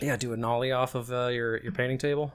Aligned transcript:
Yeah, 0.00 0.16
do 0.16 0.32
a 0.32 0.36
nollie 0.36 0.70
off 0.70 0.94
of 0.94 1.10
uh, 1.10 1.26
your 1.26 1.56
your 1.56 1.72
painting 1.72 1.98
table. 1.98 2.32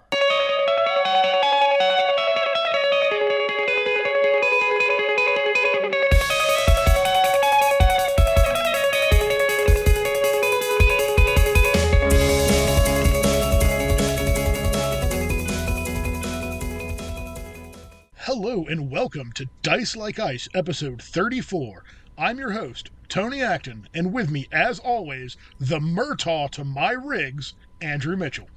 Hello 18.18 18.66
and 18.66 18.92
welcome 18.92 19.32
to 19.36 19.48
Dice 19.62 19.96
Like 19.96 20.20
Ice, 20.20 20.50
episode 20.54 21.02
34. 21.02 21.86
I'm 22.18 22.38
your 22.40 22.52
host, 22.52 22.92
Tony 23.14 23.44
Acton, 23.44 23.88
and 23.94 24.12
with 24.12 24.32
me, 24.32 24.48
as 24.52 24.80
always, 24.80 25.38
the 25.60 25.78
Murtaugh 25.78 26.50
to 26.50 26.64
my 26.64 26.94
Riggs, 26.94 27.54
Andrew 27.80 28.18
Mitchell. 28.18 28.48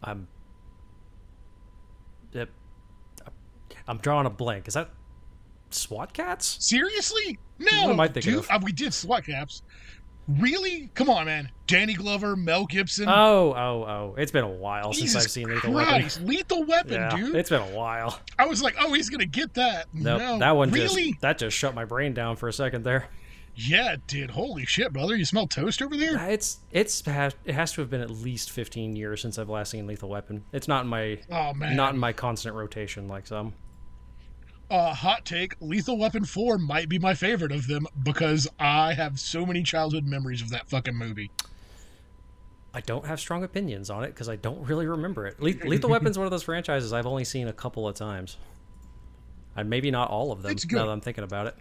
I'm. 0.00 0.28
Yep. 2.30 2.48
I'm 3.88 3.98
drawing 3.98 4.26
a 4.26 4.30
blank. 4.30 4.68
Is 4.68 4.74
that 4.74 4.90
SWAT 5.70 6.12
Kats? 6.12 6.64
Seriously? 6.64 7.36
No. 7.58 7.66
What 7.82 7.92
am 7.94 7.98
I 7.98 8.06
thinking 8.06 8.34
dude, 8.34 8.44
of? 8.44 8.48
uh, 8.48 8.60
we 8.62 8.70
did 8.70 8.94
SWAT 8.94 9.26
caps. 9.26 9.62
Really? 10.28 10.90
Come 10.94 11.08
on, 11.08 11.24
man. 11.24 11.50
Danny 11.66 11.94
Glover, 11.94 12.36
Mel 12.36 12.66
Gibson. 12.66 13.08
Oh, 13.08 13.54
oh, 13.54 13.84
oh! 13.84 14.14
It's 14.18 14.30
been 14.32 14.44
a 14.44 14.48
while 14.48 14.92
since 14.92 15.16
I've 15.16 15.30
seen 15.30 15.48
Lethal 15.48 15.72
Weapon. 15.72 16.26
Lethal 16.26 16.64
Weapon, 16.64 16.92
Yeah, 16.94 17.16
dude. 17.16 17.34
it's 17.34 17.48
been 17.50 17.62
a 17.62 17.76
while. 17.76 18.18
I 18.38 18.46
was 18.46 18.62
like, 18.62 18.76
oh, 18.78 18.92
he's 18.92 19.08
gonna 19.10 19.26
get 19.26 19.54
that. 19.54 19.86
Nope, 19.92 20.18
no, 20.20 20.38
that 20.38 20.54
one 20.56 20.70
really? 20.70 21.10
just 21.12 21.20
that 21.22 21.38
just 21.38 21.56
shut 21.56 21.74
my 21.74 21.84
brain 21.86 22.12
down 22.14 22.36
for 22.36 22.48
a 22.48 22.52
second 22.52 22.84
there. 22.84 23.08
Yeah, 23.54 23.94
it 23.94 24.06
did. 24.06 24.30
Holy 24.30 24.64
shit, 24.66 24.92
brother! 24.92 25.16
You 25.16 25.24
smell 25.24 25.46
toast 25.46 25.82
over 25.82 25.96
there? 25.96 26.16
It's 26.30 26.60
it's 26.70 27.02
it 27.06 27.52
has 27.54 27.72
to 27.72 27.80
have 27.80 27.90
been 27.90 28.02
at 28.02 28.10
least 28.10 28.50
15 28.50 28.94
years 28.96 29.20
since 29.20 29.38
I've 29.38 29.48
last 29.48 29.70
seen 29.72 29.86
Lethal 29.86 30.08
Weapon. 30.10 30.44
It's 30.52 30.68
not 30.68 30.82
in 30.84 30.88
my 30.88 31.18
Oh 31.30 31.54
man. 31.54 31.74
not 31.74 31.94
in 31.94 31.98
my 31.98 32.12
constant 32.12 32.54
rotation 32.54 33.08
like 33.08 33.26
some. 33.26 33.54
Uh, 34.70 34.92
hot 34.92 35.24
take: 35.24 35.54
Lethal 35.60 35.96
Weapon 35.96 36.24
Four 36.24 36.58
might 36.58 36.88
be 36.88 36.98
my 36.98 37.14
favorite 37.14 37.52
of 37.52 37.66
them 37.68 37.86
because 38.02 38.46
I 38.58 38.92
have 38.92 39.18
so 39.18 39.46
many 39.46 39.62
childhood 39.62 40.04
memories 40.04 40.42
of 40.42 40.50
that 40.50 40.68
fucking 40.68 40.94
movie. 40.94 41.30
I 42.74 42.80
don't 42.82 43.06
have 43.06 43.18
strong 43.18 43.44
opinions 43.44 43.88
on 43.88 44.04
it 44.04 44.08
because 44.08 44.28
I 44.28 44.36
don't 44.36 44.60
really 44.68 44.86
remember 44.86 45.26
it. 45.26 45.40
Le- 45.40 45.66
Lethal 45.66 45.88
Weapon's 45.90 46.18
one 46.18 46.26
of 46.26 46.30
those 46.30 46.42
franchises 46.42 46.92
I've 46.92 47.06
only 47.06 47.24
seen 47.24 47.48
a 47.48 47.52
couple 47.52 47.88
of 47.88 47.94
times. 47.94 48.36
And 49.56 49.70
maybe 49.70 49.90
not 49.90 50.10
all 50.10 50.30
of 50.30 50.42
them 50.42 50.52
It's 50.52 50.64
good. 50.64 50.76
now 50.76 50.86
that 50.86 50.92
I'm 50.92 51.00
thinking 51.00 51.24
about 51.24 51.46
it. 51.48 51.56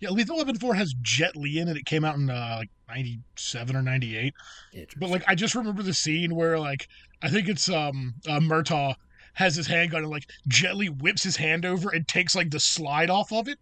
Yeah, 0.00 0.10
Lethal 0.10 0.36
Weapon 0.38 0.56
Four 0.56 0.74
has 0.74 0.94
Jet 1.02 1.36
Li 1.36 1.58
in 1.58 1.68
it. 1.68 1.76
It 1.76 1.84
came 1.84 2.04
out 2.04 2.16
in 2.16 2.30
uh, 2.30 2.56
like 2.60 2.70
'97 2.88 3.76
or 3.76 3.82
'98. 3.82 4.32
But 4.96 5.10
like, 5.10 5.24
I 5.26 5.34
just 5.34 5.54
remember 5.54 5.82
the 5.82 5.94
scene 5.94 6.34
where 6.34 6.58
like 6.58 6.88
I 7.20 7.28
think 7.28 7.48
it's 7.48 7.68
um 7.68 8.14
uh, 8.26 8.38
Murtaugh 8.40 8.94
has 9.38 9.54
his 9.54 9.68
handgun 9.68 10.02
and 10.02 10.10
like 10.10 10.28
gently 10.48 10.88
whips 10.88 11.22
his 11.22 11.36
hand 11.36 11.64
over 11.64 11.90
and 11.90 12.08
takes 12.08 12.34
like 12.34 12.50
the 12.50 12.58
slide 12.58 13.08
off 13.08 13.32
of 13.32 13.46
it, 13.46 13.58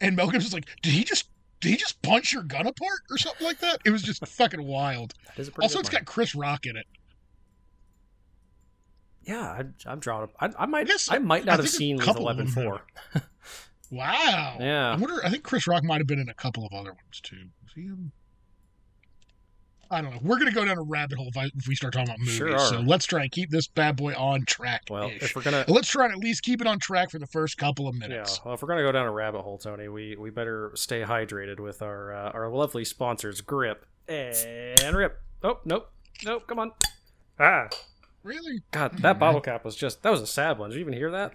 and 0.00 0.14
Mel 0.14 0.30
Gibson's 0.30 0.54
like, 0.54 0.68
did 0.82 0.92
he 0.92 1.02
just 1.02 1.28
did 1.60 1.70
he 1.70 1.76
just 1.76 2.00
punch 2.02 2.32
your 2.32 2.44
gun 2.44 2.68
apart 2.68 3.00
or 3.10 3.18
something 3.18 3.44
like 3.44 3.58
that? 3.58 3.80
It 3.84 3.90
was 3.90 4.02
just 4.02 4.24
fucking 4.26 4.64
wild. 4.64 5.14
That 5.26 5.40
is 5.40 5.48
a 5.48 5.50
pretty 5.50 5.64
Also, 5.64 5.80
it's 5.80 5.88
got 5.88 6.04
Chris 6.04 6.36
Rock 6.36 6.64
in 6.66 6.76
it. 6.76 6.86
yeah, 9.24 9.40
I, 9.42 9.64
I'm 9.90 9.98
drawing. 9.98 10.28
I, 10.38 10.50
I 10.56 10.66
might. 10.66 10.88
I 11.10 11.18
might 11.18 11.42
I 11.42 11.46
not 11.46 11.58
have 11.58 11.68
seen 11.68 11.96
Lethal 11.96 12.12
couple 12.14 12.26
Weapon 12.26 12.46
four. 12.46 12.82
Wow. 13.90 14.56
Yeah. 14.58 14.90
I 14.92 14.96
wonder. 14.96 15.24
I 15.24 15.30
think 15.30 15.44
Chris 15.44 15.66
Rock 15.68 15.84
might 15.84 15.98
have 15.98 16.08
been 16.08 16.18
in 16.18 16.28
a 16.28 16.34
couple 16.34 16.66
of 16.66 16.72
other 16.72 16.90
ones 16.90 17.20
too. 17.22 17.50
Was 17.62 17.72
he 17.72 17.82
in? 17.82 18.10
I 19.90 20.00
don't 20.02 20.12
know. 20.12 20.20
We're 20.22 20.38
gonna 20.38 20.52
go 20.52 20.64
down 20.64 20.78
a 20.78 20.82
rabbit 20.82 21.18
hole 21.18 21.28
if, 21.28 21.36
I, 21.36 21.44
if 21.56 21.68
we 21.68 21.74
start 21.74 21.92
talking 21.92 22.08
about 22.08 22.18
movies. 22.18 22.34
Sure 22.34 22.52
are. 22.54 22.58
So 22.58 22.80
let's 22.80 23.06
try 23.06 23.22
and 23.22 23.30
keep 23.30 23.50
this 23.50 23.66
bad 23.68 23.96
boy 23.96 24.14
on 24.14 24.44
track. 24.44 24.82
Well, 24.90 25.10
if 25.12 25.36
we're 25.36 25.42
gonna 25.42 25.64
let's 25.68 25.88
try 25.88 26.04
and 26.06 26.12
at 26.14 26.18
least 26.18 26.42
keep 26.42 26.60
it 26.60 26.66
on 26.66 26.78
track 26.78 27.10
for 27.10 27.18
the 27.18 27.26
first 27.26 27.56
couple 27.58 27.88
of 27.88 27.94
minutes. 27.94 28.10
Yeah, 28.10 28.16
minutes. 28.16 28.40
well, 28.44 28.54
if 28.54 28.62
we're 28.62 28.68
gonna 28.68 28.82
go 28.82 28.92
down 28.92 29.06
a 29.06 29.12
rabbit 29.12 29.42
hole, 29.42 29.58
Tony, 29.58 29.88
we 29.88 30.16
we 30.16 30.30
better 30.30 30.72
stay 30.74 31.02
hydrated 31.02 31.60
with 31.60 31.82
our 31.82 32.12
uh, 32.14 32.30
our 32.32 32.48
lovely 32.50 32.84
sponsors, 32.84 33.40
Grip 33.40 33.86
and 34.08 34.96
Rip. 34.96 35.20
Oh, 35.44 35.60
nope, 35.64 35.90
nope, 36.24 36.44
come 36.46 36.58
on. 36.58 36.72
Ah, 37.38 37.68
Really? 38.22 38.60
God, 38.72 38.98
that 38.98 39.20
bottle 39.20 39.40
cap 39.40 39.64
was 39.64 39.76
just 39.76 40.02
that 40.02 40.10
was 40.10 40.20
a 40.20 40.26
sad 40.26 40.58
one. 40.58 40.70
Did 40.70 40.76
you 40.76 40.80
even 40.80 40.94
hear 40.94 41.12
that? 41.12 41.32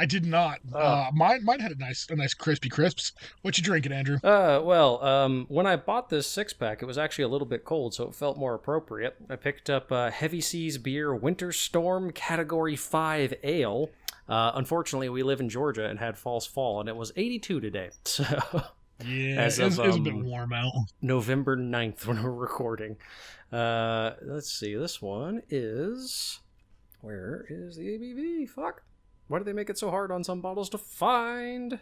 I 0.00 0.06
did 0.06 0.24
not. 0.24 0.60
Oh. 0.72 0.78
Uh, 0.78 1.10
mine 1.12 1.44
mine 1.44 1.60
had 1.60 1.72
a 1.72 1.76
nice 1.76 2.06
a 2.08 2.16
nice 2.16 2.32
crispy 2.32 2.70
crisps. 2.70 3.12
What 3.42 3.58
you 3.58 3.62
drinking, 3.62 3.92
Andrew? 3.92 4.16
Uh, 4.24 4.62
well, 4.64 5.04
um, 5.04 5.44
when 5.50 5.66
I 5.66 5.76
bought 5.76 6.08
this 6.08 6.26
six 6.26 6.54
pack, 6.54 6.80
it 6.80 6.86
was 6.86 6.96
actually 6.96 7.24
a 7.24 7.28
little 7.28 7.46
bit 7.46 7.66
cold, 7.66 7.92
so 7.92 8.04
it 8.04 8.14
felt 8.14 8.38
more 8.38 8.54
appropriate. 8.54 9.14
I 9.28 9.36
picked 9.36 9.68
up 9.68 9.92
uh, 9.92 10.10
Heavy 10.10 10.40
Seas 10.40 10.78
Beer 10.78 11.14
Winter 11.14 11.52
Storm 11.52 12.12
Category 12.12 12.76
Five 12.76 13.34
Ale. 13.42 13.90
Uh, 14.26 14.52
unfortunately, 14.54 15.10
we 15.10 15.22
live 15.22 15.40
in 15.40 15.50
Georgia 15.50 15.84
and 15.84 15.98
had 15.98 16.16
false 16.16 16.46
fall, 16.46 16.80
and 16.80 16.88
it 16.88 16.96
was 16.96 17.12
82 17.14 17.60
today. 17.60 17.90
So. 18.04 18.24
Yeah, 19.06 19.40
As 19.40 19.58
it 19.58 19.64
was, 19.64 19.78
of, 19.78 19.84
it 19.84 19.88
was 19.88 19.96
a 19.96 20.00
bit 20.00 20.12
um, 20.12 20.24
warm 20.26 20.52
out. 20.52 20.72
November 21.00 21.56
9th 21.56 22.04
when 22.06 22.22
we're 22.22 22.30
recording. 22.30 22.98
Uh, 23.50 24.12
let's 24.20 24.52
see. 24.52 24.74
This 24.74 25.00
one 25.00 25.40
is. 25.48 26.40
Where 27.00 27.46
is 27.48 27.76
the 27.76 27.86
ABV? 27.86 28.50
Fuck. 28.50 28.82
Why 29.30 29.38
do 29.38 29.44
they 29.44 29.52
make 29.52 29.70
it 29.70 29.78
so 29.78 29.90
hard 29.90 30.10
on 30.10 30.24
some 30.24 30.40
bottles 30.40 30.68
to 30.70 30.78
find? 30.78 31.78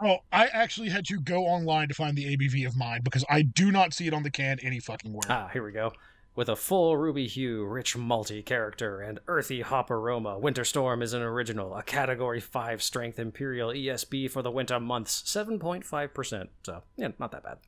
Oh, 0.00 0.18
I 0.30 0.46
actually 0.46 0.90
had 0.90 1.04
to 1.06 1.18
go 1.18 1.44
online 1.46 1.88
to 1.88 1.94
find 1.94 2.16
the 2.16 2.36
ABV 2.36 2.64
of 2.68 2.76
mine 2.76 3.00
because 3.02 3.24
I 3.28 3.42
do 3.42 3.72
not 3.72 3.92
see 3.92 4.06
it 4.06 4.14
on 4.14 4.22
the 4.22 4.30
can 4.30 4.60
any 4.62 4.78
fucking 4.78 5.12
where. 5.12 5.28
Ah, 5.28 5.50
here 5.52 5.64
we 5.64 5.72
go. 5.72 5.92
With 6.36 6.48
a 6.48 6.54
full 6.54 6.96
ruby 6.96 7.26
hue, 7.26 7.64
rich 7.64 7.96
malty 7.96 8.46
character, 8.46 9.00
and 9.00 9.18
earthy 9.26 9.62
hop 9.62 9.90
aroma, 9.90 10.38
Winter 10.38 10.64
Storm 10.64 11.02
is 11.02 11.12
an 11.14 11.22
original, 11.22 11.74
a 11.74 11.82
Category 11.82 12.38
5 12.38 12.80
strength 12.80 13.18
Imperial 13.18 13.70
ESB 13.70 14.30
for 14.30 14.40
the 14.40 14.52
winter 14.52 14.78
months, 14.78 15.20
7.5%. 15.26 16.48
So, 16.62 16.84
yeah, 16.96 17.08
not 17.18 17.32
that 17.32 17.42
bad. 17.42 17.58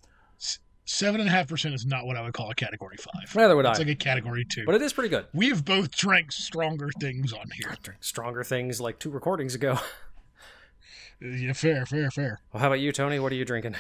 Seven 0.87 1.21
and 1.21 1.29
a 1.29 1.33
half 1.33 1.49
percent 1.49 1.75
is 1.75 1.87
not 1.87 2.05
what 2.05 2.17
I 2.17 2.23
would 2.23 2.35
call 2.35 2.51
a 2.51 2.55
category 2.55 2.97
five. 2.99 3.35
Neither 3.35 3.57
would 3.57 3.65
It's 3.65 3.79
I. 3.79 3.83
It's 3.83 3.89
like 3.89 3.89
a 3.89 3.95
category 3.95 4.45
two. 4.45 4.65
But 4.67 4.75
it 4.75 4.83
is 4.83 4.93
pretty 4.93 5.09
good. 5.09 5.27
We 5.33 5.49
have 5.49 5.65
both 5.65 5.91
drank 5.91 6.31
stronger 6.31 6.91
things 7.01 7.33
on 7.33 7.51
here. 7.55 7.75
Drink 7.83 8.05
stronger 8.05 8.45
things 8.45 8.81
like 8.81 8.99
two 8.99 9.11
recordings 9.11 9.55
ago. 9.55 9.79
Uh, 11.23 11.29
yeah, 11.29 11.53
fair, 11.53 11.87
fair, 11.87 12.11
fair. 12.11 12.41
Well, 12.53 12.61
how 12.61 12.67
about 12.67 12.81
you, 12.81 12.93
Tony? 12.93 13.19
What 13.19 13.33
are 13.33 13.37
you 13.37 13.45
drinking? 13.45 13.77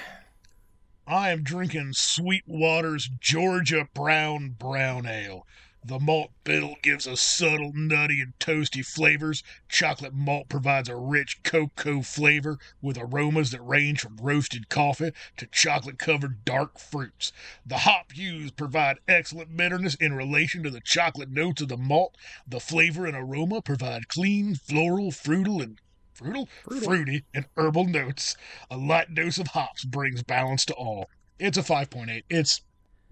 I 1.06 1.30
am 1.30 1.42
drinking 1.42 1.92
Sweetwater's 1.92 3.10
Georgia 3.20 3.88
Brown 3.92 4.54
Brown 4.58 5.04
Ale. 5.04 5.46
The 5.86 6.00
malt 6.00 6.32
bill 6.44 6.76
gives 6.82 7.06
us 7.06 7.20
subtle, 7.20 7.72
nutty, 7.74 8.22
and 8.22 8.32
toasty 8.38 8.82
flavors. 8.82 9.42
Chocolate 9.68 10.14
malt 10.14 10.48
provides 10.48 10.88
a 10.88 10.96
rich 10.96 11.42
cocoa 11.42 12.00
flavor 12.00 12.58
with 12.80 12.96
aromas 12.96 13.50
that 13.50 13.60
range 13.60 14.00
from 14.00 14.16
roasted 14.16 14.70
coffee 14.70 15.12
to 15.36 15.46
chocolate 15.46 15.98
covered 15.98 16.42
dark 16.46 16.78
fruits. 16.78 17.32
The 17.66 17.78
hop 17.78 18.16
used 18.16 18.56
provide 18.56 18.98
excellent 19.06 19.54
bitterness 19.54 19.94
in 19.96 20.14
relation 20.14 20.62
to 20.62 20.70
the 20.70 20.80
chocolate 20.80 21.30
notes 21.30 21.60
of 21.60 21.68
the 21.68 21.76
malt. 21.76 22.16
The 22.48 22.60
flavor 22.60 23.04
and 23.04 23.14
aroma 23.14 23.60
provide 23.60 24.08
clean, 24.08 24.54
floral, 24.54 25.10
fruital, 25.10 25.62
and 25.62 25.78
fruital, 26.14 26.48
Fruital. 26.64 26.82
fruity, 26.82 27.24
and 27.34 27.44
herbal 27.58 27.88
notes. 27.88 28.36
A 28.70 28.78
light 28.78 29.14
dose 29.14 29.36
of 29.36 29.48
hops 29.48 29.84
brings 29.84 30.22
balance 30.22 30.64
to 30.64 30.72
all. 30.72 31.10
It's 31.38 31.58
a 31.58 31.62
5.8. 31.62 32.22
It's 32.30 32.62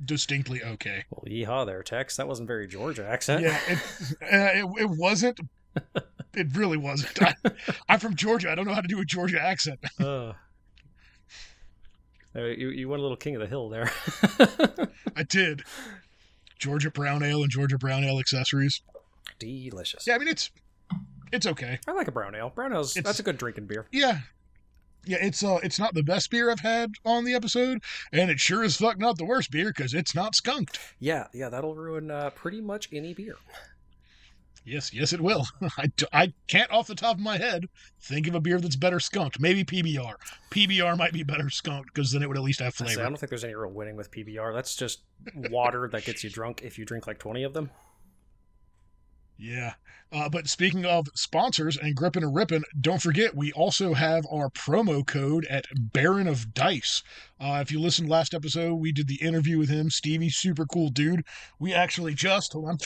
distinctly 0.05 0.63
okay. 0.63 1.05
Well, 1.11 1.25
yeehaw 1.27 1.67
there, 1.67 1.83
Tex. 1.83 2.17
That 2.17 2.29
wasn't 2.29 2.49
very 2.49 2.67
Georgia 2.67 3.07
accent. 3.09 3.43
Yeah, 3.43 3.59
it, 3.69 3.79
uh, 4.23 4.67
it, 4.77 4.83
it 4.83 4.91
wasn't. 4.91 5.41
It 6.35 6.57
really 6.57 6.79
wasn't. 6.79 7.23
I, 7.23 7.35
I'm 7.91 8.01
from 8.01 8.17
Georgia. 8.17 8.51
I 8.51 8.55
don't 8.55 8.65
know 8.67 8.73
how 8.73 8.81
to 8.81 8.89
do 8.89 8.99
a 9.01 9.05
Georgia 9.05 9.39
accent. 9.39 9.81
Uh, 10.01 10.33
you, 12.35 12.71
you 12.71 12.89
went 12.89 13.01
a 13.01 13.03
little 13.03 13.17
king 13.19 13.35
of 13.35 13.43
the 13.43 13.47
hill 13.47 13.69
there. 13.69 13.91
I 15.17 15.23
did. 15.23 15.63
Georgia 16.59 16.91
Brown 16.91 17.23
Ale 17.23 17.43
and 17.43 17.51
Georgia 17.51 17.77
Brown 17.77 18.05
Ale 18.05 18.19
accessories. 18.19 18.81
Delicious. 19.39 20.07
Yeah, 20.07 20.15
I 20.15 20.19
mean 20.19 20.29
it's 20.29 20.51
it's 21.33 21.47
okay. 21.47 21.79
I 21.87 21.93
like 21.93 22.09
a 22.09 22.13
brown 22.13 22.35
ale. 22.35 22.51
Brown 22.55 22.73
ale's 22.73 22.97
It's- 22.97 23.05
that's 23.05 23.21
a 23.21 23.23
good 23.23 23.37
drinking 23.37 23.67
beer. 23.67 23.87
Yeah. 23.93 24.21
Yeah, 25.05 25.19
it's 25.21 25.43
uh 25.43 25.59
it's 25.63 25.79
not 25.79 25.95
the 25.95 26.03
best 26.03 26.31
beer 26.31 26.51
I've 26.51 26.61
had 26.61 26.93
on 27.05 27.25
the 27.25 27.35
episode, 27.35 27.83
and 28.13 28.31
it 28.31 28.39
sure 28.39 28.63
as 28.63 28.77
fuck 28.77 28.99
not 28.99 29.19
the 29.19 29.25
worst 29.25 29.51
beer 29.51 29.73
because 29.75 29.95
it's 29.95 30.15
not 30.15 30.35
skunked. 30.35 30.79
Yeah, 31.01 31.27
yeah, 31.33 31.49
that'll 31.49 31.75
ruin 31.75 32.11
uh, 32.11 32.31
pretty 32.31 32.61
much 32.61 32.89
any 32.93 33.13
beer. 33.13 33.37
Yes, 34.65 34.93
yes, 34.93 35.13
it 35.13 35.21
will. 35.21 35.47
I, 35.79 35.91
I 36.13 36.33
can't 36.47 36.71
off 36.71 36.87
the 36.87 36.95
top 36.95 37.17
of 37.17 37.21
my 37.21 37.37
head 37.37 37.69
think 38.01 38.29
of 38.29 38.35
a 38.35 38.41
beer 38.41 38.61
that's 38.61 38.77
better 38.77 39.01
skunked. 39.01 39.41
Maybe 39.41 39.65
PBR. 39.65 40.15
PBR 40.51 40.97
might 40.97 41.13
be 41.13 41.25
better 41.25 41.51
skunked 41.51 41.93
because 41.93 42.13
then 42.13 42.23
it 42.23 42.29
would 42.29 42.37
at 42.37 42.43
least 42.45 42.61
have 42.61 42.75
say, 42.75 42.93
I 42.93 42.95
don't 42.95 43.17
think 43.17 43.31
there's 43.31 43.45
any 43.45 43.55
real 43.55 43.73
winning 43.73 43.97
with 43.97 44.11
PBR. 44.13 44.55
That's 44.55 44.77
just 44.77 45.01
water 45.51 45.89
that 45.89 46.05
gets 46.05 46.23
you 46.23 46.31
drunk 46.31 46.63
if 46.63 46.79
you 46.79 46.85
drink 46.85 47.07
like 47.07 47.19
20 47.19 47.43
of 47.43 47.55
them. 47.55 47.71
Yeah. 49.37 49.75
Uh, 50.13 50.29
but 50.29 50.47
speaking 50.47 50.85
of 50.85 51.09
sponsors 51.15 51.77
and 51.77 51.97
gripping 51.97 52.23
and 52.23 52.35
ripping, 52.35 52.63
don't 52.79 53.01
forget 53.01 53.35
we 53.35 53.51
also 53.53 53.95
have 53.95 54.27
our 54.31 54.51
promo 54.51 55.07
code 55.07 55.47
at 55.47 55.65
Baron 55.75 56.29
of 56.29 56.53
Dice. 56.53 57.03
Uh, 57.41 57.59
if 57.63 57.73
you 57.73 57.81
listened 57.81 58.11
last 58.11 58.35
episode, 58.35 58.75
we 58.75 58.93
did 58.93 59.09
the 59.09 59.23
interview 59.23 59.59
with 59.59 59.71
him. 59.71 59.89
Stevie, 59.89 60.29
super 60.29 60.67
cool 60.67 60.91
dude. 60.91 61.25
We 61.59 61.73
actually 61.73 62.13
just 62.15 62.53
hold 62.53 62.69
on, 62.69 62.79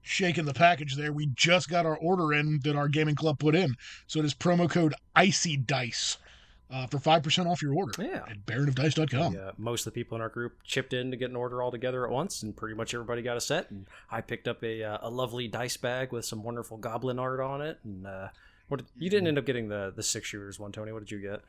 shaking 0.00 0.46
the 0.46 0.54
package 0.54 0.96
there. 0.96 1.12
We 1.12 1.26
just 1.34 1.68
got 1.68 1.86
our 1.86 1.96
order 1.96 2.32
in 2.32 2.60
that 2.64 2.74
our 2.74 2.88
gaming 2.88 3.14
club 3.14 3.38
put 3.38 3.54
in. 3.54 3.74
So 4.06 4.20
it 4.20 4.24
is 4.24 4.34
promo 4.34 4.68
code 4.68 4.94
Icy 5.14 5.56
Dice. 5.58 6.16
Uh, 6.72 6.86
for 6.86 6.96
5% 6.98 7.46
off 7.46 7.60
your 7.60 7.74
order 7.74 7.92
Yeah. 8.02 8.24
at 8.30 8.46
baronofdice.com. 8.46 9.34
Yeah, 9.34 9.50
most 9.58 9.86
of 9.86 9.92
the 9.92 10.00
people 10.00 10.16
in 10.16 10.22
our 10.22 10.30
group 10.30 10.54
chipped 10.64 10.94
in 10.94 11.10
to 11.10 11.18
get 11.18 11.28
an 11.28 11.36
order 11.36 11.60
all 11.60 11.70
together 11.70 12.06
at 12.06 12.10
once, 12.10 12.42
and 12.42 12.56
pretty 12.56 12.74
much 12.74 12.94
everybody 12.94 13.20
got 13.20 13.36
a 13.36 13.42
set. 13.42 13.70
And 13.70 13.86
I 14.10 14.22
picked 14.22 14.48
up 14.48 14.62
a 14.64 14.82
uh, 14.82 14.98
a 15.02 15.10
lovely 15.10 15.48
dice 15.48 15.76
bag 15.76 16.12
with 16.12 16.24
some 16.24 16.42
wonderful 16.42 16.78
goblin 16.78 17.18
art 17.18 17.40
on 17.40 17.60
it. 17.60 17.78
And 17.84 18.06
uh, 18.06 18.28
what 18.68 18.78
did, 18.78 18.86
you 18.96 19.10
didn't 19.10 19.26
end 19.28 19.36
up 19.36 19.44
getting 19.44 19.68
the 19.68 19.92
the 19.94 20.02
six 20.02 20.28
shooters 20.28 20.58
one, 20.58 20.72
Tony? 20.72 20.92
What 20.92 21.00
did 21.00 21.10
you 21.10 21.20
get? 21.20 21.42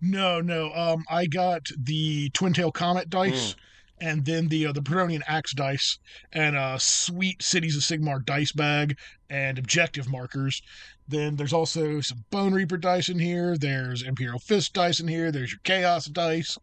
No, 0.00 0.40
no. 0.42 0.72
Um, 0.74 1.04
I 1.10 1.26
got 1.26 1.68
the 1.78 2.28
Twin 2.30 2.52
Tail 2.52 2.70
Comet 2.72 3.08
dice, 3.08 3.54
and 4.00 4.24
then 4.26 4.48
the 4.48 4.66
uh, 4.66 4.72
the 4.72 4.82
Peronian 4.82 5.22
Axe 5.26 5.52
dice, 5.54 5.98
and 6.32 6.54
a 6.56 6.76
sweet 6.78 7.42
Cities 7.42 7.76
of 7.76 7.82
Sigmar 7.82 8.24
dice 8.24 8.52
bag, 8.52 8.98
and 9.30 9.58
objective 9.58 10.08
markers. 10.10 10.62
Then 11.08 11.36
there's 11.36 11.54
also 11.54 12.00
some 12.02 12.24
Bone 12.30 12.52
Reaper 12.52 12.76
dice 12.76 13.08
in 13.08 13.18
here. 13.18 13.56
There's 13.56 14.02
Imperial 14.02 14.38
Fist 14.38 14.74
dice 14.74 15.00
in 15.00 15.08
here. 15.08 15.32
There's 15.32 15.52
your 15.52 15.60
Chaos 15.64 16.04
dice. 16.04 16.58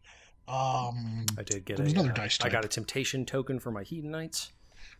Um, 0.48 1.26
I 1.36 1.42
did 1.44 1.64
get 1.64 1.80
a, 1.80 1.82
another 1.82 2.10
uh, 2.10 2.14
dice 2.14 2.38
I 2.40 2.48
got 2.48 2.64
a 2.64 2.68
temptation 2.68 3.26
token 3.26 3.58
for 3.58 3.72
my 3.72 3.82
Hedonites. 3.82 4.52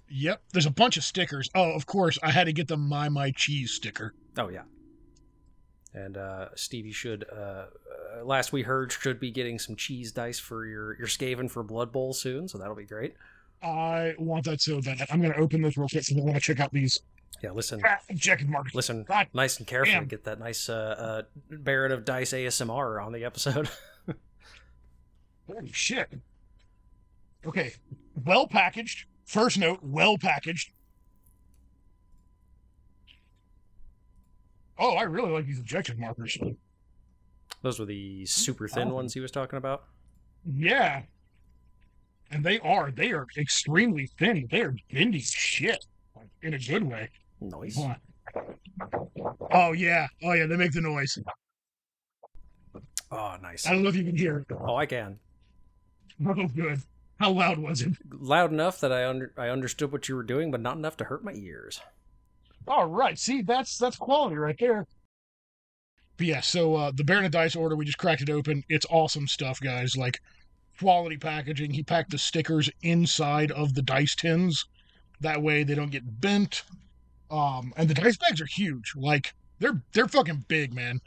yep. 0.08 0.42
There's 0.52 0.66
a 0.66 0.70
bunch 0.70 0.96
of 0.96 1.04
stickers. 1.04 1.48
Oh, 1.54 1.70
of 1.70 1.86
course, 1.86 2.18
I 2.22 2.32
had 2.32 2.44
to 2.44 2.52
get 2.52 2.66
the 2.66 2.76
My 2.76 3.08
My 3.08 3.30
Cheese 3.30 3.70
sticker. 3.72 4.14
Oh 4.36 4.48
yeah. 4.48 4.62
And 5.94 6.16
uh, 6.16 6.48
Stevie 6.56 6.92
should, 6.92 7.24
uh, 7.32 7.66
uh, 8.18 8.24
last 8.24 8.52
we 8.52 8.62
heard, 8.62 8.92
should 8.92 9.20
be 9.20 9.30
getting 9.30 9.58
some 9.58 9.76
cheese 9.76 10.10
dice 10.12 10.38
for 10.38 10.66
your 10.66 10.98
your 10.98 11.06
Skaven 11.06 11.48
for 11.50 11.62
Blood 11.62 11.92
Bowl 11.92 12.12
soon, 12.12 12.48
so 12.48 12.58
that'll 12.58 12.74
be 12.74 12.84
great. 12.84 13.14
I 13.62 14.14
want 14.18 14.44
that 14.44 14.60
so 14.60 14.80
bad. 14.82 15.06
I'm 15.10 15.22
going 15.22 15.32
to 15.32 15.38
open 15.38 15.62
this 15.62 15.78
real 15.78 15.88
quick 15.88 16.04
because 16.06 16.20
I 16.20 16.24
want 16.24 16.34
to 16.34 16.40
check 16.40 16.60
out 16.60 16.72
these 16.72 17.00
Yeah, 17.42 17.50
listen, 17.50 17.82
objective 18.10 18.48
markers. 18.48 18.74
listen, 18.74 19.04
God 19.04 19.28
nice 19.34 19.58
and 19.58 19.66
carefully. 19.66 19.94
damn. 19.94 20.06
Get 20.06 20.24
that 20.24 20.38
nice 20.38 20.68
uh, 20.68 20.72
uh, 20.98 21.22
Baron 21.50 21.92
of 21.92 22.04
Dice 22.04 22.32
ASMR 22.32 23.04
on 23.04 23.12
the 23.12 23.24
episode. 23.24 23.68
Holy 25.46 25.70
shit. 25.72 26.08
Okay. 27.46 27.72
Well 28.24 28.48
packaged. 28.48 29.06
First 29.26 29.58
note, 29.58 29.80
well 29.82 30.16
packaged. 30.18 30.70
Oh, 34.78 34.94
I 34.94 35.02
really 35.02 35.30
like 35.30 35.46
these 35.46 35.58
objective 35.58 35.98
markers. 35.98 36.36
Those 37.62 37.78
were 37.78 37.86
the 37.86 38.26
super 38.26 38.68
thin 38.68 38.84
Awesome. 38.88 38.94
ones 38.94 39.14
he 39.14 39.20
was 39.20 39.30
talking 39.30 39.56
about. 39.56 39.84
Yeah. 40.44 41.02
And 42.30 42.44
they 42.44 42.58
are, 42.60 42.90
they 42.90 43.12
are 43.12 43.26
extremely 43.38 44.10
thin. 44.18 44.48
They 44.50 44.60
are 44.62 44.74
bendy 44.92 45.20
shit. 45.20 45.84
Like, 46.14 46.26
in 46.42 46.54
a 46.54 46.58
good 46.58 46.82
way. 46.82 47.10
On. 47.42 47.96
Oh 49.52 49.72
yeah. 49.72 50.08
Oh 50.22 50.32
yeah, 50.32 50.46
they 50.46 50.56
make 50.56 50.72
the 50.72 50.80
noise. 50.80 51.18
Oh, 53.10 53.36
nice. 53.40 53.66
I 53.66 53.72
don't 53.72 53.82
know 53.82 53.88
if 53.88 53.96
you 53.96 54.04
can 54.04 54.16
hear. 54.16 54.44
Oh, 54.50 54.76
I 54.76 54.86
can. 54.86 55.18
Oh 56.26 56.46
good. 56.46 56.80
How 57.20 57.30
loud 57.30 57.58
was 57.58 57.82
it? 57.82 57.92
Loud 58.10 58.50
enough 58.50 58.80
that 58.80 58.90
I 58.90 59.06
under 59.06 59.32
I 59.36 59.48
understood 59.48 59.92
what 59.92 60.08
you 60.08 60.16
were 60.16 60.22
doing, 60.22 60.50
but 60.50 60.62
not 60.62 60.78
enough 60.78 60.96
to 60.98 61.04
hurt 61.04 61.22
my 61.22 61.34
ears. 61.34 61.78
All 62.66 62.86
right. 62.86 63.18
See, 63.18 63.42
that's 63.42 63.76
that's 63.76 63.96
quality 63.96 64.36
right 64.36 64.56
there. 64.58 64.86
But 66.16 66.26
yeah, 66.26 66.40
so 66.40 66.74
uh, 66.74 66.92
the 66.94 67.04
Baron 67.04 67.26
of 67.26 67.32
Dice 67.32 67.54
order, 67.54 67.76
we 67.76 67.84
just 67.84 67.98
cracked 67.98 68.22
it 68.22 68.30
open. 68.30 68.64
It's 68.70 68.86
awesome 68.88 69.28
stuff, 69.28 69.60
guys. 69.60 69.94
Like 69.94 70.20
quality 70.78 71.16
packaging. 71.18 71.72
He 71.72 71.82
packed 71.82 72.10
the 72.10 72.18
stickers 72.18 72.70
inside 72.82 73.50
of 73.50 73.74
the 73.74 73.82
dice 73.82 74.14
tins. 74.14 74.64
That 75.20 75.42
way 75.42 75.64
they 75.64 75.74
don't 75.74 75.90
get 75.90 76.20
bent. 76.20 76.62
Um, 77.30 77.72
and 77.76 77.88
the 77.88 77.94
dice 77.94 78.16
bags 78.16 78.40
are 78.40 78.46
huge. 78.46 78.92
Like 78.96 79.34
they're 79.58 79.82
they're 79.92 80.08
fucking 80.08 80.44
big, 80.48 80.72
man. 80.74 81.00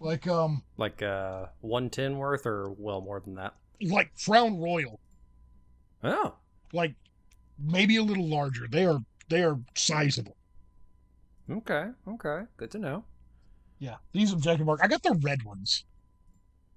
Like 0.00 0.26
um 0.26 0.62
Like 0.76 1.02
uh, 1.02 1.46
one 1.60 1.88
tin 1.90 2.18
worth, 2.18 2.46
or 2.46 2.70
well 2.78 3.00
more 3.00 3.20
than 3.20 3.34
that. 3.36 3.54
like 3.80 4.12
Crown 4.24 4.58
Royal. 4.60 5.00
Oh, 6.04 6.34
Like 6.72 6.94
maybe 7.58 7.96
a 7.96 8.02
little 8.02 8.28
larger. 8.28 8.66
They 8.70 8.84
are 8.84 8.98
they 9.28 9.42
are 9.42 9.58
sizable. 9.74 10.36
okay, 11.50 11.86
okay, 12.06 12.42
good 12.58 12.70
to 12.72 12.78
know. 12.78 13.04
Yeah, 13.78 13.96
these 14.12 14.32
objective 14.32 14.66
mark. 14.66 14.80
I 14.82 14.88
got 14.88 15.02
the 15.02 15.18
red 15.22 15.42
ones, 15.42 15.84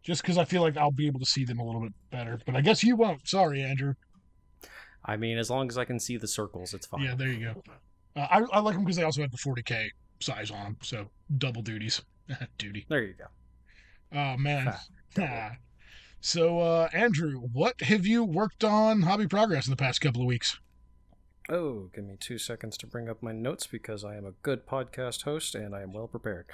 just 0.03 0.21
because 0.21 0.37
I 0.37 0.45
feel 0.45 0.61
like 0.61 0.77
I'll 0.77 0.91
be 0.91 1.07
able 1.07 1.19
to 1.19 1.25
see 1.25 1.43
them 1.45 1.59
a 1.59 1.65
little 1.65 1.81
bit 1.81 1.93
better. 2.11 2.39
But 2.45 2.55
I 2.55 2.61
guess 2.61 2.83
you 2.83 2.95
won't. 2.95 3.27
Sorry, 3.27 3.61
Andrew. 3.61 3.93
I 5.05 5.15
mean, 5.15 5.37
as 5.37 5.49
long 5.49 5.69
as 5.69 5.77
I 5.77 5.85
can 5.85 5.99
see 5.99 6.17
the 6.17 6.27
circles, 6.27 6.73
it's 6.73 6.85
fine. 6.87 7.01
Yeah, 7.03 7.15
there 7.15 7.29
you 7.29 7.53
go. 7.53 7.63
Uh, 8.15 8.27
I 8.29 8.41
I 8.51 8.59
like 8.59 8.75
them 8.75 8.83
because 8.83 8.97
they 8.97 9.03
also 9.03 9.21
have 9.21 9.31
the 9.31 9.37
40k 9.37 9.89
size 10.19 10.51
on 10.51 10.63
them, 10.63 10.77
so 10.81 11.09
double 11.37 11.61
duties. 11.61 12.01
Duty. 12.57 12.85
There 12.89 13.03
you 13.03 13.13
go. 13.13 13.25
Oh 14.17 14.37
man. 14.37 14.73
Ah. 15.17 15.53
so 16.21 16.59
uh, 16.59 16.87
Andrew, 16.93 17.39
what 17.51 17.81
have 17.81 18.05
you 18.05 18.23
worked 18.23 18.63
on 18.63 19.01
hobby 19.01 19.27
progress 19.27 19.65
in 19.65 19.71
the 19.71 19.75
past 19.75 19.99
couple 20.01 20.21
of 20.21 20.27
weeks? 20.27 20.59
Oh, 21.49 21.89
give 21.95 22.03
me 22.03 22.15
two 22.19 22.37
seconds 22.37 22.77
to 22.77 22.87
bring 22.87 23.09
up 23.09 23.23
my 23.23 23.31
notes 23.31 23.65
because 23.65 24.03
I 24.05 24.15
am 24.15 24.25
a 24.25 24.33
good 24.43 24.67
podcast 24.67 25.23
host 25.23 25.55
and 25.55 25.75
I 25.75 25.81
am 25.81 25.93
well 25.93 26.07
prepared. 26.07 26.45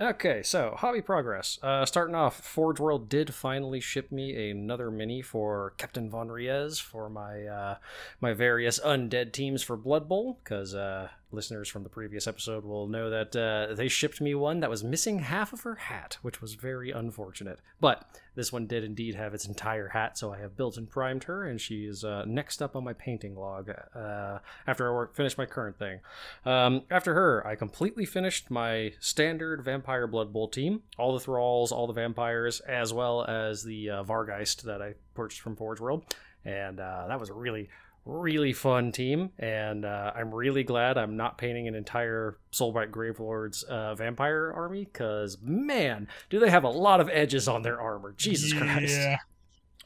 Okay, 0.00 0.42
so 0.42 0.74
hobby 0.76 1.02
progress. 1.02 1.58
Uh, 1.62 1.84
starting 1.84 2.14
off, 2.14 2.40
Forge 2.40 2.80
World 2.80 3.08
did 3.08 3.34
finally 3.34 3.78
ship 3.78 4.10
me 4.10 4.50
another 4.50 4.90
mini 4.90 5.22
for 5.22 5.74
Captain 5.76 6.10
Von 6.10 6.28
Riesz 6.28 6.80
for 6.80 7.08
my 7.08 7.44
uh, 7.46 7.76
my 8.20 8.32
various 8.32 8.80
undead 8.80 9.32
teams 9.32 9.62
for 9.62 9.76
Blood 9.76 10.08
Bowl. 10.08 10.38
Because 10.42 10.74
uh, 10.74 11.08
listeners 11.32 11.68
from 11.68 11.82
the 11.82 11.88
previous 11.88 12.26
episode 12.26 12.64
will 12.64 12.86
know 12.86 13.10
that 13.10 13.34
uh, 13.36 13.74
they 13.74 13.88
shipped 13.88 14.20
me 14.20 14.34
one 14.34 14.60
that 14.60 14.70
was 14.70 14.84
missing 14.84 15.20
half 15.20 15.52
of 15.52 15.62
her 15.62 15.74
hat, 15.74 16.18
which 16.22 16.40
was 16.40 16.54
very 16.54 16.90
unfortunate. 16.90 17.60
But 17.80 18.04
this 18.34 18.52
one 18.52 18.66
did 18.66 18.84
indeed 18.84 19.14
have 19.14 19.34
its 19.34 19.46
entire 19.46 19.88
hat, 19.88 20.16
so 20.16 20.32
I 20.32 20.38
have 20.38 20.56
built 20.56 20.76
and 20.76 20.88
primed 20.88 21.24
her, 21.24 21.44
and 21.44 21.60
she 21.60 21.84
is 21.84 22.04
uh, 22.04 22.24
next 22.26 22.62
up 22.62 22.76
on 22.76 22.84
my 22.84 22.92
painting 22.92 23.36
log 23.36 23.70
uh, 23.70 24.38
after 24.66 24.88
I 24.88 24.92
work, 24.92 25.14
finish 25.14 25.36
my 25.36 25.46
current 25.46 25.78
thing. 25.78 26.00
Um, 26.44 26.82
after 26.90 27.14
her, 27.14 27.46
I 27.46 27.56
completely 27.56 28.04
finished 28.04 28.50
my 28.50 28.92
standard 29.00 29.62
Vampire 29.62 30.06
Blood 30.06 30.32
Bowl 30.32 30.48
team, 30.48 30.82
all 30.98 31.12
the 31.12 31.20
thralls, 31.20 31.72
all 31.72 31.86
the 31.86 31.92
vampires, 31.92 32.60
as 32.60 32.92
well 32.92 33.24
as 33.24 33.64
the 33.64 33.90
uh, 33.90 34.04
Vargeist 34.04 34.62
that 34.62 34.80
I 34.80 34.94
purchased 35.14 35.42
from 35.42 35.56
Forge 35.56 35.80
World, 35.80 36.14
and 36.44 36.80
uh, 36.80 37.06
that 37.08 37.20
was 37.20 37.28
a 37.28 37.34
really 37.34 37.68
really 38.04 38.52
fun 38.52 38.90
team 38.90 39.30
and 39.38 39.84
uh, 39.84 40.12
i'm 40.16 40.34
really 40.34 40.64
glad 40.64 40.98
i'm 40.98 41.16
not 41.16 41.38
painting 41.38 41.68
an 41.68 41.74
entire 41.74 42.36
Soulblight 42.52 42.90
Gravelords 42.90 43.62
uh, 43.64 43.94
vampire 43.94 44.52
army 44.54 44.84
because 44.84 45.38
man 45.40 46.08
do 46.28 46.40
they 46.40 46.50
have 46.50 46.64
a 46.64 46.68
lot 46.68 47.00
of 47.00 47.08
edges 47.12 47.46
on 47.46 47.62
their 47.62 47.80
armor 47.80 48.12
jesus 48.16 48.52
christ 48.52 48.96
Yeah. 48.98 49.16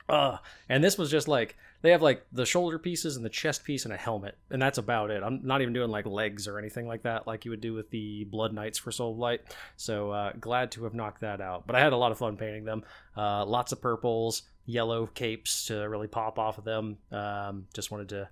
uh, 0.08 0.38
and 0.68 0.82
this 0.82 0.96
was 0.96 1.10
just 1.10 1.28
like 1.28 1.56
they 1.82 1.90
have 1.90 2.00
like 2.02 2.24
the 2.32 2.46
shoulder 2.46 2.78
pieces 2.78 3.16
and 3.16 3.24
the 3.24 3.28
chest 3.30 3.62
piece 3.62 3.84
and 3.84 3.92
a 3.92 3.98
helmet, 3.98 4.36
and 4.50 4.60
that's 4.60 4.78
about 4.78 5.10
it. 5.10 5.22
I'm 5.22 5.40
not 5.44 5.60
even 5.60 5.74
doing 5.74 5.90
like 5.90 6.06
legs 6.06 6.48
or 6.48 6.58
anything 6.58 6.88
like 6.88 7.02
that, 7.02 7.26
like 7.26 7.44
you 7.44 7.50
would 7.52 7.60
do 7.60 7.74
with 7.74 7.90
the 7.90 8.24
Blood 8.24 8.52
Knights 8.54 8.78
for 8.78 8.90
Soul 8.90 9.14
Blight. 9.14 9.42
So 9.76 10.10
uh, 10.10 10.32
glad 10.40 10.72
to 10.72 10.84
have 10.84 10.94
knocked 10.94 11.20
that 11.20 11.40
out. 11.40 11.66
But 11.66 11.76
I 11.76 11.80
had 11.80 11.92
a 11.92 11.96
lot 11.96 12.12
of 12.12 12.18
fun 12.18 12.38
painting 12.38 12.64
them. 12.64 12.82
Uh, 13.16 13.44
lots 13.44 13.72
of 13.72 13.80
purples, 13.82 14.42
yellow 14.66 15.06
capes 15.06 15.66
to 15.66 15.76
really 15.88 16.08
pop 16.08 16.38
off 16.38 16.58
of 16.58 16.64
them. 16.64 16.98
Um, 17.10 17.66
just 17.72 17.90
wanted 17.90 18.10
to 18.10 18.28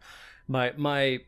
my 0.47 0.73
my 0.77 1.21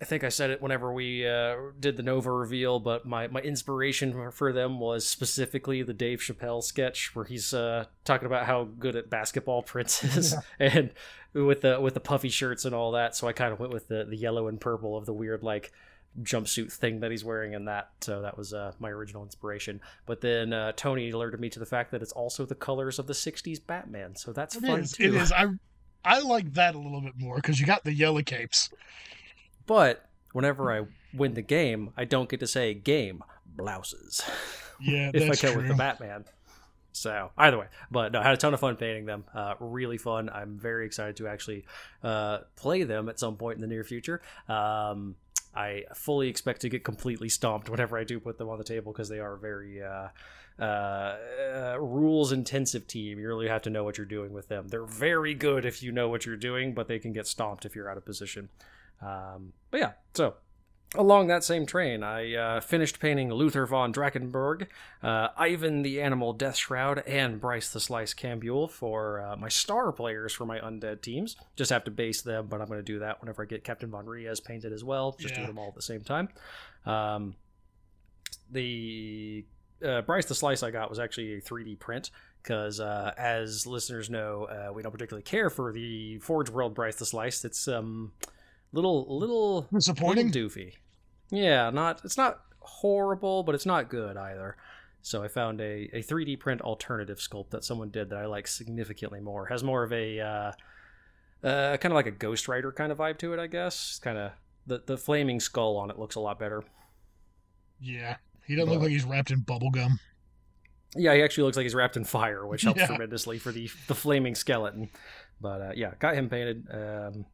I 0.00 0.04
think 0.04 0.22
I 0.22 0.28
said 0.28 0.50
it 0.50 0.62
whenever 0.62 0.92
we 0.92 1.26
uh, 1.26 1.56
did 1.78 1.96
the 1.96 2.04
Nova 2.04 2.30
reveal, 2.30 2.78
but 2.78 3.04
my, 3.04 3.26
my 3.26 3.40
inspiration 3.40 4.30
for- 4.30 4.52
them 4.52 4.78
was 4.78 5.04
specifically 5.04 5.82
the 5.82 5.92
Dave 5.92 6.20
Chappelle 6.20 6.62
sketch 6.62 7.16
where 7.16 7.24
he's 7.24 7.52
uh, 7.52 7.86
talking 8.04 8.26
about 8.26 8.46
how 8.46 8.68
good 8.78 8.94
at 8.94 9.10
basketball 9.10 9.62
Prince 9.62 10.04
is, 10.16 10.36
and 10.60 10.90
with 11.34 11.62
the 11.62 11.80
with 11.80 11.94
the 11.94 12.00
puffy 12.00 12.28
shirts 12.28 12.64
and 12.64 12.74
all 12.74 12.92
that. 12.92 13.16
So 13.16 13.26
I 13.26 13.32
kind 13.32 13.52
of 13.52 13.58
went 13.58 13.72
with 13.72 13.88
the, 13.88 14.06
the 14.08 14.16
yellow 14.16 14.46
and 14.46 14.60
purple 14.60 14.96
of 14.96 15.04
the 15.04 15.12
weird 15.12 15.42
like 15.42 15.72
jumpsuit 16.22 16.72
thing 16.72 17.00
that 17.00 17.10
he's 17.10 17.24
wearing 17.24 17.52
in 17.52 17.66
that. 17.66 17.90
So 18.00 18.22
that 18.22 18.36
was 18.36 18.52
uh, 18.52 18.72
my 18.80 18.90
original 18.90 19.22
inspiration. 19.22 19.80
But 20.06 20.20
then 20.20 20.52
uh, 20.52 20.72
Tony 20.76 21.10
alerted 21.10 21.40
me 21.40 21.48
to 21.50 21.58
the 21.58 21.66
fact 21.66 21.90
that 21.92 22.02
it's 22.02 22.12
also 22.12 22.44
the 22.44 22.54
colors 22.54 22.98
of 22.98 23.06
the 23.06 23.12
'60s 23.12 23.64
Batman. 23.64 24.16
So 24.16 24.32
that's 24.32 24.56
It 24.56 24.62
fun 24.62 24.80
is. 24.80 24.92
too. 24.92 25.04
It 25.04 25.14
is. 25.14 25.32
I 25.36 25.46
I 26.04 26.20
like 26.20 26.54
that 26.54 26.74
a 26.74 26.78
little 26.78 27.00
bit 27.00 27.14
more 27.18 27.36
because 27.36 27.60
you 27.60 27.66
got 27.66 27.84
the 27.84 27.92
yellow 27.92 28.22
capes. 28.22 28.70
But 29.66 30.08
whenever 30.32 30.72
I 30.72 30.86
win 31.12 31.34
the 31.34 31.42
game, 31.42 31.90
I 31.96 32.04
don't 32.04 32.28
get 32.28 32.40
to 32.40 32.46
say 32.46 32.74
game 32.74 33.22
blouses. 33.46 34.22
Yeah, 34.80 35.10
if 35.14 35.22
I 35.22 35.26
that's 35.26 35.42
go 35.42 35.48
true. 35.52 35.58
with 35.62 35.68
the 35.68 35.74
Batman. 35.74 36.24
So 36.92 37.30
either 37.36 37.58
way, 37.58 37.66
but 37.90 38.12
no, 38.12 38.20
I 38.20 38.24
had 38.24 38.34
a 38.34 38.36
ton 38.36 38.54
of 38.54 38.60
fun 38.60 38.76
painting 38.76 39.06
them. 39.06 39.24
Uh, 39.34 39.54
really 39.60 39.98
fun. 39.98 40.28
I'm 40.28 40.58
very 40.58 40.86
excited 40.86 41.16
to 41.18 41.28
actually 41.28 41.64
uh, 42.02 42.38
play 42.56 42.82
them 42.82 43.08
at 43.08 43.20
some 43.20 43.36
point 43.36 43.56
in 43.56 43.60
the 43.60 43.66
near 43.66 43.84
future. 43.84 44.20
Um, 44.48 45.14
I 45.54 45.84
fully 45.94 46.28
expect 46.28 46.60
to 46.62 46.68
get 46.68 46.84
completely 46.84 47.28
stomped 47.28 47.68
whenever 47.68 47.98
I 47.98 48.04
do 48.04 48.20
put 48.20 48.38
them 48.38 48.48
on 48.48 48.58
the 48.58 48.64
table 48.64 48.92
because 48.92 49.08
they 49.08 49.20
are 49.20 49.36
very 49.36 49.82
uh, 49.82 50.08
uh, 50.58 50.62
uh, 50.62 51.76
rules 51.78 52.32
intensive 52.32 52.86
team. 52.86 53.18
You 53.18 53.28
really 53.28 53.48
have 53.48 53.62
to 53.62 53.70
know 53.70 53.84
what 53.84 53.96
you're 53.96 54.06
doing 54.06 54.32
with 54.32 54.48
them. 54.48 54.68
They're 54.68 54.84
very 54.84 55.34
good 55.34 55.64
if 55.64 55.82
you 55.82 55.92
know 55.92 56.08
what 56.08 56.26
you're 56.26 56.36
doing, 56.36 56.74
but 56.74 56.88
they 56.88 56.98
can 56.98 57.12
get 57.12 57.26
stomped 57.26 57.64
if 57.64 57.76
you're 57.76 57.90
out 57.90 57.96
of 57.96 58.04
position. 58.04 58.48
Um, 59.00 59.52
but 59.70 59.80
yeah, 59.80 59.92
so 60.14 60.34
Along 60.94 61.26
that 61.26 61.44
same 61.44 61.66
train, 61.66 62.02
I 62.02 62.34
uh, 62.34 62.60
finished 62.60 62.98
painting 62.98 63.28
Luthor 63.28 63.68
von 63.68 63.92
Drakenborg, 63.92 64.68
uh, 65.02 65.28
Ivan 65.36 65.82
the 65.82 66.00
Animal 66.00 66.32
Death 66.32 66.56
Shroud, 66.56 67.00
and 67.06 67.38
Bryce 67.38 67.70
the 67.70 67.78
Slice 67.78 68.14
Cambuel 68.14 68.68
for 68.68 69.20
uh, 69.20 69.36
my 69.36 69.50
star 69.50 69.92
players 69.92 70.32
for 70.32 70.46
my 70.46 70.58
undead 70.60 71.02
teams. 71.02 71.36
Just 71.56 71.70
have 71.70 71.84
to 71.84 71.90
base 71.90 72.22
them, 72.22 72.46
but 72.48 72.62
I'm 72.62 72.68
going 72.68 72.78
to 72.80 72.82
do 72.82 73.00
that 73.00 73.20
whenever 73.20 73.42
I 73.42 73.46
get 73.46 73.64
Captain 73.64 73.90
Von 73.90 74.06
Riesz 74.06 74.42
painted 74.42 74.72
as 74.72 74.82
well. 74.82 75.12
Just 75.18 75.34
Yeah. 75.34 75.42
do 75.42 75.46
them 75.48 75.58
all 75.58 75.68
at 75.68 75.74
the 75.74 75.82
same 75.82 76.00
time. 76.00 76.30
Um, 76.86 77.34
the 78.50 79.44
uh, 79.84 80.00
Bryce 80.02 80.24
the 80.24 80.34
Slice 80.34 80.62
I 80.62 80.70
got 80.70 80.88
was 80.88 80.98
actually 80.98 81.34
a 81.34 81.40
3D 81.42 81.78
print 81.78 82.10
because, 82.42 82.80
uh, 82.80 83.12
as 83.18 83.66
listeners 83.66 84.08
know, 84.08 84.44
uh, 84.44 84.72
we 84.72 84.82
don't 84.82 84.92
particularly 84.92 85.22
care 85.22 85.50
for 85.50 85.70
the 85.70 86.18
Forge 86.20 86.48
World 86.48 86.74
Bryce 86.74 86.96
the 86.96 87.04
Slice. 87.04 87.44
It's 87.44 87.68
um, 87.68 88.12
little 88.72 89.18
little 89.18 89.62
Disappointing. 89.72 90.26
little 90.30 90.48
doofy. 90.48 90.72
Yeah, 91.30 91.70
not 91.70 92.00
it's 92.04 92.16
not 92.16 92.40
horrible, 92.60 93.42
but 93.42 93.54
it's 93.54 93.66
not 93.66 93.88
good 93.90 94.16
either. 94.16 94.56
So 95.02 95.22
I 95.22 95.28
found 95.28 95.60
a, 95.60 95.88
a 95.94 96.02
3D 96.02 96.38
print 96.40 96.60
alternative 96.60 97.18
sculpt 97.18 97.50
that 97.50 97.64
someone 97.64 97.90
did 97.90 98.10
that 98.10 98.18
I 98.18 98.26
like 98.26 98.46
significantly 98.46 99.20
more. 99.20 99.46
Has 99.46 99.62
more 99.62 99.82
of 99.84 99.92
a 99.92 100.20
uh, 100.20 100.52
uh, 101.46 101.76
kind 101.76 101.92
of 101.92 101.96
like 101.96 102.06
a 102.06 102.10
Ghost 102.10 102.48
Rider 102.48 102.72
kind 102.72 102.90
of 102.92 102.98
vibe 102.98 103.18
to 103.18 103.32
it, 103.32 103.38
I 103.38 103.46
guess. 103.46 103.74
It's 103.90 103.98
Kind 104.00 104.18
of 104.18 104.32
the 104.66 104.82
the 104.84 104.98
flaming 104.98 105.40
skull 105.40 105.76
on 105.76 105.90
it 105.90 105.98
looks 105.98 106.16
a 106.16 106.20
lot 106.20 106.38
better. 106.38 106.62
Yeah. 107.80 108.16
He 108.46 108.56
doesn't 108.56 108.70
look 108.72 108.82
like 108.82 108.90
he's 108.90 109.04
wrapped 109.04 109.30
in 109.30 109.40
bubble 109.40 109.70
gum. 109.70 110.00
Yeah, 110.96 111.14
he 111.14 111.22
actually 111.22 111.44
looks 111.44 111.56
like 111.56 111.64
he's 111.64 111.74
wrapped 111.74 111.96
in 111.96 112.04
fire, 112.04 112.46
which 112.46 112.62
helps 112.62 112.80
Yeah. 112.80 112.86
tremendously 112.86 113.38
for 113.38 113.52
the 113.52 113.70
the 113.86 113.94
flaming 113.94 114.34
skeleton. 114.34 114.88
But 115.40 115.60
uh, 115.60 115.72
yeah, 115.74 115.92
got 115.98 116.14
him 116.14 116.28
painted. 116.28 116.66
Um, 116.72 117.26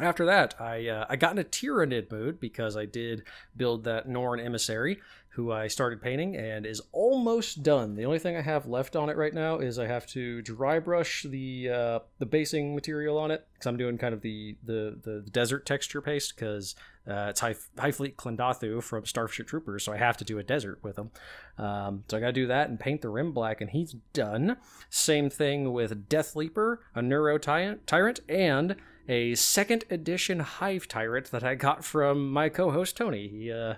after 0.00 0.26
that, 0.26 0.60
I 0.60 0.88
uh, 0.88 1.06
I 1.08 1.16
got 1.16 1.32
in 1.32 1.38
a 1.38 1.44
Tyranid 1.44 2.10
mood 2.10 2.40
because 2.40 2.76
I 2.76 2.84
did 2.84 3.22
build 3.56 3.84
that 3.84 4.08
Norn 4.08 4.40
emissary, 4.40 5.00
who 5.30 5.52
I 5.52 5.68
started 5.68 6.02
painting 6.02 6.36
and 6.36 6.66
is 6.66 6.82
almost 6.90 7.62
done. 7.62 7.94
The 7.94 8.04
only 8.04 8.18
thing 8.18 8.36
I 8.36 8.40
have 8.40 8.66
left 8.66 8.96
on 8.96 9.08
it 9.08 9.16
right 9.16 9.32
now 9.32 9.58
is 9.58 9.78
I 9.78 9.86
have 9.86 10.06
to 10.08 10.42
dry 10.42 10.80
brush 10.80 11.24
the 11.28 11.70
uh, 11.70 11.98
the 12.18 12.26
basing 12.26 12.74
material 12.74 13.18
on 13.18 13.30
it 13.30 13.46
because 13.52 13.66
I'm 13.66 13.76
doing 13.76 13.96
kind 13.96 14.14
of 14.14 14.20
the 14.22 14.56
the 14.64 14.98
the 15.00 15.24
desert 15.30 15.64
texture 15.64 16.00
paste 16.00 16.34
because 16.34 16.74
uh, 17.06 17.26
it's 17.30 17.40
High, 17.40 17.54
High 17.78 17.92
Fleet 17.92 18.16
Klendathu 18.16 18.82
from 18.82 19.06
Starship 19.06 19.46
Troopers, 19.46 19.84
so 19.84 19.92
I 19.92 19.98
have 19.98 20.16
to 20.16 20.24
do 20.24 20.38
a 20.38 20.42
desert 20.42 20.78
with 20.82 20.98
him. 20.98 21.10
Um, 21.58 22.04
so 22.08 22.16
I 22.16 22.20
got 22.20 22.26
to 22.26 22.32
do 22.32 22.46
that 22.46 22.68
and 22.68 22.80
paint 22.80 23.02
the 23.02 23.10
rim 23.10 23.32
black, 23.32 23.60
and 23.60 23.70
he's 23.70 23.94
done. 24.12 24.56
Same 24.88 25.30
thing 25.30 25.72
with 25.72 26.08
Death 26.08 26.34
Leaper, 26.34 26.80
a 26.94 27.02
Neuro 27.02 27.38
tyrant 27.38 28.20
and 28.28 28.76
a 29.08 29.34
second 29.34 29.84
edition 29.90 30.40
Hive 30.40 30.88
Tyrant 30.88 31.30
that 31.30 31.44
I 31.44 31.54
got 31.54 31.84
from 31.84 32.30
my 32.32 32.48
co-host 32.48 32.96
Tony. 32.96 33.28
He, 33.28 33.52
uh, 33.52 33.74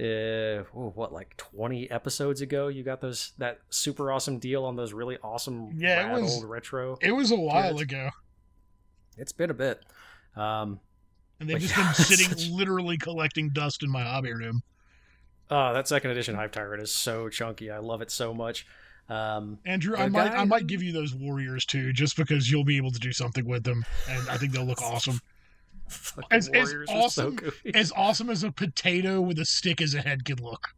uh, 0.00 0.62
what 0.72 1.12
like 1.12 1.36
20 1.36 1.90
episodes 1.90 2.40
ago, 2.40 2.68
you 2.68 2.84
got 2.84 3.00
those 3.00 3.32
that 3.38 3.58
super 3.70 4.12
awesome 4.12 4.38
deal 4.38 4.64
on 4.64 4.76
those 4.76 4.92
really 4.92 5.18
awesome 5.24 5.72
Yeah, 5.76 6.16
it 6.16 6.20
was- 6.22 6.36
old 6.36 6.48
retro. 6.48 6.96
It 7.00 7.10
was 7.12 7.30
a 7.32 7.36
while 7.36 7.78
ago. 7.78 8.10
It's 9.16 9.32
been 9.32 9.50
a 9.50 9.54
bit. 9.54 9.84
Um, 10.36 10.78
And 11.40 11.48
they've 11.50 11.58
just 11.60 11.76
yeah, 11.76 11.86
been 11.86 11.94
sitting 12.04 12.28
such- 12.28 12.48
literally 12.48 12.96
collecting 12.98 13.50
dust 13.50 13.82
in 13.82 13.90
my 13.90 14.02
hobby 14.04 14.32
room. 14.32 14.62
oh, 15.50 15.72
that 15.72 15.88
second 15.88 16.10
edition 16.12 16.34
Hive 16.36 16.52
Tyrant 16.52 16.82
is 16.82 16.92
so 16.94 17.28
chunky. 17.28 17.70
I 17.70 17.78
love 17.78 18.00
it 18.02 18.10
so 18.12 18.32
much. 18.32 18.66
Um, 19.08 19.58
Andrew, 19.64 19.96
I 19.96 20.08
might 20.08 20.32
guy 20.32 20.36
I 20.38 20.44
might 20.44 20.66
give 20.66 20.82
you 20.82 20.92
those 20.92 21.14
warriors 21.14 21.64
too, 21.64 21.92
just 21.92 22.16
because 22.16 22.50
you'll 22.50 22.64
be 22.64 22.76
able 22.76 22.90
to 22.90 22.98
do 22.98 23.12
something 23.12 23.46
with 23.46 23.64
them, 23.64 23.84
and 24.08 24.28
I 24.28 24.36
think 24.36 24.52
they'll 24.52 24.66
look 24.66 24.82
awesome. 24.82 25.20
As- 26.30 26.48
as 26.48 26.50
Warriors 26.50 26.90
are 26.90 27.08
so 27.08 27.28
awesome. 27.28 27.38
As 27.74 27.92
awesome 27.96 28.28
as 28.28 28.44
a 28.44 28.52
potato 28.52 29.22
with 29.22 29.38
a 29.38 29.46
stick 29.46 29.80
as 29.80 29.94
a 29.94 30.02
head 30.02 30.24
can 30.26 30.36
look. 30.42 30.68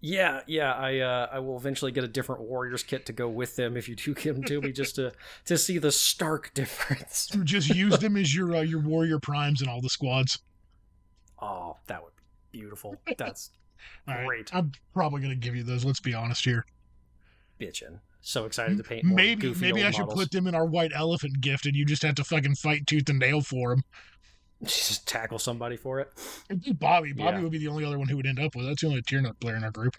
Yeah, 0.00 0.42
yeah, 0.46 0.74
I 0.74 0.98
uh, 0.98 1.28
I 1.32 1.38
will 1.40 1.56
eventually 1.56 1.90
get 1.90 2.04
a 2.04 2.08
different 2.08 2.42
Warriors 2.42 2.84
kit 2.84 3.06
to 3.06 3.12
go 3.12 3.28
with 3.28 3.56
them 3.56 3.76
if 3.76 3.88
you 3.88 3.96
do 3.96 4.14
give 4.14 4.36
them 4.36 4.44
to 4.44 4.60
me, 4.60 4.70
just 4.70 4.94
to 4.96 5.12
to 5.46 5.58
see 5.58 5.78
the 5.78 5.90
stark 5.90 6.52
difference. 6.54 7.30
Just 7.42 7.70
use 7.70 7.98
them 7.98 8.16
as 8.16 8.34
your 8.34 8.54
uh, 8.56 8.60
your 8.60 8.80
warrior 8.80 9.18
primes 9.18 9.60
and 9.60 9.68
all 9.68 9.80
the 9.80 9.88
squads. 9.88 10.38
Oh, 11.40 11.76
that 11.86 12.02
would 12.02 12.12
be 12.52 12.60
beautiful. 12.60 12.96
That's 13.18 13.50
All 14.06 14.14
right, 14.14 14.26
Great. 14.26 14.54
I'm 14.54 14.70
probably 14.92 15.20
gonna 15.20 15.34
give 15.34 15.56
you 15.56 15.64
those. 15.64 15.84
Let's 15.84 16.00
be 16.00 16.14
honest 16.14 16.44
here. 16.44 16.64
Bitchin'. 17.58 18.00
So 18.20 18.44
excited 18.44 18.76
to 18.78 18.82
paint 18.84 19.04
more 19.04 19.16
Maybe 19.16 19.40
goofy 19.40 19.66
maybe 19.66 19.84
I 19.84 19.90
should 19.90 20.00
models. 20.06 20.18
put 20.24 20.30
them 20.32 20.46
in 20.46 20.54
our 20.54 20.66
white 20.66 20.92
elephant 20.94 21.40
gift, 21.40 21.66
and 21.66 21.74
you 21.76 21.84
just 21.84 22.02
have 22.02 22.16
to 22.16 22.24
fucking 22.24 22.56
fight 22.56 22.86
tooth 22.86 23.08
and 23.08 23.18
nail 23.18 23.40
for 23.40 23.70
them. 23.70 23.84
Just 24.64 25.06
tackle 25.06 25.38
somebody 25.38 25.76
for 25.76 26.00
it. 26.00 26.10
Bobby, 26.80 27.12
Bobby 27.12 27.36
Yeah. 27.36 27.42
would 27.42 27.52
be 27.52 27.58
the 27.58 27.68
only 27.68 27.84
other 27.84 27.96
one 27.96 28.08
who 28.08 28.16
would 28.16 28.26
end 28.26 28.40
up 28.40 28.56
with. 28.56 28.66
That's 28.66 28.80
the 28.80 28.88
only 28.88 29.02
Tyranid 29.02 29.38
player 29.40 29.54
in 29.54 29.62
our 29.62 29.70
group. 29.70 29.96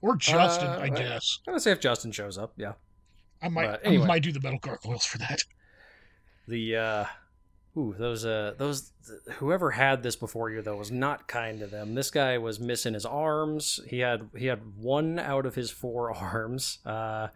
Or 0.00 0.16
Justin, 0.16 0.66
Uh, 0.66 0.80
I 0.82 0.88
guess. 0.88 1.38
I'm 1.46 1.52
gonna 1.52 1.60
say 1.60 1.70
if 1.70 1.78
Justin 1.78 2.10
shows 2.10 2.36
up, 2.36 2.54
yeah. 2.56 2.72
I 3.40 3.48
might 3.48 3.78
anyway. 3.84 4.02
I 4.04 4.06
might 4.08 4.22
do 4.24 4.32
the 4.32 4.40
metal 4.40 4.58
gargoyles 4.58 5.04
for 5.04 5.18
that. 5.18 5.38
The 6.48 6.74
uh 6.76 7.04
ooh, 7.76 7.94
those 7.98 8.24
uh 8.24 8.54
those 8.58 8.92
whoever 9.34 9.72
had 9.72 10.02
this 10.02 10.16
before 10.16 10.50
you 10.50 10.62
though 10.62 10.76
was 10.76 10.90
not 10.90 11.28
kind 11.28 11.60
to 11.60 11.66
them. 11.66 11.94
This 11.94 12.10
guy 12.10 12.38
was 12.38 12.60
missing 12.60 12.94
his 12.94 13.06
arms. 13.06 13.80
He 13.88 14.00
had 14.00 14.28
he 14.36 14.46
had 14.46 14.76
one 14.76 15.18
out 15.18 15.46
of 15.46 15.54
his 15.54 15.70
four 15.70 16.12
arms. 16.14 16.78
Uh 16.84 17.28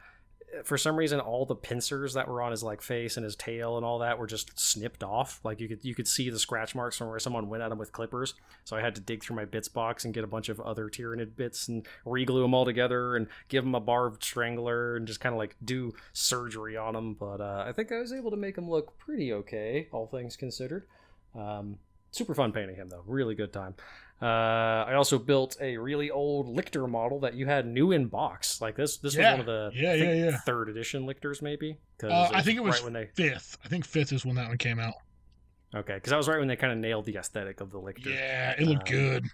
for 0.64 0.76
some 0.76 0.96
reason 0.96 1.18
all 1.20 1.46
the 1.46 1.54
pincers 1.54 2.14
that 2.14 2.28
were 2.28 2.42
on 2.42 2.50
his 2.50 2.62
like 2.62 2.82
face 2.82 3.16
and 3.16 3.24
his 3.24 3.36
tail 3.36 3.76
and 3.76 3.86
all 3.86 4.00
that 4.00 4.18
were 4.18 4.26
just 4.26 4.58
snipped 4.58 5.02
off. 5.02 5.40
Like 5.44 5.60
you 5.60 5.68
could 5.68 5.84
you 5.84 5.94
could 5.94 6.06
see 6.06 6.30
the 6.30 6.38
scratch 6.38 6.74
marks 6.74 6.96
from 6.96 7.08
where 7.08 7.18
someone 7.18 7.48
went 7.48 7.62
at 7.62 7.72
him 7.72 7.78
with 7.78 7.92
clippers. 7.92 8.34
So 8.64 8.76
I 8.76 8.80
had 8.80 8.94
to 8.96 9.00
dig 9.00 9.22
through 9.22 9.36
my 9.36 9.44
bits 9.44 9.68
box 9.68 10.04
and 10.04 10.12
get 10.12 10.24
a 10.24 10.28
bunch 10.28 10.48
of 10.48 10.60
other 10.60 10.88
Tyranid 10.88 11.36
bits 11.36 11.68
and 11.68 11.86
reglue 12.06 12.42
them 12.42 12.54
all 12.54 12.64
together 12.64 13.16
and 13.16 13.28
give 13.48 13.64
him 13.64 13.74
a 13.74 13.80
barbed 13.80 14.22
strangler 14.22 14.96
and 14.96 15.06
just 15.06 15.20
kind 15.20 15.34
of 15.34 15.38
like 15.38 15.56
do 15.64 15.92
surgery 16.12 16.76
on 16.76 16.94
him. 16.94 17.14
But 17.14 17.40
uh, 17.40 17.64
I 17.66 17.72
think 17.72 17.90
I 17.90 17.98
was 17.98 18.12
able 18.12 18.30
to 18.30 18.36
make 18.36 18.58
him 18.58 18.68
look 18.68 18.98
pretty 18.98 19.32
okay, 19.32 19.88
all 19.92 20.06
things 20.06 20.36
considered. 20.36 20.86
Um, 21.34 21.78
super 22.10 22.34
fun 22.34 22.52
painting 22.52 22.76
him 22.76 22.90
though, 22.90 23.02
really 23.06 23.34
good 23.34 23.52
time. 23.52 23.74
Uh, 24.22 24.84
I 24.86 24.94
also 24.94 25.18
built 25.18 25.56
a 25.60 25.76
really 25.76 26.10
old 26.10 26.46
Lictor 26.46 26.86
model 26.88 27.18
that 27.20 27.34
you 27.34 27.46
had 27.46 27.66
new 27.66 27.90
in 27.90 28.06
box. 28.06 28.60
Like 28.60 28.76
this, 28.76 28.98
this 28.98 29.16
Yeah. 29.16 29.32
was 29.36 29.38
one 29.38 29.40
of 29.40 29.46
the 29.74 29.80
Yeah, 29.80 29.94
yeah, 29.94 30.12
yeah. 30.12 30.36
third 30.46 30.68
edition 30.68 31.06
Lictors 31.06 31.42
maybe. 31.42 31.76
'Cause 31.98 32.10
Uh, 32.12 32.30
I 32.32 32.40
think 32.42 32.56
it 32.56 32.62
was 32.62 32.76
right 32.76 32.84
when 32.84 32.92
they 32.92 33.06
fifth. 33.06 33.58
I 33.64 33.68
think 33.68 33.84
fifth 33.84 34.12
is 34.12 34.24
when 34.24 34.36
that 34.36 34.46
one 34.48 34.58
came 34.58 34.78
out. 34.78 34.94
okay, 35.74 35.94
because 35.94 36.10
that 36.10 36.16
was 36.16 36.28
right 36.28 36.38
when 36.38 36.46
they 36.48 36.54
kind 36.56 36.72
of 36.72 36.78
nailed 36.78 37.04
the 37.06 37.16
aesthetic 37.16 37.60
of 37.60 37.70
the 37.72 37.78
Lictor. 37.80 38.10
Yeah, 38.10 38.52
it 38.52 38.60
looked 38.66 38.88
Um, 38.90 38.96
good. 38.96 39.24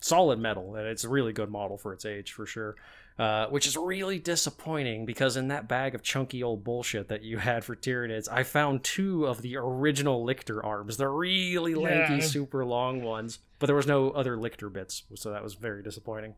solid 0.00 0.38
metal 0.38 0.74
and 0.76 0.86
it's 0.86 1.04
a 1.04 1.08
really 1.08 1.32
good 1.32 1.50
model 1.50 1.76
for 1.76 1.92
its 1.92 2.04
age 2.04 2.32
for 2.32 2.46
sure 2.46 2.76
uh, 3.18 3.46
which 3.48 3.66
is 3.66 3.76
really 3.76 4.18
disappointing 4.18 5.04
because 5.04 5.36
in 5.36 5.48
that 5.48 5.66
bag 5.68 5.94
of 5.94 6.02
chunky 6.02 6.42
old 6.42 6.62
bullshit 6.64 7.08
that 7.08 7.22
you 7.22 7.38
had 7.38 7.64
for 7.64 7.74
Tyranids, 7.74 8.28
I 8.30 8.42
found 8.44 8.84
two 8.84 9.26
of 9.26 9.42
the 9.42 9.56
original 9.56 10.24
Lictor 10.24 10.64
arms. 10.64 10.96
They're 10.96 11.10
really 11.10 11.74
lanky, 11.74 12.14
Yeah. 12.14 12.20
super 12.20 12.64
long 12.64 13.02
ones, 13.02 13.40
but 13.58 13.66
there 13.66 13.76
was 13.76 13.86
no 13.86 14.10
other 14.10 14.36
Lictor 14.36 14.72
bits, 14.72 15.02
so 15.16 15.30
that 15.32 15.42
was 15.42 15.54
very 15.54 15.82
disappointing. 15.82 16.34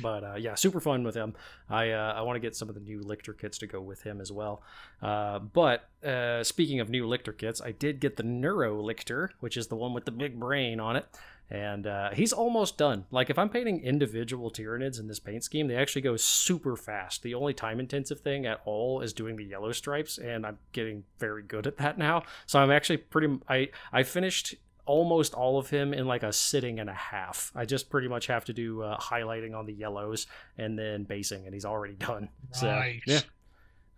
But 0.00 0.24
uh, 0.24 0.34
yeah, 0.36 0.54
super 0.54 0.80
fun 0.80 1.04
with 1.04 1.14
him. 1.14 1.34
I 1.68 1.90
uh, 1.90 2.14
I 2.16 2.22
want 2.22 2.36
to 2.36 2.40
get 2.40 2.56
some 2.56 2.70
of 2.70 2.74
the 2.74 2.80
new 2.80 3.00
Lictor 3.02 3.34
kits 3.36 3.58
to 3.58 3.66
go 3.66 3.78
with 3.82 4.00
him 4.02 4.22
as 4.22 4.32
well. 4.32 4.62
Uh, 5.02 5.38
but 5.38 5.86
uh, 6.02 6.42
speaking 6.44 6.80
of 6.80 6.88
new 6.88 7.06
Lictor 7.06 7.36
kits, 7.36 7.60
I 7.60 7.72
did 7.72 8.00
get 8.00 8.16
the 8.16 8.22
Neuro 8.22 8.80
Lictor, 8.82 9.30
which 9.40 9.58
is 9.58 9.66
the 9.66 9.76
one 9.76 9.92
with 9.92 10.06
the 10.06 10.10
big 10.10 10.40
brain 10.40 10.80
on 10.80 10.96
it 10.96 11.04
and 11.52 11.86
uh, 11.86 12.10
he's 12.12 12.32
almost 12.32 12.78
done. 12.78 13.04
Like 13.10 13.28
if 13.28 13.38
I'm 13.38 13.50
painting 13.50 13.84
individual 13.84 14.50
Tyranids 14.50 14.98
in 14.98 15.06
this 15.06 15.20
paint 15.20 15.44
scheme, 15.44 15.68
they 15.68 15.76
actually 15.76 16.00
go 16.00 16.16
super 16.16 16.76
fast. 16.76 17.22
The 17.22 17.34
only 17.34 17.52
time 17.52 17.78
intensive 17.78 18.20
thing 18.20 18.46
at 18.46 18.62
all 18.64 19.02
is 19.02 19.12
doing 19.12 19.36
the 19.36 19.44
yellow 19.44 19.70
stripes, 19.72 20.16
and 20.16 20.46
I'm 20.46 20.56
getting 20.72 21.04
very 21.18 21.42
good 21.42 21.66
at 21.66 21.76
that 21.76 21.98
now. 21.98 22.22
So 22.46 22.58
I'm 22.58 22.70
actually 22.70 22.96
pretty. 22.96 23.38
I 23.50 23.68
I 23.92 24.02
finished 24.02 24.54
almost 24.86 25.34
all 25.34 25.58
of 25.58 25.68
him 25.68 25.92
in 25.92 26.06
like 26.06 26.22
a 26.22 26.32
sitting 26.32 26.80
and 26.80 26.88
a 26.88 26.94
half. 26.94 27.52
I 27.54 27.66
just 27.66 27.90
pretty 27.90 28.08
much 28.08 28.28
have 28.28 28.46
to 28.46 28.54
do 28.54 28.80
uh, 28.80 28.98
highlighting 28.98 29.54
on 29.54 29.66
the 29.66 29.74
yellows 29.74 30.26
and 30.56 30.78
then 30.78 31.04
basing, 31.04 31.44
and 31.44 31.52
he's 31.52 31.66
already 31.66 31.94
done. 31.94 32.30
So 32.52 32.66
yeah, 33.06 33.20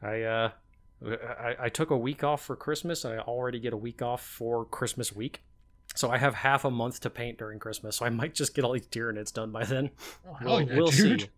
I 0.02 0.22
uh. 0.22 0.50
I, 1.04 1.56
I 1.64 1.68
took 1.68 1.90
a 1.90 1.98
week 1.98 2.24
off 2.24 2.42
for 2.42 2.56
Christmas, 2.56 3.04
and 3.04 3.12
I 3.12 3.18
already 3.18 3.60
get 3.60 3.74
a 3.74 3.76
week 3.76 4.00
off 4.00 4.22
for 4.22 4.64
Christmas 4.64 5.12
week. 5.12 5.42
So 5.94 6.10
I 6.10 6.18
have 6.18 6.34
half 6.34 6.64
a 6.64 6.70
month 6.70 7.00
to 7.00 7.10
paint 7.10 7.38
during 7.38 7.58
Christmas, 7.60 7.96
so 7.96 8.06
I 8.06 8.10
might 8.10 8.34
just 8.34 8.54
get 8.54 8.64
all 8.64 8.72
these 8.72 8.86
Tyranids 8.86 9.32
done 9.32 9.52
by 9.52 9.64
then. 9.64 9.90
Oh, 10.26 10.36
We'll, 10.42 10.60
yeah, 10.62 10.76
we'll 10.76 10.92
see. 10.92 11.28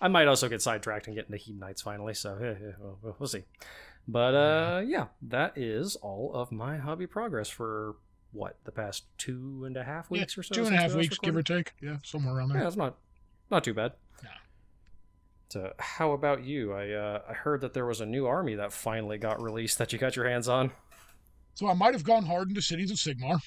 I 0.00 0.08
might 0.08 0.28
also 0.28 0.48
get 0.48 0.62
sidetracked 0.62 1.06
and 1.06 1.16
get 1.16 1.26
into 1.26 1.38
Heat 1.38 1.58
Knights 1.58 1.82
finally, 1.82 2.14
so 2.14 2.38
yeah, 2.40 2.54
yeah, 2.60 2.72
we'll, 2.78 3.16
we'll 3.18 3.28
see. 3.28 3.42
But 4.06 4.34
uh, 4.34 4.82
yeah, 4.86 5.06
that 5.22 5.56
is 5.56 5.96
all 5.96 6.32
of 6.34 6.52
my 6.52 6.76
hobby 6.76 7.06
progress 7.06 7.48
for 7.48 7.96
what 8.32 8.56
the 8.64 8.72
past 8.72 9.04
two 9.16 9.64
and 9.66 9.76
a 9.76 9.82
half 9.84 10.10
weeks 10.10 10.36
yeah, 10.36 10.40
or 10.40 10.42
so. 10.44 10.54
Two 10.54 10.66
and 10.66 10.74
a 10.74 10.78
half 10.78 10.92
and 10.92 11.00
a 11.00 11.04
since 11.04 11.14
half 11.16 11.22
we 11.22 11.32
last 11.34 11.34
weeks, 11.34 11.34
give 11.34 11.36
or 11.36 11.42
take. 11.42 11.72
Yeah, 11.82 11.96
somewhere 12.04 12.36
around 12.36 12.50
there. 12.50 12.60
Yeah, 12.60 12.68
it's 12.68 12.76
not 12.76 12.96
not 13.50 13.64
too 13.64 13.74
bad. 13.74 13.92
No. 14.22 14.30
So, 15.50 15.72
how 15.78 16.12
about 16.12 16.44
you? 16.44 16.72
I 16.72 16.90
uh, 16.90 17.22
I 17.28 17.32
heard 17.32 17.62
that 17.62 17.74
there 17.74 17.86
was 17.86 18.00
a 18.00 18.06
new 18.06 18.26
army 18.26 18.54
that 18.54 18.72
finally 18.72 19.18
got 19.18 19.42
released 19.42 19.78
that 19.78 19.92
you 19.92 19.98
got 19.98 20.14
your 20.14 20.28
hands 20.28 20.48
on. 20.48 20.70
So 21.54 21.66
I 21.66 21.74
might 21.74 21.94
have 21.94 22.04
gone 22.04 22.24
hard 22.24 22.50
into 22.50 22.62
Cities 22.62 22.90
of 22.90 22.98
Sigmar. 22.98 23.40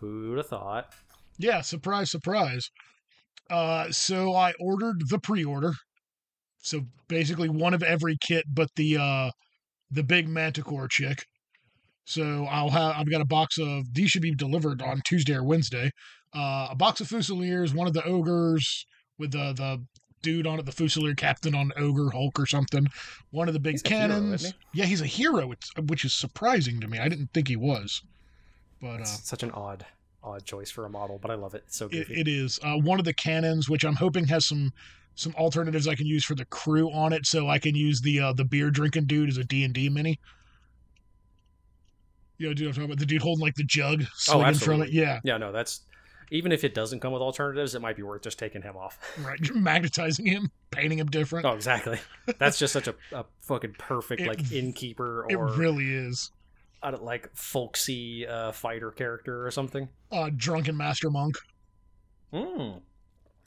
Who'd 0.00 0.38
have 0.38 0.46
thought? 0.48 0.92
Yeah, 1.38 1.60
surprise, 1.60 2.10
surprise. 2.10 2.70
Uh, 3.50 3.90
so 3.90 4.34
I 4.34 4.52
ordered 4.60 5.08
the 5.08 5.18
pre-order. 5.18 5.72
So 6.58 6.82
basically 7.08 7.48
one 7.48 7.74
of 7.74 7.82
every 7.82 8.16
kit, 8.20 8.44
but 8.52 8.68
the 8.76 8.96
uh, 8.98 9.30
the 9.90 10.02
big 10.02 10.28
Manticore 10.28 10.88
chick. 10.88 11.24
So 12.04 12.44
I'll 12.46 12.70
have 12.70 12.96
I've 12.96 13.10
got 13.10 13.20
a 13.20 13.26
box 13.26 13.58
of 13.58 13.92
these 13.94 14.10
should 14.10 14.22
be 14.22 14.34
delivered 14.34 14.82
on 14.82 15.00
Tuesday 15.06 15.34
or 15.34 15.44
Wednesday. 15.44 15.90
Uh, 16.34 16.68
a 16.70 16.74
box 16.76 17.00
of 17.00 17.08
Fusiliers, 17.08 17.72
one 17.72 17.86
of 17.86 17.92
the 17.94 18.04
ogres 18.04 18.84
with 19.18 19.30
the 19.32 19.52
the 19.52 19.84
dude 20.22 20.46
on 20.46 20.58
it, 20.58 20.66
the 20.66 20.72
Fusilier 20.72 21.16
captain 21.16 21.54
on 21.54 21.70
Ogre 21.76 22.10
Hulk 22.10 22.40
or 22.40 22.46
something. 22.46 22.86
One 23.30 23.46
of 23.46 23.54
the 23.54 23.60
big 23.60 23.74
He's 23.74 23.84
a 23.84 23.88
hero, 23.88 24.08
cannons. 24.08 24.54
yeah, 24.74 24.84
he's 24.86 25.00
a 25.00 25.06
hero, 25.06 25.52
which 25.86 26.04
is 26.04 26.14
surprising 26.14 26.80
to 26.80 26.88
me. 26.88 26.98
I 26.98 27.08
didn't 27.08 27.30
think 27.32 27.46
he 27.46 27.54
was, 27.56 28.02
but 28.80 29.00
uh, 29.00 29.04
such 29.04 29.42
an 29.42 29.50
odd 29.52 29.86
odd 30.22 30.44
choice 30.44 30.70
for 30.70 30.84
a 30.84 30.90
model, 30.90 31.18
but 31.18 31.30
I 31.30 31.34
love 31.34 31.54
it. 31.54 31.64
It's 31.66 31.76
so 31.76 31.88
it, 31.90 32.10
it 32.10 32.28
is 32.28 32.58
uh, 32.62 32.76
one 32.76 32.98
of 32.98 33.04
the 33.04 33.14
cannons, 33.14 33.68
which 33.68 33.84
I'm 33.84 33.94
hoping 33.94 34.26
has 34.26 34.46
some 34.46 34.72
some 35.14 35.34
alternatives 35.36 35.88
I 35.88 35.94
can 35.94 36.06
use 36.06 36.24
for 36.24 36.34
the 36.34 36.44
crew 36.46 36.90
on 36.92 37.12
it, 37.12 37.26
so 37.26 37.48
I 37.48 37.58
can 37.58 37.74
use 37.74 38.00
the 38.00 38.20
uh, 38.20 38.32
the 38.32 38.44
beer 38.44 38.70
drinking 38.70 39.06
dude 39.06 39.28
as 39.28 39.38
a 39.38 39.44
D 39.44 39.64
and 39.64 39.72
D 39.72 39.88
mini. 39.88 40.18
You 42.38 42.48
know, 42.48 42.54
dude, 42.54 42.66
I'm 42.68 42.72
talking 42.74 42.84
about 42.84 42.98
the 42.98 43.06
dude 43.06 43.22
holding 43.22 43.42
like 43.42 43.54
the 43.54 43.64
jug, 43.64 44.04
swinging 44.14 44.54
from 44.54 44.82
it. 44.82 44.90
Yeah, 44.90 45.20
yeah, 45.24 45.38
no, 45.38 45.52
that's 45.52 45.80
even 46.30 46.52
if 46.52 46.64
it 46.64 46.74
doesn't 46.74 47.00
come 47.00 47.12
with 47.12 47.22
alternatives, 47.22 47.74
it 47.74 47.80
might 47.80 47.96
be 47.96 48.02
worth 48.02 48.22
just 48.22 48.38
taking 48.38 48.62
him 48.62 48.76
off. 48.76 48.98
right. 49.24 49.40
Magnetizing 49.54 50.26
him, 50.26 50.50
painting 50.70 50.98
him 50.98 51.06
different. 51.06 51.46
Oh, 51.46 51.52
exactly. 51.52 51.98
That's 52.38 52.58
just 52.58 52.72
such 52.72 52.88
a, 52.88 52.94
a 53.12 53.24
fucking 53.42 53.76
perfect 53.78 54.22
It- 54.22 54.28
like 54.28 54.52
innkeeper 54.52 55.26
it 55.28 55.34
or 55.36 55.46
really 55.48 55.92
is. 55.94 56.30
I 56.82 56.90
don't, 56.90 57.02
like 57.02 57.30
folksy 57.34 58.26
uh, 58.26 58.52
fighter 58.52 58.90
character 58.90 59.46
or 59.46 59.50
something. 59.50 59.88
Uh, 60.10 60.30
drunken 60.36 60.76
master 60.76 61.10
monk. 61.10 61.36
Mm, 62.32 62.80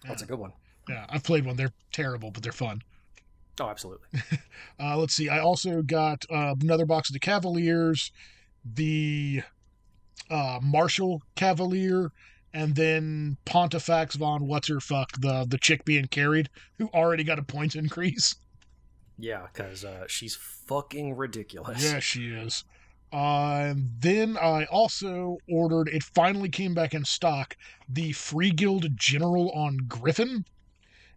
that's 0.08 0.22
a 0.22 0.26
good 0.26 0.40
one. 0.40 0.54
Yeah, 0.88 1.06
I've 1.10 1.24
played 1.24 1.46
one. 1.46 1.56
They're 1.56 1.74
terrible, 1.92 2.32
but 2.32 2.44
they're 2.44 2.52
fun. 2.52 2.82
Oh, 3.60 3.70
absolutely. 3.70 4.08
Uh, 4.82 4.96
let's 4.98 5.14
see. 5.14 5.28
I 5.28 5.40
also 5.40 5.82
got 5.82 6.24
uh, 6.32 6.56
another 6.62 6.86
box 6.86 7.10
of 7.10 7.14
the 7.14 7.20
Cavaliers, 7.20 8.14
the 8.64 9.42
uh, 10.30 10.60
Marshall 10.64 11.22
Cavalier, 11.36 12.14
and 12.54 12.76
then 12.76 13.36
Pontifex 13.44 14.16
von 14.16 14.48
What's 14.48 14.70
Her 14.70 14.80
Fuck, 14.80 15.20
the 15.20 15.46
the 15.46 15.58
chick 15.58 15.84
being 15.84 16.06
carried, 16.06 16.50
who 16.78 16.88
already 16.94 17.26
got 17.26 17.40
a 17.40 17.44
points 17.44 17.76
increase. 17.84 18.36
Yeah, 19.18 19.48
because 19.52 19.84
uh, 19.84 20.06
she's 20.08 20.36
fucking 20.36 21.18
ridiculous. 21.18 21.84
Yeah, 21.84 22.00
she 22.00 22.30
is. 22.30 22.64
Uh, 23.12 23.68
and 23.72 23.92
then 24.00 24.38
I 24.38 24.66
also 24.66 25.38
ordered. 25.50 25.88
It 25.90 26.04
finally 26.04 26.50
came 26.50 26.74
back 26.74 26.94
in 26.94 27.06
stock. 27.06 27.56
The 27.88 28.12
Free 28.14 28.52
Guild 28.52 28.96
General 28.98 29.52
on 29.52 29.78
Griffin, 29.88 30.46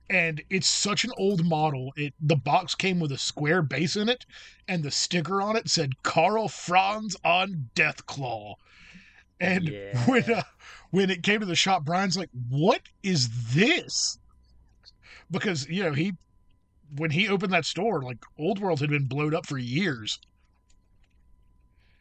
and 0.09 0.43
it's 0.51 0.69
such 0.69 1.05
an 1.05 1.13
old 1.19 1.45
model. 1.45 1.93
It 1.97 2.15
the 2.21 2.37
box 2.37 2.75
came 2.75 3.01
with 3.01 3.13
a 3.13 3.19
square 3.19 3.63
base 3.63 3.97
in 3.97 4.09
it, 4.09 4.25
and 4.69 4.83
the 4.83 4.91
sticker 4.91 5.43
on 5.43 5.57
it 5.57 5.69
said 5.69 6.03
Karl 6.03 6.49
Franz 6.49 7.17
on 7.25 7.71
Deathclaw. 7.75 8.55
And 9.41 9.69
Yeah. 9.73 10.07
when 10.07 10.31
uh, 10.31 10.43
when 10.91 11.11
it 11.11 11.23
came 11.23 11.41
to 11.41 11.47
the 11.47 11.57
shop, 11.57 11.85
Brian's 11.85 12.17
like, 12.17 12.31
"What 12.49 12.83
is 13.03 13.55
this?" 13.55 14.19
Because 15.31 15.67
you 15.69 15.83
know 15.83 15.93
he 15.95 16.13
when 16.97 17.11
he 17.11 17.29
opened 17.29 17.53
that 17.53 17.65
store, 17.67 18.03
like 18.03 18.19
Old 18.39 18.59
World 18.61 18.81
had 18.81 18.91
been 18.91 19.07
blowed 19.07 19.35
up 19.35 19.47
for 19.47 19.59
years. 19.59 20.19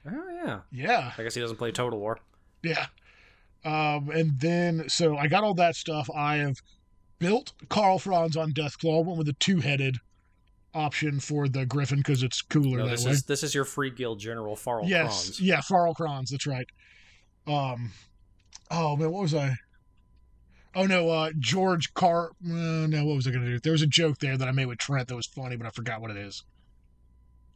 Oh 0.09 0.29
yeah. 0.43 0.59
Yeah, 0.71 1.11
I 1.17 1.23
guess 1.23 1.35
he 1.35 1.41
doesn't 1.41 1.57
play 1.57 1.71
Total 1.71 1.99
War. 1.99 2.19
yeah. 2.63 2.87
Um, 3.63 4.09
and 4.09 4.39
then 4.39 4.89
so 4.89 5.15
I 5.17 5.27
got 5.27 5.43
all 5.43 5.53
that 5.55 5.75
stuff. 5.75 6.09
I 6.15 6.37
have 6.37 6.57
built 7.19 7.53
Karl 7.69 7.99
Franz 7.99 8.35
on 8.35 8.53
Deathclaw. 8.53 9.05
Went 9.05 9.19
with 9.19 9.27
a 9.29 9.33
two-headed 9.33 9.97
option 10.73 11.19
for 11.19 11.47
the 11.47 11.65
Griffin 11.67 11.99
because 11.99 12.23
it's 12.23 12.41
cooler 12.41 12.79
No, 12.79 12.85
that 12.85 12.91
this 12.91 13.05
way. 13.05 13.11
is 13.11 13.23
this 13.23 13.43
is 13.43 13.53
your 13.53 13.65
free 13.65 13.91
guild 13.91 14.19
general 14.19 14.55
Farrell 14.55 14.87
yes, 14.87 15.29
Kronz. 15.31 15.39
yeah, 15.41 15.61
Farrell 15.61 15.93
Kronz. 15.93 16.29
That's 16.29 16.47
right. 16.47 16.65
Um, 17.45 17.91
oh 18.71 18.95
man, 18.95 19.11
what 19.11 19.21
was 19.21 19.35
I? 19.35 19.55
Oh 20.73 20.85
no, 20.87 21.09
uh, 21.09 21.29
George 21.37 21.93
Car. 21.93 22.31
Uh, 22.43 22.87
no, 22.87 23.05
what 23.05 23.15
was 23.15 23.27
I 23.27 23.31
gonna 23.31 23.45
do? 23.45 23.59
There 23.59 23.73
was 23.73 23.81
a 23.83 23.87
joke 23.87 24.17
there 24.17 24.37
that 24.37 24.47
I 24.47 24.51
made 24.51 24.65
with 24.65 24.79
Trent 24.79 25.07
that 25.09 25.15
was 25.15 25.27
funny, 25.27 25.55
but 25.57 25.67
I 25.67 25.69
forgot 25.69 26.01
what 26.01 26.09
it 26.09 26.17
is. 26.17 26.43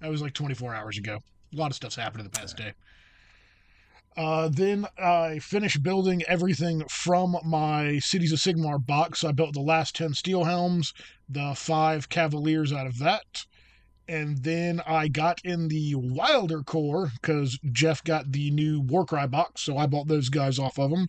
That 0.02 0.12
was 0.12 0.22
like 0.22 0.34
24 0.34 0.76
hours 0.76 0.98
ago. 1.00 1.20
A 1.56 1.60
lot 1.60 1.72
of 1.72 1.76
stuff's 1.76 1.96
happened 1.96 2.22
in 2.22 2.32
the 2.32 2.38
past 2.38 2.58
day. 2.58 2.74
Uh, 4.18 4.50
then 4.50 4.86
I 4.98 5.40
finished 5.40 5.84
building 5.84 6.24
everything 6.28 6.84
from 6.90 7.38
my 7.44 8.00
Cities 8.00 8.32
of 8.32 8.40
Sigmar 8.40 8.84
box. 8.84 9.22
So 9.22 9.30
I 9.30 9.32
built 9.34 9.54
the 9.54 9.60
last 9.62 9.96
10 9.96 10.14
steel 10.14 10.46
helms, 10.46 10.94
the 11.28 11.54
five 11.56 12.08
Cavaliers 12.08 12.72
out 12.72 12.88
of 12.88 13.00
that. 13.00 13.46
And 14.08 14.38
then 14.44 14.82
I 14.86 15.08
got 15.08 15.42
in 15.44 15.68
the 15.68 15.96
Wildercorps 15.96 17.12
because 17.20 17.60
Jeff 17.72 18.04
got 18.04 18.32
the 18.32 18.52
new 18.52 18.80
Warcry 18.80 19.28
box. 19.28 19.62
So 19.62 19.78
I 19.78 19.88
bought 19.88 20.08
those 20.08 20.30
guys 20.30 20.60
off 20.60 20.80
of 20.80 20.92
him, 20.92 21.08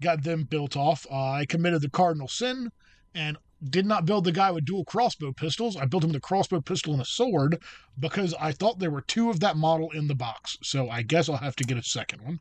got 0.00 0.24
them 0.24 0.44
built 0.44 0.76
off. 0.76 1.06
Uh, 1.10 1.30
I 1.30 1.46
committed 1.46 1.82
the 1.82 1.90
Cardinal 1.90 2.28
Sin 2.28 2.70
and 3.14 3.36
did 3.62 3.86
not 3.86 4.06
build 4.06 4.24
the 4.24 4.32
guy 4.32 4.50
with 4.50 4.64
dual 4.64 4.84
crossbow 4.84 5.32
pistols. 5.32 5.76
I 5.76 5.84
built 5.86 6.04
him 6.04 6.10
with 6.10 6.16
a 6.16 6.20
crossbow 6.20 6.60
pistol 6.60 6.92
and 6.92 7.02
a 7.02 7.06
sword 7.06 7.60
because 7.98 8.34
I 8.40 8.52
thought 8.52 8.78
there 8.78 8.90
were 8.90 9.00
two 9.00 9.30
of 9.30 9.40
that 9.40 9.56
model 9.56 9.90
in 9.90 10.06
the 10.06 10.14
box. 10.14 10.56
So 10.62 10.88
I 10.88 11.02
guess 11.02 11.28
I'll 11.28 11.36
have 11.36 11.56
to 11.56 11.64
get 11.64 11.76
a 11.76 11.82
second 11.82 12.22
one. 12.22 12.40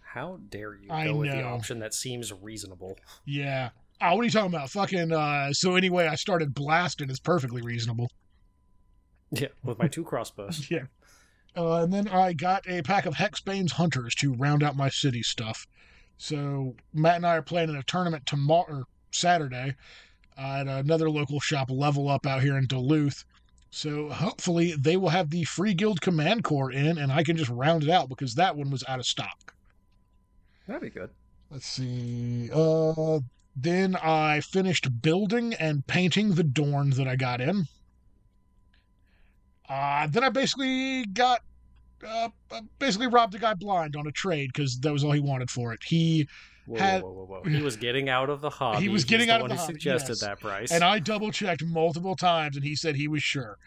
How 0.00 0.40
dare 0.48 0.74
you 0.74 0.90
I 0.90 1.06
go 1.06 1.16
with 1.16 1.30
the 1.30 1.42
option 1.42 1.80
that 1.80 1.92
seems 1.92 2.32
reasonable? 2.32 2.96
Yeah. 3.26 3.70
Oh, 4.00 4.14
what 4.14 4.22
are 4.22 4.24
you 4.24 4.30
talking 4.30 4.54
about? 4.54 4.70
Fucking, 4.70 5.12
uh, 5.12 5.52
so 5.52 5.76
anyway, 5.76 6.06
I 6.06 6.14
started 6.14 6.54
blasting. 6.54 7.10
It's 7.10 7.18
perfectly 7.18 7.60
reasonable. 7.62 8.10
Yeah, 9.30 9.48
with 9.62 9.78
my 9.78 9.88
two 9.88 10.04
crossbows. 10.04 10.70
Yeah. 10.70 10.84
Uh, 11.56 11.82
and 11.82 11.92
then 11.92 12.06
I 12.08 12.34
got 12.34 12.68
a 12.68 12.82
pack 12.82 13.04
of 13.04 13.14
Hexbane's 13.14 13.72
Hunters 13.72 14.14
to 14.16 14.32
round 14.34 14.62
out 14.62 14.76
my 14.76 14.88
city 14.88 15.22
stuff. 15.22 15.66
So 16.16 16.76
Matt 16.92 17.16
and 17.16 17.26
I 17.26 17.36
are 17.36 17.42
playing 17.42 17.70
in 17.70 17.76
a 17.76 17.82
tournament 17.82 18.26
tomorrow, 18.26 18.66
or 18.68 18.84
Saturday, 19.10 19.74
at 20.36 20.66
another 20.66 21.10
local 21.10 21.40
shop, 21.40 21.70
Level 21.70 22.08
Up, 22.08 22.26
out 22.26 22.42
here 22.42 22.56
in 22.56 22.66
Duluth. 22.66 23.24
So 23.70 24.08
hopefully 24.08 24.74
they 24.78 24.96
will 24.96 25.10
have 25.10 25.30
the 25.30 25.44
Free 25.44 25.74
Guild 25.74 26.00
Command 26.00 26.44
Corps 26.44 26.70
in, 26.70 26.96
and 26.98 27.12
I 27.12 27.22
can 27.22 27.36
just 27.36 27.50
round 27.50 27.82
it 27.82 27.90
out 27.90 28.08
because 28.08 28.34
that 28.34 28.56
one 28.56 28.70
was 28.70 28.84
out 28.88 28.98
of 28.98 29.06
stock. 29.06 29.54
That'd 30.66 30.82
be 30.82 30.90
good. 30.90 31.10
Let's 31.50 31.66
see. 31.66 32.50
Uh, 32.52 33.20
then 33.56 33.96
I 33.96 34.40
finished 34.40 35.02
building 35.02 35.54
and 35.54 35.86
painting 35.86 36.34
the 36.34 36.44
Dorn 36.44 36.90
that 36.90 37.08
I 37.08 37.16
got 37.16 37.40
in. 37.40 37.66
Uh, 39.68 40.06
then 40.06 40.24
I 40.24 40.28
basically 40.30 41.04
got, 41.06 41.40
uh, 42.06 42.28
uh, 42.50 42.60
basically 42.78 43.06
robbed 43.06 43.34
a 43.34 43.38
guy 43.38 43.54
blind 43.54 43.96
on 43.96 44.06
a 44.06 44.12
trade 44.12 44.50
because 44.52 44.78
that 44.80 44.92
was 44.92 45.04
all 45.04 45.12
he 45.12 45.20
wanted 45.20 45.50
for 45.50 45.72
it. 45.72 45.80
He 45.84 46.28
Whoa, 46.68 46.78
Had- 46.78 47.02
whoa, 47.02 47.10
whoa, 47.10 47.24
whoa, 47.24 47.40
whoa. 47.40 47.50
He 47.50 47.62
was 47.62 47.76
getting 47.76 48.08
out 48.08 48.28
of 48.30 48.40
the 48.40 48.50
hobby. 48.60 48.82
He 48.82 48.88
was 48.88 49.02
He's 49.02 49.10
getting 49.10 49.28
the 49.28 49.34
out 49.34 49.40
of 49.40 49.48
the 49.48 49.54
who 49.54 49.60
hobby, 49.60 49.72
suggested 49.74 50.10
yes. 50.10 50.20
that 50.20 50.40
price. 50.40 50.70
and 50.70 50.84
I 50.84 50.98
double 50.98 51.30
checked 51.32 51.64
multiple 51.64 52.14
times, 52.14 52.56
and 52.56 52.64
he 52.64 52.74
said 52.76 52.94
he 52.96 53.08
was 53.08 53.22
sure. 53.22 53.58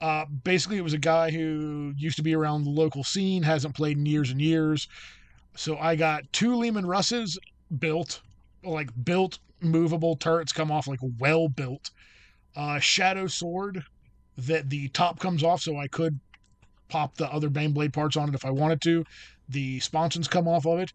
Uh, 0.00 0.24
basically, 0.44 0.76
it 0.76 0.82
was 0.82 0.92
a 0.92 0.98
guy 0.98 1.30
who 1.30 1.92
used 1.96 2.16
to 2.16 2.22
be 2.22 2.34
around 2.34 2.64
the 2.64 2.70
local 2.70 3.02
scene, 3.04 3.42
hasn't 3.42 3.74
played 3.74 3.96
in 3.96 4.06
years 4.06 4.30
and 4.30 4.40
years. 4.40 4.88
So 5.56 5.78
I 5.78 5.96
got 5.96 6.24
two 6.32 6.56
Leman 6.56 6.86
Russes 6.86 7.38
built, 7.78 8.20
like 8.64 8.90
built, 9.04 9.38
movable 9.60 10.16
turrets 10.16 10.52
come 10.52 10.70
off 10.70 10.86
like 10.86 10.98
well 11.18 11.48
built. 11.48 11.90
Uh, 12.56 12.78
Shadow 12.78 13.26
Sword 13.26 13.82
that 14.36 14.68
the 14.68 14.88
top 14.88 15.18
comes 15.20 15.42
off, 15.42 15.60
so 15.62 15.76
I 15.78 15.86
could 15.88 16.18
pop 16.88 17.16
the 17.16 17.32
other 17.32 17.48
Baneblade 17.48 17.92
parts 17.92 18.16
on 18.16 18.28
it 18.28 18.34
if 18.34 18.44
I 18.44 18.50
wanted 18.50 18.80
to. 18.82 19.04
The 19.48 19.80
sponsons 19.80 20.28
come 20.28 20.48
off 20.48 20.66
of 20.66 20.80
it. 20.80 20.92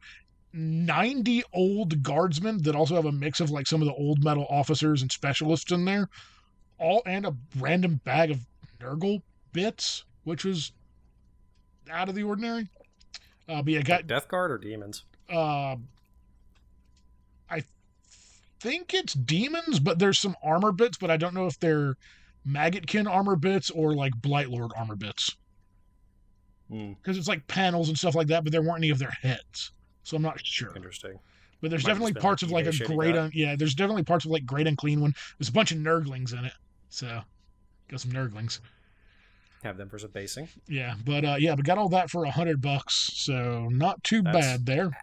90 0.53 1.43
old 1.53 2.01
guardsmen 2.01 2.61
that 2.63 2.75
also 2.75 2.95
have 2.95 3.05
a 3.05 3.11
mix 3.11 3.39
of 3.39 3.51
like 3.51 3.67
some 3.67 3.81
of 3.81 3.87
the 3.87 3.93
old 3.93 4.23
metal 4.23 4.47
officers 4.49 5.01
and 5.01 5.11
specialists 5.11 5.71
in 5.71 5.85
there 5.85 6.09
all 6.79 7.01
and 7.05 7.25
a 7.25 7.35
random 7.59 7.99
bag 8.03 8.31
of 8.31 8.39
nurgle 8.79 9.21
bits 9.53 10.05
which 10.23 10.43
was 10.43 10.71
out 11.91 12.09
of 12.09 12.15
the 12.15 12.23
ordinary 12.23 12.67
uh 13.47 13.61
but 13.61 13.73
yeah 13.73 13.81
got 13.81 14.07
Death 14.07 14.27
Guard 14.27 14.51
or 14.51 14.57
demons? 14.57 15.03
uh 15.31 15.75
i 17.49 17.61
think 18.59 18.93
it's 18.93 19.13
demons, 19.13 19.79
but 19.79 19.99
there's 19.99 20.19
some 20.19 20.35
armor 20.43 20.71
bits, 20.71 20.97
but 20.97 21.09
I 21.09 21.17
don't 21.17 21.33
know 21.33 21.47
if 21.47 21.59
they're 21.59 21.95
Maggotkin 22.47 23.09
armor 23.09 23.35
bits 23.35 23.69
or 23.69 23.93
like 23.95 24.13
Blightlord 24.15 24.71
armor 24.77 24.95
bits. 24.95 25.35
Hmm, 26.69 26.93
Because 26.93 27.17
it's 27.17 27.27
like 27.27 27.47
panels 27.47 27.89
and 27.89 27.97
stuff 27.97 28.15
like 28.15 28.27
that, 28.27 28.43
but 28.43 28.51
there 28.51 28.61
weren't 28.61 28.79
any 28.79 28.89
of 28.89 28.99
their 28.99 29.11
heads. 29.21 29.71
So 30.09 30.17
I'm 30.17 30.23
not 30.23 30.43
sure. 30.43 30.73
interesting. 30.75 31.19
But 31.61 31.69
there's 31.69 31.83
Might 31.83 31.89
definitely 31.89 32.13
parts 32.13 32.41
of 32.41 32.49
like 32.49 32.65
a 32.65 32.69
eBay 32.69 32.73
shit 32.73 32.87
he 32.89 32.95
great 32.95 33.15
un- 33.15 33.31
yeah, 33.33 33.55
there's 33.55 33.75
definitely 33.75 34.03
parts 34.03 34.25
of 34.25 34.31
like 34.31 34.43
great 34.43 34.65
and 34.65 34.75
clean 34.75 35.01
one. 35.01 35.13
There's 35.37 35.49
a 35.49 35.51
bunch 35.51 35.71
of 35.71 35.77
nurglings 35.77 36.33
in 36.33 36.45
it. 36.45 36.53
So 36.89 37.21
got 37.89 38.01
some 38.01 38.11
nurglings. 38.11 38.59
Have 39.61 39.77
them 39.77 39.87
for 39.87 39.99
some 39.99 40.09
basing. 40.09 40.47
Yeah, 40.67 40.95
but 41.05 41.23
uh 41.23 41.35
yeah, 41.37 41.53
but 41.53 41.63
got 41.65 41.77
all 41.77 41.89
that 41.89 42.09
for 42.09 42.25
a 42.25 42.31
hundred 42.31 42.59
bucks, 42.59 43.11
so 43.13 43.67
not 43.69 44.03
too 44.03 44.23
That's- 44.23 44.43
bad 44.43 44.65
there. 44.65 44.97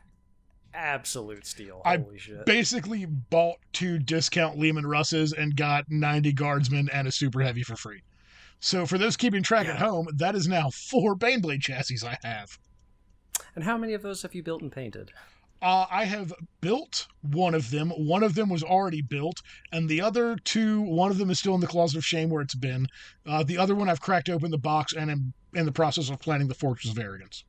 Absolute 0.74 1.46
steal. 1.46 1.80
I 1.84 2.04
shit. 2.18 2.44
Basically 2.44 3.06
bought 3.06 3.56
two 3.72 3.98
discount 3.98 4.58
Leman 4.58 4.86
Russes 4.86 5.32
and 5.32 5.56
got 5.56 5.86
90 5.88 6.32
guardsmen 6.32 6.90
and 6.92 7.08
a 7.08 7.12
super 7.12 7.40
heavy 7.40 7.62
for 7.62 7.76
free. 7.76 8.02
So 8.60 8.84
for 8.84 8.98
those 8.98 9.16
keeping 9.16 9.42
track 9.42 9.68
at 9.68 9.78
home, 9.78 10.06
that 10.16 10.34
is 10.34 10.48
now 10.48 10.68
four 10.70 11.16
Baneblade 11.16 11.62
chassis 11.62 12.06
I 12.06 12.18
have. 12.26 12.58
And 13.56 13.64
how 13.64 13.76
many 13.76 13.94
of 13.94 14.02
those 14.02 14.22
have 14.22 14.34
you 14.34 14.42
built 14.42 14.62
and 14.62 14.70
painted? 14.70 15.10
Uh, 15.62 15.86
I 15.90 16.04
have 16.04 16.32
built 16.60 17.08
one 17.22 17.54
of 17.54 17.70
them. 17.70 17.90
One 17.90 18.22
of 18.22 18.34
them 18.34 18.50
was 18.50 18.62
already 18.62 19.00
built, 19.00 19.40
and 19.72 19.88
the 19.88 20.02
other 20.02 20.36
two, 20.36 20.82
one 20.82 21.10
of 21.10 21.16
them 21.16 21.30
is 21.30 21.38
still 21.38 21.54
in 21.54 21.60
the 21.60 21.66
closet 21.66 21.96
of 21.96 22.04
shame 22.04 22.28
where 22.28 22.42
it's 22.42 22.54
been. 22.54 22.86
Uh, 23.24 23.42
the 23.42 23.56
other 23.56 23.74
one 23.74 23.88
I've 23.88 24.00
cracked 24.00 24.28
open 24.28 24.50
the 24.50 24.58
box 24.58 24.92
and 24.92 25.10
am 25.10 25.32
in 25.54 25.64
the 25.64 25.72
process 25.72 26.10
of 26.10 26.20
planning 26.20 26.48
the 26.48 26.54
Fortress 26.54 26.92
of 26.92 26.98
Arrogance. 26.98 27.44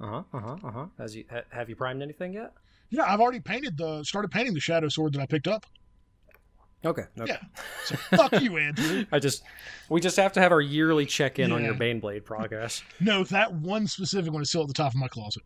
Uh 0.00 0.06
huh. 0.06 0.22
Uh 0.32 0.40
huh. 0.40 0.56
Uh 0.64 0.70
huh. 0.70 0.86
Has 0.98 1.16
you 1.16 1.24
ha- 1.30 1.42
have 1.50 1.68
you 1.68 1.74
primed 1.74 2.00
anything 2.00 2.32
yet? 2.32 2.52
Yeah, 2.90 3.04
I've 3.04 3.20
already 3.20 3.40
painted 3.40 3.76
the 3.76 4.04
started 4.04 4.30
painting 4.30 4.54
the 4.54 4.60
Shadow 4.60 4.88
Sword 4.88 5.12
that 5.14 5.20
I 5.20 5.26
picked 5.26 5.48
up. 5.48 5.66
Okay. 6.84 7.04
okay. 7.18 7.32
Yeah. 7.32 7.38
So 7.84 7.96
fuck 8.16 8.40
you, 8.40 8.56
Andrew. 8.56 9.04
I 9.12 9.18
just 9.18 9.42
we 9.88 10.00
just 10.00 10.16
have 10.16 10.32
to 10.32 10.40
have 10.40 10.50
our 10.52 10.60
yearly 10.60 11.04
check 11.04 11.38
in 11.38 11.52
on 11.52 11.62
your 11.62 11.74
Baneblade 11.74 12.24
progress. 12.24 12.82
No, 13.00 13.24
that 13.24 13.52
one 13.52 13.86
specific 13.86 14.32
one 14.32 14.42
is 14.42 14.48
still 14.48 14.62
at 14.62 14.68
the 14.68 14.74
top 14.74 14.92
of 14.92 14.96
my 14.96 15.08
closet. 15.08 15.42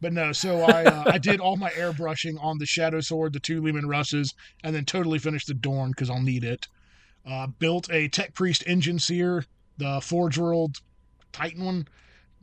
But 0.00 0.14
no, 0.14 0.32
so 0.32 0.62
I 0.62 0.84
uh, 0.84 1.04
I 1.06 1.18
did 1.18 1.40
all 1.40 1.56
my 1.56 1.70
airbrushing 1.70 2.42
on 2.42 2.58
the 2.58 2.66
Shadow 2.66 3.00
Sword, 3.00 3.34
the 3.34 3.40
two 3.40 3.62
Leman 3.62 3.86
Russes, 3.86 4.34
and 4.64 4.74
then 4.74 4.86
totally 4.86 5.18
finished 5.18 5.48
the 5.48 5.54
Dorn 5.54 5.90
because 5.90 6.08
I'll 6.08 6.22
need 6.22 6.44
it. 6.44 6.66
Uh, 7.26 7.48
built 7.48 7.90
a 7.92 8.08
Tech 8.08 8.32
Priest 8.32 8.64
Enginseer, 8.66 9.44
the 9.76 10.00
Forge 10.00 10.38
World 10.38 10.78
Titan 11.32 11.64
one. 11.64 11.88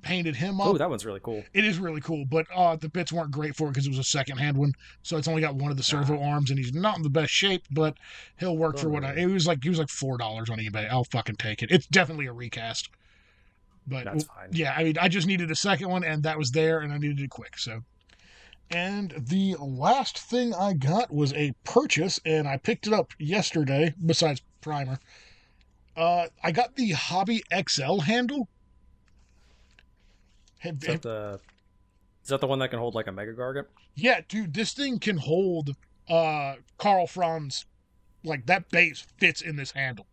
Painted 0.07 0.35
him 0.35 0.61
up. 0.61 0.67
Oh, 0.67 0.77
that 0.77 0.89
one's 0.89 1.05
really 1.05 1.19
cool. 1.21 1.43
it 1.53 1.65
is 1.65 1.79
really 1.79 2.01
cool, 2.01 2.25
but 2.25 2.47
uh, 2.55 2.75
the 2.75 2.89
bits 2.89 3.11
weren't 3.11 3.31
great 3.31 3.55
for 3.55 3.67
it 3.67 3.71
because 3.71 3.85
it 3.85 3.89
was 3.89 3.99
a 3.99 4.03
second 4.03 4.37
hand 4.37 4.57
one, 4.57 4.73
so 5.03 5.17
it's 5.17 5.27
only 5.27 5.41
got 5.41 5.55
one 5.55 5.69
of 5.69 5.77
the 5.77 5.83
servo 5.83 6.21
arms, 6.21 6.49
and 6.49 6.57
he's 6.57 6.73
not 6.73 6.95
in 6.97 7.03
the 7.03 7.09
best 7.09 7.31
shape, 7.31 7.63
but 7.71 7.95
he'll 8.39 8.57
work 8.57 8.77
for 8.77 8.89
what 8.89 9.03
I. 9.03 9.13
It 9.15 9.25
was 9.27 9.45
like 9.45 9.63
he 9.63 9.69
was 9.69 9.79
like 9.79 9.89
four 9.89 10.17
dollars 10.17 10.49
on 10.49 10.57
eBay. 10.59 10.89
I'll 10.89 11.03
fucking 11.03 11.35
take 11.35 11.61
it. 11.61 11.71
It's 11.71 11.87
definitely 11.87 12.27
a 12.27 12.33
recast. 12.33 12.89
But 13.85 14.03
That's 14.03 14.25
fine. 14.25 14.49
yeah, 14.51 14.73
I 14.75 14.83
mean, 14.83 14.97
I 14.99 15.07
just 15.07 15.27
needed 15.27 15.49
a 15.49 15.55
second 15.55 15.89
one, 15.89 16.03
and 16.03 16.23
that 16.23 16.37
was 16.37 16.51
there, 16.51 16.79
and 16.79 16.91
I 16.91 16.97
needed 16.97 17.21
it 17.21 17.29
quick. 17.29 17.57
So, 17.57 17.83
and 18.69 19.13
the 19.17 19.55
last 19.59 20.17
thing 20.19 20.53
I 20.53 20.73
got 20.73 21.13
was 21.13 21.31
a 21.33 21.53
purchase, 21.63 22.19
and 22.25 22.47
I 22.47 22.57
picked 22.57 22.85
it 22.87 22.93
up 22.93 23.13
yesterday. 23.17 23.93
Besides 24.05 24.41
primer, 24.59 24.99
uh, 25.95 26.27
I 26.43 26.51
got 26.51 26.75
the 26.75 26.91
Hobby 26.91 27.43
XL 27.67 27.99
handle. 28.01 28.49
Have, 30.67 30.83
Is 30.83 30.87
that 30.87 31.01
the 31.01 31.39
is 32.23 32.29
that 32.29 32.41
the 32.41 32.47
one 32.47 32.59
that 32.59 32.69
can 32.69 32.79
hold 32.79 32.95
like 32.95 33.07
a 33.07 33.11
mega 33.11 33.33
gargant? 33.33 33.65
yeah, 33.95 34.21
dude, 34.27 34.53
this 34.53 34.73
thing 34.73 34.99
can 34.99 35.17
hold 35.17 35.75
uh 36.09 36.55
Karl 36.77 37.07
Franz. 37.07 37.65
Like 38.23 38.45
that 38.47 38.69
base 38.69 39.05
fits 39.17 39.41
in 39.41 39.55
this 39.55 39.71
handle. 39.71 40.07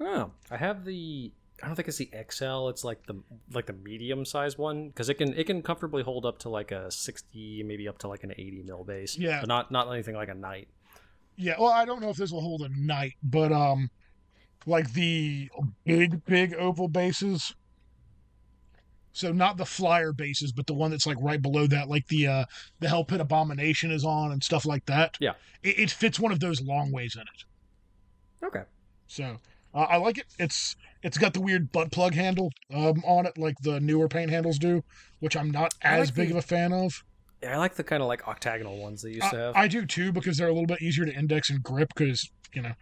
Oh, 0.00 0.30
I 0.50 0.56
have 0.58 0.84
the. 0.84 1.32
I 1.62 1.66
don't 1.66 1.74
think 1.74 1.88
it's 1.88 1.96
the 1.96 2.10
XL. 2.30 2.68
It's 2.68 2.84
like 2.84 3.06
the 3.06 3.14
like 3.52 3.64
the 3.66 3.72
medium 3.72 4.24
size 4.26 4.58
one 4.58 4.88
because 4.88 5.08
it 5.08 5.14
can 5.14 5.32
it 5.34 5.44
can 5.46 5.62
comfortably 5.62 6.02
hold 6.02 6.26
up 6.26 6.38
to 6.40 6.50
like 6.50 6.70
a 6.70 6.90
sixty, 6.90 7.62
maybe 7.62 7.88
up 7.88 7.98
to 7.98 8.08
like 8.08 8.22
an 8.24 8.32
eighty 8.32 8.62
mil 8.64 8.84
base. 8.84 9.16
Yeah. 9.16 9.40
but 9.40 9.48
not 9.48 9.70
not 9.72 9.90
anything 9.90 10.14
like 10.14 10.28
a 10.28 10.34
knight. 10.34 10.68
Yeah, 11.36 11.54
well, 11.58 11.70
I 11.72 11.84
don't 11.84 12.00
know 12.00 12.10
if 12.10 12.16
this 12.16 12.30
will 12.30 12.40
hold 12.42 12.62
a 12.62 12.68
knight, 12.70 13.14
but 13.22 13.52
um, 13.52 13.90
like 14.66 14.92
the 14.92 15.50
big, 15.84 16.24
big 16.24 16.54
oval 16.54 16.88
bases. 16.88 17.54
So 19.16 19.32
not 19.32 19.56
the 19.56 19.64
flyer 19.64 20.12
bases, 20.12 20.52
but 20.52 20.66
the 20.66 20.74
one 20.74 20.90
that's 20.90 21.06
like 21.06 21.16
right 21.22 21.40
below 21.40 21.66
that, 21.68 21.88
like 21.88 22.06
the 22.08 22.26
uh 22.26 22.44
the 22.80 22.88
Hell 22.88 23.02
Pit 23.02 23.18
Abomination 23.18 23.90
is 23.90 24.04
on 24.04 24.30
and 24.30 24.44
stuff 24.44 24.66
like 24.66 24.84
that. 24.86 25.16
Yeah. 25.20 25.32
it, 25.62 25.78
it 25.78 25.90
fits 25.90 26.20
one 26.20 26.32
of 26.32 26.40
those 26.40 26.60
long 26.60 26.92
ways 26.92 27.16
in 27.16 27.22
it. 27.22 28.44
Okay. 28.46 28.64
So 29.06 29.38
uh, 29.74 29.78
I 29.78 29.96
like 29.96 30.18
it. 30.18 30.26
It's 30.38 30.76
it's 31.02 31.16
got 31.16 31.32
the 31.32 31.40
weird 31.40 31.72
butt 31.72 31.90
plug 31.92 32.12
handle 32.12 32.50
um 32.74 33.02
on 33.06 33.24
it, 33.24 33.38
like 33.38 33.54
the 33.62 33.80
newer 33.80 34.06
paint 34.06 34.30
handles 34.30 34.58
do, 34.58 34.84
which 35.20 35.34
I'm 35.34 35.50
not 35.50 35.72
as 35.80 36.08
like 36.08 36.14
big 36.14 36.28
the- 36.28 36.34
of 36.36 36.44
a 36.44 36.46
fan 36.46 36.74
of. 36.74 37.02
Yeah, 37.42 37.54
I 37.54 37.56
like 37.56 37.74
the 37.74 37.84
kind 37.84 38.02
of 38.02 38.08
like 38.08 38.28
octagonal 38.28 38.76
ones 38.76 39.00
they 39.00 39.10
used 39.12 39.30
to 39.30 39.36
have. 39.36 39.56
I 39.56 39.66
do 39.66 39.86
too 39.86 40.12
because 40.12 40.36
they're 40.36 40.48
a 40.48 40.52
little 40.52 40.66
bit 40.66 40.82
easier 40.82 41.06
to 41.06 41.12
index 41.14 41.48
and 41.48 41.62
grip 41.62 41.88
because 41.94 42.28
you 42.52 42.60
know 42.60 42.72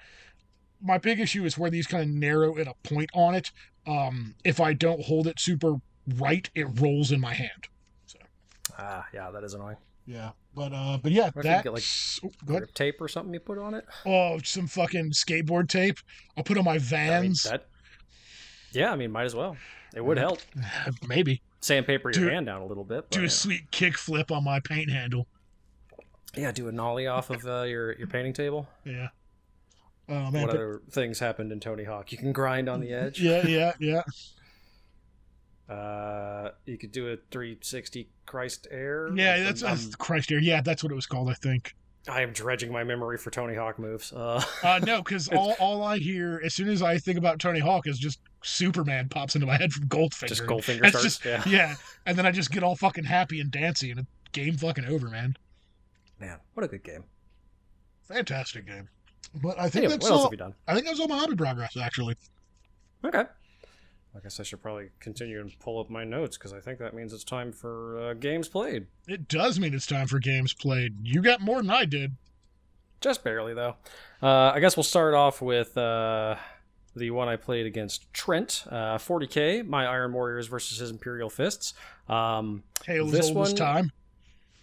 my 0.83 0.99
big 0.99 1.21
issue 1.21 1.45
is 1.45 1.57
where 1.57 1.71
these 1.71 1.87
kind 1.87 2.03
of 2.03 2.09
narrow 2.09 2.59
at 2.59 2.67
a 2.67 2.75
point 2.83 3.11
on 3.15 3.37
it. 3.37 3.53
Um, 3.87 4.35
if 4.45 4.61
I 4.61 4.73
don't 4.73 5.01
hold 5.05 5.29
it 5.29 5.39
super 5.39 5.77
right, 6.17 6.49
it 6.55 6.67
rolls 6.81 7.13
in 7.13 7.21
my 7.21 7.35
hand. 7.35 7.69
ah, 8.79 9.07
yeah, 9.13 9.31
that 9.31 9.45
is 9.45 9.55
annoying. 9.55 9.77
Yeah, 10.07 10.31
but 10.55 10.73
uh, 10.75 10.99
but 11.03 11.13
yeah, 11.13 11.27
Or 11.27 11.29
if 11.29 11.37
you 11.37 11.43
that's 11.45 11.63
get, 11.63 11.73
like, 11.73 11.85
oh, 12.25 12.31
go 12.45 12.61
tape 12.75 13.01
or 13.01 13.09
something 13.09 13.33
you 13.33 13.41
put 13.41 13.59
on 13.59 13.73
it. 13.75 13.87
oh 14.05 14.39
some 14.45 14.67
fucking 14.67 15.13
skateboard 15.13 15.69
tape. 15.69 15.99
I'll 16.37 16.45
put 16.45 16.59
on 16.59 16.65
my 16.65 16.73
I 16.73 16.75
mean, 16.75 16.83
Vans. 16.85 17.43
that. 17.45 17.67
Yeah, 18.73 18.93
I 18.93 18.97
mean, 18.97 19.11
might 19.13 19.25
as 19.25 19.35
well. 19.35 19.57
It 19.95 20.05
would 20.05 20.19
help. 20.19 20.41
Maybe 21.09 21.41
Sandpaper 21.61 22.11
your 22.11 22.25
Do- 22.25 22.31
hand 22.31 22.47
down 22.47 22.61
a 22.61 22.67
little 22.67 22.85
bit. 22.85 23.09
do 23.11 23.21
but, 23.21 23.27
a 23.27 23.31
sweet 23.31 23.71
kick 23.71 23.97
flip 23.97 24.31
on 24.31 24.45
my 24.45 24.61
paint 24.61 24.91
handle. 24.91 25.27
yeah, 26.37 26.53
do 26.53 26.69
a 26.69 26.73
nollie 26.73 27.07
off 27.07 27.31
of 27.31 27.47
uh, 27.47 27.63
your 27.63 27.93
your 27.97 28.09
painting 28.09 28.35
table. 28.35 28.69
Yeah. 28.85 29.09
Oh 30.09 30.31
man. 30.31 30.33
what 30.33 30.47
but- 30.49 30.57
other 30.57 30.83
things 30.91 31.19
happened 31.19 31.51
in 31.51 31.61
Tony 31.61 31.85
Hawk? 31.85 32.13
You 32.13 32.19
can 32.19 32.33
grind 32.33 32.69
on 32.69 32.81
the 32.81 32.93
edge. 32.93 33.23
yeah, 33.23 33.47
yeah, 33.47 33.73
yeah. 33.81 34.03
Uh, 35.69 36.51
you 36.67 36.77
could 36.77 36.93
do 36.93 37.09
a 37.13 37.17
360 37.31 38.09
Christ 38.27 38.67
Air. 38.71 39.09
Yeah, 39.15 39.35
I'm- 39.35 39.45
that's 39.45 39.63
uh, 39.63 39.77
Christ 39.99 40.29
here. 40.29 40.39
Yeah, 40.39 40.61
that's 40.61 40.83
what 40.83 40.93
it 40.93 40.95
was 40.95 41.07
called, 41.07 41.31
I 41.31 41.35
think. 41.35 41.75
I 42.07 42.21
am 42.21 42.33
dredging 42.33 42.71
my 42.71 42.85
memory 42.85 43.17
for 43.17 43.31
Tony 43.31 43.55
Hawk 43.55 43.79
moves. 43.79 44.13
Uh, 44.13 44.45
Uh, 44.63 44.79
no, 44.85 44.99
because 45.01 45.29
all, 45.33 45.53
all 45.59 45.83
I 45.83 45.97
hear 45.97 46.39
as 46.45 46.53
soon 46.53 46.69
as 46.69 46.83
I 46.83 46.99
think 46.99 47.17
about 47.17 47.39
Tony 47.39 47.61
Hawk 47.61 47.87
is 47.87 47.99
just 47.99 48.21
Superman 48.43 49.09
pops 49.09 49.35
into 49.37 49.47
my 49.47 49.57
head 49.57 49.73
from 49.73 49.89
Goldfinger. 49.89 50.29
just 50.29 50.43
Goldfinger 50.45 50.87
starts. 50.91 51.03
just- 51.03 51.25
yeah, 51.25 51.43
Yeah, 51.47 51.75
and 52.05 52.19
then 52.19 52.27
I 52.27 52.31
just 52.31 52.51
get 52.51 52.63
all 52.63 52.77
fucking 52.77 53.05
happy 53.05 53.41
and 53.41 53.51
dancy, 53.51 53.91
and 53.91 54.01
the 54.01 54.07
game 54.33 54.59
fucking 54.59 54.85
over, 54.85 55.09
man. 55.09 55.35
man, 56.21 56.39
what 56.53 56.65
a 56.65 56.69
good 56.69 56.85
game. 56.85 57.05
Fantastic 58.07 58.67
game. 58.67 58.89
But 59.43 59.59
I 59.59 59.63
think 59.71 59.77
Anyway, 59.85 59.93
that's 59.93 60.03
what 60.05 60.11
else 60.13 60.19
all. 60.19 60.25
have 60.27 60.33
you 60.33 60.37
done? 60.39 60.55
I 60.69 60.75
think 60.75 60.87
that's 60.87 61.01
all 61.01 61.09
my 61.09 61.17
hobby 61.19 61.37
progress, 61.37 61.75
actually. 61.79 62.17
Okay. 63.03 63.25
I 64.17 64.21
guess 64.21 64.39
I 64.39 64.45
should 64.45 64.63
probably 64.63 64.91
continue 65.01 65.41
and 65.41 65.59
pull 65.59 65.81
up 65.81 65.91
my 65.91 66.05
notes 66.05 66.37
because 66.37 66.53
I 66.53 66.61
think 66.61 66.79
that 66.79 66.95
means 66.95 67.13
it's 67.13 67.25
time 67.25 67.51
for 67.53 67.99
uh, 67.99 68.15
games 68.15 68.49
played. 68.49 68.87
It 69.09 69.27
does 69.27 69.59
mean 69.59 69.75
it's 69.75 69.87
time 69.87 70.07
for 70.07 70.21
games 70.21 70.53
played. 70.53 70.95
You 71.03 71.21
got 71.21 71.41
more 71.41 71.61
than 71.61 71.71
I 71.71 71.85
did. 71.85 72.13
Just 73.01 73.25
barely, 73.25 73.55
though. 73.55 73.77
Uh, 74.23 74.53
I 74.55 74.61
guess 74.61 74.77
we'll 74.77 74.85
start 74.85 75.15
off 75.15 75.43
with 75.43 75.77
uh, 75.77 76.37
the 76.95 77.11
one 77.11 77.29
I 77.29 77.37
played 77.37 77.67
against 77.67 78.13
Trent. 78.13 78.65
Uh, 78.71 78.99
40k, 78.99 79.67
my 79.67 79.87
Iron 79.87 80.13
Warriors 80.13 80.47
versus 80.47 80.79
his 80.79 80.91
Imperial 80.91 81.29
Fists. 81.29 81.75
Um, 82.09 82.63
Hail 82.87 83.07
This 83.07 83.31
old 83.31 83.49
as 83.49 83.53
time. 83.53 83.91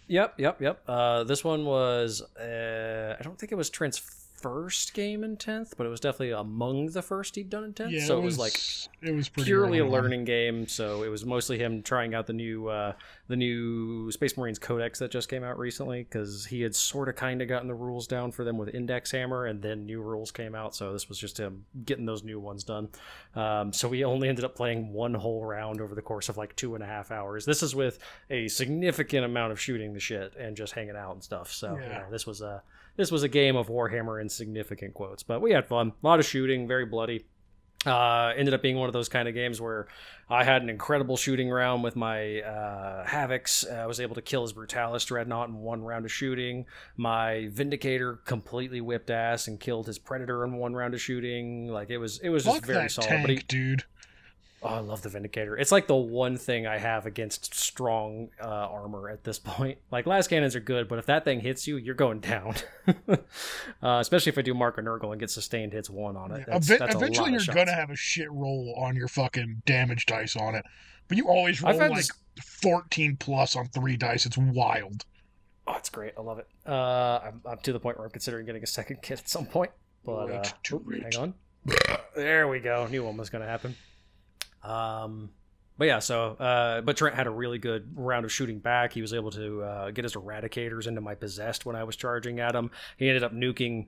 Yep, 0.08 0.40
yep, 0.40 0.60
yep. 0.60 0.82
Uh, 0.88 1.24
this 1.24 1.44
one 1.44 1.64
was, 1.64 2.22
uh, 2.36 3.16
I 3.18 3.22
don't 3.22 3.38
think 3.38 3.52
it 3.52 3.54
was 3.54 3.70
Trent's 3.70 3.98
first 4.42 4.92
game 4.94 5.24
in 5.24 5.36
10th, 5.36 5.74
but 5.76 5.86
it 5.86 5.90
was 5.90 6.00
definitely 6.00 6.32
among 6.32 6.86
the 6.90 7.00
first 7.02 7.36
he'd 7.36 7.48
done 7.48 7.64
in 7.64 7.72
10th. 7.72 7.90
Yeah, 7.92 8.04
so 8.04 8.18
it 8.18 8.22
was, 8.22 8.38
like 8.38 8.54
it 9.00 9.14
was 9.14 9.28
purely 9.28 9.78
a 9.78 9.86
learning 9.86 10.24
game. 10.24 10.66
So 10.66 11.02
it 11.04 11.08
was 11.08 11.24
mostly 11.24 11.58
him 11.58 11.82
trying 11.82 12.14
out 12.14 12.26
the 12.26 12.32
new, 12.32 12.68
uh, 12.68 12.92
the 13.28 13.36
new 13.36 14.10
Space 14.12 14.36
Marines 14.36 14.58
Codex 14.58 14.98
that 14.98 15.10
just 15.10 15.28
came 15.28 15.44
out 15.44 15.58
recently 15.58 16.02
because 16.02 16.44
he 16.46 16.60
had 16.62 16.74
sort 16.74 17.08
of 17.08 17.16
kind 17.16 17.40
of 17.40 17.48
gotten 17.48 17.68
the 17.68 17.74
rules 17.74 18.06
down 18.06 18.32
for 18.32 18.44
them 18.44 18.58
with 18.58 18.74
Index 18.74 19.10
Hammer, 19.12 19.46
and 19.46 19.62
then 19.62 19.86
new 19.86 20.02
rules 20.02 20.30
came 20.30 20.54
out. 20.54 20.74
So 20.74 20.92
this 20.92 21.08
was 21.08 21.18
just 21.18 21.38
him 21.38 21.64
getting 21.84 22.04
those 22.04 22.24
new 22.24 22.40
ones 22.40 22.64
done. 22.64 22.88
Um, 23.34 23.72
so 23.72 23.88
we 23.88 24.04
only 24.04 24.28
ended 24.28 24.44
up 24.44 24.54
playing 24.54 24.92
one 24.92 25.14
whole 25.14 25.44
round 25.44 25.80
over 25.80 25.94
the 25.94 26.02
course 26.02 26.28
of 26.28 26.36
like 26.36 26.54
two 26.56 26.74
and 26.74 26.82
a 26.82 26.86
half 26.86 27.10
hours. 27.10 27.44
This 27.44 27.62
is 27.62 27.74
with 27.74 27.98
a 28.28 28.48
significant 28.48 29.24
amount 29.24 29.52
of 29.52 29.60
shooting 29.60 29.92
the 29.94 30.00
shit 30.00 30.34
and 30.36 30.56
just 30.56 30.72
hanging 30.72 30.96
out 30.96 31.12
and 31.14 31.22
stuff. 31.22 31.52
So 31.52 31.78
Yeah. 31.80 32.04
this 32.10 32.26
was 32.26 32.40
a 32.40 32.62
this 32.96 33.10
was 33.10 33.22
a 33.22 33.28
game 33.28 33.56
of 33.56 33.68
Warhammer 33.68 34.20
in 34.20 34.28
significant 34.28 34.94
quotes, 34.94 35.22
but 35.22 35.40
we 35.40 35.52
had 35.52 35.66
fun. 35.66 35.92
A 36.02 36.06
lot 36.06 36.20
of 36.20 36.26
shooting, 36.26 36.66
very 36.68 36.86
bloody. 36.86 37.24
Uh, 37.84 38.32
ended 38.36 38.54
up 38.54 38.62
being 38.62 38.76
one 38.76 38.88
of 38.88 38.92
those 38.92 39.08
kind 39.08 39.26
of 39.26 39.34
games 39.34 39.60
where 39.60 39.88
I 40.30 40.44
had 40.44 40.62
an 40.62 40.70
incredible 40.70 41.16
shooting 41.16 41.50
round 41.50 41.82
with 41.82 41.96
my 41.96 42.40
uh, 42.40 43.04
Havocs. 43.04 43.68
I 43.68 43.86
was 43.86 43.98
able 43.98 44.14
to 44.14 44.22
kill 44.22 44.42
his 44.42 44.52
Brutalis 44.52 45.04
Dreadnought 45.04 45.48
in 45.48 45.56
one 45.56 45.82
round 45.82 46.04
of 46.04 46.12
shooting. 46.12 46.66
My 46.96 47.48
Vindicator 47.50 48.20
completely 48.24 48.80
whipped 48.80 49.10
ass 49.10 49.48
and 49.48 49.58
killed 49.58 49.88
his 49.88 49.98
Predator 49.98 50.44
in 50.44 50.58
one 50.58 50.74
round 50.74 50.94
of 50.94 51.00
shooting. 51.00 51.66
Like 51.72 51.90
it 51.90 51.98
was, 51.98 52.20
it 52.20 52.28
was 52.28 52.44
just 52.44 52.58
Fuck 52.58 52.66
very 52.66 52.82
that 52.82 52.92
solid. 52.92 53.08
tank, 53.08 53.22
but 53.22 53.30
he, 53.30 53.36
dude. 53.48 53.82
Oh, 54.64 54.68
I 54.68 54.78
love 54.78 55.02
the 55.02 55.08
Vindicator. 55.08 55.56
It's 55.56 55.72
like 55.72 55.88
the 55.88 55.96
one 55.96 56.36
thing 56.36 56.66
I 56.68 56.78
have 56.78 57.04
against 57.04 57.54
strong 57.54 58.28
uh, 58.40 58.46
armor 58.46 59.08
at 59.08 59.24
this 59.24 59.38
point. 59.44 59.78
Like, 59.90 60.04
lascannons 60.04 60.54
are 60.54 60.60
good, 60.60 60.88
but 60.88 60.98
if 60.98 61.06
that 61.06 61.24
thing 61.24 61.40
hits 61.40 61.66
you, 61.66 61.76
you're 61.78 61.94
going 61.96 62.20
down. 62.20 62.54
uh, 63.08 63.16
especially 63.82 64.30
if 64.30 64.38
I 64.38 64.42
do 64.42 64.54
Mark 64.54 64.78
a 64.78 64.82
Nurgle 64.82 65.10
and 65.10 65.20
get 65.20 65.30
sustained 65.30 65.72
hits 65.72 65.90
one 65.90 66.16
on 66.16 66.30
it. 66.32 66.44
That's, 66.46 66.70
Ev- 66.70 66.78
that's 66.78 66.94
eventually, 66.94 67.32
you're 67.32 67.54
gonna 67.54 67.74
have 67.74 67.90
a 67.90 67.96
shit 67.96 68.30
roll 68.30 68.74
on 68.78 68.94
your 68.94 69.08
fucking 69.08 69.62
damage 69.66 70.06
dice 70.06 70.36
on 70.36 70.54
it, 70.54 70.64
but 71.08 71.16
you 71.16 71.28
always 71.28 71.60
roll 71.62 71.76
like 71.76 71.96
this- 71.96 72.10
14 72.62 73.16
plus 73.16 73.56
on 73.56 73.66
three 73.68 73.96
dice. 73.96 74.26
It's 74.26 74.38
wild. 74.38 75.04
Oh, 75.66 75.74
it's 75.76 75.90
great. 75.90 76.12
I 76.16 76.22
love 76.22 76.38
it. 76.38 76.46
Uh, 76.66 77.20
I'm, 77.24 77.40
I'm 77.44 77.58
to 77.58 77.72
the 77.72 77.80
point 77.80 77.98
where 77.98 78.06
I'm 78.06 78.10
considering 78.12 78.46
getting 78.46 78.62
a 78.62 78.66
second 78.66 79.02
kit 79.02 79.18
at 79.20 79.28
some 79.28 79.46
point. 79.46 79.70
But 80.04 80.28
Wait, 80.28 80.34
uh, 80.36 80.74
oop, 80.76 80.92
hang 80.92 81.16
on. 81.16 81.34
There 82.16 82.48
we 82.48 82.58
go. 82.58 82.86
Knew 82.88 83.04
one 83.04 83.16
was 83.16 83.30
going 83.30 83.42
to 83.42 83.48
happen. 83.48 83.76
Um, 84.62 85.30
but 85.78 85.86
yeah, 85.86 85.98
so 85.98 86.32
uh, 86.32 86.80
but 86.82 86.96
Trent 86.96 87.16
had 87.16 87.26
a 87.26 87.30
really 87.30 87.58
good 87.58 87.92
round 87.96 88.24
of 88.24 88.32
shooting 88.32 88.58
back. 88.58 88.92
He 88.92 89.00
was 89.00 89.12
able 89.14 89.30
to 89.32 89.62
uh, 89.62 89.90
get 89.90 90.04
his 90.04 90.14
eradicators 90.14 90.86
into 90.86 91.00
my 91.00 91.14
possessed 91.14 91.66
when 91.66 91.74
I 91.76 91.84
was 91.84 91.96
charging 91.96 92.40
at 92.40 92.54
him. 92.54 92.70
He 92.96 93.08
ended 93.08 93.24
up 93.24 93.32
nuking 93.32 93.86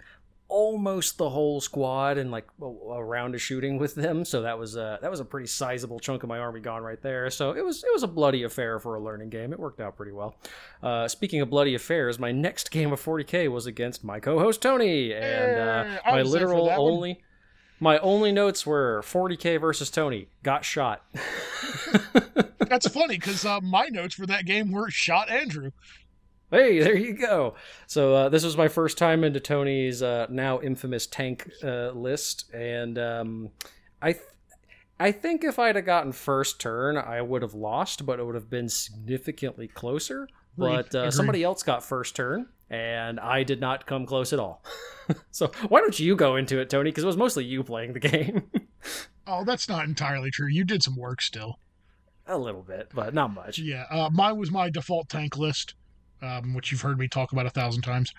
almost 0.49 1.19
the 1.19 1.31
whole 1.31 1.61
squad 1.61 2.19
and 2.19 2.31
like 2.31 2.47
a, 2.61 2.65
a 2.65 3.05
round 3.05 3.35
of 3.35 3.43
shooting 3.43 3.79
with 3.79 3.95
them. 3.95 4.25
So 4.25 4.43
that 4.43 4.59
was 4.59 4.77
uh, 4.77 4.99
that 5.03 5.11
was 5.11 5.21
a 5.21 5.25
pretty 5.25 5.47
sizable 5.47 6.01
chunk 6.01 6.23
of 6.23 6.29
my 6.29 6.39
army 6.39 6.61
gone 6.61 6.83
right 6.83 7.01
there. 7.01 7.29
So 7.31 7.53
it 7.53 7.65
was 7.65 7.85
it 7.85 7.93
was 7.93 8.03
a 8.03 8.09
bloody 8.09 8.43
affair 8.43 8.79
for 8.79 8.95
a 8.95 9.01
learning 9.01 9.31
game. 9.31 9.53
It 9.53 9.59
worked 9.59 9.81
out 9.81 9.97
pretty 9.97 10.13
well. 10.13 10.37
Uh, 10.83 11.07
speaking 11.09 11.41
of 11.41 11.51
bloody 11.51 11.75
affairs, 11.75 12.19
my 12.19 12.33
next 12.33 12.71
game 12.71 12.93
of 12.93 13.03
40k 13.03 13.51
was 13.51 13.67
against 13.67 14.05
my 14.05 14.21
co-host 14.21 14.63
Tony, 14.63 15.13
and 15.13 15.61
uh, 15.61 15.85
Hey, 15.85 15.99
my 16.11 16.23
was 16.23 16.33
there 16.33 16.49
for 16.49 16.55
literal 16.55 16.71
only. 16.71 17.23
My 17.85 17.99
only 17.99 18.33
notes 18.33 18.65
were 18.65 19.03
40k 19.05 19.61
versus 19.61 19.91
Tony. 19.91 20.29
Got 20.43 20.65
shot. 20.65 21.05
That's 22.59 22.89
funny 22.89 23.19
because 23.19 23.45
uh, 23.45 23.61
my 23.61 23.89
notes 23.89 24.15
for 24.15 24.25
that 24.25 24.47
game 24.47 24.73
were 24.73 24.91
shot 24.91 25.29
Andrew. 25.29 25.71
Hey, 26.51 26.79
there 26.79 26.97
you 26.97 27.13
go. 27.13 27.57
So 27.87 28.15
uh, 28.15 28.29
this 28.31 28.43
was 28.43 28.57
my 28.57 28.69
first 28.69 28.97
time 28.97 29.23
into 29.23 29.39
Tony's 29.39 30.03
uh, 30.03 30.29
now 30.31 30.63
infamous 30.63 31.07
tank 31.07 31.51
uh, 31.63 31.91
list, 31.91 32.51
and 32.55 32.99
um, 32.99 33.51
I, 34.01 34.13
th- 34.13 34.25
I 34.99 35.13
think 35.13 35.45
if 35.45 35.59
I'd 35.59 35.77
have 35.77 35.85
gotten 35.85 36.13
first 36.13 36.63
turn, 36.63 36.97
I 36.97 37.21
would 37.21 37.43
have 37.43 37.53
lost, 37.53 38.07
but 38.07 38.19
it 38.19 38.25
would 38.25 38.35
have 38.35 38.49
been 38.49 38.71
significantly 38.71 39.69
closer. 39.69 40.27
But 40.57 40.95
uh, 40.95 41.11
somebody 41.11 41.43
else 41.43 41.63
got 41.63 41.85
first 41.85 42.17
turn, 42.17 42.47
and 42.71 43.21
I 43.21 43.43
did 43.43 43.61
not 43.61 43.87
come 43.87 44.07
close 44.07 44.33
at 44.33 44.39
all. 44.39 44.65
so 45.31 45.51
why 45.69 45.81
don't 45.81 45.99
you 45.99 46.17
go 46.17 46.37
into 46.37 46.61
it, 46.61 46.71
Tony? 46.71 46.91
Because 46.91 47.05
it 47.05 47.09
was 47.09 47.17
mostly 47.17 47.45
you 47.45 47.63
playing 47.63 47.93
the 47.93 48.01
game. 48.01 48.51
Oh, 49.27 49.45
that's 49.45 49.69
not 49.69 49.85
entirely 49.85 50.31
true. 50.31 50.49
You 50.49 50.65
did 50.65 50.83
some 50.83 50.97
work 50.97 51.23
still. 51.23 51.59
A 52.27 52.39
little 52.39 52.63
bit, 52.63 52.89
but 52.95 53.13
not 53.13 53.35
much. 53.35 53.59
Yeah, 53.59 53.85
uh, 53.91 54.09
mine 54.11 54.39
was 54.39 54.51
my 54.51 54.71
default 54.71 55.09
tank 55.09 55.37
list, 55.37 55.75
um, 56.23 56.55
which 56.55 56.73
you've 56.73 56.81
heard 56.81 56.99
me 56.99 57.07
talk 57.07 57.33
about 57.33 57.47
a 57.47 57.51
thousand 57.51 57.83
times. 57.83 58.13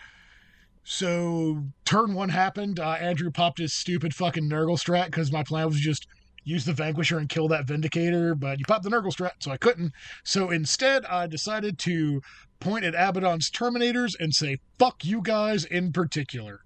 So 0.84 1.63
turn 1.84 2.13
one 2.13 2.29
happened. 2.29 2.79
Uh, 2.79 2.91
Andrew 2.91 3.31
popped 3.31 3.58
his 3.58 3.73
stupid 3.73 4.13
fucking 4.13 4.47
Nurgle 4.47 4.77
strat 4.77 5.05
because 5.05 5.31
my 5.31 5.43
plan 5.43 5.65
was 5.65 5.79
just 5.79 6.08
use 6.43 6.63
the 6.63 6.73
Vanquisher 6.73 7.17
and 7.17 7.27
kill 7.27 7.47
that 7.47 7.65
Vindicator, 7.65 8.36
but 8.36 8.60
you 8.60 8.65
popped 8.65 8.84
the 8.84 8.91
Nurgle 8.91 9.12
strat, 9.12 9.31
so 9.39 9.49
I 9.49 9.58
couldn't. 9.58 9.93
So 10.23 10.51
instead, 10.51 11.03
I 11.05 11.25
decided 11.25 11.79
to 11.79 12.21
point 12.60 12.86
at 12.86 12.94
Abaddon's 12.96 13.50
Terminators 13.50 14.15
and 14.20 14.34
say 14.34 14.60
"fuck 14.78 15.04
you 15.04 15.22
guys" 15.22 15.65
in 15.65 15.91
particular. 15.91 16.62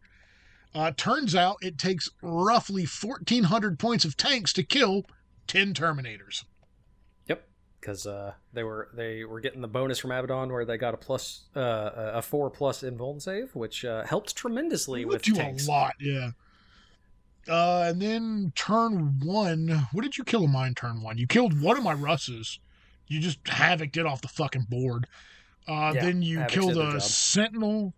Uh, 0.74 0.92
turns 0.96 1.36
out 1.36 1.58
it 1.62 1.78
takes 1.78 2.10
roughly 2.22 2.86
1,400 2.86 3.80
points 3.80 4.06
of 4.06 4.16
tanks 4.16 4.54
to 4.54 4.64
kill 4.64 5.04
10 5.48 5.74
Terminators. 5.74 6.44
Yep, 7.28 7.48
because 7.80 8.06
uh, 8.06 8.34
they 8.54 8.64
were 8.64 8.90
they 8.94 9.24
were 9.24 9.40
getting 9.40 9.62
the 9.62 9.68
bonus 9.68 9.98
from 9.98 10.12
Abaddon 10.12 10.52
where 10.52 10.66
they 10.66 10.78
got 10.78 10.94
a 10.94 10.98
plus 10.98 11.46
uh, 11.56 11.90
a 11.96 12.22
four 12.22 12.50
plus 12.50 12.84
invuln 12.84 13.22
save, 13.22 13.56
which 13.56 13.84
uh, 13.84 14.06
helped 14.06 14.36
tremendously 14.36 15.06
with 15.06 15.28
you 15.28 15.34
tanks. 15.34 15.68
a 15.68 15.72
lot, 15.72 15.96
yeah. 16.00 16.32
Uh, 17.48 17.86
and 17.88 18.02
then 18.02 18.52
turn 18.56 19.20
one, 19.24 19.88
what 19.92 20.04
did 20.04 20.18
you 20.18 20.24
kill 20.24 20.44
in 20.44 20.52
mine? 20.52 20.76
Turn 20.76 21.02
one, 21.02 21.18
you 21.18 21.26
killed 21.26 21.60
one 21.60 21.78
of 21.78 21.84
my 21.84 21.94
Russes. 21.94 22.60
You 23.08 23.20
just 23.20 23.40
havoc 23.48 23.98
it 23.98 24.06
off 24.06 24.22
the 24.22 24.28
fucking 24.28 24.68
board. 24.70 25.08
Uh, 25.70 25.92
Yeah, 25.96 26.02
then 26.02 26.22
you 26.24 26.44
killed 26.50 26.78
a 26.78 26.94
job. 26.94 27.02
Sentinel, 27.02 27.94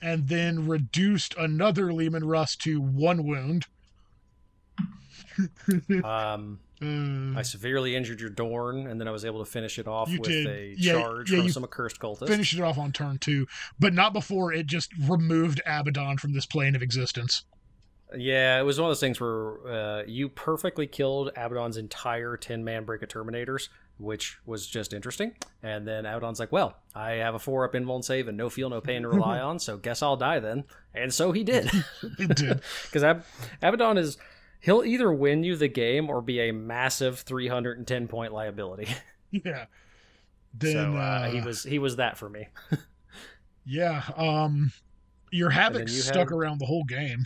and 0.00 0.26
then 0.28 0.66
reduced 0.66 1.34
another 1.36 1.92
Leman 1.92 2.24
Russ 2.24 2.56
to 2.56 2.80
one 2.80 3.24
wound. 3.26 3.66
Um, 6.04 6.60
Uh, 6.82 7.38
I 7.38 7.42
severely 7.42 7.94
injured 7.94 8.20
your 8.22 8.30
Dorn, 8.30 8.86
and 8.86 8.98
then 8.98 9.06
I 9.06 9.10
was 9.10 9.24
able 9.26 9.44
to 9.44 9.50
finish 9.50 9.78
it 9.78 9.86
off 9.86 10.10
with 10.10 10.22
did. 10.22 10.46
a 10.46 10.74
Yeah, 10.78 10.92
charge 10.92 11.30
yeah, 11.30 11.40
from 11.40 11.48
some 11.50 11.64
accursed 11.64 11.98
cultist. 11.98 12.26
finished 12.28 12.54
it 12.54 12.60
off 12.60 12.78
on 12.78 12.90
turn 12.92 13.18
two, 13.18 13.46
but 13.78 13.92
not 13.92 14.14
before 14.14 14.52
it 14.52 14.66
just 14.66 14.90
removed 15.06 15.60
Abaddon 15.66 16.16
from 16.16 16.32
this 16.32 16.46
plane 16.46 16.74
of 16.74 16.80
existence. 16.82 17.44
Yeah, 18.16 18.58
it 18.58 18.62
was 18.62 18.80
one 18.80 18.86
of 18.86 18.90
those 18.90 19.00
things 19.00 19.20
where 19.20 19.68
uh, 19.68 20.02
you 20.06 20.30
perfectly 20.30 20.86
killed 20.86 21.28
Abaddon's 21.36 21.76
entire 21.76 22.36
10 22.38 22.64
man 22.64 22.84
break 22.84 23.02
of 23.02 23.08
Terminators, 23.10 23.68
which 24.00 24.38
was 24.46 24.66
just 24.66 24.92
interesting. 24.92 25.32
And 25.62 25.86
then 25.86 26.06
Abaddon's 26.06 26.40
like, 26.40 26.50
well, 26.50 26.76
I 26.94 27.12
have 27.12 27.34
a 27.34 27.38
4 27.38 27.64
up 27.66 27.74
invuln 27.74 28.02
save 28.02 28.26
and 28.28 28.36
no 28.36 28.48
feel, 28.48 28.70
no 28.70 28.80
pain 28.80 29.02
to 29.02 29.08
rely 29.08 29.38
on, 29.48 29.58
so 29.58 29.76
guess 29.76 30.02
I'll 30.02 30.16
die 30.16 30.40
then. 30.40 30.64
And 30.94 31.12
so 31.14 31.32
he 31.32 31.44
did. 31.44 31.70
It 32.18 32.34
did. 32.36 32.60
Because 32.86 33.04
Ab- 33.04 33.24
Abaddon 33.62 33.98
is. 33.98 34.16
He'll 34.62 34.84
either 34.84 35.10
win 35.12 35.42
you 35.42 35.56
the 35.56 35.68
game 35.68 36.10
or 36.10 36.20
be 36.20 36.40
a 36.48 36.52
massive 36.52 37.20
310 37.20 38.08
point 38.08 38.32
liability. 38.32 38.88
yeah. 39.30 39.66
Then 40.52 40.72
so 40.72 40.96
uh, 40.96 41.00
uh, 41.00 41.30
he 41.30 41.40
was 41.40 41.62
he 41.62 41.78
was 41.78 41.96
that 41.96 42.18
for 42.18 42.28
me. 42.28 42.48
Yeah, 43.64 44.02
um 44.16 44.72
your 45.30 45.50
havoc 45.50 45.82
you 45.82 45.88
stuck 45.88 46.28
had- 46.30 46.32
around 46.32 46.58
the 46.58 46.66
whole 46.66 46.84
game. 46.84 47.24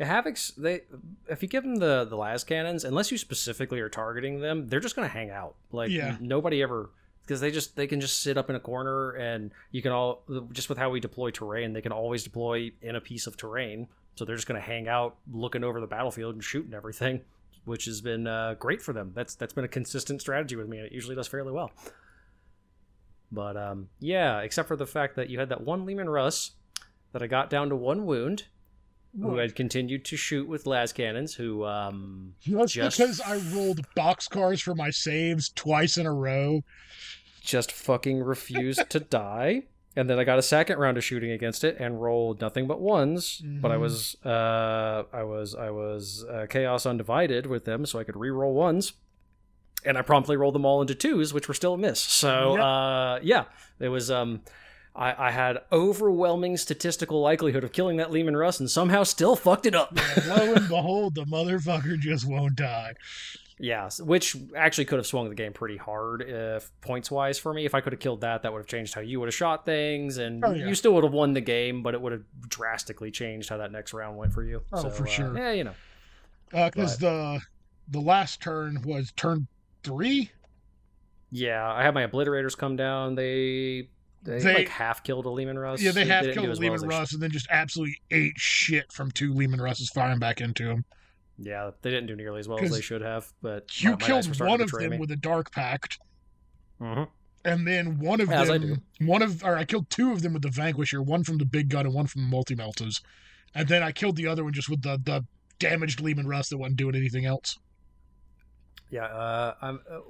Havocs, 0.00 0.54
they 0.56 0.82
if 1.28 1.42
you 1.42 1.48
give 1.48 1.62
them 1.64 1.76
the 1.76 2.04
the 2.04 2.16
las 2.16 2.44
cannons, 2.44 2.84
unless 2.84 3.10
you 3.12 3.18
specifically 3.18 3.80
are 3.80 3.88
targeting 3.88 4.40
them, 4.40 4.68
they're 4.68 4.80
just 4.80 4.96
gonna 4.96 5.08
hang 5.08 5.30
out. 5.30 5.54
Like 5.70 5.90
Yeah. 5.90 6.16
nobody 6.20 6.62
ever 6.62 6.90
because 7.22 7.40
they 7.40 7.50
just 7.52 7.76
they 7.76 7.86
can 7.86 8.00
just 8.00 8.20
sit 8.22 8.36
up 8.36 8.50
in 8.50 8.56
a 8.56 8.60
corner 8.60 9.12
and 9.12 9.52
you 9.70 9.80
can 9.82 9.92
all 9.92 10.24
just 10.52 10.68
with 10.68 10.78
how 10.78 10.90
we 10.90 10.98
deploy 11.00 11.30
terrain, 11.30 11.72
they 11.72 11.82
can 11.82 11.92
always 11.92 12.24
deploy 12.24 12.72
in 12.82 12.96
a 12.96 13.00
piece 13.00 13.26
of 13.26 13.36
terrain. 13.36 13.86
So 14.16 14.24
they're 14.24 14.36
just 14.36 14.48
gonna 14.48 14.60
hang 14.60 14.88
out, 14.88 15.16
looking 15.30 15.62
over 15.64 15.80
the 15.80 15.86
battlefield 15.86 16.34
and 16.34 16.42
shooting 16.44 16.74
everything, 16.74 17.20
which 17.64 17.84
has 17.84 18.00
been 18.00 18.26
uh, 18.26 18.54
great 18.58 18.82
for 18.82 18.92
them. 18.92 19.12
That's 19.14 19.34
that's 19.34 19.52
been 19.52 19.64
a 19.64 19.68
consistent 19.68 20.20
strategy 20.20 20.56
with 20.56 20.68
me, 20.68 20.78
and 20.78 20.86
it 20.86 20.92
usually 20.92 21.14
does 21.16 21.28
fairly 21.28 21.52
well. 21.52 21.70
But 23.30 23.56
um, 23.56 23.88
yeah, 24.00 24.40
except 24.40 24.68
for 24.68 24.76
the 24.76 24.86
fact 24.86 25.16
that 25.16 25.30
you 25.30 25.38
had 25.38 25.48
that 25.50 25.62
one 25.62 25.86
Leman 25.86 26.08
Russ 26.10 26.52
that 27.12 27.22
I 27.22 27.26
got 27.26 27.48
down 27.50 27.68
to 27.70 27.76
one 27.76 28.04
wound, 28.04 28.44
who 29.20 29.36
had 29.36 29.54
continued 29.54 30.04
to 30.06 30.16
shoot 30.16 30.48
with 30.48 30.66
las 30.66 30.92
cannons, 30.92 31.34
who 31.34 31.64
um, 31.64 32.34
Just, 32.40 32.74
Just- 32.74 32.98
because 32.98 33.20
I 33.20 33.36
rolled 33.54 33.86
boxcars 33.96 34.62
for 34.62 34.74
my 34.74 34.90
saves 34.90 35.50
twice 35.50 35.98
in 35.98 36.06
a 36.06 36.12
row. 36.12 36.62
just 37.42 37.72
fucking 37.72 38.20
refused 38.22 38.88
to 38.90 39.00
die. 39.24 39.64
And 39.94 40.08
then 40.08 40.18
I 40.18 40.24
got 40.24 40.38
a 40.38 40.42
second 40.42 40.78
round 40.78 40.96
of 40.96 41.04
shooting 41.04 41.30
against 41.32 41.64
it 41.64 41.76
and 41.78 42.00
rolled 42.00 42.40
nothing 42.40 42.66
but 42.66 42.80
ones. 42.80 43.42
But 43.44 43.70
I 43.70 43.76
Mhm. 43.76 43.80
was 43.80 44.16
uh, 44.24 45.02
I 45.12 45.22
was 45.24 45.54
I 45.54 45.68
was 45.70 46.24
uh, 46.30 46.46
chaos 46.48 46.86
undivided 46.86 47.46
with 47.46 47.66
them, 47.66 47.84
so 47.84 47.98
I 47.98 48.04
could 48.04 48.16
re-roll 48.16 48.54
ones. 48.54 48.94
And 49.84 49.98
I 49.98 50.02
promptly 50.02 50.36
rolled 50.36 50.54
them 50.54 50.64
all 50.64 50.80
into 50.80 50.94
twos, 50.94 51.34
which 51.34 51.46
were 51.48 51.52
still 51.54 51.74
a 51.74 51.78
miss. 51.78 52.00
So 52.00 52.54
Yep. 52.54 52.64
uh, 52.64 53.18
yeah, 53.22 53.44
it 53.80 53.88
was. 53.88 54.10
Um, 54.10 54.40
I, 54.94 55.28
I 55.28 55.30
had 55.30 55.58
overwhelming 55.72 56.56
statistical 56.58 57.20
likelihood 57.20 57.64
of 57.64 57.72
killing 57.72 57.96
that 57.96 58.10
Leman 58.10 58.36
Russ, 58.36 58.60
and 58.60 58.70
somehow 58.70 59.04
still 59.04 59.36
fucked 59.36 59.66
it 59.66 59.74
up. 59.74 59.96
And 60.16 60.26
lo 60.28 60.54
and 60.54 60.68
behold, 60.68 61.14
the 61.14 61.24
motherfucker 61.24 61.98
just 61.98 62.26
won't 62.26 62.56
die. 62.56 62.94
Yeah, 63.58 63.88
which 64.00 64.36
actually 64.56 64.86
could 64.86 64.98
have 64.98 65.06
swung 65.06 65.28
the 65.28 65.34
game 65.36 65.52
pretty 65.52 65.76
hard 65.76 66.22
if 66.22 66.70
points 66.80 67.10
wise 67.10 67.38
for 67.38 67.54
me. 67.54 67.64
If 67.64 67.74
I 67.74 67.80
could 67.80 67.92
have 67.92 68.00
killed 68.00 68.22
that, 68.22 68.42
that 68.42 68.52
would 68.52 68.58
have 68.58 68.66
changed 68.66 68.92
how 68.94 69.00
you 69.02 69.20
would 69.20 69.28
have 69.28 69.34
shot 69.34 69.64
things, 69.64 70.18
and 70.18 70.44
Oh, 70.44 70.50
yeah. 70.52 70.66
you 70.66 70.74
still 70.74 70.92
would 70.94 71.04
have 71.04 71.12
won 71.12 71.32
the 71.32 71.40
game, 71.40 71.82
but 71.82 71.94
it 71.94 72.00
would 72.02 72.12
have 72.12 72.24
drastically 72.48 73.10
changed 73.10 73.48
how 73.48 73.58
that 73.58 73.70
next 73.72 73.94
round 73.94 74.16
went 74.18 74.32
for 74.32 74.42
you. 74.42 74.62
Oh, 74.72 74.82
So, 74.82 74.90
for 74.90 75.04
uh, 75.04 75.06
sure. 75.10 75.36
Yeah, 75.38 75.52
you 75.52 75.64
know. 75.64 75.74
Because 76.50 76.98
the 76.98 77.40
the 77.88 78.00
last 78.00 78.42
turn 78.42 78.82
was 78.84 79.12
turn 79.12 79.46
three. 79.84 80.30
Yeah, 81.30 81.70
I 81.72 81.82
had 81.82 81.94
my 81.94 82.06
obliterators 82.06 82.56
come 82.58 82.76
down. 82.76 83.14
They 83.14 83.88
they, 84.22 84.38
They- 84.38 84.54
like 84.54 84.68
half 84.68 85.02
killed 85.02 85.26
a 85.26 85.30
Leman 85.30 85.58
Russ. 85.58 85.80
Yeah, 85.82 85.90
they 85.92 86.04
didn't 86.04 86.34
killed 86.34 86.46
a 86.46 86.48
well 86.50 86.58
Lehman 86.60 86.80
they 86.80 86.86
Russ 86.86 87.12
and 87.12 87.22
then 87.22 87.30
just 87.30 87.46
absolutely 87.50 88.00
ate 88.10 88.34
shit 88.36 88.92
from 88.92 89.10
two 89.10 89.32
Leman 89.34 89.60
Russes 89.60 89.90
firing 89.90 90.18
back 90.18 90.40
into 90.40 90.68
him. 90.68 90.84
Yeah, 91.38 91.70
they 91.82 91.90
didn't 91.90 92.06
do 92.06 92.14
nearly 92.16 92.38
as 92.40 92.46
well 92.48 92.58
as 92.60 92.70
they 92.70 92.80
should 92.80 93.02
have, 93.02 93.32
but 93.42 93.80
You 93.82 93.96
killed 93.96 94.38
one 94.38 94.60
of 94.60 94.70
them 94.70 94.90
me. 94.90 94.98
with 94.98 95.10
a 95.10 95.16
dark 95.16 95.50
pact, 95.50 95.98
Mhm. 96.80 97.08
and 97.44 97.66
then 97.66 97.98
one 97.98 98.20
of 98.20 98.30
As 98.30 98.46
them, 98.48 98.82
one 99.00 99.22
of, 99.22 99.42
or 99.42 99.56
I 99.56 99.64
killed 99.64 99.90
two 99.90 100.12
of 100.12 100.22
them 100.22 100.34
with 100.34 100.42
the 100.42 100.50
Vanquisher, 100.50 101.02
one 101.02 101.24
from 101.24 101.38
the 101.38 101.44
big 101.44 101.68
gun 101.68 101.86
and 101.86 101.94
one 101.94 102.06
from 102.06 102.22
the 102.22 102.28
multi 102.28 102.54
meltas, 102.54 103.02
and 103.54 103.66
then 103.66 103.82
I 103.82 103.90
killed 103.92 104.16
the 104.16 104.26
other 104.28 104.44
one 104.44 104.52
just 104.52 104.68
with 104.68 104.82
the 104.82 105.00
the 105.02 105.24
damaged 105.58 106.00
Leman 106.00 106.26
Russ 106.28 106.48
that 106.50 106.58
wasn't 106.58 106.76
doing 106.76 106.94
anything 106.94 107.24
else. 107.24 107.58
Yeah, 108.90 109.06
uh, 109.06 109.54
I'm 109.62 109.80
uh, 109.90 110.00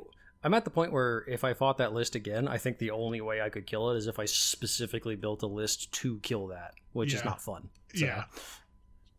I'm 0.44 0.54
at 0.54 0.64
the 0.64 0.70
point 0.70 0.92
where 0.92 1.24
if 1.28 1.44
I 1.44 1.54
fought 1.54 1.78
that 1.78 1.92
list 1.92 2.14
again, 2.14 2.48
I 2.48 2.58
think 2.58 2.78
the 2.78 2.90
only 2.90 3.20
way 3.20 3.40
I 3.40 3.48
could 3.48 3.66
kill 3.66 3.90
it 3.90 3.96
is 3.96 4.06
if 4.06 4.18
I 4.18 4.24
specifically 4.24 5.14
built 5.14 5.42
a 5.42 5.46
list 5.46 5.92
to 5.92 6.18
kill 6.20 6.48
that, 6.48 6.74
which 6.92 7.14
is 7.14 7.24
not 7.24 7.40
fun. 7.40 7.68
So, 7.94 8.06
Yeah. 8.06 8.24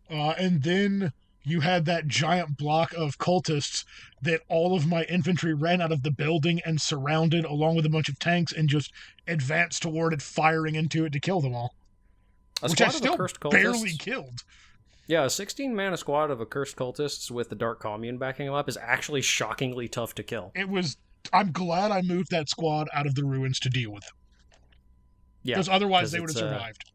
Uh, 0.09 0.33
and 0.37 0.63
then 0.63 1.13
you 1.43 1.61
had 1.61 1.85
that 1.85 2.07
giant 2.07 2.57
block 2.57 2.93
of 2.93 3.17
cultists 3.17 3.85
that 4.21 4.41
all 4.49 4.75
of 4.75 4.87
my 4.87 5.03
infantry 5.03 5.53
ran 5.53 5.81
out 5.81 5.91
of 5.91 6.03
the 6.03 6.11
building 6.11 6.61
and 6.65 6.79
surrounded 6.79 7.45
along 7.45 7.75
with 7.75 7.85
a 7.85 7.89
bunch 7.89 8.09
of 8.09 8.19
tanks 8.19 8.51
and 8.53 8.69
just 8.69 8.91
advanced 9.27 9.81
toward 9.81 10.13
it, 10.13 10.21
firing 10.21 10.75
into 10.75 11.05
it 11.05 11.13
to 11.13 11.19
kill 11.19 11.41
them 11.41 11.55
all. 11.55 11.73
A 12.61 12.69
which 12.69 12.81
I 12.81 12.89
still 12.89 13.17
barely 13.49 13.91
killed. 13.91 14.43
Yeah, 15.05 15.25
a 15.25 15.29
16 15.29 15.75
man 15.75 15.95
squad 15.97 16.31
of 16.31 16.39
accursed 16.39 16.77
cultists 16.77 17.29
with 17.29 17.49
the 17.49 17.55
Dark 17.55 17.81
Commune 17.81 18.17
backing 18.17 18.45
them 18.45 18.55
up 18.55 18.69
is 18.69 18.77
actually 18.77 19.21
shockingly 19.21 19.89
tough 19.89 20.15
to 20.15 20.23
kill. 20.23 20.51
It 20.55 20.69
was. 20.69 20.97
I'm 21.31 21.51
glad 21.51 21.91
I 21.91 22.01
moved 22.01 22.31
that 22.31 22.49
squad 22.49 22.89
out 22.93 23.05
of 23.05 23.15
the 23.15 23.23
ruins 23.23 23.59
to 23.61 23.69
deal 23.69 23.91
with 23.91 24.03
them. 24.03 24.15
Yeah, 25.43 25.55
Because 25.55 25.69
otherwise 25.69 26.11
they 26.11 26.19
would 26.19 26.29
have 26.29 26.37
uh, 26.37 26.51
survived. 26.51 26.91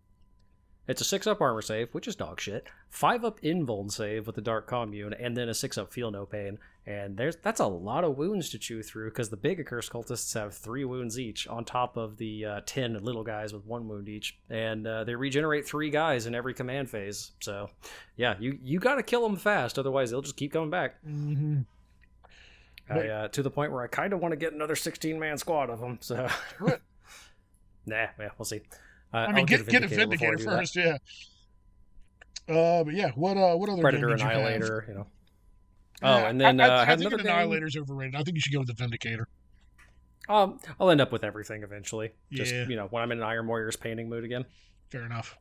It's 0.87 1.03
a 1.03 1.05
six 1.05 1.27
up 1.27 1.43
armor 1.43 1.61
save, 1.61 1.93
which 1.93 2.09
is 2.09 2.17
dog 2.17 2.41
shit. 2.41 2.67
Five 2.89 3.23
up 3.23 3.39
invuln 3.43 3.93
save 3.93 4.27
with 4.27 4.37
the 4.37 4.41
Dark 4.43 4.67
Commune, 4.67 5.13
and 5.13 5.37
then 5.37 5.51
a 5.51 5.55
six 5.55 5.77
up 5.77 5.93
feel 5.93 6.11
no 6.11 6.25
pain. 6.25 6.59
And 6.87 7.19
there's 7.19 7.37
that's 7.37 7.61
a 7.61 7.67
lot 7.67 8.05
of 8.05 8.17
wounds 8.17 8.49
to 8.51 8.59
chew 8.59 8.83
through 8.83 9.11
because 9.11 9.29
the 9.29 9.37
big 9.37 9.61
accursed 9.61 9.93
cultists 9.93 10.33
have 10.33 10.55
three 10.55 10.87
wounds 10.87 11.21
each, 11.21 11.47
on 11.47 11.67
top 11.67 11.99
of 11.99 12.17
the 12.17 12.43
uh, 12.47 12.61
ten 12.65 12.95
little 13.05 13.23
guys 13.23 13.53
with 13.53 13.67
one 13.67 13.87
wound 13.87 14.09
each, 14.09 14.39
and 14.49 14.87
uh, 14.87 15.05
they 15.05 15.15
regenerate 15.15 15.67
three 15.69 15.91
guys 15.91 16.25
in 16.25 16.35
every 16.35 16.55
command 16.55 16.89
phase. 16.89 17.33
So, 17.41 17.69
yeah, 18.17 18.37
you 18.41 18.59
you 18.63 18.79
got 18.79 18.95
to 18.95 19.03
kill 19.03 19.21
them 19.29 19.37
fast, 19.37 19.79
otherwise 19.79 20.11
they'll 20.11 20.23
just 20.23 20.39
keep 20.39 20.55
coming 20.55 20.71
back. 20.71 20.99
hmm 21.05 21.61
I, 22.91 23.09
uh, 23.09 23.29
to 23.29 23.43
the 23.43 23.51
point 23.51 23.73
where 23.73 23.83
I 23.83 23.87
kind 23.87 24.13
of 24.13 24.21
want 24.21 24.33
to 24.33 24.37
get 24.37 24.53
another 24.53 24.77
sixteen 24.77 25.19
man 25.19 25.39
squad 25.39 25.71
of 25.71 25.81
them. 25.81 25.99
So, 26.01 26.29
Do 26.59 26.67
nah, 27.87 28.07
yeah, 28.19 28.31
we'll 28.39 28.45
see. 28.45 28.61
Uh, 29.13 29.17
I 29.17 29.25
I'll 29.27 29.33
mean, 29.33 29.47
get 29.47 29.67
get 29.67 29.83
a 29.85 29.89
before 29.89 30.03
I 30.03 30.07
vindicator 30.07 30.37
do 30.37 30.45
that. 30.45 30.51
first, 30.59 30.77
yeah. 30.77 30.97
Uh, 32.49 32.85
but 32.85 32.95
yeah, 32.95 33.11
what 33.15 33.37
uh, 33.37 33.55
what 33.57 33.69
other 33.69 33.83
Predator 33.83 34.09
game 34.09 34.17
did 34.17 34.23
you 34.23 34.29
have? 34.31 34.37
Annihilator, 34.39 34.85
you 34.89 34.95
know. 34.95 35.07
Yeah, 36.03 36.15
Oh, 36.15 36.27
and 36.27 36.41
then 36.41 36.61
I, 36.61 36.65
I, 36.65 36.69
uh, 36.69 36.73
I 36.79 36.83
I 36.83 36.87
think 36.97 37.01
another 37.01 37.17
an 37.17 37.23
game. 37.25 37.33
Annihilator's 37.33 37.77
overrated. 37.77 38.15
I 38.15 38.23
think 38.23 38.37
you 38.37 38.41
should 38.41 38.53
go 38.53 38.61
with 38.61 38.69
the 38.69 38.75
Vindicator. 38.75 39.29
Um, 40.29 40.61
I'll 40.79 40.91
end 40.91 41.01
up 41.01 41.11
with 41.11 41.25
everything 41.25 41.63
eventually. 41.63 42.13
Just 42.31 42.55
Yeah. 42.55 42.67
you 42.69 42.77
know, 42.77 42.87
when 42.89 43.03
I'm 43.03 43.11
in 43.13 43.19
an 43.19 43.25
Iron 43.25 43.47
Warriors 43.47 43.77
painting 43.77 44.09
mood 44.09 44.25
again. 44.25 44.45
Fair 44.91 45.05
enough. 45.05 45.37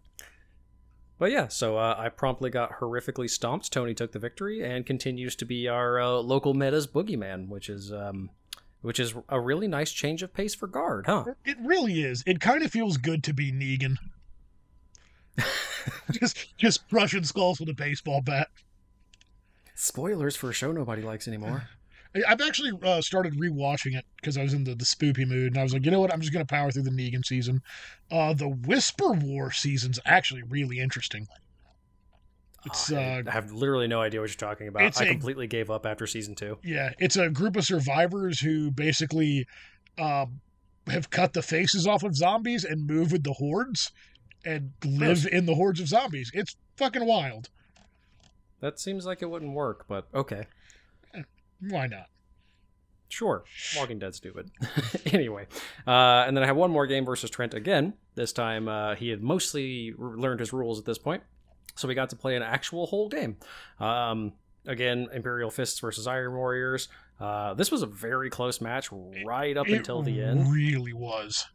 But 1.20 1.32
yeah, 1.32 1.48
so 1.48 1.78
uh, 1.78 1.96
I 1.98 2.10
promptly 2.10 2.50
got 2.50 2.80
horrifically 2.80 3.30
stomped. 3.30 3.72
Tony 3.72 3.94
took 3.94 4.12
the 4.12 4.20
victory 4.20 4.64
and 4.64 4.86
continues 4.86 5.36
to 5.38 5.46
be 5.46 5.68
our 5.68 6.00
uh, 6.00 6.10
local 6.18 6.54
meta's 6.54 6.86
boogeyman, 6.86 7.48
which 7.48 7.70
is 7.70 7.92
um, 7.92 8.30
which 8.82 9.00
is 9.00 9.16
a 9.30 9.40
really 9.40 9.68
nice 9.68 9.92
change 9.92 10.22
of 10.22 10.34
pace 10.34 10.54
for 10.54 10.68
guard, 10.68 11.08
huh? 11.08 11.26
It 11.44 11.58
really 11.62 12.02
is. 12.04 12.24
It 12.28 12.40
kind 12.40 12.64
of 12.64 12.72
feels 12.72 12.98
good 12.98 13.24
to 13.24 13.34
be 13.34 13.52
Negan. 13.52 13.96
just 16.12 16.58
just 16.58 16.88
brushing 16.88 17.24
skulls 17.24 17.60
with 17.60 17.70
a 17.70 17.74
baseball 17.74 18.22
bat. 18.22 18.50
Spoilers 19.74 20.36
for 20.36 20.50
a 20.50 20.54
show 20.54 20.72
nobody 20.72 21.02
likes 21.02 21.28
anymore. 21.28 21.68
I- 22.26 22.32
I've 22.32 22.42
actually 22.42 22.72
uh, 22.84 23.02
started 23.02 23.34
rewatching 23.40 23.96
it 23.98 24.06
because 24.18 24.38
I 24.38 24.44
was 24.44 24.54
in 24.54 24.64
the, 24.64 24.76
the 24.76 24.86
spoopy 24.86 25.28
mood, 25.28 25.54
and 25.54 25.58
I 25.58 25.64
was 25.64 25.74
like, 25.74 25.86
you 25.86 25.92
know 25.92 26.00
what? 26.00 26.14
I'm 26.14 26.22
just 26.22 26.34
going 26.34 26.46
to 26.46 26.50
power 26.54 26.72
through 26.72 26.84
the 26.84 26.90
Negan 26.92 27.26
season. 27.26 27.62
Uh, 28.12 28.34
the 28.34 28.50
Whisper 28.50 29.12
War 29.12 29.52
season's 29.52 30.00
actually 30.06 30.44
really 30.44 30.80
interesting. 30.80 31.28
It's 32.66 32.92
I 32.92 33.22
uh, 33.26 33.32
have 33.32 33.52
literally 33.52 33.88
no 33.88 34.02
idea 34.02 34.20
what 34.20 34.30
you're 34.30 34.36
talking 34.50 34.68
about. 34.68 35.00
I 35.00 35.06
a- 35.06 35.12
completely 35.12 35.48
gave 35.48 35.70
up 35.70 35.86
after 35.86 36.06
season 36.08 36.36
two. 36.36 36.58
yeah, 36.64 36.92
it's 37.00 37.16
a 37.16 37.30
group 37.30 37.56
of 37.56 37.64
survivors 37.66 38.40
who 38.40 38.72
basically 38.72 39.48
uh, 39.98 40.26
have 40.88 41.10
cut 41.10 41.34
the 41.34 41.42
faces 41.42 41.88
off 41.88 42.04
of 42.04 42.16
zombies 42.16 42.66
and 42.66 42.86
move 42.88 43.12
with 43.12 43.24
the 43.24 43.34
hordes 43.34 43.92
and 44.44 44.72
live 44.86 45.26
in 45.32 45.46
the 45.46 45.56
hordes 45.56 45.80
of 45.80 45.88
zombies. 45.88 46.32
It's 46.34 46.56
fucking 46.78 47.06
wild. 47.06 47.50
That 48.60 48.80
seems 48.80 49.06
like 49.06 49.22
it 49.22 49.30
wouldn't 49.30 49.54
work, 49.54 49.86
but 49.88 50.08
okay. 50.14 50.48
Why 51.62 51.88
not? 51.88 52.08
Sure, 53.10 53.46
Walking 53.78 54.00
Dead 54.00 54.14
stupid. 54.16 54.52
anyway, 55.14 55.48
uh, 55.88 56.26
and 56.28 56.36
then 56.36 56.44
I 56.44 56.48
have 56.48 56.58
one 56.58 56.72
more 56.72 56.86
game 56.88 57.06
versus 57.06 57.30
Trent 57.30 57.54
again. 57.54 57.94
This 58.16 58.34
time 58.34 58.68
uh, 58.68 58.96
he 58.96 59.10
had 59.10 59.22
mostly 59.24 59.94
r- 59.98 60.18
learned 60.18 60.42
his 60.42 60.52
rules 60.52 60.78
at 60.78 60.84
this 60.86 60.98
point, 60.98 61.24
so 61.76 61.88
we 61.88 61.96
got 61.96 62.10
to 62.10 62.18
play 62.18 62.36
an 62.36 62.44
actual 62.44 62.86
whole 62.86 63.08
game. 63.08 63.38
Um, 63.80 64.34
again, 64.66 65.08
Imperial 65.14 65.50
Fists 65.50 65.80
versus 65.80 66.06
Iron 66.06 66.34
Warriors. 66.36 66.90
Uh, 67.18 67.54
this 67.54 67.72
was 67.72 67.82
a 67.82 67.88
very 67.88 68.30
close 68.30 68.60
match 68.60 68.90
right 69.26 69.56
up 69.56 69.70
It 69.70 69.74
until 69.78 70.02
the 70.04 70.22
end. 70.22 70.52
really 70.52 70.92
was. 70.94 71.46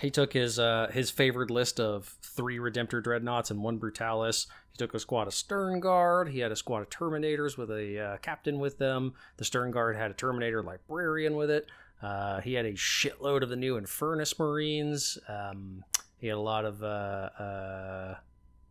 He 0.00 0.10
took 0.10 0.32
his 0.32 0.58
uh, 0.58 0.90
his 0.92 1.10
favored 1.10 1.50
list 1.50 1.80
of 1.80 2.16
three 2.22 2.58
Redemptor 2.58 3.02
Dreadnoughts 3.02 3.50
and 3.50 3.62
one 3.62 3.78
Brutalis. 3.78 4.46
He 4.72 4.76
took 4.76 4.94
a 4.94 4.98
squad 4.98 5.26
of 5.26 5.34
Stern 5.34 5.80
Guard. 5.80 6.28
He 6.28 6.40
had 6.40 6.52
a 6.52 6.56
squad 6.56 6.82
of 6.82 6.90
Terminators 6.90 7.56
with 7.56 7.70
a 7.70 7.98
uh, 7.98 8.16
captain 8.18 8.58
with 8.58 8.78
them. 8.78 9.14
The 9.38 9.44
Stern 9.44 9.70
Guard 9.70 9.96
had 9.96 10.10
a 10.10 10.14
Terminator 10.14 10.62
Librarian 10.62 11.34
with 11.34 11.50
it. 11.50 11.66
Uh, 12.02 12.40
he 12.42 12.52
had 12.52 12.66
a 12.66 12.72
shitload 12.74 13.42
of 13.42 13.48
the 13.48 13.56
new 13.56 13.80
Infernus 13.80 14.38
Marines. 14.38 15.18
Um, 15.28 15.82
he 16.18 16.26
had 16.26 16.36
a 16.36 16.40
lot 16.40 16.66
of 16.66 16.82
uh, 16.82 17.30
uh, 17.38 18.14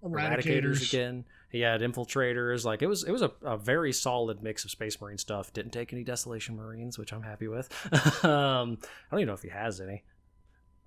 Eradicators 0.03 0.43
Eradicators. 0.43 0.93
again. 0.93 1.25
He 1.49 1.61
had 1.61 1.81
infiltrators. 1.81 2.65
Like 2.65 2.83
it 2.83 2.87
was, 2.87 3.03
it 3.03 3.11
was 3.11 3.23
a, 3.23 3.31
a 3.43 3.57
very 3.57 3.93
solid 3.93 4.43
mix 4.43 4.63
of 4.63 4.71
Space 4.71 5.01
Marine 5.01 5.17
stuff. 5.17 5.53
Didn't 5.53 5.71
take 5.71 5.91
any 5.91 6.03
Desolation 6.03 6.55
Marines, 6.55 6.99
which 6.99 7.13
I'm 7.13 7.23
happy 7.23 7.47
with. 7.47 7.71
um, 8.23 8.77
I 8.81 9.11
don't 9.11 9.21
even 9.21 9.27
know 9.27 9.33
if 9.33 9.41
he 9.41 9.49
has 9.49 9.81
any. 9.81 10.03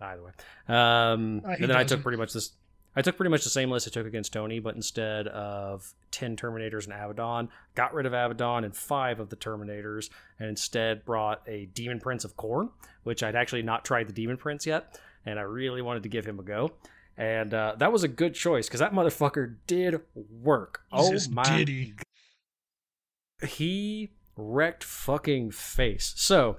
Either 0.00 0.22
way, 0.22 0.30
um, 0.68 1.42
Uh, 1.44 1.48
and 1.50 1.62
then 1.64 1.70
I 1.72 1.82
doesn't. 1.82 1.98
took 1.98 2.02
pretty 2.02 2.18
much 2.18 2.32
this. 2.32 2.52
I 2.96 3.02
took 3.02 3.16
pretty 3.16 3.30
much 3.30 3.44
the 3.44 3.50
same 3.50 3.70
list 3.70 3.86
I 3.86 3.90
took 3.90 4.06
against 4.06 4.32
Tony, 4.32 4.58
but 4.60 4.74
instead 4.74 5.28
of 5.28 5.92
ten 6.10 6.36
Terminators 6.36 6.84
and 6.84 6.92
Abaddon, 6.92 7.48
got 7.74 7.94
rid 7.94 8.06
of 8.06 8.12
Abaddon 8.12 8.64
and 8.64 8.74
five 8.76 9.20
of 9.20 9.28
the 9.30 9.36
Terminators, 9.36 10.10
and 10.38 10.48
instead 10.48 11.04
brought 11.04 11.42
a 11.46 11.66
Demon 11.66 12.00
Prince 12.00 12.24
of 12.24 12.36
Khorne, 12.36 12.70
which 13.04 13.22
I'd 13.22 13.36
actually 13.36 13.62
not 13.62 13.84
tried 13.84 14.08
the 14.08 14.12
Demon 14.12 14.36
Prince 14.36 14.66
yet, 14.66 14.98
and 15.26 15.38
I 15.38 15.42
really 15.42 15.82
wanted 15.82 16.02
to 16.04 16.08
give 16.08 16.24
him 16.26 16.38
a 16.40 16.42
go. 16.42 16.72
And 17.16 17.52
uh, 17.52 17.74
that 17.78 17.92
was 17.92 18.04
a 18.04 18.08
good 18.08 18.34
choice 18.34 18.68
because 18.68 18.80
that 18.80 18.92
motherfucker 18.92 19.56
did 19.66 20.00
work. 20.14 20.82
Oh 20.92 21.12
my 21.30 21.42
did 21.58 21.68
he? 21.68 21.94
he 23.46 24.10
wrecked 24.36 24.84
fucking 24.84 25.50
face. 25.50 26.14
So, 26.16 26.58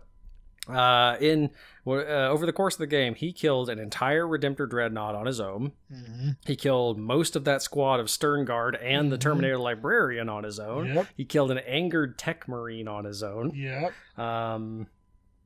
uh, 0.70 1.18
in 1.20 1.50
uh, 1.88 2.28
over 2.30 2.46
the 2.46 2.54
course 2.54 2.76
of 2.76 2.80
the 2.80 2.88
game, 2.88 3.16
he 3.16 3.34
killed 3.34 3.70
an 3.70 3.80
entire 3.80 4.26
Redemptor 4.26 4.70
Dreadnought 4.70 5.16
on 5.16 5.26
his 5.26 5.40
own. 5.40 5.72
Mhm. 5.92 6.38
He 6.46 6.56
killed 6.56 7.00
most 7.00 7.36
of 7.36 7.46
that 7.46 7.62
squad 7.64 8.00
of 8.00 8.10
Stern 8.12 8.46
Guard 8.46 8.76
and 8.76 9.12
the 9.12 9.18
Mhm. 9.18 9.22
Terminator 9.22 9.58
Librarian 9.58 10.30
on 10.30 10.44
his 10.44 10.60
own. 10.60 10.94
Yep. 10.94 11.08
He 11.18 11.26
killed 11.26 11.50
an 11.52 11.58
angered 11.60 12.18
Tech 12.20 12.48
Marine 12.48 12.88
on 12.88 13.06
his 13.06 13.24
own. 13.24 13.56
Yep. 13.56 13.94
Um, 14.20 14.86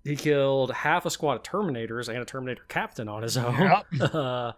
he 0.04 0.18
killed 0.18 0.72
half 0.74 1.06
a 1.06 1.10
squad 1.10 1.36
of 1.36 1.44
Terminators 1.44 2.10
and 2.10 2.18
a 2.18 2.26
Terminator 2.26 2.66
Captain 2.68 3.08
on 3.08 3.24
his 3.24 3.38
own. 3.38 3.58
Yep. 3.58 3.86
uh, 4.14 4.52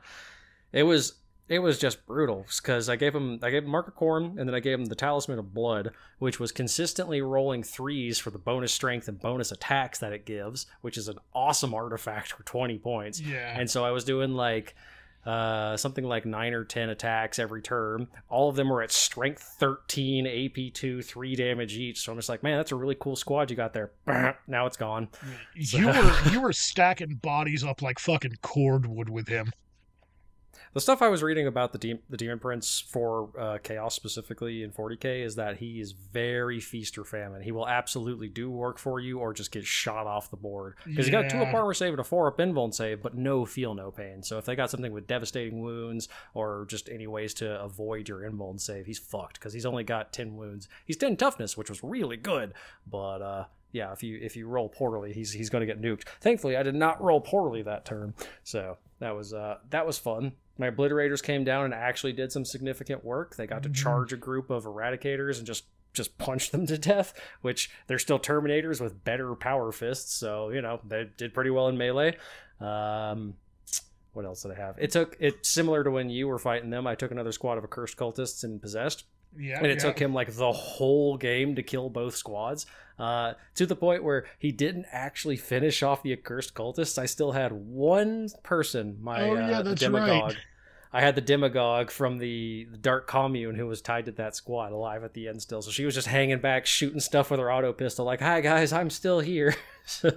it 0.71 0.83
was 0.83 1.13
it 1.47 1.59
was 1.59 1.77
just 1.77 2.05
brutal 2.05 2.45
because 2.57 2.89
I 2.89 2.95
gave 2.95 3.13
him 3.13 3.39
I 3.43 3.51
gave 3.51 3.63
him 3.63 3.69
Mark 3.69 3.87
of 3.87 3.95
Khorne 3.95 4.37
and 4.39 4.47
then 4.47 4.55
I 4.55 4.59
gave 4.59 4.79
him 4.79 4.85
the 4.85 4.95
Talisman 4.95 5.39
of 5.39 5.53
Blood, 5.53 5.91
which 6.19 6.39
was 6.39 6.51
consistently 6.51 7.21
rolling 7.21 7.63
threes 7.63 8.17
for 8.17 8.31
the 8.31 8.39
bonus 8.39 8.73
strength 8.73 9.07
and 9.07 9.19
bonus 9.19 9.51
attacks 9.51 9.99
that 9.99 10.13
it 10.13 10.25
gives, 10.25 10.65
which 10.81 10.97
is 10.97 11.07
an 11.07 11.19
awesome 11.33 11.73
artifact 11.73 12.31
for 12.31 12.43
twenty 12.43 12.79
points. 12.79 13.19
Yeah. 13.21 13.57
And 13.59 13.69
so 13.69 13.85
I 13.85 13.91
was 13.91 14.03
doing 14.03 14.33
like 14.33 14.75
uh, 15.25 15.75
something 15.75 16.03
like 16.03 16.25
nine 16.25 16.53
or 16.53 16.63
ten 16.63 16.89
attacks 16.89 17.39
every 17.39 17.61
turn. 17.61 18.07
All 18.29 18.49
of 18.49 18.55
them 18.55 18.69
were 18.69 18.83
at 18.83 18.91
strength 18.91 19.41
13, 19.59 20.27
AP 20.27 20.73
2, 20.73 21.01
3 21.01 21.35
damage 21.35 21.75
each. 21.75 22.01
So 22.01 22.11
I'm 22.11 22.17
just 22.17 22.29
like, 22.29 22.43
man, 22.43 22.57
that's 22.57 22.71
a 22.71 22.75
really 22.75 22.95
cool 22.99 23.15
squad 23.15 23.49
you 23.49 23.55
got 23.55 23.73
there. 23.73 23.91
now 24.47 24.67
it's 24.67 24.77
gone. 24.77 25.09
you 25.55 25.87
were 25.87 26.15
you 26.31 26.41
were 26.41 26.53
stacking 26.53 27.15
bodies 27.15 27.63
up 27.63 27.81
like 27.81 27.97
fucking 27.99 28.35
cordwood 28.41 29.09
with 29.09 29.27
him. 29.27 29.51
The 30.75 30.81
stuff 30.81 31.01
I 31.01 31.07
was 31.07 31.23
reading 31.23 31.47
about 31.47 31.71
the 31.71 31.77
de- 31.77 32.01
the 32.09 32.17
Demon 32.17 32.37
Prince 32.37 32.81
for 32.81 33.29
uh, 33.39 33.59
Chaos 33.63 33.95
specifically 33.95 34.61
in 34.61 34.71
40k 34.71 35.23
is 35.23 35.35
that 35.35 35.55
he 35.55 35.79
is 35.79 35.93
very 35.93 36.59
feast 36.59 36.97
or 36.97 37.05
famine. 37.05 37.41
He 37.41 37.53
will 37.53 37.65
absolutely 37.65 38.27
do 38.27 38.51
work 38.51 38.77
for 38.77 38.99
you 38.99 39.19
or 39.19 39.33
just 39.33 39.53
get 39.53 39.65
shot 39.65 40.05
off 40.05 40.29
the 40.29 40.35
board 40.35 40.75
because 40.85 41.07
yeah. 41.07 41.21
he 41.21 41.23
got 41.23 41.25
a 41.27 41.29
two 41.29 41.37
up 41.37 41.53
armor 41.53 41.73
save 41.73 41.93
and 41.93 42.01
a 42.01 42.03
four 42.03 42.27
up 42.27 42.39
invuln 42.39 42.73
save, 42.73 43.01
but 43.01 43.15
no 43.15 43.45
feel 43.45 43.73
no 43.73 43.89
pain. 43.89 44.21
So 44.21 44.37
if 44.37 44.43
they 44.43 44.53
got 44.53 44.69
something 44.69 44.91
with 44.91 45.07
devastating 45.07 45.61
wounds 45.61 46.09
or 46.33 46.65
just 46.67 46.89
any 46.89 47.07
ways 47.07 47.33
to 47.35 47.57
avoid 47.61 48.09
your 48.09 48.29
invuln 48.29 48.59
save, 48.59 48.85
he's 48.85 48.99
fucked 48.99 49.39
because 49.39 49.53
he's 49.53 49.65
only 49.65 49.85
got 49.85 50.11
ten 50.11 50.35
wounds. 50.35 50.67
He's 50.83 50.97
ten 50.97 51.15
toughness, 51.15 51.55
which 51.55 51.69
was 51.69 51.85
really 51.85 52.17
good, 52.17 52.53
but 52.85 53.21
uh, 53.21 53.45
yeah, 53.71 53.93
if 53.93 54.03
you 54.03 54.19
if 54.21 54.35
you 54.35 54.45
roll 54.49 54.67
poorly, 54.67 55.13
he's 55.13 55.31
he's 55.31 55.49
going 55.49 55.65
to 55.65 55.73
get 55.73 55.81
nuked. 55.81 56.03
Thankfully, 56.19 56.57
I 56.57 56.63
did 56.63 56.75
not 56.75 57.01
roll 57.01 57.21
poorly 57.21 57.61
that 57.61 57.85
turn, 57.85 58.13
so 58.43 58.77
that 58.99 59.15
was 59.15 59.33
uh, 59.33 59.59
that 59.69 59.87
was 59.87 59.97
fun 59.97 60.33
my 60.57 60.69
obliterators 60.69 61.21
came 61.21 61.43
down 61.43 61.65
and 61.65 61.73
actually 61.73 62.13
did 62.13 62.31
some 62.31 62.45
significant 62.45 63.03
work. 63.03 63.35
They 63.35 63.47
got 63.47 63.63
to 63.63 63.69
mm-hmm. 63.69 63.83
charge 63.83 64.13
a 64.13 64.17
group 64.17 64.49
of 64.49 64.65
eradicators 64.65 65.37
and 65.37 65.47
just 65.47 65.65
just 65.93 66.17
punch 66.17 66.51
them 66.51 66.65
to 66.67 66.77
death, 66.77 67.13
which 67.41 67.69
they're 67.87 67.99
still 67.99 68.19
terminators 68.19 68.81
with 68.81 69.03
better 69.03 69.33
power 69.35 69.71
fists. 69.71 70.13
So, 70.13 70.49
you 70.49 70.61
know, 70.61 70.79
they 70.87 71.09
did 71.17 71.33
pretty 71.33 71.49
well 71.49 71.67
in 71.67 71.77
melee. 71.77 72.17
Um, 72.59 73.35
what 74.13 74.25
else 74.25 74.43
did 74.43 74.51
I 74.51 74.55
have? 74.55 74.75
It 74.77 74.91
took 74.91 75.17
it 75.19 75.45
similar 75.45 75.83
to 75.83 75.91
when 75.91 76.09
you 76.09 76.27
were 76.27 76.39
fighting 76.39 76.69
them. 76.69 76.87
I 76.87 76.95
took 76.95 77.11
another 77.11 77.31
squad 77.31 77.57
of 77.57 77.63
accursed 77.63 77.97
cultists 77.97 78.43
and 78.43 78.61
possessed. 78.61 79.05
Yeah, 79.37 79.57
and 79.57 79.67
it 79.67 79.83
yeah. 79.83 79.89
took 79.89 79.99
him 79.99 80.13
like 80.13 80.33
the 80.33 80.51
whole 80.51 81.17
game 81.17 81.55
to 81.55 81.63
kill 81.63 81.89
both 81.89 82.15
squads. 82.15 82.65
Uh, 82.97 83.33
to 83.55 83.65
the 83.65 83.75
point 83.75 84.03
where 84.03 84.25
he 84.39 84.51
didn't 84.51 84.85
actually 84.91 85.35
finish 85.35 85.83
off 85.83 86.01
the 86.01 86.13
accursed 86.13 86.53
cultists. 86.53 86.97
I 86.97 87.05
still 87.05 87.33
had 87.33 87.51
one 87.51 88.29
person, 88.41 88.97
my 89.01 89.21
oh, 89.21 89.33
yeah, 89.33 89.59
uh, 89.59 89.73
demagogue. 89.73 90.31
Right. 90.31 90.37
I 90.95 91.01
had 91.01 91.15
the 91.15 91.21
demagogue 91.21 91.91
from 91.91 92.19
the, 92.19 92.69
the, 92.71 92.77
Dark 92.77 93.05
Commune 93.05 93.55
who 93.55 93.67
was 93.67 93.81
tied 93.81 94.05
to 94.05 94.13
that 94.13 94.33
squad 94.33 94.71
alive 94.71 95.03
at 95.03 95.13
the 95.13 95.27
end 95.27 95.41
still. 95.41 95.61
So 95.61 95.69
she 95.69 95.83
was 95.83 95.93
just 95.93 96.07
hanging 96.07 96.39
back, 96.39 96.65
shooting 96.65 97.01
stuff 97.01 97.31
with 97.31 97.41
her 97.41 97.51
auto 97.51 97.73
pistol, 97.73 98.05
like, 98.05 98.21
"Hi 98.21 98.39
guys, 98.39 98.71
I'm 98.71 98.89
still 98.89 99.19
here." 99.19 99.53
so 99.85 100.09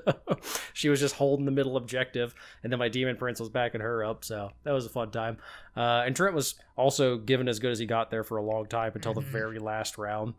she 0.75 0.89
was 0.89 1.01
just 1.01 1.17
holding 1.17 1.47
the 1.47 1.51
middle 1.51 1.77
objective, 1.77 2.33
and 2.63 2.71
then 2.71 2.79
my 2.79 2.89
demon 2.89 3.17
prince 3.17 3.41
was 3.41 3.49
backing 3.49 3.81
her 3.81 4.05
up. 4.05 4.25
So 4.25 4.53
that 4.63 4.71
was 4.71 4.87
a 4.87 4.89
fun 4.89 5.11
time. 5.11 5.39
Uh, 5.77 6.05
and 6.07 6.15
Trent 6.15 6.37
was 6.37 6.55
also 6.77 7.17
given 7.19 7.49
as 7.49 7.59
good 7.59 7.73
as 7.73 7.81
he 7.81 7.87
got 7.87 8.13
there 8.13 8.23
for 8.23 8.37
a 8.37 8.43
long 8.45 8.67
time 8.67 8.93
until 8.95 9.15
the 9.15 9.21
mm-hmm. 9.21 9.33
very 9.33 9.59
last 9.59 9.99
round 9.99 10.35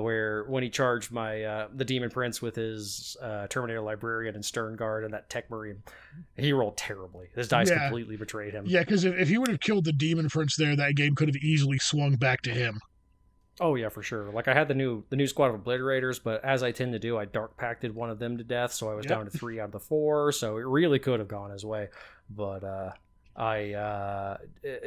where 0.00 0.44
when 0.44 0.62
he 0.62 0.70
charged 0.70 1.12
my 1.12 1.42
uh, 1.42 1.68
the 1.74 1.84
demon 1.84 2.10
prince 2.10 2.40
with 2.40 2.56
his 2.56 3.16
uh, 3.20 3.46
Terminator 3.48 3.82
librarian 3.82 4.34
and 4.34 4.44
Stern 4.44 4.76
Guard 4.76 5.04
and 5.04 5.12
that 5.12 5.28
Tech 5.28 5.50
Marine, 5.50 5.82
he 6.36 6.52
rolled 6.52 6.76
terribly. 6.76 7.28
His 7.34 7.48
dice 7.48 7.68
yeah. 7.68 7.80
completely 7.80 8.16
betrayed 8.16 8.54
him. 8.54 8.64
Yeah, 8.66 8.80
because 8.80 9.04
if, 9.04 9.14
if 9.16 9.28
he 9.28 9.38
would 9.38 9.48
have 9.48 9.60
killed 9.60 9.84
the 9.84 9.92
demon 9.92 10.28
prince 10.28 10.56
there, 10.56 10.74
that 10.76 10.94
game 10.94 11.14
could 11.14 11.28
have 11.28 11.36
easily 11.36 11.78
swung 11.78 12.16
back 12.16 12.40
to 12.42 12.50
him. 12.50 12.80
Oh 13.60 13.74
yeah, 13.74 13.90
for 13.90 14.02
sure. 14.02 14.30
Like 14.30 14.48
I 14.48 14.54
had 14.54 14.68
the 14.68 14.74
new 14.74 15.04
the 15.10 15.16
new 15.16 15.26
squad 15.26 15.54
of 15.54 15.62
obliterators, 15.62 16.18
but 16.22 16.42
as 16.42 16.62
I 16.62 16.72
tend 16.72 16.94
to 16.94 16.98
do, 16.98 17.18
I 17.18 17.26
dark 17.26 17.58
pacted 17.58 17.94
one 17.94 18.08
of 18.08 18.18
them 18.18 18.38
to 18.38 18.44
death, 18.44 18.72
so 18.72 18.90
I 18.90 18.94
was 18.94 19.04
yep. 19.04 19.10
down 19.10 19.24
to 19.26 19.30
three 19.30 19.60
out 19.60 19.66
of 19.66 19.72
the 19.72 19.80
four. 19.80 20.32
So 20.32 20.56
it 20.56 20.64
really 20.64 20.98
could 20.98 21.20
have 21.20 21.28
gone 21.28 21.50
his 21.50 21.64
way, 21.64 21.88
but 22.30 22.64
uh, 22.64 22.92
I 23.34 23.72
uh, 23.72 24.36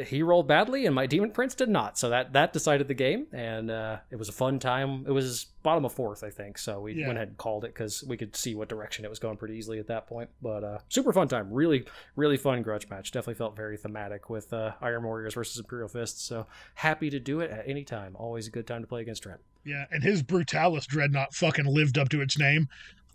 he 0.05 0.21
rolled 0.21 0.47
badly, 0.47 0.85
and 0.85 0.93
my 0.93 1.07
demon 1.07 1.31
prince 1.31 1.55
did 1.55 1.69
not. 1.69 1.97
So 1.97 2.09
that 2.09 2.33
that 2.33 2.53
decided 2.53 2.87
the 2.87 2.93
game, 2.93 3.25
and 3.31 3.71
uh, 3.71 3.97
it 4.11 4.17
was 4.17 4.29
a 4.29 4.33
fun 4.33 4.59
time. 4.59 5.03
It 5.07 5.11
was 5.11 5.47
bottom 5.63 5.83
of 5.83 5.93
fourth, 5.93 6.23
I 6.23 6.29
think. 6.29 6.59
So 6.59 6.79
we 6.81 6.93
yeah. 6.93 7.07
went 7.07 7.17
ahead 7.17 7.29
and 7.29 7.37
called 7.37 7.65
it 7.65 7.73
because 7.73 8.03
we 8.03 8.17
could 8.17 8.35
see 8.35 8.53
what 8.53 8.69
direction 8.69 9.03
it 9.03 9.09
was 9.09 9.17
going 9.17 9.37
pretty 9.37 9.55
easily 9.55 9.79
at 9.79 9.87
that 9.87 10.05
point. 10.05 10.29
But 10.43 10.63
uh, 10.63 10.77
super 10.89 11.11
fun 11.11 11.27
time, 11.27 11.51
really 11.51 11.85
really 12.15 12.37
fun 12.37 12.61
grudge 12.61 12.87
match. 12.87 13.11
Definitely 13.11 13.35
felt 13.35 13.55
very 13.55 13.77
thematic 13.77 14.29
with 14.29 14.53
uh, 14.53 14.73
Iron 14.79 15.03
Warriors 15.03 15.33
versus 15.33 15.57
Imperial 15.57 15.87
Fists. 15.87 16.21
So 16.21 16.45
happy 16.75 17.09
to 17.09 17.19
do 17.19 17.39
it 17.39 17.49
at 17.49 17.67
any 17.67 17.83
time. 17.83 18.15
Always 18.15 18.47
a 18.47 18.51
good 18.51 18.67
time 18.67 18.81
to 18.81 18.87
play 18.87 19.01
against 19.01 19.23
Trent. 19.23 19.39
Yeah, 19.63 19.85
and 19.89 20.03
his 20.03 20.21
Brutalis 20.21 20.85
Dreadnought 20.85 21.33
fucking 21.33 21.65
lived 21.65 21.97
up 21.97 22.09
to 22.09 22.21
its 22.21 22.37
name. 22.37 22.67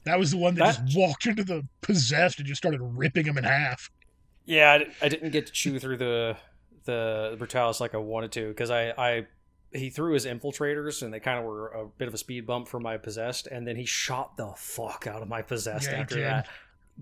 That 0.05 0.19
was 0.19 0.33
the 0.33 0.39
one 0.39 0.57
that, 0.57 0.77
that 0.77 0.85
just 0.87 0.99
walked 0.99 1.27
into 1.27 1.45
the 1.45 1.65
possessed 1.83 2.39
and 2.39 2.49
just 2.49 2.61
started 2.61 2.81
ripping 2.81 3.27
him 3.27 3.39
in 3.39 3.45
half. 3.45 3.91
Yeah, 4.51 4.73
I, 4.73 5.07
I 5.07 5.09
didn't 5.09 5.31
get 5.31 5.47
to 5.47 5.53
chew 5.53 5.79
through 5.79 5.99
the 5.99 6.37
the 6.85 7.37
Brutalis 7.39 7.79
like 7.79 7.95
I 7.95 7.99
wanted 7.99 8.33
to 8.33 8.49
because 8.49 8.71
I 8.71 8.93
I 8.99 9.27
he 9.73 9.91
threw 9.91 10.15
his 10.15 10.27
infiltrators 10.27 11.03
and 11.03 11.15
they 11.15 11.21
kind 11.21 11.39
of 11.39 11.45
were 11.45 11.69
a 11.69 11.87
bit 11.87 12.09
of 12.09 12.15
a 12.15 12.19
speed 12.19 12.47
bump 12.47 12.67
for 12.67 12.81
my 12.81 12.97
possessed 12.97 13.47
and 13.47 13.65
then 13.65 13.77
he 13.77 13.85
shot 13.85 14.37
the 14.37 14.53
fuck 14.57 15.07
out 15.07 15.23
of 15.23 15.29
my 15.29 15.43
possessed 15.43 15.89
yeah, 15.89 16.01
after 16.01 16.21
that. 16.21 16.49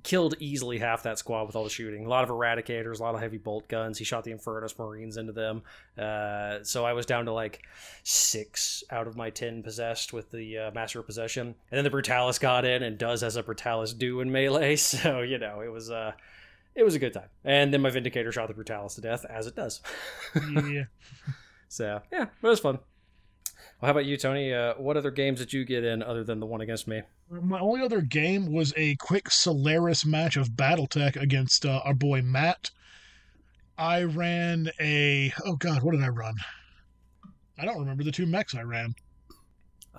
Killed 0.03 0.34
easily 0.38 0.78
half 0.78 1.03
that 1.05 1.18
squad 1.18 1.44
with 1.44 1.57
all 1.57 1.64
the 1.64 1.70
shooting. 1.70 2.05
A 2.05 2.09
lot 2.09 2.22
of 2.22 2.28
eradicators 2.28 3.01
a 3.01 3.03
lot 3.03 3.14
of 3.14 3.20
heavy 3.22 3.38
bolt 3.38 3.66
guns. 3.66 3.96
He 3.96 4.05
shot 4.05 4.24
the 4.24 4.32
infernus 4.32 4.78
marines 4.78 5.16
into 5.16 5.32
them. 5.32 5.62
Uh, 5.96 6.62
so 6.62 6.84
i 6.84 6.92
was 6.92 7.07
down 7.07 7.24
to 7.24 7.32
like 7.32 7.62
six 8.03 8.84
out 8.90 9.07
of 9.07 9.16
my 9.16 9.30
ten 9.30 9.62
possessed 9.62 10.12
with 10.12 10.30
the 10.30 10.59
uh, 10.59 10.70
master 10.72 11.01
of 11.01 11.07
possession. 11.07 11.55
And 11.70 11.78
then 11.78 11.84
the 11.84 11.90
brutalis 11.90 12.38
got 12.38 12.66
in 12.66 12.82
and 12.82 12.99
does 12.99 13.22
as 13.22 13.36
a 13.36 13.42
brutalis 13.42 13.96
do 13.96 14.20
in 14.20 14.30
melee. 14.30 14.76
So 14.76 15.22
you 15.22 15.38
know 15.38 15.62
it 15.62 15.72
was 15.72 15.90
uh 15.90 16.12
it 16.79 16.85
was 16.85 16.95
a 16.95 16.99
good 17.01 17.12
time. 17.12 17.29
And 17.45 17.74
then 17.74 17.83
my 17.83 17.91
Vindicator 17.91 18.31
shot 18.31 18.47
the 18.47 18.55
Brutalis 18.55 18.95
to 18.95 19.01
death, 19.01 19.26
as 19.29 19.49
it 19.49 19.57
does. 19.57 19.81
yeah. 20.53 20.85
so, 21.68 22.01
yeah, 22.12 22.22
it 22.22 22.47
was 22.47 22.61
fun. 22.61 22.79
Well, 23.81 23.87
how 23.87 23.91
about 23.91 24.05
you, 24.05 24.16
Tony? 24.16 24.55
Uh, 24.55 24.74
what 24.74 24.97
other 24.97 25.11
games 25.11 25.41
did 25.41 25.53
you 25.53 25.64
get 25.64 25.83
in 25.85 26.05
other 26.05 26.22
than 26.22 26.39
the 26.39 26.47
one 26.47 26.61
against 26.61 26.87
me? 26.87 27.03
My 27.29 27.59
only 27.59 27.83
other 27.83 28.01
game 28.01 28.53
was 28.53 28.72
a 28.76 28.95
quick 28.97 29.29
Solaris 29.29 30.07
match 30.07 30.37
of 30.37 30.51
Battletech 30.51 31.20
against 31.20 31.66
uh, 31.66 31.81
our 31.85 31.95
boy 31.95 32.22
Matt. 32.22 32.70
I 33.76 34.05
ran 34.05 34.70
a. 34.81 35.33
Oh, 35.45 35.57
God, 35.57 35.83
what 35.83 35.93
did 35.93 36.03
I 36.03 36.09
run? 36.09 36.35
I 37.59 37.64
don't 37.64 37.81
remember 37.81 38.05
the 38.05 38.12
two 38.12 38.26
mechs 38.26 38.55
I 38.55 38.62
ran. 38.62 38.95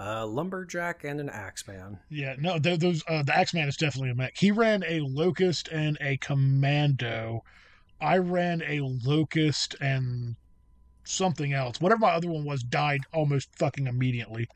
A 0.02 0.26
lumberjack 0.26 1.04
and 1.04 1.20
an 1.20 1.30
axeman. 1.30 2.00
Yeah, 2.10 2.36
no, 2.40 2.58
those 2.58 3.04
uh, 3.10 3.22
the 3.22 3.38
axeman 3.38 3.68
is 3.68 3.76
definitely 3.76 4.12
a 4.12 4.16
mech. 4.16 4.38
He 4.38 4.50
ran 4.50 4.82
a 4.88 5.02
locust 5.02 5.68
and 5.68 5.98
a 6.00 6.16
commando. 6.18 7.44
I 8.00 8.18
ran 8.18 8.62
a 8.62 8.80
locust 8.80 9.76
and 9.82 10.38
something 11.04 11.52
else. 11.52 11.82
Whatever 11.82 12.00
my 12.00 12.12
other 12.12 12.30
one 12.30 12.46
was 12.46 12.64
died 12.64 13.02
almost 13.14 13.50
fucking 13.58 13.88
immediately. 13.88 14.48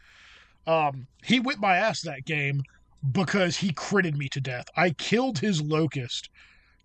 Um, 0.65 1.07
he 1.21 1.41
whipped 1.41 1.59
my 1.59 1.75
ass 1.75 2.01
that 2.01 2.23
game 2.23 2.63
because 3.11 3.57
he 3.57 3.73
critted 3.73 4.15
me 4.15 4.29
to 4.29 4.39
death. 4.39 4.67
I 4.77 4.91
killed 4.91 5.39
his 5.39 5.61
locust. 5.61 6.29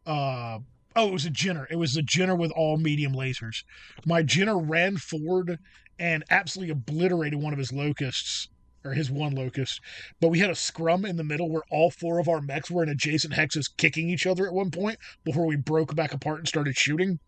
Uh, 0.05 0.59
oh, 0.97 1.09
it 1.09 1.13
was 1.13 1.27
a 1.27 1.31
Jenner. 1.31 1.69
It 1.71 1.77
was 1.77 1.97
a 1.97 2.03
Jenner 2.03 2.35
with 2.35 2.51
all 2.51 2.77
medium 2.77 3.13
lasers. 3.13 3.63
My 4.05 4.25
Jenner 4.25 4.59
ran 4.59 4.97
forward 4.97 5.61
and 5.99 6.25
absolutely 6.31 6.73
obliterated 6.73 7.41
one 7.41 7.53
of 7.53 7.59
his 7.59 7.73
locusts 7.73 8.49
or 8.85 8.93
his 8.93 9.11
one 9.11 9.35
locust. 9.35 9.81
But 10.21 10.29
we 10.29 10.39
had 10.39 10.51
a 10.51 10.55
scrum 10.55 11.05
in 11.05 11.17
the 11.17 11.25
middle 11.25 11.51
where 11.51 11.63
all 11.71 11.91
four 11.91 12.19
of 12.19 12.29
our 12.29 12.41
mechs 12.41 12.71
were 12.71 12.83
in 12.83 12.89
adjacent 12.89 13.35
hexes 13.35 13.69
kicking 13.77 14.09
each 14.09 14.27
other 14.27 14.47
at 14.47 14.55
one 14.55 14.71
point 14.71 14.99
before 15.25 15.47
we 15.47 15.57
broke 15.57 15.95
back 15.95 16.13
apart 16.13 16.39
and 16.39 16.49
started 16.49 16.77
shooting. 16.77 17.19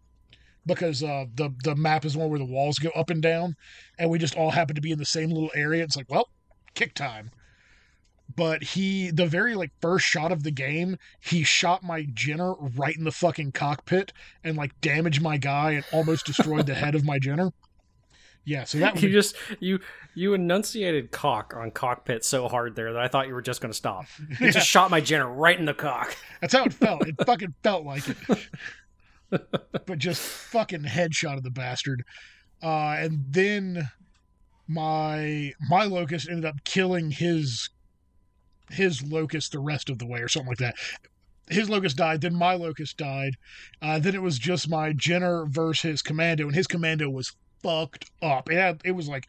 Because 0.67 1.03
uh, 1.03 1.25
the 1.35 1.55
the 1.65 1.75
map 1.75 2.05
is 2.05 2.17
one 2.17 2.29
where 2.29 2.39
the 2.39 2.45
walls 2.45 2.79
go 2.79 2.91
up 2.91 3.09
and 3.09 3.23
down, 3.23 3.57
and 3.99 4.11
we 4.11 4.19
just 4.19 4.37
all 4.37 4.51
happen 4.51 4.75
to 4.75 4.83
be 4.83 4.93
in 4.93 4.99
the 4.99 5.07
same 5.07 5.31
little 5.31 5.51
area. 5.55 5.83
It's 5.83 5.97
like, 5.97 6.11
well, 6.11 6.29
kick 6.75 6.95
time. 6.95 7.31
But 8.37 8.63
he, 8.63 9.11
the 9.11 9.27
very 9.27 9.55
like 9.55 9.73
first 9.81 10.07
shot 10.07 10.31
of 10.31 10.43
the 10.43 10.51
game, 10.51 10.99
he 11.19 11.43
shot 11.43 11.83
my 11.83 12.07
Jenner 12.13 12.53
right 12.53 12.97
in 12.97 13.05
the 13.05 13.11
fucking 13.11 13.53
cockpit 13.53 14.13
and 14.45 14.57
like 14.57 14.79
damaged 14.83 15.23
my 15.23 15.39
guy 15.39 15.73
and 15.73 15.85
almost 15.93 16.27
destroyed 16.27 16.67
the 16.67 16.75
head 16.75 16.95
of 16.95 17.05
my 17.05 17.19
Jenner. 17.19 17.53
Yeah, 18.45 18.65
so 18.65 18.79
that 18.81 19.01
you 19.03 19.11
just 19.11 19.37
you 19.61 19.81
you 20.15 20.35
enunciated 20.35 21.11
cock 21.11 21.55
on 21.57 21.71
cockpit 21.71 22.25
so 22.25 22.49
hard 22.49 22.75
there 22.75 22.93
that 22.93 23.03
I 23.03 23.09
thought 23.09 23.29
you 23.29 23.35
were 23.35 23.43
just 23.43 23.61
going 23.61 23.71
to 23.71 23.77
stop. 23.77 24.07
You 24.19 24.47
yeah. 24.47 24.51
just 24.51 24.67
shot 24.67 24.91
my 24.91 25.01
Jenner 25.01 25.31
right 25.31 25.59
in 25.59 25.67
the 25.67 25.75
cock. 25.75 26.17
That's 26.41 26.55
how 26.55 26.65
it 26.65 26.73
felt. 26.73 27.07
It 27.07 27.15
fucking 27.27 27.55
felt 27.63 27.85
like 27.85 28.05
it. 28.09 28.49
but 29.31 29.99
just 29.99 30.21
fucking 30.21 30.83
headshot 30.83 31.37
of 31.37 31.43
the 31.43 31.51
bastard. 31.51 32.05
Uh, 32.63 32.97
and 32.99 33.25
then 33.29 33.89
my 34.67 35.53
my 35.69 35.85
locust 35.85 36.29
ended 36.29 36.45
up 36.45 36.63
killing 36.65 37.11
his 37.11 37.71
his 38.71 39.03
locust 39.03 39.53
the 39.53 39.59
rest 39.59 39.91
of 39.91 39.99
the 39.99 40.07
way 40.07 40.21
or 40.21 40.29
something 40.29 40.51
like 40.51 40.59
that. 40.59 40.77
His 41.49 41.69
locust 41.69 41.97
died, 41.97 42.21
then 42.21 42.35
my 42.35 42.55
locust 42.55 42.97
died. 42.97 43.35
Uh, 43.83 43.99
then 43.99 44.15
it 44.15 44.23
was 44.23 44.39
just 44.39 44.69
my 44.71 44.93
Jenner 44.93 45.47
versus 45.47 45.83
his 45.83 46.03
commando, 46.03 46.47
and 46.47 46.55
his 46.55 46.69
commando 46.69 47.11
was 47.11 47.35
fucked 47.63 48.11
up. 48.23 48.51
It 48.51 48.57
had, 48.57 48.81
it 48.85 48.93
was 48.93 49.09
like 49.09 49.27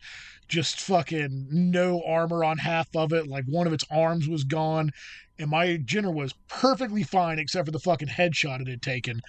just 0.47 0.81
fucking 0.81 1.47
no 1.49 2.03
armor 2.05 2.43
on 2.43 2.57
half 2.57 2.93
of 2.95 3.13
it. 3.13 3.27
Like 3.27 3.45
one 3.45 3.67
of 3.67 3.73
its 3.73 3.85
arms 3.89 4.27
was 4.27 4.43
gone, 4.43 4.91
and 5.39 5.49
my 5.49 5.77
Jenner 5.77 6.11
was 6.11 6.33
perfectly 6.47 7.03
fine 7.03 7.39
except 7.39 7.65
for 7.67 7.71
the 7.71 7.79
fucking 7.79 8.09
headshot 8.09 8.61
it 8.61 8.67
had 8.67 8.81
taken. 8.81 9.21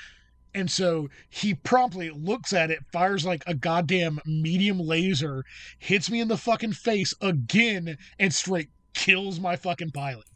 And 0.55 0.71
so 0.71 1.09
he 1.31 1.55
promptly 1.55 2.11
looks 2.11 2.53
at 2.53 2.71
it, 2.71 2.81
fires 2.93 3.25
like 3.25 3.43
a 3.47 3.55
goddamn 3.55 4.21
medium 4.27 4.79
laser, 4.79 5.45
hits 5.79 6.11
me 6.11 6.21
in 6.21 6.29
the 6.29 6.37
fucking 6.37 6.75
face 6.75 7.15
again, 7.23 7.97
and 8.19 8.35
straight 8.35 8.69
kills 8.93 9.41
my 9.41 9.57
fucking 9.57 9.93
pilot. 9.93 10.27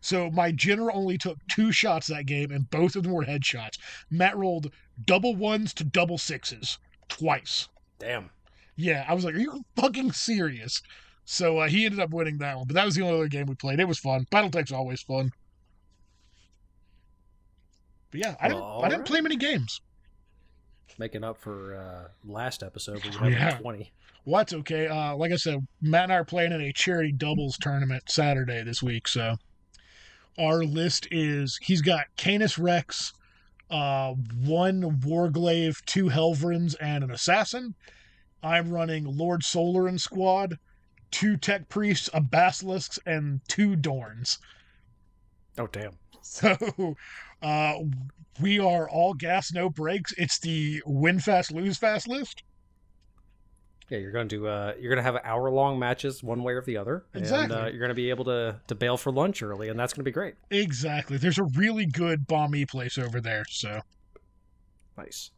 So 0.00 0.30
my 0.30 0.52
general 0.52 0.96
only 0.96 1.18
took 1.18 1.38
two 1.48 1.72
shots 1.72 2.06
that 2.06 2.26
game, 2.26 2.52
and 2.52 2.70
both 2.70 2.94
of 2.94 3.02
them 3.02 3.12
were 3.12 3.24
headshots. 3.24 3.78
Matt 4.10 4.36
rolled 4.36 4.70
double 5.04 5.34
ones 5.34 5.74
to 5.74 5.84
double 5.84 6.18
sixes 6.18 6.78
twice. 7.08 7.68
Damn. 7.98 8.30
Yeah, 8.76 9.04
I 9.08 9.14
was 9.14 9.24
like, 9.24 9.34
"Are 9.34 9.38
you 9.38 9.64
fucking 9.76 10.12
serious?" 10.12 10.82
So 11.24 11.58
uh, 11.58 11.68
he 11.68 11.84
ended 11.86 12.00
up 12.00 12.10
winning 12.10 12.38
that 12.38 12.56
one, 12.56 12.66
but 12.66 12.74
that 12.74 12.84
was 12.84 12.94
the 12.94 13.02
only 13.02 13.14
other 13.18 13.28
game 13.28 13.46
we 13.46 13.54
played. 13.54 13.80
It 13.80 13.88
was 13.88 13.98
fun. 13.98 14.26
BattleTech's 14.30 14.70
always 14.72 15.02
fun. 15.02 15.32
But 18.10 18.20
yeah, 18.20 18.36
I 18.40 18.48
didn't. 18.48 18.60
Well, 18.60 18.84
I 18.84 18.88
didn't 18.88 19.06
play 19.06 19.20
many 19.20 19.36
games. 19.36 19.80
Making 20.98 21.24
up 21.24 21.38
for 21.38 21.74
uh, 21.74 22.08
last 22.24 22.62
episode 22.62 23.04
where 23.04 23.12
you 23.12 23.36
Oh, 23.36 23.38
had 23.38 23.52
yeah. 23.54 23.58
20. 23.58 23.92
Well, 24.24 24.38
that's 24.38 24.54
okay. 24.54 24.88
Uh, 24.88 25.14
like 25.16 25.30
I 25.30 25.36
said, 25.36 25.66
Matt 25.82 26.04
and 26.04 26.12
I 26.12 26.16
are 26.16 26.24
playing 26.24 26.52
in 26.52 26.60
a 26.60 26.72
charity 26.72 27.12
doubles 27.12 27.58
tournament 27.58 28.04
Saturday 28.08 28.62
this 28.62 28.82
week. 28.82 29.06
So 29.06 29.36
our 30.38 30.64
list 30.64 31.06
is 31.10 31.58
he's 31.62 31.82
got 31.82 32.06
Canis 32.16 32.58
Rex, 32.58 33.12
uh, 33.70 34.14
one 34.44 35.00
Warglaive, 35.00 35.84
two 35.84 36.06
Helverins, 36.06 36.74
and 36.80 37.04
an 37.04 37.10
Assassin. 37.10 37.74
I'm 38.42 38.70
running 38.70 39.04
Lord 39.04 39.42
Solarin 39.42 39.98
squad, 39.98 40.58
two 41.10 41.36
Tech 41.36 41.68
Priests, 41.68 42.08
a 42.14 42.20
Basilisk, 42.20 42.98
and 43.06 43.40
two 43.48 43.76
Dorns. 43.76 44.38
Oh, 45.58 45.66
damn. 45.66 45.98
So 46.22 46.96
uh, 47.40 47.74
we 48.40 48.58
are 48.58 48.90
all 48.90 49.14
gas, 49.14 49.52
no 49.52 49.70
breaks. 49.70 50.12
It's 50.18 50.38
the 50.38 50.82
win 50.84 51.20
fast, 51.20 51.52
lose 51.52 51.78
fast 51.78 52.08
list. 52.08 52.42
Yeah, 53.88 53.98
you're 53.98 54.10
going 54.12 54.28
to 54.28 54.48
uh, 54.48 54.72
you're 54.80 54.92
going 54.92 55.04
to 55.04 55.10
have 55.12 55.20
hour 55.22 55.48
long 55.50 55.78
matches 55.78 56.20
one 56.22 56.42
way 56.42 56.54
or 56.54 56.62
the 56.62 56.76
other, 56.76 57.04
and 57.14 57.22
Exactly. 57.22 57.56
uh, 57.56 57.66
you're 57.66 57.78
going 57.78 57.90
to 57.90 57.94
be 57.94 58.10
able 58.10 58.24
to 58.24 58.60
to 58.66 58.74
bail 58.74 58.96
for 58.96 59.12
lunch 59.12 59.42
early, 59.42 59.68
and 59.68 59.78
that's 59.78 59.92
going 59.92 60.00
to 60.00 60.08
be 60.08 60.12
great. 60.12 60.34
Exactly. 60.50 61.16
There's 61.18 61.38
a 61.38 61.44
really 61.56 61.86
good 61.86 62.26
Banh 62.26 62.50
Mi 62.50 62.66
place 62.66 62.98
over 62.98 63.20
there. 63.20 63.44
So, 63.48 63.80
Nice. 64.98 65.30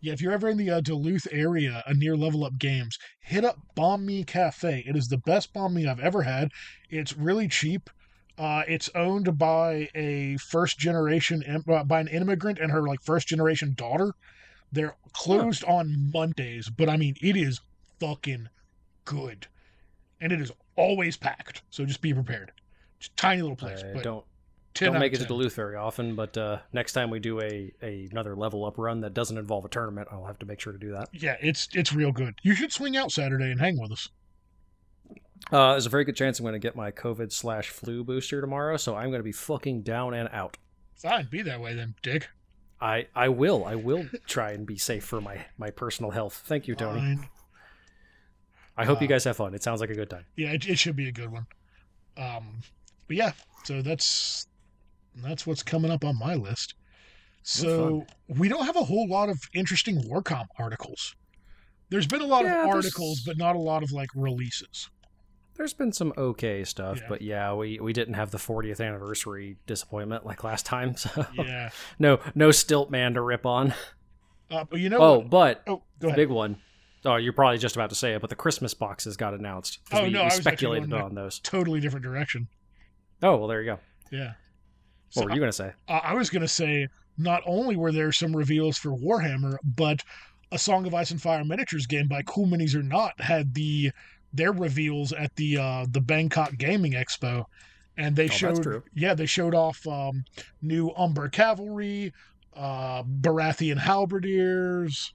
yeah, 0.00 0.12
if 0.14 0.20
you're 0.22 0.32
ever 0.32 0.48
in 0.48 0.56
the 0.56 0.70
uh, 0.70 0.80
Duluth 0.80 1.26
area 1.30 1.82
uh, 1.86 1.92
near 1.92 2.16
Level 2.16 2.44
Up 2.44 2.56
Games, 2.58 2.96
hit 3.20 3.44
up 3.44 3.58
Banh 3.76 4.02
Mi 4.04 4.24
Cafe. 4.24 4.84
It 4.86 4.96
is 4.96 5.08
the 5.08 5.18
best 5.18 5.52
Banh 5.52 5.72
Mi 5.74 5.86
I've 5.86 6.00
ever 6.00 6.22
had. 6.22 6.50
It's 6.88 7.16
really 7.18 7.48
cheap. 7.48 7.90
Uh, 8.38 8.62
it's 8.68 8.88
owned 8.94 9.36
by 9.36 9.88
a 9.94 10.36
first 10.36 10.78
generation, 10.78 11.42
uh, 11.68 11.82
by 11.84 12.00
an 12.00 12.08
immigrant 12.08 12.60
and 12.60 12.70
her 12.70 12.82
like 12.82 13.02
first 13.02 13.26
generation 13.28 13.74
daughter. 13.76 14.12
They're 14.72 14.96
closed 15.12 15.64
on 15.64 16.10
Mondays, 16.12 16.68
but 16.68 16.88
I 16.88 16.96
mean, 16.96 17.16
it 17.20 17.36
is 17.36 17.60
fucking 18.00 18.48
good. 19.04 19.46
And 20.20 20.32
it 20.32 20.40
is 20.40 20.52
always 20.76 21.16
packed. 21.16 21.62
So 21.70 21.84
just 21.84 22.00
be 22.00 22.12
prepared. 22.12 22.52
A 23.00 23.08
tiny 23.16 23.42
little 23.42 23.56
place. 23.56 23.82
Uh, 23.82 23.92
but 23.94 24.02
don't 24.02 24.24
don't 24.74 24.98
make 24.98 25.12
it 25.12 25.18
to 25.18 25.24
Duluth 25.24 25.54
very 25.54 25.76
often, 25.76 26.14
but 26.14 26.36
uh, 26.36 26.58
next 26.72 26.92
time 26.92 27.10
we 27.10 27.18
do 27.18 27.40
a, 27.40 27.72
a 27.82 28.08
another 28.10 28.36
level 28.36 28.64
up 28.64 28.78
run 28.78 29.00
that 29.00 29.14
doesn't 29.14 29.36
involve 29.36 29.64
a 29.64 29.68
tournament, 29.68 30.08
I'll 30.10 30.26
have 30.26 30.38
to 30.40 30.46
make 30.46 30.60
sure 30.60 30.72
to 30.72 30.78
do 30.78 30.92
that. 30.92 31.08
Yeah, 31.12 31.36
it's 31.40 31.68
it's 31.72 31.92
real 31.92 32.12
good. 32.12 32.34
You 32.42 32.54
should 32.54 32.72
swing 32.72 32.96
out 32.96 33.10
Saturday 33.12 33.50
and 33.50 33.60
hang 33.60 33.80
with 33.80 33.92
us. 33.92 34.08
Uh, 35.50 35.72
there's 35.72 35.86
a 35.86 35.90
very 35.90 36.04
good 36.04 36.16
chance 36.16 36.38
I'm 36.38 36.44
going 36.44 36.52
to 36.52 36.58
get 36.58 36.76
my 36.76 36.90
COVID 36.90 37.32
slash 37.32 37.70
flu 37.70 38.04
booster 38.04 38.40
tomorrow, 38.40 38.76
so 38.76 38.94
I'm 38.94 39.08
going 39.08 39.20
to 39.20 39.24
be 39.24 39.32
fucking 39.32 39.82
down 39.82 40.14
and 40.14 40.28
out. 40.32 40.58
Fine, 40.96 41.28
be 41.30 41.42
that 41.42 41.60
way 41.60 41.74
then, 41.74 41.94
Dick. 42.02 42.28
I 42.80 43.06
I 43.14 43.28
will 43.28 43.64
I 43.64 43.74
will 43.74 44.06
try 44.26 44.52
and 44.52 44.66
be 44.66 44.76
safe 44.78 45.04
for 45.04 45.20
my 45.20 45.46
my 45.56 45.70
personal 45.70 46.10
health. 46.12 46.42
Thank 46.46 46.68
you, 46.68 46.74
Tony. 46.74 47.00
Fine. 47.00 47.28
I 48.76 48.84
hope 48.84 49.00
you 49.00 49.06
Uh, 49.06 49.10
guys 49.10 49.24
have 49.24 49.36
fun. 49.36 49.54
It 49.54 49.62
sounds 49.62 49.80
like 49.80 49.90
a 49.90 49.94
good 49.94 50.08
time. 50.10 50.24
Yeah, 50.36 50.52
it, 50.52 50.68
it 50.68 50.78
should 50.78 50.94
be 50.94 51.08
a 51.08 51.12
good 51.12 51.30
one. 51.32 51.46
Um, 52.16 52.60
but 53.08 53.16
yeah, 53.16 53.32
so 53.64 53.82
that's 53.82 54.46
that's 55.16 55.46
what's 55.46 55.62
coming 55.64 55.90
up 55.90 56.04
on 56.04 56.16
my 56.18 56.34
list. 56.34 56.74
So 57.42 58.06
we 58.28 58.48
don't 58.48 58.66
have 58.66 58.76
a 58.76 58.84
whole 58.84 59.08
lot 59.08 59.28
of 59.28 59.40
interesting 59.54 60.00
Warcom 60.02 60.46
articles. 60.58 61.16
There's 61.90 62.06
been 62.06 62.20
a 62.20 62.26
lot 62.26 62.44
Yeah, 62.44 62.50
of 62.50 62.70
there's- 62.70 62.74
articles, 62.86 63.22
but 63.24 63.36
not 63.38 63.56
a 63.56 63.58
lot 63.58 63.82
of 63.82 63.90
like 63.90 64.10
releases. 64.14 64.90
There's 65.58 65.74
been 65.74 65.92
some 65.92 66.12
okay 66.16 66.64
stuff, 66.64 66.98
Yeah. 67.00 67.06
but 67.08 67.20
yeah, 67.22 67.52
we, 67.52 67.78
we 67.80 67.92
didn't 67.92 68.14
have 68.14 68.30
the 68.30 68.38
40th 68.38 68.80
anniversary 68.80 69.56
disappointment 69.66 70.24
like 70.24 70.42
last 70.44 70.64
time. 70.64 70.94
So 70.96 71.26
Yeah. 71.34 71.70
no 71.98 72.20
no 72.34 72.50
stilt 72.52 72.90
man 72.90 73.14
to 73.14 73.20
rip 73.20 73.44
on. 73.44 73.74
Uh, 74.50 74.64
but 74.64 74.80
you 74.80 74.88
know 74.88 74.98
Oh, 74.98 75.18
what? 75.18 75.30
but 75.30 75.62
Oh, 75.66 75.82
the 75.98 76.12
big 76.12 76.30
one. 76.30 76.56
Oh, 77.04 77.16
you're 77.16 77.32
probably 77.32 77.58
just 77.58 77.76
about 77.76 77.90
to 77.90 77.96
say 77.96 78.14
it, 78.14 78.20
but 78.20 78.30
the 78.30 78.36
Christmas 78.36 78.72
boxes 78.74 79.16
got 79.16 79.34
announced. 79.34 79.78
Oh, 79.92 80.04
we, 80.04 80.10
no, 80.10 80.20
we 80.22 80.26
I 80.26 80.28
speculated 80.30 80.92
on 80.92 81.14
those. 81.14 81.38
Totally 81.40 81.80
different 81.80 82.04
direction. 82.04 82.48
Oh, 83.22 83.36
well, 83.36 83.48
there 83.48 83.60
you 83.60 83.66
go. 83.72 83.78
Yeah. 84.10 84.26
What 84.28 84.34
So 85.10 85.22
were 85.24 85.30
you 85.32 85.38
going 85.38 85.50
to 85.50 85.56
say? 85.56 85.72
Uh, 85.88 86.00
I 86.02 86.14
was 86.14 86.30
going 86.30 86.42
to 86.42 86.48
say, 86.48 86.88
not 87.16 87.42
only 87.46 87.76
were 87.76 87.92
there 87.92 88.10
some 88.12 88.34
reveals 88.36 88.78
for 88.78 88.90
Warhammer, 88.90 89.56
but 89.76 90.02
a 90.50 90.58
Song 90.58 90.86
of 90.86 90.94
Ice 90.94 91.10
and 91.10 91.20
Fire 91.20 91.44
miniatures 91.44 91.86
game 91.86 92.08
by 92.08 92.22
Cool 92.22 92.46
Minis 92.46 92.74
or 92.74 92.82
Not 92.82 93.20
had 93.20 93.54
the 93.54 93.90
their 94.32 94.52
reveals 94.52 95.12
at 95.12 95.34
the 95.36 95.56
uh, 95.58 95.86
the 95.90 96.00
Bangkok 96.00 96.56
Gaming 96.56 96.92
Expo, 96.92 97.44
and 97.96 98.14
they 98.16 98.26
Oh, 98.26 98.28
showed 98.28 98.82
yeah 98.94 99.14
they 99.14 99.26
showed 99.26 99.54
off 99.54 99.86
um, 99.86 100.24
new 100.62 100.90
Umber 100.96 101.28
Cavalry, 101.28 102.12
uh, 102.54 103.02
Baratheon 103.04 103.78
Halberdiers, 103.78 105.12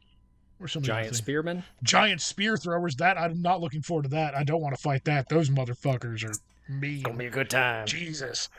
or 0.59 0.67
some 0.67 0.83
Giant 0.83 1.15
spearmen? 1.15 1.63
giant 1.83 2.21
spear 2.21 2.57
throwers. 2.57 2.95
That 2.95 3.17
I'm 3.17 3.41
not 3.41 3.61
looking 3.61 3.81
forward 3.81 4.03
to 4.03 4.09
that. 4.09 4.35
I 4.35 4.43
don't 4.43 4.61
want 4.61 4.75
to 4.75 4.81
fight 4.81 5.05
that. 5.05 5.29
Those 5.29 5.49
motherfuckers 5.49 6.23
are 6.23 6.33
mean. 6.71 7.03
Gonna 7.03 7.17
be 7.17 7.25
a 7.27 7.29
good 7.31 7.49
time. 7.49 7.85
Jesus. 7.85 8.49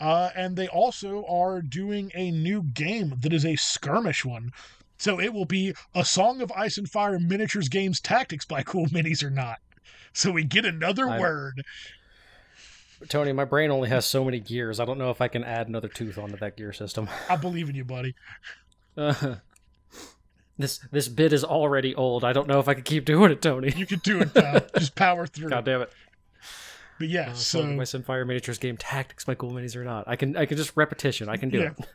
Uh, 0.00 0.30
and 0.34 0.56
they 0.56 0.66
also 0.68 1.24
are 1.28 1.62
doing 1.62 2.10
a 2.14 2.30
new 2.32 2.62
game 2.62 3.14
that 3.20 3.32
is 3.32 3.46
a 3.46 3.54
skirmish 3.56 4.24
one. 4.24 4.50
So 4.98 5.20
it 5.20 5.32
will 5.32 5.44
be 5.44 5.74
a 5.94 6.04
Song 6.04 6.40
of 6.40 6.50
Ice 6.52 6.78
and 6.78 6.88
Fire 6.90 7.18
miniatures 7.18 7.68
games 7.68 8.00
tactics 8.00 8.44
by 8.44 8.62
Cool 8.62 8.86
Minis 8.86 9.22
or 9.22 9.30
not. 9.30 9.58
So 10.14 10.30
we 10.30 10.44
get 10.44 10.64
another 10.64 11.08
I'm- 11.10 11.20
word. 11.20 11.64
Tony, 13.08 13.32
my 13.32 13.44
brain 13.44 13.70
only 13.70 13.90
has 13.90 14.06
so 14.06 14.24
many 14.24 14.40
gears. 14.40 14.80
I 14.80 14.86
don't 14.86 14.96
know 14.96 15.10
if 15.10 15.20
I 15.20 15.28
can 15.28 15.44
add 15.44 15.68
another 15.68 15.88
tooth 15.88 16.16
onto 16.16 16.36
that 16.38 16.56
gear 16.56 16.72
system. 16.72 17.06
I 17.28 17.36
believe 17.36 17.68
in 17.68 17.74
you, 17.74 17.84
buddy. 17.84 18.14
Uh, 18.96 19.34
this 20.58 20.78
this 20.90 21.08
bit 21.08 21.32
is 21.34 21.44
already 21.44 21.94
old. 21.94 22.24
I 22.24 22.32
don't 22.32 22.48
know 22.48 22.60
if 22.60 22.68
I 22.68 22.74
can 22.74 22.84
keep 22.84 23.04
doing 23.04 23.30
it, 23.30 23.42
Tony. 23.42 23.72
You 23.76 23.84
can 23.84 23.98
do 23.98 24.20
it, 24.20 24.32
pal. 24.32 24.60
Just 24.78 24.94
power 24.94 25.26
through. 25.26 25.50
God 25.50 25.64
damn 25.66 25.82
it. 25.82 25.92
But 26.98 27.08
yeah, 27.08 27.30
Uh, 27.30 27.34
so 27.34 27.60
so 27.60 27.66
my 27.66 27.82
Sunfire 27.82 28.24
miniatures 28.26 28.58
game 28.58 28.76
tactics, 28.78 29.26
my 29.26 29.34
cool 29.34 29.50
minis 29.50 29.74
or 29.76 29.84
not. 29.84 30.04
I 30.06 30.16
can 30.16 30.36
I 30.36 30.46
can 30.46 30.56
just 30.56 30.72
repetition. 30.76 31.28
I 31.28 31.36
can 31.36 31.50
do 31.50 31.58
Yeah. 31.58 31.70
it. 31.76 31.88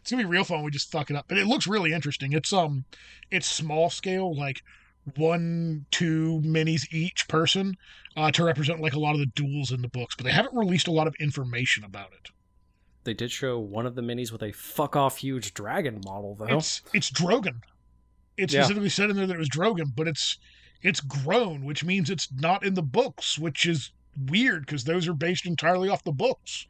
it's 0.00 0.10
gonna 0.10 0.24
be 0.24 0.28
real 0.28 0.44
fun. 0.44 0.64
We 0.64 0.72
just 0.72 0.90
fuck 0.90 1.10
it 1.10 1.16
up, 1.16 1.26
but 1.28 1.38
it 1.38 1.46
looks 1.46 1.66
really 1.68 1.92
interesting. 1.92 2.32
It's 2.32 2.52
um, 2.52 2.84
it's 3.30 3.46
small 3.46 3.88
scale, 3.88 4.34
like 4.36 4.62
one, 5.16 5.86
two 5.90 6.40
minis 6.44 6.92
each 6.92 7.28
person, 7.28 7.76
uh, 8.16 8.30
to 8.32 8.44
represent 8.44 8.80
like 8.80 8.94
a 8.94 8.98
lot 9.00 9.14
of 9.14 9.20
the 9.20 9.26
duels 9.26 9.70
in 9.70 9.82
the 9.82 9.88
books. 9.88 10.14
But 10.16 10.24
they 10.24 10.32
haven't 10.32 10.54
released 10.56 10.88
a 10.88 10.92
lot 10.92 11.06
of 11.06 11.14
information 11.20 11.84
about 11.84 12.12
it. 12.12 12.30
They 13.04 13.14
did 13.14 13.30
show 13.30 13.58
one 13.58 13.84
of 13.86 13.94
the 13.94 14.02
minis 14.02 14.32
with 14.32 14.42
a 14.42 14.52
fuck 14.52 14.96
off 14.96 15.18
huge 15.18 15.52
dragon 15.54 16.00
model 16.04 16.34
though. 16.34 16.46
It's 16.56 16.80
it's 16.94 17.10
Drogon. 17.10 17.60
It 18.36 18.52
Yeah. 18.52 18.62
specifically 18.62 18.88
said 18.88 19.10
in 19.10 19.16
there 19.16 19.26
that 19.26 19.34
it 19.34 19.38
was 19.38 19.50
Drogon, 19.50 19.94
but 19.94 20.08
it's 20.08 20.38
it's 20.82 21.00
grown, 21.00 21.64
which 21.64 21.84
means 21.84 22.10
it's 22.10 22.32
not 22.32 22.64
in 22.64 22.74
the 22.74 22.82
books, 22.82 23.38
which 23.38 23.66
is 23.66 23.90
weird 24.28 24.66
because 24.66 24.84
those 24.84 25.06
are 25.08 25.14
based 25.14 25.46
entirely 25.46 25.88
off 25.88 26.04
the 26.04 26.12
books. 26.12 26.66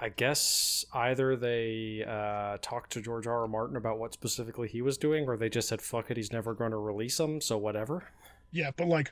I 0.00 0.10
guess 0.10 0.84
either 0.92 1.34
they 1.34 2.04
uh, 2.06 2.58
talked 2.62 2.92
to 2.92 3.00
George 3.00 3.26
R. 3.26 3.40
R. 3.40 3.48
Martin 3.48 3.76
about 3.76 3.98
what 3.98 4.12
specifically 4.12 4.68
he 4.68 4.80
was 4.80 4.96
doing, 4.96 5.28
or 5.28 5.36
they 5.36 5.48
just 5.48 5.68
said 5.68 5.82
fuck 5.82 6.10
it, 6.10 6.16
he's 6.16 6.32
never 6.32 6.54
going 6.54 6.70
to 6.70 6.76
release 6.76 7.16
them, 7.16 7.40
so 7.40 7.58
whatever. 7.58 8.04
Yeah, 8.52 8.70
but 8.76 8.86
like 8.86 9.10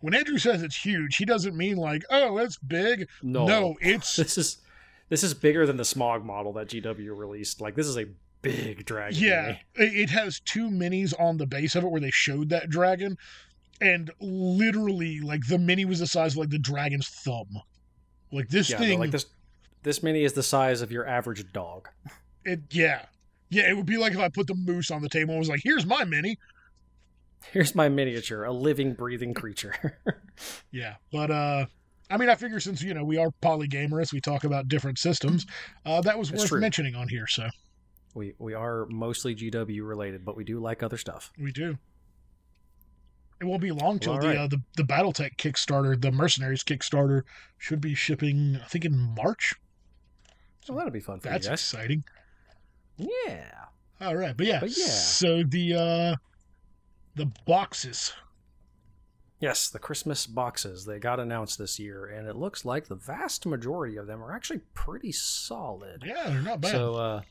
when 0.00 0.14
Andrew 0.14 0.38
says 0.38 0.62
it's 0.62 0.76
huge, 0.76 1.16
he 1.16 1.24
doesn't 1.24 1.56
mean 1.56 1.76
like, 1.76 2.02
oh, 2.10 2.36
it's 2.38 2.58
big. 2.58 3.08
No, 3.22 3.46
No, 3.46 3.76
it's 3.80 4.16
this 4.16 4.36
is 4.36 4.58
this 5.08 5.22
is 5.22 5.32
bigger 5.32 5.66
than 5.66 5.78
the 5.78 5.84
Smaug 5.84 6.24
model 6.24 6.52
that 6.54 6.68
GW 6.68 7.16
released. 7.16 7.60
Like 7.60 7.74
this 7.74 7.86
is 7.86 7.96
a 7.96 8.06
big 8.42 8.84
dragon. 8.84 9.18
yeah. 9.18 9.56
it 9.74 10.10
has 10.10 10.40
two 10.40 10.68
minis 10.68 11.18
on 11.18 11.38
the 11.38 11.46
base 11.46 11.74
of 11.74 11.84
it 11.84 11.90
where 11.90 12.00
they 12.00 12.10
showed 12.10 12.50
that 12.50 12.68
dragon, 12.68 13.16
and 13.80 14.10
literally 14.20 15.20
like 15.20 15.46
the 15.48 15.58
mini 15.58 15.86
was 15.86 16.00
the 16.00 16.06
size 16.06 16.32
of 16.32 16.38
like 16.38 16.50
the 16.50 16.58
dragon's 16.58 17.08
thumb. 17.08 17.62
Like 18.32 18.48
this 18.48 18.70
yeah. 18.70 18.78
thing, 18.78 18.98
Like 18.98 19.12
this 19.12 19.26
this 19.86 20.02
mini 20.02 20.24
is 20.24 20.32
the 20.34 20.42
size 20.42 20.82
of 20.82 20.90
your 20.90 21.06
average 21.06 21.52
dog. 21.52 21.88
it 22.44 22.60
yeah. 22.70 23.06
Yeah, 23.48 23.70
it 23.70 23.76
would 23.76 23.86
be 23.86 23.96
like 23.96 24.12
if 24.12 24.18
I 24.18 24.28
put 24.28 24.48
the 24.48 24.54
moose 24.56 24.90
on 24.90 25.00
the 25.02 25.08
table 25.08 25.30
and 25.30 25.38
was 25.38 25.48
like, 25.48 25.60
"Here's 25.62 25.86
my 25.86 26.02
mini." 26.04 26.36
Here's 27.52 27.76
my 27.76 27.88
miniature, 27.88 28.42
a 28.42 28.52
living, 28.52 28.94
breathing 28.94 29.32
creature. 29.34 29.98
Yeah, 30.72 30.96
but 31.12 31.30
uh, 31.30 31.66
I 32.10 32.16
mean, 32.18 32.28
I 32.28 32.34
figure 32.34 32.58
since 32.60 32.82
you 32.82 32.92
know 32.92 33.04
we 33.04 33.16
are 33.18 33.30
polygamerists, 33.40 34.12
we 34.12 34.20
talk 34.20 34.44
about 34.44 34.68
different 34.68 34.98
systems. 34.98 35.46
Uh, 35.84 36.00
that 36.02 36.18
was 36.18 36.28
That's 36.30 36.42
worth 36.42 36.48
true. 36.50 36.60
mentioning 36.60 36.94
on 36.96 37.08
here, 37.08 37.26
so 37.28 37.48
we 38.14 38.34
we 38.38 38.52
are 38.52 38.84
mostly 38.86 39.34
GW 39.34 39.86
related, 39.88 40.24
but 40.24 40.36
we 40.36 40.44
do 40.44 40.58
like 40.58 40.82
other 40.82 40.98
stuff. 40.98 41.32
we 41.38 41.52
do. 41.52 41.78
It 43.40 43.44
won't 43.44 43.62
be 43.62 43.70
long 43.70 43.98
till 43.98 44.14
All 44.14 44.18
the 44.20 44.28
right. 44.28 44.36
uh, 44.38 44.46
the 44.48 44.60
the 44.76 44.82
BattleTech 44.82 45.36
Kickstarter, 45.36 46.00
the 46.00 46.10
Mercenaries 46.10 46.64
Kickstarter, 46.64 47.22
should 47.58 47.80
be 47.80 47.94
shipping. 47.94 48.58
I 48.62 48.66
think 48.66 48.84
in 48.84 48.98
March. 49.14 49.54
Well, 50.68 50.78
that'll 50.78 50.92
be 50.92 51.00
fun 51.00 51.20
for 51.20 51.28
That's 51.28 51.46
you 51.46 51.50
guys. 51.50 51.60
exciting. 51.60 52.04
Yeah. 52.96 53.50
All 54.00 54.16
right, 54.16 54.36
but 54.36 54.46
yeah, 54.46 54.60
But 54.60 54.76
yeah. 54.76 54.84
So 54.86 55.42
the 55.42 55.74
uh 55.74 56.16
the 57.14 57.26
boxes. 57.46 58.12
Yes, 59.40 59.68
the 59.68 59.78
Christmas 59.78 60.26
boxes 60.26 60.84
they 60.86 60.98
got 60.98 61.20
announced 61.20 61.58
this 61.58 61.78
year, 61.78 62.06
and 62.06 62.26
it 62.26 62.36
looks 62.36 62.64
like 62.64 62.88
the 62.88 62.94
vast 62.94 63.44
majority 63.46 63.96
of 63.96 64.06
them 64.06 64.22
are 64.22 64.32
actually 64.34 64.60
pretty 64.74 65.12
solid. 65.12 66.02
Yeah, 66.06 66.24
they're 66.30 66.40
not 66.42 66.60
bad. 66.62 66.70
So, 66.72 66.94
uh, 66.94 67.22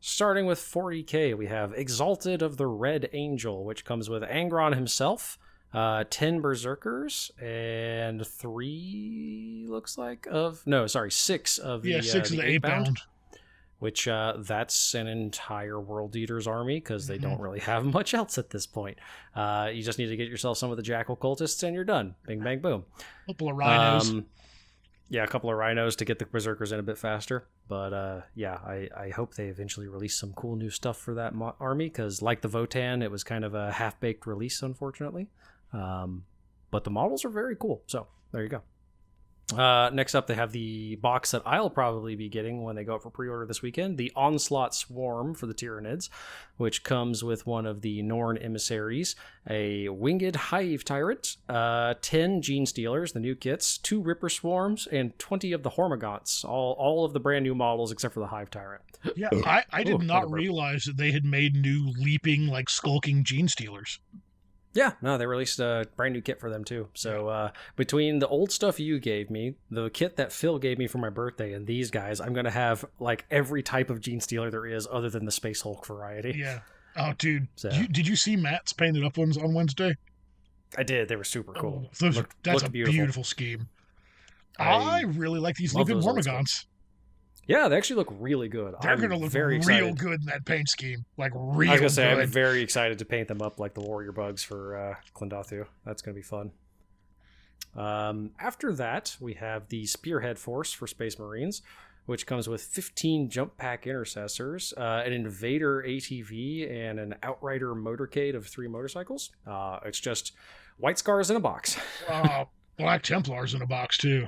starting 0.00 0.46
with 0.46 0.58
40k, 0.58 1.36
we 1.36 1.46
have 1.48 1.72
Exalted 1.74 2.40
of 2.40 2.56
the 2.56 2.66
Red 2.66 3.10
Angel, 3.12 3.64
which 3.64 3.84
comes 3.84 4.08
with 4.08 4.22
Angron 4.22 4.74
himself, 4.74 5.38
uh, 5.74 6.04
10 6.10 6.40
Berserkers, 6.40 7.30
and 7.40 8.26
three, 8.26 9.64
looks 9.68 9.96
like, 9.98 10.26
of. 10.30 10.62
No, 10.66 10.86
sorry, 10.86 11.10
six 11.10 11.58
of 11.58 11.82
the. 11.82 11.90
yeah, 11.92 12.00
six 12.00 12.14
uh, 12.14 12.18
of 12.20 12.30
the 12.30 12.36
the 12.38 12.46
eight 12.54 12.62
bound. 12.62 13.00
which 13.78 14.06
uh, 14.06 14.34
that's 14.38 14.94
an 14.94 15.06
entire 15.08 15.80
World 15.80 16.14
Eaters 16.14 16.46
army 16.46 16.76
because 16.76 17.06
they 17.08 17.18
Mhm. 17.18 17.22
don't 17.22 17.40
really 17.40 17.58
have 17.60 17.84
much 17.92 18.14
else 18.14 18.38
at 18.38 18.50
this 18.50 18.66
point. 18.66 18.98
Uh, 19.34 19.70
you 19.72 19.82
just 19.82 19.98
need 19.98 20.06
to 20.06 20.16
get 20.16 20.28
yourself 20.28 20.56
some 20.58 20.70
of 20.70 20.76
the 20.76 20.82
Jackal 20.84 21.16
cultists 21.16 21.62
and 21.62 21.74
you're 21.74 21.84
done. 21.84 22.14
Bing, 22.26 22.40
bang, 22.40 22.60
boom. 22.60 22.84
a 23.24 23.32
couple 23.32 23.48
of 23.50 23.56
rhinos. 23.56 24.10
Um, 24.10 24.26
yeah, 25.08 25.24
a 25.24 25.26
couple 25.26 25.50
of 25.50 25.56
rhinos 25.58 25.96
to 25.96 26.04
get 26.06 26.18
the 26.18 26.24
berserkers 26.26 26.72
in 26.72 26.78
a 26.78 26.82
bit 26.82 26.96
faster. 26.96 27.46
But 27.68 27.92
uh, 27.92 28.20
yeah, 28.34 28.54
I, 28.64 28.88
I 28.96 29.08
hope 29.10 29.34
they 29.34 29.48
eventually 29.48 29.88
release 29.88 30.16
some 30.18 30.32
cool 30.34 30.56
new 30.56 30.70
stuff 30.70 30.96
for 30.96 31.14
that 31.14 31.34
mo- 31.34 31.54
army 31.60 31.86
because, 31.86 32.22
like 32.22 32.40
the 32.40 32.48
Votann, 32.48 33.02
it 33.02 33.10
was 33.10 33.22
kind 33.24 33.44
of 33.44 33.52
a 33.54 33.72
half 33.72 33.98
baked 34.00 34.26
release, 34.26 34.62
unfortunately. 34.62 35.28
Um, 35.72 36.24
but 36.70 36.84
the 36.84 36.90
models 36.90 37.24
are 37.24 37.30
very 37.30 37.56
cool. 37.56 37.82
So 37.86 38.06
there 38.32 38.42
you 38.42 38.48
go. 38.48 38.62
Uh, 39.56 39.90
next 39.92 40.14
up, 40.14 40.26
they 40.26 40.34
have 40.34 40.52
the 40.52 40.96
box 40.96 41.32
that 41.32 41.42
I'll 41.44 41.70
probably 41.70 42.16
be 42.16 42.28
getting 42.28 42.62
when 42.62 42.76
they 42.76 42.84
go 42.84 42.94
up 42.94 43.02
for 43.02 43.10
pre-order 43.10 43.44
this 43.46 43.62
weekend, 43.62 43.98
the 43.98 44.12
Onslaught 44.16 44.74
Swarm 44.74 45.34
for 45.34 45.46
the 45.46 45.54
Tyranids, 45.54 46.08
which 46.56 46.84
comes 46.84 47.22
with 47.22 47.46
one 47.46 47.66
of 47.66 47.82
the 47.82 48.02
Norn 48.02 48.38
emissaries, 48.38 49.14
a 49.48 49.88
Winged 49.88 50.36
Hive 50.36 50.84
Tyrant, 50.84 51.36
uh, 51.48 51.94
10 52.00 52.42
Gene 52.42 52.66
Stealers, 52.66 53.12
the 53.12 53.20
new 53.20 53.34
kits, 53.34 53.78
two 53.78 54.00
Ripper 54.00 54.28
Swarms, 54.28 54.86
and 54.90 55.18
20 55.18 55.52
of 55.52 55.62
the 55.62 55.70
Hormagaunts, 55.70 56.44
all, 56.44 56.72
all 56.78 57.04
of 57.04 57.12
the 57.12 57.20
brand 57.20 57.42
new 57.42 57.54
models 57.54 57.92
except 57.92 58.14
for 58.14 58.20
the 58.20 58.26
Hive 58.26 58.50
Tyrant. 58.50 58.82
yeah, 59.16 59.28
I, 59.44 59.64
I 59.70 59.82
did 59.82 60.02
Ooh, 60.02 60.06
not 60.06 60.30
realize 60.30 60.84
that 60.84 60.96
they 60.96 61.12
had 61.12 61.24
made 61.24 61.54
new 61.54 61.92
leaping, 61.98 62.46
like 62.46 62.70
skulking 62.70 63.24
gene 63.24 63.48
stealers. 63.48 63.98
Yeah, 64.74 64.92
no, 65.02 65.18
they 65.18 65.26
released 65.26 65.58
a 65.60 65.86
brand 65.96 66.14
new 66.14 66.22
kit 66.22 66.40
for 66.40 66.48
them 66.48 66.64
too. 66.64 66.88
So 66.94 67.28
uh, 67.28 67.50
between 67.76 68.20
the 68.20 68.28
old 68.28 68.50
stuff 68.50 68.80
you 68.80 68.98
gave 69.00 69.28
me, 69.30 69.54
the 69.70 69.90
kit 69.90 70.16
that 70.16 70.32
Phil 70.32 70.58
gave 70.58 70.78
me 70.78 70.86
for 70.86 70.98
my 70.98 71.10
birthday, 71.10 71.52
and 71.52 71.66
these 71.66 71.90
guys, 71.90 72.20
I'm 72.20 72.32
gonna 72.32 72.50
have 72.50 72.84
like 72.98 73.26
every 73.30 73.62
type 73.62 73.90
of 73.90 74.00
Gene 74.00 74.20
Stealer 74.20 74.50
there 74.50 74.64
is, 74.66 74.88
other 74.90 75.10
than 75.10 75.24
the 75.26 75.32
Space 75.32 75.60
Hulk 75.62 75.86
variety. 75.86 76.34
Yeah. 76.38 76.60
Oh, 76.94 77.14
dude, 77.16 77.48
So- 77.56 77.70
you, 77.70 77.88
did 77.88 78.06
you 78.06 78.14
see 78.16 78.36
Matt's 78.36 78.74
painted 78.74 79.02
up 79.02 79.16
ones 79.16 79.38
on 79.38 79.54
Wednesday? 79.54 79.96
I 80.76 80.82
did. 80.82 81.08
They 81.08 81.16
were 81.16 81.24
super 81.24 81.54
cool. 81.54 81.84
Oh, 81.86 81.90
those 81.98 82.16
Looked- 82.18 82.36
that's 82.42 82.56
looked 82.56 82.68
a 82.68 82.70
beautiful. 82.70 82.92
beautiful, 82.92 83.24
scheme. 83.24 83.66
I 84.58 84.64
I, 84.98 85.00
really 85.06 85.40
like 85.40 85.56
these 85.56 85.74
love 85.74 85.88
leaping 85.88 86.02
those 86.02 86.06
old 86.06 86.18
Hormagaunts. 86.18 86.66
Yeah, 87.46 87.68
they 87.68 87.76
actually 87.76 87.96
look 87.96 88.14
really 88.20 88.48
good. 88.48 88.74
They're 88.80 88.92
I'm 88.92 89.00
gonna 89.00 89.16
look 89.16 89.32
very 89.32 89.54
real 89.54 89.88
excited. 89.88 89.98
good 89.98 90.20
in 90.20 90.26
that 90.26 90.44
paint 90.44 90.68
scheme. 90.68 91.04
Like 91.16 91.32
real. 91.34 91.70
I 91.70 91.72
was 91.72 91.80
gonna 91.80 91.90
say 91.90 92.14
good. 92.14 92.22
I'm 92.22 92.28
very 92.28 92.62
excited 92.62 92.98
to 93.00 93.04
paint 93.04 93.28
them 93.28 93.42
up 93.42 93.58
like 93.58 93.74
the 93.74 93.80
warrior 93.80 94.12
bugs 94.12 94.42
for 94.42 94.76
uh, 94.76 94.94
Klendathu. 95.14 95.66
That's 95.84 96.02
gonna 96.02 96.14
be 96.14 96.22
fun. 96.22 96.52
Um, 97.74 98.30
after 98.38 98.72
that, 98.74 99.16
we 99.20 99.34
have 99.34 99.68
the 99.68 99.86
Spearhead 99.86 100.38
Force 100.38 100.72
for 100.72 100.86
Space 100.86 101.18
Marines, 101.18 101.62
which 102.06 102.26
comes 102.26 102.48
with 102.48 102.62
15 102.62 103.30
jump 103.30 103.56
pack 103.56 103.86
intercessors, 103.86 104.74
uh, 104.76 105.02
an 105.04 105.12
Invader 105.12 105.82
ATV, 105.86 106.70
and 106.70 107.00
an 107.00 107.14
Outrider 107.22 107.74
motorcade 107.74 108.36
of 108.36 108.46
three 108.46 108.68
motorcycles. 108.68 109.30
Uh, 109.46 109.78
it's 109.84 110.00
just 110.00 110.32
white 110.78 110.98
scars 110.98 111.30
in 111.30 111.36
a 111.36 111.40
box, 111.40 111.76
uh, 112.08 112.44
Black 112.76 113.02
Templars 113.02 113.54
in 113.54 113.62
a 113.62 113.66
box 113.66 113.96
too. 113.98 114.26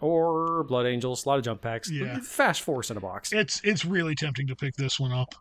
Or 0.00 0.64
Blood 0.64 0.86
Angels, 0.86 1.24
a 1.24 1.28
lot 1.28 1.38
of 1.38 1.44
jump 1.44 1.60
packs, 1.62 1.90
Yeah. 1.90 2.20
Fast 2.20 2.62
Force 2.62 2.90
in 2.90 2.96
a 2.96 3.00
box. 3.00 3.32
It's 3.32 3.60
it's 3.64 3.84
really 3.84 4.14
tempting 4.14 4.46
to 4.48 4.56
pick 4.56 4.74
this 4.76 4.98
one 5.00 5.12
up. 5.12 5.34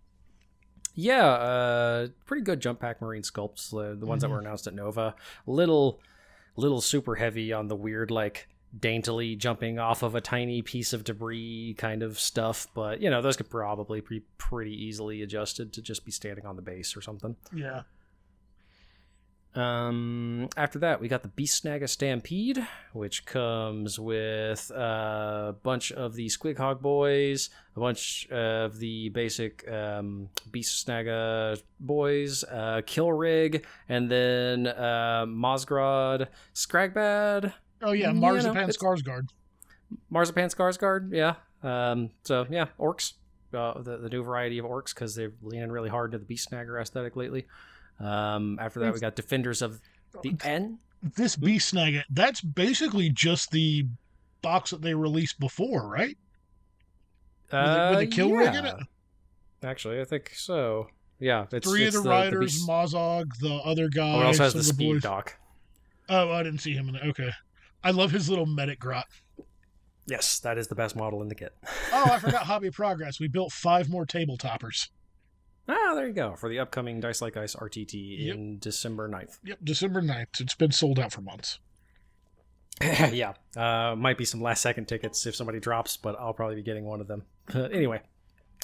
Yeah, 0.95 1.26
uh, 1.28 2.07
pretty 2.26 2.43
good 2.43 2.60
jump 2.60 2.80
pack 2.82 3.01
marine 3.01 3.22
sculpts. 3.22 3.70
The, 3.72 3.95
the 3.97 4.05
ones 4.05 4.22
that 4.22 4.28
Mhm. 4.28 4.32
were 4.32 4.39
announced 4.39 4.68
at 4.68 4.74
Nova, 4.74 5.16
little, 5.47 6.01
little 6.57 6.82
super 6.82 7.16
heavy 7.16 7.53
on 7.53 7.68
the 7.68 7.76
weird 7.76 8.12
like 8.12 8.49
daintily 8.78 9.36
jumping 9.36 9.80
off 9.80 10.03
of 10.03 10.14
a 10.14 10.22
tiny 10.22 10.62
piece 10.62 10.91
of 10.93 11.03
debris 11.03 11.74
kind 11.78 12.03
of 12.03 12.20
stuff. 12.20 12.68
But 12.74 13.01
you 13.01 13.10
know, 13.10 13.22
those 13.22 13.38
could 13.38 13.49
probably 13.49 14.01
be 14.01 14.22
pretty 14.38 14.74
easily 14.74 15.22
adjusted 15.22 15.72
to 15.74 15.82
just 15.82 16.03
be 16.05 16.12
standing 16.12 16.45
on 16.45 16.55
the 16.55 16.62
base 16.62 16.97
or 16.97 17.01
something. 17.01 17.36
Yeah. 17.55 17.84
Um, 19.56 20.47
after 20.56 20.80
that, 20.80 21.02
we 21.02 21.08
got 21.08 21.24
the 21.24 21.30
Beast 21.30 21.64
Snagga 21.64 21.89
Stampede, 21.89 22.66
which 22.93 23.26
comes 23.26 24.00
with 24.00 24.70
a 24.74 25.56
bunch 25.64 25.91
of 25.91 26.14
the 26.14 26.28
Squig 26.28 26.58
Hog 26.58 26.82
boys, 26.82 27.50
a 27.76 27.80
bunch 27.80 28.28
of 28.30 28.78
the 28.78 29.10
basic 29.10 29.70
um, 29.70 30.30
Beast 30.52 30.86
Snagga 30.86 31.62
boys, 31.80 32.43
uh, 32.43 32.82
Kill 32.86 33.12
Rig, 33.12 33.66
and 33.89 34.10
then 34.10 34.68
uh, 34.68 35.26
Mozrog, 35.28 36.28
Skragbad, 36.54 37.54
Oh 37.82 37.93
yeah, 37.93 38.10
Mm, 38.10 38.16
you 38.16 38.22
Marzipan 38.22 38.68
know, 38.68 38.68
Skarsgård. 38.68 39.28
Marzipan 40.12 40.50
Skarsgård, 40.50 41.12
yeah. 41.14 41.36
Um, 41.64 42.12
so 42.24 42.45
yeah, 42.50 42.66
orcs, 42.80 43.14
uh, 43.54 43.82
the 43.82 43.97
the 43.97 44.10
new 44.10 44.22
variety 44.22 44.60
of 44.60 44.66
orcs 44.66 44.93
because 44.93 45.16
they're 45.16 45.32
leaning 45.41 45.72
really 45.72 45.89
hard 45.89 46.12
to 46.12 46.18
the 46.18 46.26
Beast 46.26 46.52
Snagga 46.52 46.80
aesthetic 46.80 47.16
lately. 47.16 47.47
Um, 48.00 48.58
after 48.60 48.80
that, 48.80 48.93
we 48.93 49.00
got 49.00 49.16
Defenders 49.16 49.62
of 49.62 49.80
the 50.24 50.36
N. 50.43 50.80
This 51.02 51.36
Beast 51.36 51.70
Snag, 51.70 52.04
that's 52.10 52.41
basically 52.41 53.10
just 53.10 53.52
the 53.52 53.86
box 54.41 54.72
that 54.72 54.82
they 54.82 54.93
released 54.93 55.39
before, 55.39 55.88
right? 55.88 56.18
With 57.52 57.52
the- 57.52 57.88
with 57.91 58.00
the 58.10 58.16
kill 58.16 58.32
rig 58.32 58.54
in 58.56 58.66
it? 58.66 58.76
Uh, 58.76 58.84
Actually, 59.64 60.00
I 60.00 60.06
think 60.06 60.32
so. 60.36 60.88
Yeah, 61.20 61.45
it's 61.52 61.68
Three 61.70 61.84
it's 61.86 61.95
of 61.97 62.04
the, 62.04 62.10
the 62.10 62.16
riders, 62.16 62.54
beast- 62.54 62.68
Mozrog, 62.70 63.36
the 63.39 63.56
other 63.56 63.89
guy. 63.89 64.14
Oh, 64.14 64.22
it 64.22 64.26
also 64.26 64.43
has 64.43 64.52
some 64.54 64.60
the 64.60 64.64
speed 64.64 64.93
boys. 64.93 65.02
dock. 65.04 65.36
Oh, 66.08 66.32
I 66.32 66.43
didn't 66.43 66.60
see 66.60 66.74
him 66.74 66.88
in 66.89 66.95
it. 66.95 67.04
Okay. 67.10 67.30
I 67.84 67.91
love 67.91 68.12
his 68.12 68.30
little 68.30 68.45
medic 68.45 68.80
grot. 68.80 69.06
Yes, 70.06 70.39
that 70.39 70.58
is 70.58 70.68
the 70.68 70.76
best 70.76 70.95
model 70.95 71.22
in 71.22 71.28
the 71.28 71.36
kit. 71.36 71.54
Oh, 71.93 72.06
I 72.12 72.20
forgot 72.20 72.43
Hobby 72.43 72.72
Progress. 72.72 73.20
We 73.20 73.28
built 73.28 73.52
five 73.52 73.89
more 73.89 74.06
table 74.06 74.38
toppers. 74.38 74.89
Ah, 75.70 75.94
there 75.94 76.08
you 76.08 76.14
go 76.14 76.36
for 76.36 76.50
the 76.50 76.60
upcoming 76.60 77.00
Dice 77.00 77.22
Like 77.22 77.38
Ice 77.38 77.56
RTT 77.56 78.26
Yep. 78.26 78.36
in 78.36 78.58
December 78.60 79.08
9th. 79.08 79.38
Yep, 79.44 79.60
December 79.64 80.02
9th. 80.02 80.42
It's 80.42 80.56
been 80.56 80.72
sold 80.72 80.98
out 81.00 81.12
for 81.14 81.22
months. 81.22 81.60
yeah, 82.82 83.34
uh, 83.58 83.96
might 83.96 84.18
be 84.18 84.26
some 84.26 84.42
last 84.42 84.62
second 84.62 84.88
tickets 84.88 85.26
if 85.26 85.36
somebody 85.36 85.60
drops, 85.60 85.98
but 85.98 86.16
I'll 86.20 86.34
probably 86.34 86.56
be 86.56 86.64
getting 86.64 86.86
one 86.86 87.02
of 87.02 87.08
them. 87.08 87.24
But 87.54 87.74
anyway, 87.74 88.02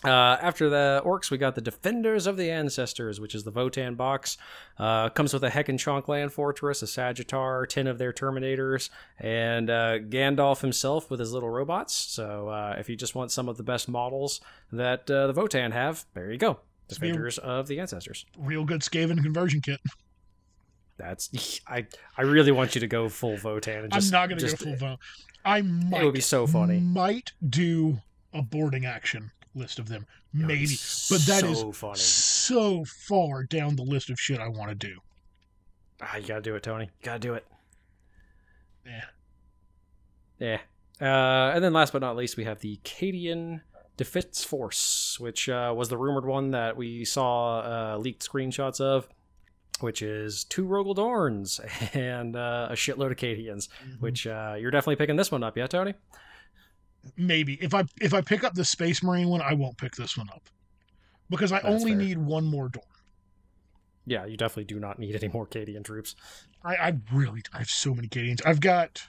uh, 0.03 0.10
after 0.10 0.70
the 0.70 1.01
orcs, 1.06 1.32
we 1.32 1.38
got 1.39 1.56
the 1.56 1.62
Defenders 1.62 2.28
of 2.28 2.38
the 2.38 2.51
Ancestors, 2.51 3.20
which 3.20 3.34
is 3.34 3.43
the 3.43 3.51
Votann 3.51 3.97
box. 3.97 4.38
Uh, 4.78 5.10
comes 5.10 5.34
with 5.34 5.43
a 5.43 5.49
Heckin 5.49 5.78
Chonk 5.80 6.08
Land 6.08 6.32
Fortress, 6.34 6.84
a 6.84 6.86
Sagittar, 6.86 7.68
10 7.68 7.88
of 7.88 7.97
their 7.97 8.14
Terminators, 8.14 8.89
and 9.20 9.70
uh, 9.72 9.97
Gandalf 9.99 10.62
himself 10.62 11.10
with 11.10 11.20
his 11.20 11.34
little 11.34 11.49
robots. 11.49 11.93
So 11.95 12.49
uh, 12.49 12.76
if 12.78 12.89
you 12.89 12.95
just 12.95 13.16
want 13.16 13.32
some 13.32 13.49
of 13.49 13.58
the 13.58 13.64
best 13.64 13.89
models 13.89 14.39
that 14.72 15.10
uh, 15.10 15.28
the 15.28 15.34
Votann 15.34 15.72
have, 15.74 16.06
there 16.14 16.32
you 16.32 16.38
go. 16.38 16.60
Defenders 16.88 17.38
of 17.38 17.67
the 17.67 17.79
Ancestors. 17.79 18.25
Real 18.38 18.63
good 18.65 18.81
Skaven 18.81 19.21
conversion 19.21 19.61
kit. 19.61 19.79
That's 20.97 21.61
I. 21.67 21.88
I 22.17 22.21
really 22.21 22.51
want 22.51 22.75
you 22.75 22.81
to 22.81 22.88
go 22.88 23.09
full 23.09 23.38
Votann. 23.38 23.83
And 23.83 23.93
just, 23.93 24.13
I'm 24.13 24.21
not 24.21 24.29
going 24.29 24.39
to 24.39 24.47
go 24.47 24.55
full 24.55 24.75
Votann. 24.75 24.97
I 25.43 25.61
might. 25.61 26.01
It 26.01 26.05
would 26.05 26.13
be 26.13 26.21
so 26.21 26.47
funny. 26.47 26.79
Might 26.79 27.33
do 27.47 27.99
a 28.33 28.41
boarding 28.41 28.86
action 28.86 29.31
list 29.53 29.79
of 29.79 29.88
them. 29.89 30.05
It 30.33 30.38
would 30.39 30.47
be 30.47 30.53
Maybe. 30.53 30.75
But 31.09 31.21
that 31.27 31.43
is 31.43 31.59
so 31.59 31.71
funny. 31.71 31.97
so 31.97 32.86
far 32.86 33.43
down 33.43 33.75
the 33.75 33.83
list 33.83 34.09
of 34.09 34.19
shit 34.19 34.39
I 34.39 34.47
want 34.47 34.69
to 34.69 34.75
do. 34.75 34.99
Ah, 36.01 36.17
you 36.17 36.27
gotta 36.27 36.41
do 36.41 36.55
it, 36.55 36.63
Tony. 36.63 36.86
You 36.86 37.05
gotta 37.05 37.19
do 37.19 37.33
it. 37.36 37.45
Yeah. 38.86 39.01
Yeah. 40.39 40.59
Uh, 41.01 41.53
and 41.53 41.63
then 41.63 41.73
last 41.73 41.93
but 41.93 42.01
not 42.01 42.15
least, 42.15 42.38
we 42.38 42.43
have 42.43 42.59
the 42.59 42.79
Cadian 42.83 43.61
Defense 43.97 44.43
Force, 44.43 45.17
which 45.19 45.47
uh, 45.49 45.73
was 45.75 45.89
the 45.89 45.97
rumored 45.97 46.25
one 46.25 46.51
that 46.51 46.75
we 46.75 47.05
saw 47.05 47.59
uh, 47.59 47.97
leaked 47.97 48.27
screenshots 48.27 48.81
of, 48.81 49.07
which 49.79 50.01
is 50.01 50.43
two 50.43 50.65
Rogal 50.65 50.95
Dorns 50.95 51.59
and 51.95 52.35
uh, 52.35 52.67
a 52.69 52.73
shitload 52.73 53.11
of 53.11 53.17
Cadians. 53.17 53.67
Mm-hmm. 53.67 53.99
Which 53.99 54.27
uh, 54.27 54.55
you're 54.59 54.71
definitely 54.71 54.97
picking 54.97 55.15
this 55.15 55.31
one 55.31 55.43
up, 55.43 55.57
yeah, 55.57 55.67
Tony? 55.67 55.93
Maybe 57.17 57.53
if 57.61 57.73
I 57.73 57.83
if 58.01 58.13
I 58.13 58.21
pick 58.21 58.43
up 58.43 58.55
the 58.55 58.65
Space 58.65 59.03
Marine 59.03 59.27
one, 59.29 59.41
I 59.41 59.53
won't 59.53 59.77
pick 59.77 59.95
this 59.95 60.17
one 60.17 60.27
up 60.29 60.49
because 61.29 61.51
I 61.51 61.61
That's 61.61 61.67
only 61.73 61.91
fair. 61.91 62.01
need 62.01 62.17
one 62.17 62.45
more 62.45 62.67
door. 62.67 62.83
Yeah, 64.07 64.25
you 64.25 64.37
definitely 64.37 64.65
do 64.65 64.79
not 64.79 64.99
need 64.99 65.15
any 65.15 65.31
more 65.31 65.47
Cadian 65.47 65.83
troops. 65.83 66.15
I, 66.63 66.75
I 66.75 66.93
really 67.13 67.41
I 67.53 67.59
have 67.59 67.69
so 67.69 67.93
many 67.93 68.07
Cadians. 68.07 68.41
I've 68.45 68.59
got 68.59 69.03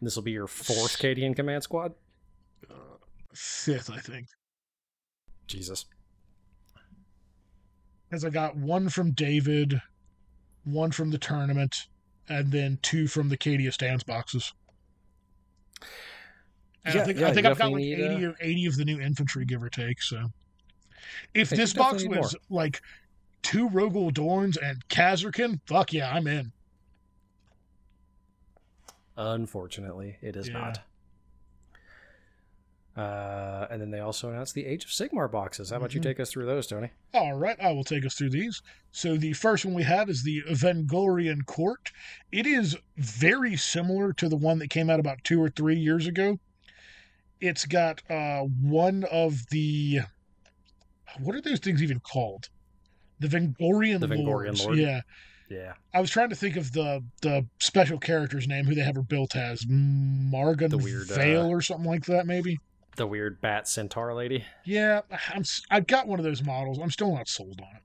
This 0.00 0.14
will 0.16 0.22
be 0.22 0.32
your 0.32 0.46
fourth 0.46 0.98
Cadian 0.98 1.34
command 1.34 1.64
squad. 1.64 1.94
Fifth, 3.34 3.90
I 3.90 3.98
think, 3.98 4.26
Jesus. 5.46 5.84
because 8.08 8.24
I 8.24 8.30
got 8.30 8.56
one 8.56 8.88
from 8.88 9.12
David, 9.12 9.80
one 10.64 10.90
from 10.90 11.10
the 11.10 11.18
tournament, 11.18 11.74
and 12.28 12.50
then 12.50 12.78
two 12.82 13.06
from 13.06 13.28
the 13.28 13.36
Cadia 13.36 13.72
stands 13.72 14.02
boxes. 14.02 14.52
And 16.84 16.94
Yeah, 16.94 17.02
I 17.02 17.04
think 17.04 17.18
yeah, 17.18 17.28
I 17.28 17.34
think 17.34 17.46
I've 17.46 17.58
got 17.58 17.72
like 17.72 17.82
definitely 17.82 18.08
need, 18.08 18.14
80, 18.16 18.24
of, 18.24 18.36
80 18.40 18.66
of 18.66 18.76
the 18.76 18.84
new 18.84 19.00
infantry, 19.00 19.44
give 19.44 19.62
or 19.62 19.68
take. 19.68 20.02
So, 20.02 20.28
if 21.34 21.50
this 21.50 21.72
box 21.74 22.04
was 22.04 22.34
like 22.50 22.80
two 23.42 23.68
Rogal 23.68 24.10
Dorns 24.12 24.56
and 24.56 24.86
Kasrkin, 24.88 25.60
fuck 25.66 25.92
yeah, 25.92 26.12
I'm 26.12 26.26
in. 26.26 26.50
Unfortunately, 29.16 30.16
it 30.22 30.36
is 30.36 30.48
Yeah. 30.48 30.54
not. 30.54 30.87
Uh, 32.98 33.68
and 33.70 33.80
then 33.80 33.92
they 33.92 34.00
also 34.00 34.28
announced 34.28 34.54
the 34.54 34.66
Age 34.66 34.84
of 34.84 34.90
Sigmar 34.90 35.30
boxes. 35.30 35.70
How 35.70 35.76
about 35.76 35.94
you 35.94 36.00
Mhm. 36.00 36.04
take 36.04 36.18
us 36.18 36.32
through 36.32 36.46
those, 36.46 36.66
Tony? 36.66 36.90
All 37.14 37.34
right, 37.34 37.56
I 37.60 37.70
will 37.70 37.84
take 37.84 38.04
us 38.04 38.14
through 38.16 38.30
these. 38.30 38.60
So 38.90 39.16
the 39.16 39.34
first 39.34 39.64
one 39.64 39.74
we 39.74 39.84
have 39.84 40.10
is 40.10 40.24
the 40.24 40.42
Vengorian 40.48 41.46
Court. 41.46 41.92
It 42.32 42.44
is 42.44 42.76
very 42.96 43.56
similar 43.56 44.12
to 44.14 44.28
the 44.28 44.36
one 44.36 44.58
that 44.58 44.68
came 44.70 44.90
out 44.90 44.98
about 44.98 45.22
two 45.22 45.40
or 45.40 45.48
three 45.48 45.78
years 45.78 46.08
ago. 46.08 46.40
It's 47.40 47.66
got 47.66 48.02
uh, 48.10 48.40
one 48.42 49.04
of 49.04 49.46
the 49.50 50.00
what 51.20 51.36
are 51.36 51.40
those 51.40 51.60
things 51.60 51.82
even 51.82 52.00
called? 52.00 52.48
The 53.20 53.28
Vengorian 53.28 54.00
The 54.00 54.08
Vengorian 54.08 54.24
Lords. 54.26 54.64
Lord? 54.64 54.78
Yeah, 54.78 55.00
Yeah, 55.48 55.74
I 55.94 56.00
was 56.00 56.10
trying 56.10 56.30
to 56.30 56.36
think 56.36 56.56
of 56.56 56.72
the 56.72 57.04
the 57.22 57.46
special 57.60 57.98
character's 57.98 58.48
name 58.48 58.64
who 58.64 58.74
they 58.74 58.82
have 58.82 58.96
her 58.96 59.02
built 59.02 59.36
as 59.36 59.64
Margan 59.66 60.70
The 60.70 60.78
weird, 60.78 61.06
Vale 61.06 61.42
uh, 61.44 61.48
or 61.48 61.62
something 61.62 61.86
like 61.88 62.06
that, 62.06 62.26
maybe. 62.26 62.58
The 62.98 63.06
weird 63.06 63.40
bat 63.40 63.66
centaur 63.66 64.12
lady. 64.14 64.44
Yeah, 64.66 65.00
I'm. 65.34 65.42
I've 65.70 65.86
got 65.86 66.06
one 66.06 66.18
of 66.18 66.24
those 66.24 66.42
models. 66.44 66.78
I'm 66.78 66.90
still 66.90 67.14
not 67.14 67.26
sold 67.28 67.60
on 67.60 67.76
it. 67.76 67.82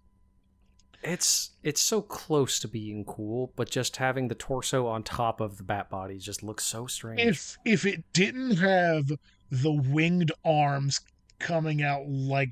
It's 1.09 1.51
it's 1.63 1.81
so 1.81 2.01
close 2.01 2.59
to 2.59 2.67
being 2.67 3.03
cool, 3.05 3.51
but 3.55 3.69
just 3.69 3.97
having 3.97 4.27
the 4.27 4.35
torso 4.35 4.87
on 4.87 5.03
top 5.03 5.41
of 5.41 5.57
the 5.57 5.63
bat 5.63 5.89
body 5.89 6.17
just 6.17 6.43
looks 6.43 6.65
so 6.65 6.87
strange. 6.87 7.21
if 7.21 7.57
if 7.65 7.85
it 7.85 8.03
didn't 8.13 8.57
have 8.57 9.11
the 9.51 9.71
winged 9.71 10.31
arms 10.45 11.01
coming 11.39 11.81
out 11.81 12.07
like 12.07 12.51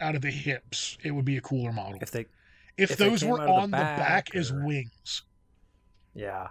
out 0.00 0.14
of 0.14 0.22
the 0.22 0.30
hips, 0.30 0.96
it 1.04 1.10
would 1.10 1.24
be 1.26 1.36
a 1.36 1.40
cooler 1.42 1.72
model. 1.72 1.98
if 2.00 2.10
they 2.10 2.26
If, 2.76 2.92
if 2.92 2.96
those 2.96 3.20
came 3.20 3.30
were 3.30 3.40
of 3.40 3.46
the 3.46 3.52
on 3.52 3.70
the 3.70 3.76
back, 3.76 3.98
back 3.98 4.34
as 4.34 4.50
wings, 4.52 5.22
Yeah. 6.14 6.48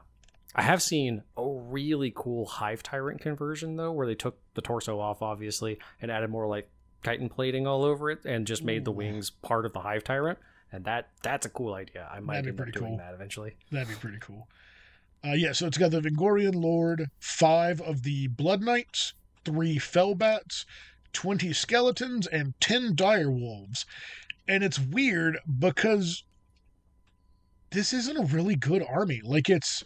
I 0.55 0.61
have 0.61 0.81
seen 0.81 1.23
a 1.35 1.47
really 1.47 2.11
cool 2.15 2.45
Hive 2.45 2.83
Tyrant 2.83 3.19
conversion, 3.21 3.75
though, 3.75 3.91
where 3.91 4.05
they 4.05 4.15
took 4.15 4.37
the 4.53 4.61
torso 4.61 4.99
off, 4.99 5.21
obviously, 5.21 5.79
and 6.01 6.11
added 6.11 6.29
more 6.29 6.47
like 6.47 6.69
chitin 7.03 7.27
plating 7.29 7.65
all 7.67 7.83
over 7.83 8.09
it 8.11 8.23
and 8.25 8.45
just 8.47 8.63
made 8.63 8.85
the 8.85 8.91
wings 8.91 9.29
part 9.29 9.65
of 9.65 9.73
the 9.73 9.79
Hive 9.81 10.03
Tyrant. 10.03 10.37
And 10.71 10.85
that 10.85 11.09
that's 11.21 11.45
a 11.45 11.49
cool 11.49 11.73
idea. 11.73 12.09
I 12.11 12.19
might 12.19 12.35
That'd 12.35 12.45
be 12.45 12.51
up 12.51 12.57
pretty 12.57 12.71
doing 12.71 12.91
cool. 12.91 12.97
that 12.97 13.13
eventually. 13.13 13.55
that'd 13.71 13.87
be 13.87 13.95
pretty 13.95 14.19
cool. 14.19 14.47
Uh, 15.25 15.33
yeah, 15.33 15.53
so 15.53 15.65
it's 15.67 15.77
got 15.77 15.91
the 15.91 16.01
Vengorian 16.01 16.55
Lord, 16.55 17.09
five 17.19 17.79
of 17.81 18.03
the 18.03 18.27
Blood 18.27 18.61
Knights, 18.61 19.13
three 19.45 19.77
Fellbats, 19.77 20.65
twenty 21.13 21.53
skeletons, 21.53 22.27
and 22.27 22.53
ten 22.59 22.93
dire 22.95 23.31
wolves. 23.31 23.85
And 24.47 24.63
it's 24.63 24.79
weird 24.79 25.37
because 25.59 26.23
this 27.71 27.93
isn't 27.93 28.17
a 28.17 28.25
really 28.35 28.55
good 28.55 28.83
army. 28.87 29.21
Like 29.23 29.49
it's 29.49 29.83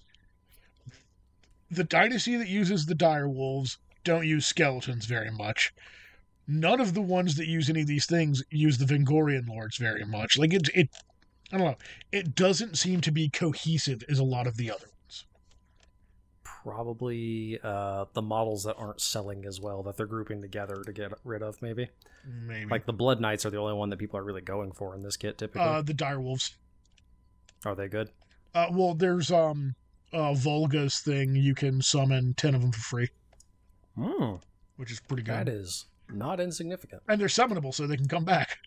the 1.72 1.84
dynasty 1.84 2.36
that 2.38 2.48
uses 2.48 2.86
the 2.86 2.96
dire 2.96 3.28
wolves 3.28 3.78
don't 4.04 4.26
use 4.28 4.46
skeletons 4.46 5.06
very 5.06 5.32
much. 5.32 5.74
None 6.48 6.80
of 6.80 6.94
the 6.94 7.02
ones 7.02 7.36
that 7.36 7.48
use 7.48 7.70
any 7.70 7.82
of 7.82 7.88
these 7.88 8.06
things 8.06 8.42
use 8.50 8.78
the 8.78 8.86
Vengorian 8.86 9.48
lords 9.50 9.78
very 9.78 10.06
much. 10.06 10.38
Like 10.38 10.54
it, 10.54 10.70
it, 10.74 10.90
I 11.52 11.58
don't 11.58 11.68
know. 11.68 11.78
It 12.12 12.36
doesn't 12.36 12.78
seem 12.78 13.02
to 13.02 13.12
be 13.12 13.28
cohesive 13.30 14.02
as 14.10 14.20
a 14.20 14.24
lot 14.24 14.48
of 14.48 14.56
the 14.56 14.72
other 14.72 14.86
ones. 14.86 15.26
Probably 16.44 17.60
uh, 17.64 18.06
the 18.14 18.22
models 18.22 18.64
that 18.64 18.76
aren't 18.76 19.02
selling 19.02 19.46
as 19.46 19.60
well 19.60 19.84
that 19.84 19.98
they're 19.98 20.06
grouping 20.06 20.42
together 20.42 20.82
to 20.86 20.94
get 20.94 21.12
rid 21.26 21.42
of, 21.42 21.62
maybe. 21.62 21.90
Maybe 22.26 22.70
Like 22.70 22.86
the 22.86 22.94
Blood 22.94 23.20
Knights 23.22 23.46
are 23.46 23.50
the 23.50 23.58
only 23.58 23.74
one 23.74 23.90
that 23.90 23.98
people 23.98 24.18
are 24.20 24.24
really 24.24 24.42
going 24.42 24.72
for 24.72 24.96
in 24.96 25.02
this 25.02 25.18
kit, 25.18 25.38
typically. 25.38 25.68
uh, 25.68 25.82
the 25.82 25.94
dire 25.94 26.20
wolves. 26.20 26.56
are 27.66 27.76
they 27.76 27.88
good? 27.88 28.10
Uh, 28.54 28.68
well, 28.72 28.94
there's 28.94 29.32
um, 29.32 29.76
uh, 30.14 30.34
Volga's 30.34 31.00
thing. 31.00 31.36
You 31.36 31.54
can 31.56 31.82
summon 31.82 32.34
ten 32.36 32.56
of 32.56 32.62
them 32.62 32.72
for 32.72 32.80
free, 32.80 33.10
Hmm. 33.96 34.36
which 34.78 34.92
is 34.92 35.00
pretty 35.00 35.24
good. 35.24 35.34
That 35.36 35.50
is 35.50 35.86
not 36.10 36.40
insignificant. 36.40 37.02
and 37.08 37.20
they're 37.20 37.28
summonable, 37.28 37.74
so 37.74 37.86
they 37.88 37.98
can 37.98 38.08
come 38.08 38.26
back. 38.26 38.58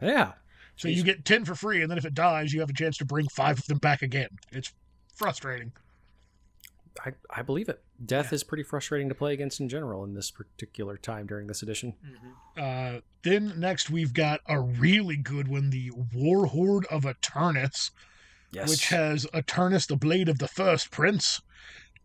Yeah. 0.00 0.32
So 0.76 0.86
you 0.88 1.02
get 1.02 1.24
10 1.24 1.44
for 1.44 1.56
free, 1.56 1.82
and 1.82 1.90
then 1.90 1.98
if 1.98 2.04
it 2.04 2.14
dies, 2.14 2.52
you 2.52 2.60
have 2.60 2.70
a 2.70 2.72
chance 2.72 2.96
to 2.98 3.04
bring 3.04 3.26
five 3.28 3.58
of 3.58 3.66
them 3.66 3.78
back 3.78 4.00
again. 4.02 4.28
It's 4.52 4.72
frustrating. 5.12 5.72
I, 7.04 7.12
I 7.30 7.42
believe 7.42 7.68
it. 7.68 7.82
Death 8.04 8.32
is 8.32 8.44
pretty 8.44 8.62
frustrating 8.62 9.08
to 9.08 9.14
play 9.14 9.32
against 9.32 9.58
in 9.60 9.68
general 9.68 10.04
in 10.04 10.14
this 10.14 10.30
particular 10.30 10.96
time 10.96 11.26
during 11.26 11.46
this 11.48 11.62
edition. 11.62 11.94
Uh, 12.56 13.00
then 13.22 13.54
next, 13.58 13.90
we've 13.90 14.12
got 14.14 14.40
a 14.48 14.60
really 14.60 15.16
good 15.16 15.48
one 15.48 15.70
the 15.70 15.90
War 16.14 16.46
Horde 16.46 16.86
of 16.86 17.02
Eternus, 17.02 17.90
Yes. 18.50 18.70
which 18.70 18.88
has 18.88 19.26
Eternus, 19.34 19.86
the 19.86 19.96
Blade 19.96 20.28
of 20.28 20.38
the 20.38 20.48
First 20.48 20.90
Prince, 20.90 21.42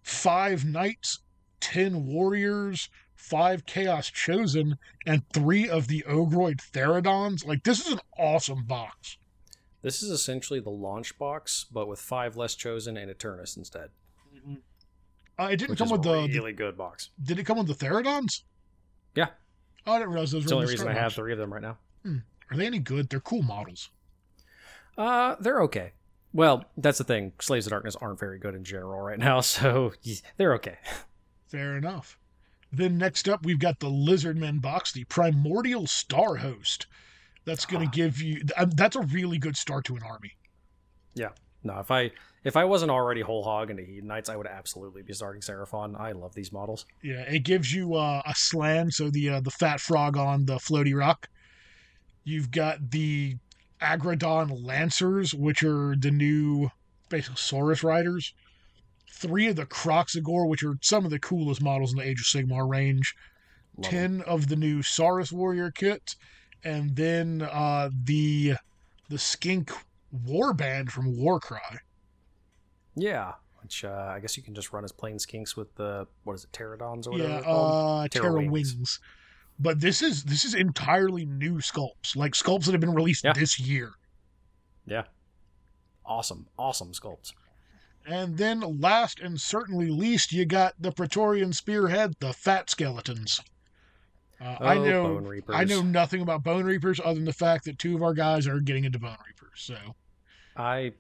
five 0.02 0.66
knights, 0.66 1.20
10 1.62 2.06
warriors, 2.06 2.90
five 3.16 3.66
Chaos 3.66 4.10
Chosen, 4.10 4.78
and 5.06 5.24
three 5.34 5.70
of 5.70 5.88
the 5.88 6.04
Ogroid 6.08 6.60
Therodons. 6.74 7.46
Like, 7.46 7.64
this 7.64 7.86
is 7.86 7.94
an 7.94 8.00
awesome 8.18 8.66
box. 8.66 9.18
this 9.82 10.04
is 10.04 10.10
essentially 10.10 10.60
the 10.60 10.70
launch 10.70 11.18
box, 11.18 11.66
but 11.72 11.88
with 11.88 12.00
five 12.00 12.36
less 12.36 12.56
chosen 12.56 12.98
and 12.98 13.10
Eternus 13.10 13.56
instead. 13.58 13.90
Uh, 15.40 15.46
it 15.46 15.58
didn't 15.58 15.72
Which 15.72 15.80
come 15.80 15.90
with 15.90 16.06
a 16.06 16.28
the, 16.28 16.34
really 16.34 16.54
good 16.54 16.78
box. 16.78 17.10
Did 17.24 17.40
it 17.40 17.46
come 17.46 17.58
with 17.58 17.68
the 17.68 17.74
Therodons? 17.74 18.44
Yeah. 19.16 19.28
Oh, 19.88 19.94
I 19.94 20.00
didn't 20.00 20.12
realize 20.12 20.32
those 20.32 20.44
It's 20.44 20.52
were 20.52 20.58
the 20.58 20.62
only 20.64 20.74
reason 20.74 20.88
I 20.90 20.94
have 20.94 21.14
three 21.14 21.32
of 21.32 21.40
them 21.40 21.52
right 21.54 21.62
now. 21.62 21.78
Are 22.52 22.58
they 22.58 22.66
any 22.68 22.80
good? 22.80 23.10
They're 23.10 23.20
cool 23.20 23.42
models. 23.42 23.90
Uh, 24.98 25.36
they're 25.40 25.62
okay. 25.64 25.94
Well, 26.34 26.66
that's 26.78 26.98
the 26.98 27.04
thing. 27.04 27.34
Slaves 27.40 27.68
of 27.68 27.72
Darkness 27.72 27.96
aren't 27.96 28.20
very 28.20 28.40
good 28.40 28.56
in 28.56 28.64
general 28.64 29.00
right 29.02 29.20
now, 29.20 29.42
so 29.42 29.94
they're 30.38 30.54
okay. 30.56 30.78
Fair 31.48 31.78
enough. 31.78 32.18
Then 32.72 32.98
next 32.98 33.30
up, 33.30 33.46
we've 33.46 33.60
got 33.60 33.80
the 33.80 33.88
Lizardmen 33.90 34.60
box, 34.62 34.92
the 34.92 35.04
Primordial 35.06 35.86
Star 35.86 36.36
Host. 36.38 36.88
That's 37.46 37.66
going 37.68 37.84
to 37.84 37.88
Ah. 37.88 37.92
give 37.92 38.22
you. 38.22 38.42
um, 38.58 38.72
That's 38.72 38.96
a 38.96 39.02
really 39.02 39.38
good 39.38 39.56
start 39.56 39.86
to 39.86 39.96
an 39.96 40.02
army. 40.04 40.32
Yeah. 41.14 41.30
No, 41.66 41.80
if 41.80 41.92
I 41.92 42.12
if 42.44 42.58
I 42.58 42.66
wasn't 42.66 42.92
already 42.92 43.22
whole 43.22 43.44
hog 43.44 43.70
into 43.70 43.84
Heathen 43.84 44.08
Knights, 44.08 44.28
I 44.28 44.36
would 44.36 44.48
absolutely 44.48 45.02
be 45.02 45.14
starting 45.14 45.42
Seraphon. 45.42 45.98
I 45.98 46.12
love 46.12 46.34
these 46.36 46.52
models. 46.52 46.86
Yeah, 47.02 47.22
it 47.22 47.40
gives 47.44 47.74
you 47.74 47.94
uh, 47.96 48.22
a 48.26 48.34
Slann, 48.36 48.92
so 48.92 49.10
the 49.10 49.30
uh, 49.30 49.40
the 49.40 49.52
fat 49.52 49.80
frog 49.80 50.18
on 50.18 50.46
the 50.46 50.56
floaty 50.56 50.94
rock. 50.98 51.30
You've 52.26 52.52
got 52.52 52.92
the 52.92 53.38
Agradon 53.84 54.66
Lancers, 54.66 55.34
which 55.34 55.62
are 55.64 55.96
the 55.96 56.12
new 56.12 56.70
basically 57.10 57.36
Saurus 57.36 57.84
riders. 57.84 58.34
Three 59.12 59.48
of 59.48 59.56
the 59.58 59.66
Kroxigor, 59.66 60.48
which 60.48 60.64
are 60.64 60.78
some 60.82 61.06
of 61.06 61.12
the 61.12 61.20
coolest 61.20 61.62
models 61.62 61.92
in 61.92 61.98
the 62.00 62.04
Age 62.04 62.20
of 62.20 62.26
Sigmar 62.26 62.68
range. 62.68 63.16
Love 63.78 63.94
'em. 63.94 64.20
10 64.20 64.22
of 64.22 64.48
the 64.48 64.56
new 64.56 64.82
Saurus 64.82 65.32
Warrior 65.32 65.72
kit, 65.72 66.16
and 66.64 66.96
then 66.96 67.42
uh, 67.42 67.90
the 68.04 68.56
the 69.10 69.18
Skink 69.18 69.72
Warband 70.26 70.90
from 70.90 71.18
Warcry. 71.18 71.60
Yeah, 72.96 73.34
which 73.62 73.84
uh, 73.84 74.12
I 74.16 74.20
guess 74.20 74.38
you 74.38 74.44
can 74.44 74.54
just 74.54 74.72
run 74.72 74.84
as 74.84 74.92
plain 74.92 75.18
skinks 75.18 75.56
with 75.56 75.74
the 75.76 76.08
what 76.24 76.34
is 76.34 76.44
it, 76.44 76.52
pterodons 76.52 77.08
or 77.08 77.12
whatever. 77.12 77.30
Yeah, 77.30 77.40
uh, 77.40 78.08
Terra 78.08 78.44
Wings. 78.44 79.00
But 79.64 79.80
this 79.80 80.02
is 80.02 80.24
this 80.26 80.44
is 80.46 80.54
entirely 80.54 81.26
new 81.26 81.56
sculpts, 81.56 82.16
like 82.16 82.34
sculpts 82.34 82.66
that 82.66 82.74
have 82.74 82.82
been 82.82 82.94
released 82.94 83.24
Yeah. 83.24 83.34
this 83.34 83.60
year. 83.60 83.94
yeah, 84.86 85.04
awesome, 86.06 86.48
awesome 86.60 86.92
sculpts. 86.92 87.32
And 88.06 88.38
then 88.38 88.82
last 88.82 89.22
and 89.22 89.40
certainly 89.40 89.88
least, 89.90 90.34
you 90.34 90.44
got 90.46 90.74
the 90.78 90.92
Praetorian 90.92 91.54
Spearhead, 91.54 92.16
the 92.20 92.34
Fat 92.34 92.70
Skeletons. 92.70 93.40
Uh, 94.42 94.58
I 94.60 94.76
Oh, 94.76 94.84
know 94.84 95.04
Bone 95.04 95.26
Reapers. 95.26 95.56
I 95.58 95.64
know 95.64 95.82
nothing 95.82 96.22
about 96.22 96.44
Bone 96.44 96.66
Reapers 96.66 97.00
other 97.00 97.14
than 97.16 97.24
the 97.24 97.32
fact 97.32 97.64
that 97.64 97.80
two 97.80 97.96
of 97.96 98.04
our 98.04 98.14
guys 98.14 98.46
are 98.46 98.60
getting 98.60 98.84
into 98.84 99.00
Bone 99.00 99.16
Reapers. 99.26 99.52
So 99.62 99.78
I, 100.58 100.92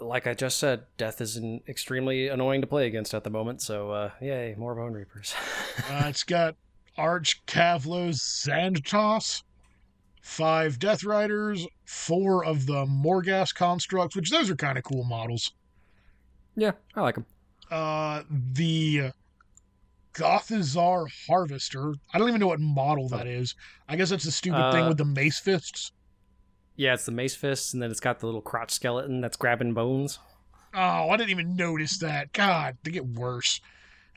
like 0.00 0.26
I 0.26 0.32
just 0.32 0.58
said, 0.58 0.84
death 0.96 1.20
is 1.20 1.36
an 1.36 1.60
extremely 1.68 2.28
annoying 2.28 2.62
to 2.62 2.66
play 2.66 2.86
against 2.86 3.12
at 3.12 3.22
the 3.24 3.28
moment. 3.30 3.60
So, 3.60 3.90
uh, 3.90 4.10
yay, 4.22 4.54
more 4.56 4.74
Bone 4.74 4.92
Reapers. 4.94 5.34
Uh, 5.90 6.04
it's 6.06 6.22
got 6.22 6.54
Arch 6.96 7.44
Kavalos 7.46 8.16
Zandtos, 8.46 9.42
five 10.22 10.78
Death 10.78 11.04
Riders, 11.04 11.66
four 11.84 12.44
of 12.44 12.66
the 12.66 12.84
Morghast 12.86 13.54
constructs, 13.54 14.14
which 14.16 14.30
those 14.30 14.50
are 14.50 14.56
kind 14.56 14.78
of 14.78 14.84
cool 14.84 15.04
models. 15.04 15.52
Yeah, 16.56 16.72
I 16.94 17.00
like 17.02 17.16
them. 17.16 17.26
Uh, 17.70 18.22
the 18.30 19.10
Gothizzar 20.12 21.08
Harvester. 21.26 21.94
I 22.12 22.18
don't 22.18 22.28
even 22.28 22.40
know 22.40 22.46
what 22.46 22.60
model 22.60 23.08
that 23.08 23.26
is. 23.26 23.54
I 23.88 23.96
guess 23.96 24.10
that's 24.10 24.24
the 24.24 24.30
stupid 24.30 24.70
thing 24.72 24.84
Uh, 24.84 24.88
with 24.88 24.98
the 24.98 25.04
mace 25.04 25.40
fists. 25.40 25.92
Yeah, 26.76 26.94
it's 26.94 27.06
the 27.06 27.12
mace 27.12 27.34
fists, 27.36 27.72
and 27.72 27.82
then 27.82 27.90
it's 27.90 28.00
got 28.00 28.20
the 28.20 28.26
little 28.26 28.40
crotch 28.42 28.70
skeleton 28.70 29.20
that's 29.20 29.36
grabbing 29.36 29.74
bones. 29.74 30.18
Oh, 30.72 31.10
I 31.10 31.16
didn't 31.16 31.30
even 31.30 31.56
notice 31.56 31.98
that. 31.98 32.32
God, 32.32 32.76
they 32.82 32.90
get 32.90 33.06
worse. 33.06 33.60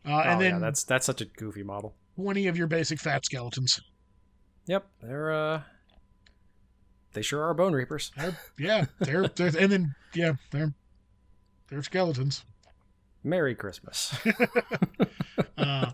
Uh, 0.05 0.11
oh, 0.11 0.19
and 0.19 0.41
then 0.41 0.53
yeah, 0.53 0.59
that's 0.59 0.83
that's 0.83 1.05
such 1.05 1.21
a 1.21 1.25
goofy 1.25 1.63
model. 1.63 1.95
20 2.17 2.47
of 2.47 2.57
your 2.57 2.67
basic 2.67 2.99
fat 2.99 3.23
skeletons. 3.25 3.79
Yep, 4.65 4.87
they're 5.01 5.31
uh, 5.31 5.61
they 7.13 7.21
sure 7.21 7.43
are 7.43 7.53
bone 7.53 7.73
reapers. 7.73 8.11
They're, 8.17 8.37
yeah, 8.57 8.85
they're, 8.99 9.27
they're 9.27 9.51
and 9.57 9.71
then 9.71 9.95
yeah, 10.13 10.33
they're 10.51 10.73
they're 11.69 11.83
skeletons. 11.83 12.43
Merry 13.23 13.55
Christmas. 13.55 14.15
Uh, 15.57 15.91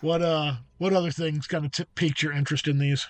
what 0.00 0.22
uh, 0.22 0.54
what 0.78 0.92
other 0.92 1.10
things 1.10 1.46
kind 1.46 1.64
of 1.64 1.70
t- 1.70 1.84
piqued 1.94 2.20
your 2.22 2.32
interest 2.32 2.66
in 2.66 2.78
these? 2.78 3.06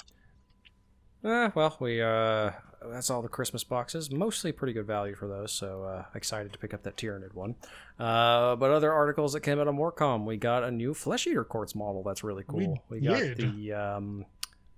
Uh, 1.25 1.51
well, 1.55 1.77
we 1.81 2.03
uh, 2.03 2.51
that's 2.91 3.09
all 3.11 3.23
the 3.23 3.29
Christmas 3.29 3.65
boxes. 3.65 4.11
Mostly 4.11 4.53
pretty 4.53 4.73
good 4.75 4.87
value 4.87 5.15
for 5.15 5.27
those. 5.27 5.53
So 5.53 5.85
uh, 5.85 6.05
excited 6.15 6.53
to 6.53 6.59
pick 6.59 6.75
up 6.75 6.83
that 6.83 6.97
Tyranid 6.97 7.33
one. 7.35 7.55
Uh, 7.99 8.57
but 8.57 8.71
other 8.71 8.93
articles 8.93 9.33
that 9.33 9.41
came 9.41 9.59
out 9.59 9.67
of 9.69 9.75
Warcom, 9.75 10.25
we 10.27 10.37
got 10.37 10.65
a 10.65 10.71
new 10.71 10.93
Flesh 10.93 11.27
Eater 11.27 11.45
Courts 11.45 11.75
model. 11.75 12.03
That's 12.03 12.23
really 12.23 12.45
cool. 12.47 12.79
We 12.91 13.01
got 13.01 13.19
did. 13.19 13.39
the 13.39 13.73
um, 13.73 14.27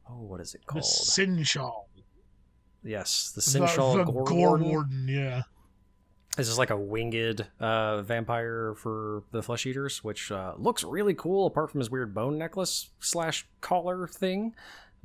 oh, 0.08 0.22
what 0.22 0.40
is 0.40 0.54
it 0.54 0.60
The 0.60 0.66
called? 0.74 0.84
Sinshal. 0.84 1.84
yes, 2.84 3.32
the 3.34 3.40
The, 3.40 3.66
Sinshal 3.66 4.04
the 4.06 4.12
Gore, 4.12 4.24
Gore 4.24 4.36
Warden. 4.36 4.68
Warden, 4.68 5.08
yeah. 5.08 5.42
This 6.36 6.48
is 6.48 6.58
like 6.58 6.68
a 6.68 6.76
winged 6.76 7.46
uh, 7.58 8.02
vampire 8.02 8.74
for 8.76 9.22
the 9.32 9.42
flesh 9.42 9.64
eaters, 9.64 10.04
which 10.04 10.30
uh, 10.30 10.52
looks 10.58 10.84
really 10.84 11.14
cool. 11.14 11.46
Apart 11.46 11.70
from 11.70 11.80
his 11.80 11.90
weird 11.90 12.14
bone 12.14 12.36
necklace 12.36 12.90
slash 13.00 13.48
collar 13.62 14.06
thing, 14.06 14.54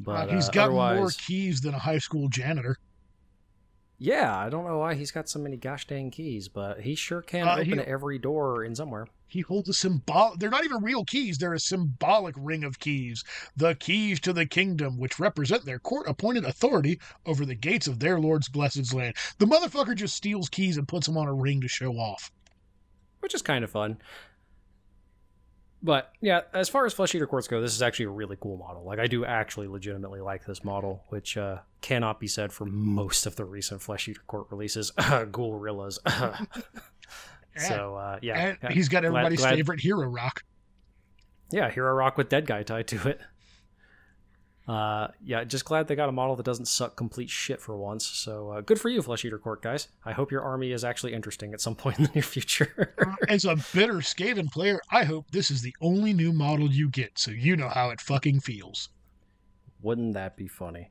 but 0.04 0.30
Uh, 0.30 0.36
he's 0.36 0.50
uh, 0.50 0.52
got 0.52 0.72
more 0.72 1.10
keys 1.10 1.62
than 1.62 1.74
a 1.74 1.80
high 1.80 1.98
school 2.00 2.28
janitor. 2.30 2.78
Yeah, 3.98 4.36
I 4.36 4.50
don't 4.50 4.66
know 4.66 4.80
why 4.80 4.96
he's 4.96 5.12
got 5.12 5.30
so 5.30 5.38
many 5.38 5.58
gosh 5.58 5.86
dang 5.86 6.10
keys, 6.10 6.48
but 6.48 6.82
he 6.82 6.96
sure 6.96 7.22
can 7.22 7.48
Uh, 7.48 7.54
open 7.58 7.78
he- 7.78 7.86
every 7.86 8.18
door 8.18 8.64
in 8.64 8.76
somewhere. 8.76 9.06
He 9.28 9.42
holds 9.42 9.70
a 9.70 9.74
symbol. 9.74 10.34
They're 10.38 10.50
not 10.50 10.66
even 10.66 10.84
real 10.84 11.06
keys. 11.06 11.38
They're 11.38 11.54
a 11.54 11.60
symbolic 11.60 12.36
ring 12.38 12.64
of 12.66 12.80
keys. 12.80 13.24
The 13.56 13.76
keys 13.76 14.20
to 14.22 14.34
the 14.34 14.46
kingdom, 14.46 14.98
which 14.98 15.20
represent 15.20 15.64
their 15.66 15.80
court-appointed 15.80 16.44
authority 16.44 17.00
over 17.26 17.46
the 17.46 17.56
gates 17.56 17.88
of 17.88 18.00
their 18.00 18.20
lord's 18.20 18.50
blessed 18.50 18.94
land. 18.94 19.16
The 19.38 19.46
motherfucker 19.46 19.96
just 19.96 20.16
steals 20.18 20.50
keys 20.50 20.76
and 20.78 20.88
puts 20.88 21.06
them 21.06 21.16
on 21.16 21.28
a 21.28 21.34
ring 21.34 21.62
to 21.62 21.68
show 21.70 21.94
off. 21.94 22.32
which 23.22 23.36
is 23.36 23.44
kind 23.44 23.64
of 23.64 23.70
fun. 23.70 24.00
But 25.84 26.12
yeah, 26.22 26.42
as 26.54 26.70
far 26.70 26.86
as 26.86 26.94
flesh 26.94 27.16
eater 27.16 27.26
courts 27.26 27.48
go, 27.48 27.60
this 27.60 27.74
is 27.74 27.82
actually 27.82 28.06
a 28.06 28.10
really 28.12 28.38
cool 28.40 28.58
model. 28.58 28.84
Like 28.84 29.00
I 29.00 29.08
do 29.08 29.26
actually 29.26 29.68
legitimately 29.68 30.22
like 30.22 30.46
this 30.46 30.64
model, 30.64 31.04
which 31.10 31.38
uh, 31.38 31.60
cannot 31.82 32.20
be 32.20 32.28
said 32.28 32.54
for 32.54 32.66
most 32.66 33.26
of 33.26 33.36
the 33.36 33.46
recent 33.46 33.82
flesh 33.82 34.08
eater 34.08 34.22
courts 34.28 34.52
releases. 34.52 34.92
Ghoulrillas. 34.98 35.98
so 37.58 37.96
uh, 37.96 38.20
yeah, 38.22 38.56
he's 38.70 38.90
got 38.90 39.06
everybody's 39.06 39.40
glad- 39.40 39.56
favorite 39.56 39.80
hero 39.80 40.08
rock. 40.08 40.44
Yeah, 41.52 41.70
Hero 41.70 41.94
Rock 41.94 42.18
with 42.18 42.30
Dead 42.30 42.46
Guy 42.46 42.64
tied 42.64 42.88
to 42.88 43.10
it. 43.10 43.20
Uh, 44.68 45.08
yeah, 45.24 45.44
just 45.44 45.66
glad 45.66 45.88
they 45.88 45.96
got 45.96 46.10
a 46.10 46.12
model 46.12 46.36
that 46.36 46.46
doesn't 46.46 46.68
suck 46.68 46.96
complete 46.96 47.30
shit 47.30 47.60
for 47.60 47.76
once. 47.78 48.06
So 48.06 48.52
uh, 48.52 48.62
good 48.62 48.80
for 48.80 48.90
you, 48.90 49.02
Flesh 49.02 49.26
Eater 49.26 49.40
Court 49.40 49.62
guys. 49.62 49.88
I 50.06 50.12
hope 50.12 50.32
your 50.32 50.44
army 50.44 50.72
is 50.72 50.84
actually 50.84 51.14
interesting 51.14 51.54
at 51.54 51.62
some 51.62 51.76
point 51.82 51.98
in 51.98 52.06
the 52.06 52.12
near 52.14 52.24
future. 52.24 52.94
As 53.30 53.46
a 53.46 53.56
bitter 53.74 53.96
Skaven 53.96 54.52
player, 54.52 54.80
I 54.92 55.04
hope 55.04 55.32
this 55.32 55.50
is 55.52 55.62
the 55.62 55.76
only 55.82 56.14
new 56.14 56.32
model 56.32 56.70
you 56.70 56.90
get, 56.90 57.18
so 57.18 57.32
you 57.32 57.56
know 57.56 57.70
how 57.70 57.90
it 57.90 58.02
fucking 58.02 58.42
feels. 58.42 58.90
Wouldn't 59.82 60.14
that 60.14 60.38
be 60.38 60.48
funny? 60.48 60.90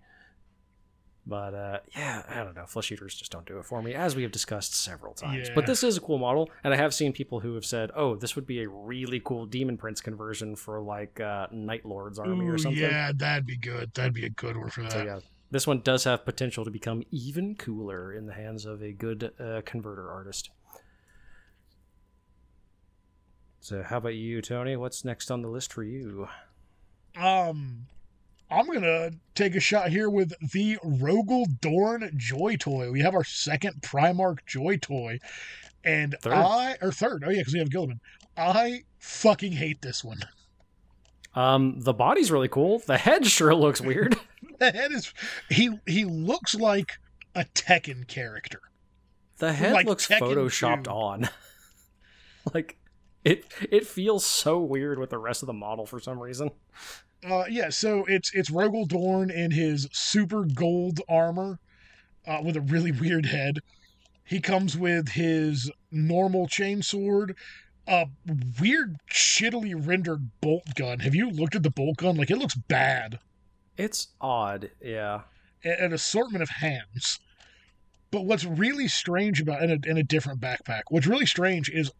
But 1.27 1.55
uh, 1.55 1.79
yeah, 1.95 2.23
I 2.29 2.43
don't 2.43 2.57
know. 2.57 2.67
Flesh 2.67 2.91
eaters 2.91 3.15
just 3.15 3.31
don't 3.31 3.47
do 3.47 3.59
it 3.59 3.65
for 3.65 3.83
me, 3.83 3.95
as 3.95 4.17
we 4.17 4.23
have 4.23 4.33
discussed 4.33 4.75
several 4.75 5.13
times. 5.13 5.49
Yeah. 5.49 5.55
But 5.55 5.67
this 5.67 5.85
is 5.85 5.97
a 5.97 6.01
cool 6.01 6.19
model, 6.19 6.51
and 6.65 6.73
I 6.73 6.77
have 6.77 6.95
seen 6.95 7.13
people 7.13 7.41
who 7.41 7.55
have 7.55 7.65
said, 7.65 7.91
"Oh, 7.95 8.17
this 8.17 8.35
would 8.37 8.47
be 8.47 8.63
a 8.63 8.69
really 8.69 9.21
cool 9.23 9.47
Demon 9.47 9.77
Prince 9.77 10.01
conversion 10.01 10.57
for 10.57 10.81
like 10.81 11.21
uh, 11.21 11.47
Night 11.53 11.85
Lord's 11.85 12.19
army 12.19 12.47
or 12.49 12.59
something." 12.59 12.83
Yeah, 12.83 13.13
that'd 13.15 13.47
be 13.47 13.57
good. 13.57 13.93
That'd 13.95 14.15
be 14.15 14.27
a 14.27 14.31
good 14.31 14.57
one 14.57 14.71
for 14.71 14.83
that. 14.83 14.93
So 14.93 15.03
yeah, 15.05 15.21
this 15.51 15.67
one 15.67 15.81
does 15.81 16.05
have 16.05 16.25
potential 16.25 16.65
to 16.65 16.71
become 16.71 17.03
even 17.11 17.55
cooler 17.55 18.13
in 18.13 18.27
the 18.27 18.35
hands 18.35 18.65
of 18.65 18.83
a 18.83 18.93
good 18.93 19.33
uh, 19.39 19.61
converter 19.65 20.11
artist. 20.11 20.51
So, 23.61 23.83
how 23.83 23.99
about 23.99 24.15
you, 24.15 24.41
Tony? 24.41 24.75
What's 24.77 25.05
next 25.05 25.31
on 25.31 25.43
the 25.43 25.49
list 25.49 25.73
for 25.73 25.83
you? 25.83 26.29
Um, 27.15 27.87
I'm 28.51 28.67
gonna 28.67 29.11
take 29.35 29.55
a 29.55 29.61
shot 29.61 29.91
here 29.91 30.11
with 30.11 30.33
the 30.53 30.77
Rogal 30.85 31.47
Dorn 31.61 32.11
Joy 32.17 32.57
Toy. 32.57 32.91
We 32.91 33.01
have 33.01 33.15
our 33.15 33.25
second 33.25 33.83
Primarch 33.83 34.39
Joy 34.47 34.77
Toy, 34.79 35.19
and 35.85 36.17
Third. 36.23 36.33
I 36.35 36.77
or 36.83 36.91
third. 36.93 37.23
Oh 37.27 37.31
yeah, 37.31 37.39
because 37.41 37.53
we 37.55 37.61
have 37.61 37.69
Guilliman. 37.71 38.01
I 38.37 38.83
fucking 38.99 39.53
hate 39.53 39.83
this 39.83 40.03
one. 40.05 40.21
Um, 41.33 41.79
the 41.79 41.93
body's 41.93 42.33
really 42.33 42.49
cool. 42.49 42.81
The 42.81 42.99
head 42.99 43.25
sure 43.25 43.55
looks 43.55 43.81
weird. 43.81 44.17
The 44.59 44.73
head 44.73 44.91
is 44.91 45.15
he 45.49 45.79
he 45.87 46.05
looks 46.05 46.57
like 46.57 46.95
a 47.37 47.45
Tekken 47.55 48.09
character. 48.09 48.61
The 49.39 49.53
head 49.53 49.73
Like 49.73 49.87
looks 49.87 50.09
Tekken 50.09 50.21
photoshopped 50.35 50.85
2. 50.85 50.91
on. 50.91 51.29
like 52.55 52.79
it 53.25 53.45
it 53.71 53.87
feels 53.87 54.27
so 54.27 54.59
weird 54.59 54.99
with 54.99 55.11
the 55.11 55.19
rest 55.19 55.43
of 55.45 55.47
the 55.47 55.53
model 55.53 55.87
for 55.87 56.01
some 56.01 56.19
reason. 56.19 56.51
Uh, 57.29 57.45
yeah, 57.51 57.69
so 57.69 58.05
it's 58.07 58.33
it's 58.35 58.51
Rogal 58.51 58.87
Dorn 58.87 59.31
in 59.31 59.51
his 59.51 59.89
super 59.93 60.45
gold 60.45 61.01
armor, 61.09 61.59
uh, 62.27 62.41
with 62.43 62.57
a 62.57 62.61
really 62.63 62.93
weird 62.93 63.27
head. 63.27 63.59
He 64.25 64.41
comes 64.41 64.77
with 64.77 65.09
his 65.09 65.71
normal 65.91 66.47
chainsword, 66.47 67.35
a 67.87 68.07
weird 68.61 68.97
shittily 69.13 69.75
rendered 69.75 70.31
bolt 70.41 70.75
gun. 70.77 71.01
Have 71.01 71.15
you 71.15 71.31
looked 71.31 71.57
at 71.57 71.63
the 71.63 71.71
bolt 71.71 71.99
gun? 71.99 72.17
Like 72.17 72.31
it 72.31 72.39
looks 72.39 72.55
bad. 72.55 73.19
It's 73.77 74.09
odd, 74.21 74.71
yeah. 74.81 75.23
An 75.65 75.93
assortment 75.93 76.43
of 76.43 76.49
hands. 76.49 77.19
But 78.11 78.25
what's 78.25 78.45
really 78.45 78.89
strange 78.89 79.41
about 79.41 79.63
in 79.63 79.71
a, 79.71 79.89
in 79.89 79.97
a 79.97 80.03
different 80.03 80.41
backpack, 80.41 80.83
what's 80.89 81.07
really 81.07 81.27
strange 81.27 81.69
is 81.69 81.91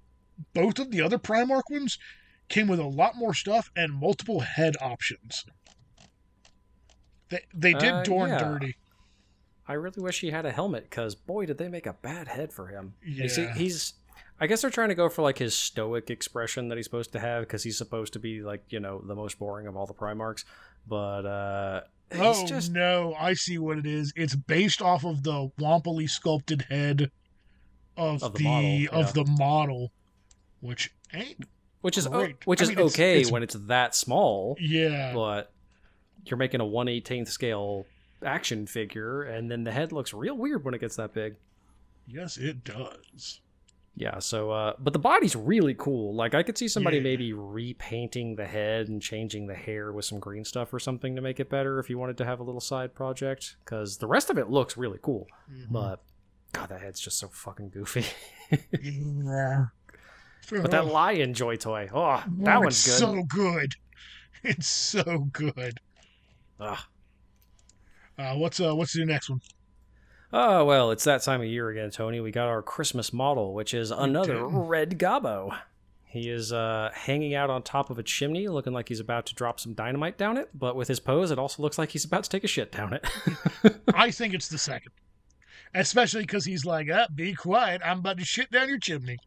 both 0.55 0.79
of 0.79 0.91
the 0.91 1.03
other 1.03 1.19
Primarch 1.19 1.63
ones 1.71 1.99
came 2.51 2.69
with 2.69 2.79
a 2.81 2.85
lot 2.87 3.17
more 3.17 3.33
stuff 3.33 3.71
and 3.75 3.93
multiple 3.95 4.41
head 4.41 4.77
options. 4.83 5.47
They 7.31 7.41
they 7.55 7.73
did 7.73 7.93
Uh, 7.93 8.03
Dorn 8.03 8.31
yeah. 8.31 8.39
dirty. 8.39 8.77
I 9.67 9.75
really 9.75 10.03
wish 10.03 10.21
he 10.21 10.31
had 10.31 10.45
a 10.47 10.51
helmet 10.53 10.85
because 10.85 11.15
boy, 11.15 11.47
did 11.47 11.59
they 11.59 11.69
make 11.69 11.87
a 11.87 11.93
bad 11.95 12.29
head 12.29 12.53
for 12.53 12.67
him. 12.69 12.95
You 13.03 13.29
see, 13.29 13.43
Yeah. 13.45 13.55
he's. 13.55 13.95
I 14.43 14.47
guess 14.47 14.63
they're 14.63 14.71
trying 14.71 14.89
to 14.89 14.95
go 14.95 15.09
for 15.11 15.21
like 15.23 15.39
his 15.39 15.55
stoic 15.55 16.09
expression 16.11 16.69
that 16.69 16.77
he's 16.77 16.87
supposed 16.87 17.13
to 17.13 17.21
have 17.21 17.43
because 17.43 17.63
he's 17.63 17.77
supposed 17.79 18.15
to 18.15 18.19
be 18.19 18.41
like 18.43 18.65
you 18.71 18.81
know 18.81 19.01
the 19.07 19.15
most 19.15 19.39
boring 19.39 19.67
of 19.67 19.77
all 19.77 19.87
the 19.87 19.95
Primarchs, 19.95 20.45
but 20.89 21.27
uh, 21.27 21.83
he's 22.11 22.21
Oh 22.21 22.47
just 22.47 22.73
no, 22.73 23.15
I 23.19 23.35
see 23.35 23.59
what 23.59 23.79
it 23.79 23.87
is. 23.87 24.13
It's 24.17 24.35
based 24.35 24.81
off 24.83 25.05
of 25.05 25.23
the 25.23 25.51
wompily 25.61 26.09
sculpted 26.09 26.63
head 26.71 27.11
of, 27.99 28.23
Of 28.23 28.33
the 28.33 28.39
the, 28.39 28.45
model, 28.45 28.71
yeah. 28.71 28.89
of 28.93 29.13
the 29.15 29.25
model, 29.27 29.93
which 30.61 30.91
ain't 31.13 31.45
which 31.81 31.97
is 31.99 32.07
o- 32.07 32.29
which 32.45 32.61
I 32.61 32.65
is 32.65 32.69
mean, 32.69 32.79
it's- 32.79 32.95
okay 32.95 33.17
it's- 33.19 33.31
when 33.33 33.43
it's 33.43 33.55
that 33.55 33.95
small, 33.95 34.57
yeah. 34.61 35.13
but 35.15 35.53
you're 36.25 36.37
making 36.39 36.61
a 36.61 36.65
118th 36.67 37.29
scale 37.29 37.87
action 38.25 38.67
figure, 38.67 39.23
and 39.23 39.51
then 39.51 39.65
the 39.65 39.73
head 39.73 39.93
looks 39.93 40.13
real 40.13 40.37
weird 40.37 40.65
when 40.65 40.75
it 40.75 40.81
gets 40.81 40.97
that 40.97 41.15
big. 41.15 41.37
Yes, 42.07 42.37
it 42.37 42.65
does. 42.65 43.41
Yeah, 43.97 44.19
so 44.21 44.51
uh 44.51 44.75
but 44.79 44.93
the 44.93 44.99
body's 44.99 45.35
really 45.37 45.75
cool. 45.75 46.15
Like 46.15 46.35
I 46.35 46.43
could 46.43 46.57
see 46.57 46.69
somebody 46.69 46.99
Yeah. 46.99 47.03
maybe 47.03 47.33
repainting 47.33 48.37
the 48.37 48.47
head 48.47 48.89
and 48.89 49.03
changing 49.03 49.47
the 49.47 49.55
hair 49.55 49.93
with 49.93 50.05
some 50.05 50.21
green 50.21 50.45
stuff 50.45 50.73
or 50.73 50.79
something 50.79 51.17
to 51.17 51.21
make 51.23 51.41
it 51.41 51.51
better 51.51 51.79
if 51.81 51.91
you 51.91 51.99
wanted 51.99 52.17
to 52.19 52.25
have 52.25 52.41
a 52.41 52.43
little 52.43 52.61
side 52.61 52.95
project 52.95 53.57
cuz 53.65 53.99
the 53.99 54.07
rest 54.07 54.31
of 54.31 54.39
it 54.39 54.49
looks 54.49 54.77
really 54.77 54.99
cool. 55.03 55.27
Mhm. 55.53 55.73
But 55.73 56.03
god, 56.53 56.69
that 56.71 56.81
head's 56.81 57.01
just 57.01 57.19
so 57.19 57.29
fucking 57.29 57.71
goofy. 57.71 58.05
yeah. 58.83 59.67
But 60.51 60.71
that 60.71 60.85
Oh, 60.85 60.93
lion 60.93 61.35
joy 61.35 61.57
toy. 61.57 61.89
Oh, 61.93 62.01
oh, 62.01 62.25
that 62.41 62.61
one's 62.61 62.85
good. 62.85 62.99
so 62.99 63.23
good. 63.25 63.75
It's 64.43 64.69
so 64.69 65.29
good. 65.33 65.81
Ugh. 66.59 66.79
Uh, 68.19 68.35
what's 68.37 68.59
uh 68.59 68.75
what's 68.75 68.95
the 68.95 69.05
next 69.05 69.29
one? 69.29 69.41
Oh, 70.33 70.65
well, 70.65 70.91
it's 70.93 71.05
that 71.05 71.23
time 71.23 71.41
of 71.43 71.47
year 71.47 71.69
again, 71.71 71.91
Tony. 71.91 72.21
We 72.21 72.31
got 72.31 72.49
our 72.49 72.63
Christmas 72.63 73.13
model, 73.13 73.53
which 73.53 73.75
is 73.75 73.91
another 73.91 74.47
red 74.47 74.99
gobbo. 74.99 75.59
He 76.05 76.31
is 76.31 76.53
uh, 76.53 76.91
hanging 76.95 77.35
out 77.35 77.51
on 77.51 77.63
top 77.63 77.91
of 77.91 77.99
a 77.99 78.03
chimney, 78.03 78.49
looking 78.49 78.73
like 78.73 78.89
he's 78.89 78.99
about 79.01 79.27
to 79.27 79.35
drop 79.35 79.61
some 79.61 79.75
dynamite 79.75 80.17
down 80.19 80.39
it. 80.39 80.49
But 80.55 80.75
with 80.75 80.89
his 80.89 81.01
pose, 81.01 81.31
it 81.31 81.39
also 81.39 81.63
looks 81.63 81.79
like 81.79 81.91
he's 81.91 82.05
about 82.05 82.25
to 82.25 82.31
take 82.31 82.43
a 82.45 82.49
shit 82.49 82.73
down 82.73 82.93
it. 82.95 83.07
I 83.95 84.11
think 84.11 84.33
it's 84.35 84.49
the 84.49 84.59
second. 84.59 84.93
Especially 85.75 86.23
because 86.23 86.45
he's 86.45 86.65
like, 86.65 86.89
ah, 86.93 87.07
be 87.15 87.35
quiet. 87.35 87.81
I'm 87.85 87.99
about 87.99 88.19
to 88.19 88.25
shit 88.25 88.51
down 88.51 88.69
your 88.69 88.79
chimney. 88.79 89.19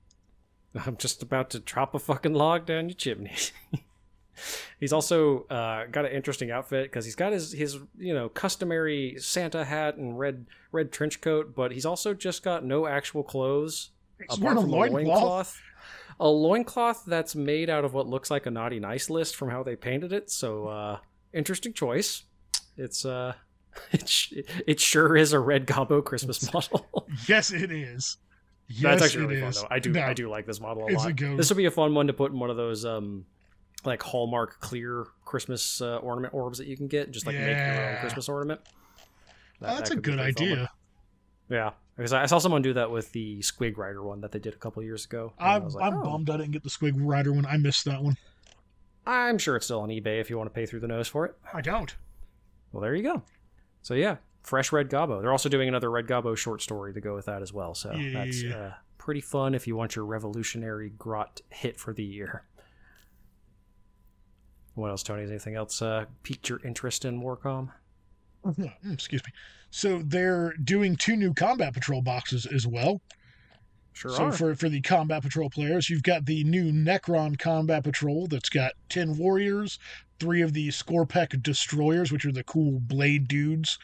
I'm 0.86 0.97
just 0.97 1.21
about 1.21 1.49
to 1.51 1.59
drop 1.59 1.93
a 1.95 1.99
fucking 1.99 2.34
log 2.34 2.65
down 2.65 2.89
your 2.89 2.95
chimney. 2.95 3.36
he's 4.80 4.91
also 4.93 5.43
uh, 5.45 5.86
got 5.91 6.05
an 6.05 6.11
interesting 6.11 6.51
outfit 6.51 6.86
because 6.86 7.05
he's 7.05 7.15
got 7.15 7.32
his 7.34 7.51
his 7.51 7.78
you 7.97 8.13
know 8.13 8.30
customary 8.30 9.15
Santa 9.19 9.63
hat 9.63 9.97
and 9.97 10.17
red 10.17 10.45
red 10.71 10.91
trench 10.91 11.21
coat, 11.21 11.53
but 11.55 11.71
he's 11.71 11.86
also 11.86 12.13
just 12.13 12.43
got 12.43 12.65
no 12.65 12.88
actual 12.88 13.24
clothes 13.24 13.91
He's 14.19 14.38
apart 14.38 14.57
a 14.57 14.61
from 14.61 14.69
loincloth. 14.71 14.93
loincloth. 15.07 15.61
A 16.19 16.28
loincloth 16.28 17.03
that's 17.05 17.36
made 17.36 17.69
out 17.69 17.86
of 17.86 17.93
what 17.93 18.07
looks 18.07 18.30
like 18.32 18.45
a 18.45 18.51
naughty 18.51 18.80
nice 18.80 19.09
list 19.09 19.36
from 19.36 19.49
how 19.49 19.63
they 19.63 19.76
painted 19.76 20.13
it. 20.13 20.30
So 20.30 20.67
uh, 20.67 20.97
interesting 21.34 21.74
choice. 21.74 22.24
It's 22.78 23.03
uh, 23.05 23.34
it, 23.91 24.07
sh- 24.07 24.34
it 24.67 24.80
sure 24.80 25.15
is 25.17 25.34
a 25.34 25.39
red 25.39 25.65
Gobbo 25.67 26.03
Christmas 26.03 26.51
model. 26.53 26.88
Yes, 27.28 27.51
it 27.51 27.71
is. 27.71 28.17
Yes, 28.76 28.82
That's 28.82 29.03
actually 29.03 29.26
really 29.26 29.41
fun 29.41 29.51
though. 29.53 29.67
I 29.69 29.80
do 29.80 29.91
No, 29.91 30.01
I 30.01 30.13
do 30.13 30.30
like 30.30 30.45
this 30.45 30.59
model 30.59 30.84
a 30.84 30.88
it's 30.88 31.03
a 31.03 31.07
lot. 31.07 31.38
This 31.38 31.49
would 31.49 31.57
be 31.57 31.65
a 31.65 31.71
fun 31.71 31.93
one 31.93 32.07
to 32.07 32.13
put 32.13 32.32
in 32.32 32.39
one 32.39 32.49
of 32.49 32.57
those 32.57 32.86
um 32.86 33.26
like 33.86 34.01
Hallmark 34.01 34.59
clear 34.59 35.05
Christmas 35.26 35.82
uh, 35.82 35.97
ornament 35.97 36.34
orbs 36.34 36.57
that 36.57 36.67
you 36.67 36.78
can 36.78 36.88
get. 36.88 37.11
Just 37.11 37.26
like 37.26 37.36
make 37.36 37.57
your 37.57 37.89
own 37.89 37.97
Christmas 37.97 38.30
ornament. 38.30 38.61
That- 39.59 39.71
Oh, 39.71 39.76
that's 39.76 39.89
that 39.91 39.99
a 39.99 40.01
good 40.01 40.17
pretty 40.17 40.34
fun 40.34 40.49
one. 40.49 40.51
idea. 40.57 40.71
Yeah, 41.49 41.71
because 41.95 42.11
I 42.13 42.26
saw 42.26 42.38
someone 42.38 42.61
do 42.61 42.74
that 42.74 42.91
with 42.91 43.11
the 43.11 43.39
Squig 43.39 43.78
Rider 43.78 44.03
one 44.03 44.21
that 44.21 44.32
they 44.32 44.39
did 44.39 44.53
a 44.53 44.57
couple 44.57 44.82
years 44.84 45.05
ago. 45.05 45.34
I'm, 45.39 45.69
like, 45.69 45.84
I'm 45.86 45.99
oh, 45.99 46.03
bummed 46.03 46.30
I 46.30 46.38
didn't 46.38 46.51
get 46.51 46.63
the 46.63 46.69
Squig 46.69 46.93
Rider 46.95 47.32
one. 47.32 47.45
I 47.45 47.57
missed 47.57 47.86
that 47.86 48.01
one. 48.01 48.17
I'm 49.05 49.38
sure 49.38 49.55
it's 49.55 49.65
still 49.65 49.82
on 49.82 49.89
eBay 49.89 50.19
if 50.19 50.30
you 50.30 50.38
want 50.38 50.49
to 50.49 50.53
pay 50.53 50.65
through 50.65 50.80
the 50.80 50.88
nose 50.88 51.07
for 51.07 51.26
it. 51.26 51.36
I 51.53 51.61
don't. 51.61 51.93
Well, 52.71 52.82
there 52.82 52.95
you 52.95 53.03
go. 53.03 53.21
So 53.82 53.93
yeah, 53.93 54.17
fresh 54.44 54.72
Red 54.72 54.89
Gobbo. 54.89 55.22
They're 55.22 55.32
also 55.32 55.50
doing 55.50 55.68
another 55.68 55.89
Red 55.89 56.08
Gobbo 56.08 56.38
short 56.38 56.62
story 56.62 56.94
to 56.94 57.02
go 57.02 57.16
with 57.16 57.26
that 57.26 57.41
as 57.41 57.52
well. 57.52 57.74
So 57.74 57.91
Yeah, 57.94 58.26
that's. 58.26 58.44
Uh, 58.44 58.74
pretty 59.04 59.20
fun 59.20 59.54
if 59.54 59.68
you 59.68 59.76
want 59.76 59.98
your 59.98 60.06
revolutionary 60.06 60.89
grot 60.91 61.41
hit 61.50 61.78
for 61.78 61.94
the 61.94 62.06
year. 62.06 62.46
What 64.76 64.91
else, 64.91 65.04
Tony? 65.04 65.24
Is 65.24 65.30
anything 65.30 65.56
else 65.56 65.82
uh, 65.82 66.06
piqued 66.24 66.48
your 66.48 66.62
interest 66.64 67.04
in 67.04 67.22
Warcom? 67.22 67.70
Yeah, 68.58 68.72
mm, 68.86 68.94
excuse 68.94 69.22
me. 69.26 69.32
So 69.72 70.02
they're 70.06 70.54
doing 70.64 70.96
two 70.96 71.18
new 71.18 71.34
Combat 71.34 71.74
Patrol 71.74 72.02
boxes 72.02 72.46
as 72.46 72.66
well. 72.66 73.02
Sure 73.91 74.12
so 74.12 74.26
are. 74.26 74.32
for 74.32 74.56
for 74.56 74.70
the 74.70 74.80
Combat 74.80 75.22
Patrol 75.22 75.50
players, 75.50 75.89
you've 75.89 76.04
got 76.04 76.26
the 76.26 76.46
new 76.46 76.72
Necron 76.72 77.38
Combat 77.38 77.84
Patrol 77.84 78.28
that's 78.28 78.50
got 78.50 78.72
ten 78.88 79.18
warriors, 79.18 79.80
three 80.20 80.41
of 80.41 80.54
the 80.54 80.70
Skorpekh 80.70 81.44
destroyers, 81.44 82.12
which 82.12 82.26
are 82.26 82.32
the 82.32 82.44
cool 82.46 82.80
blade 82.80 83.28
dudes, 83.28 83.78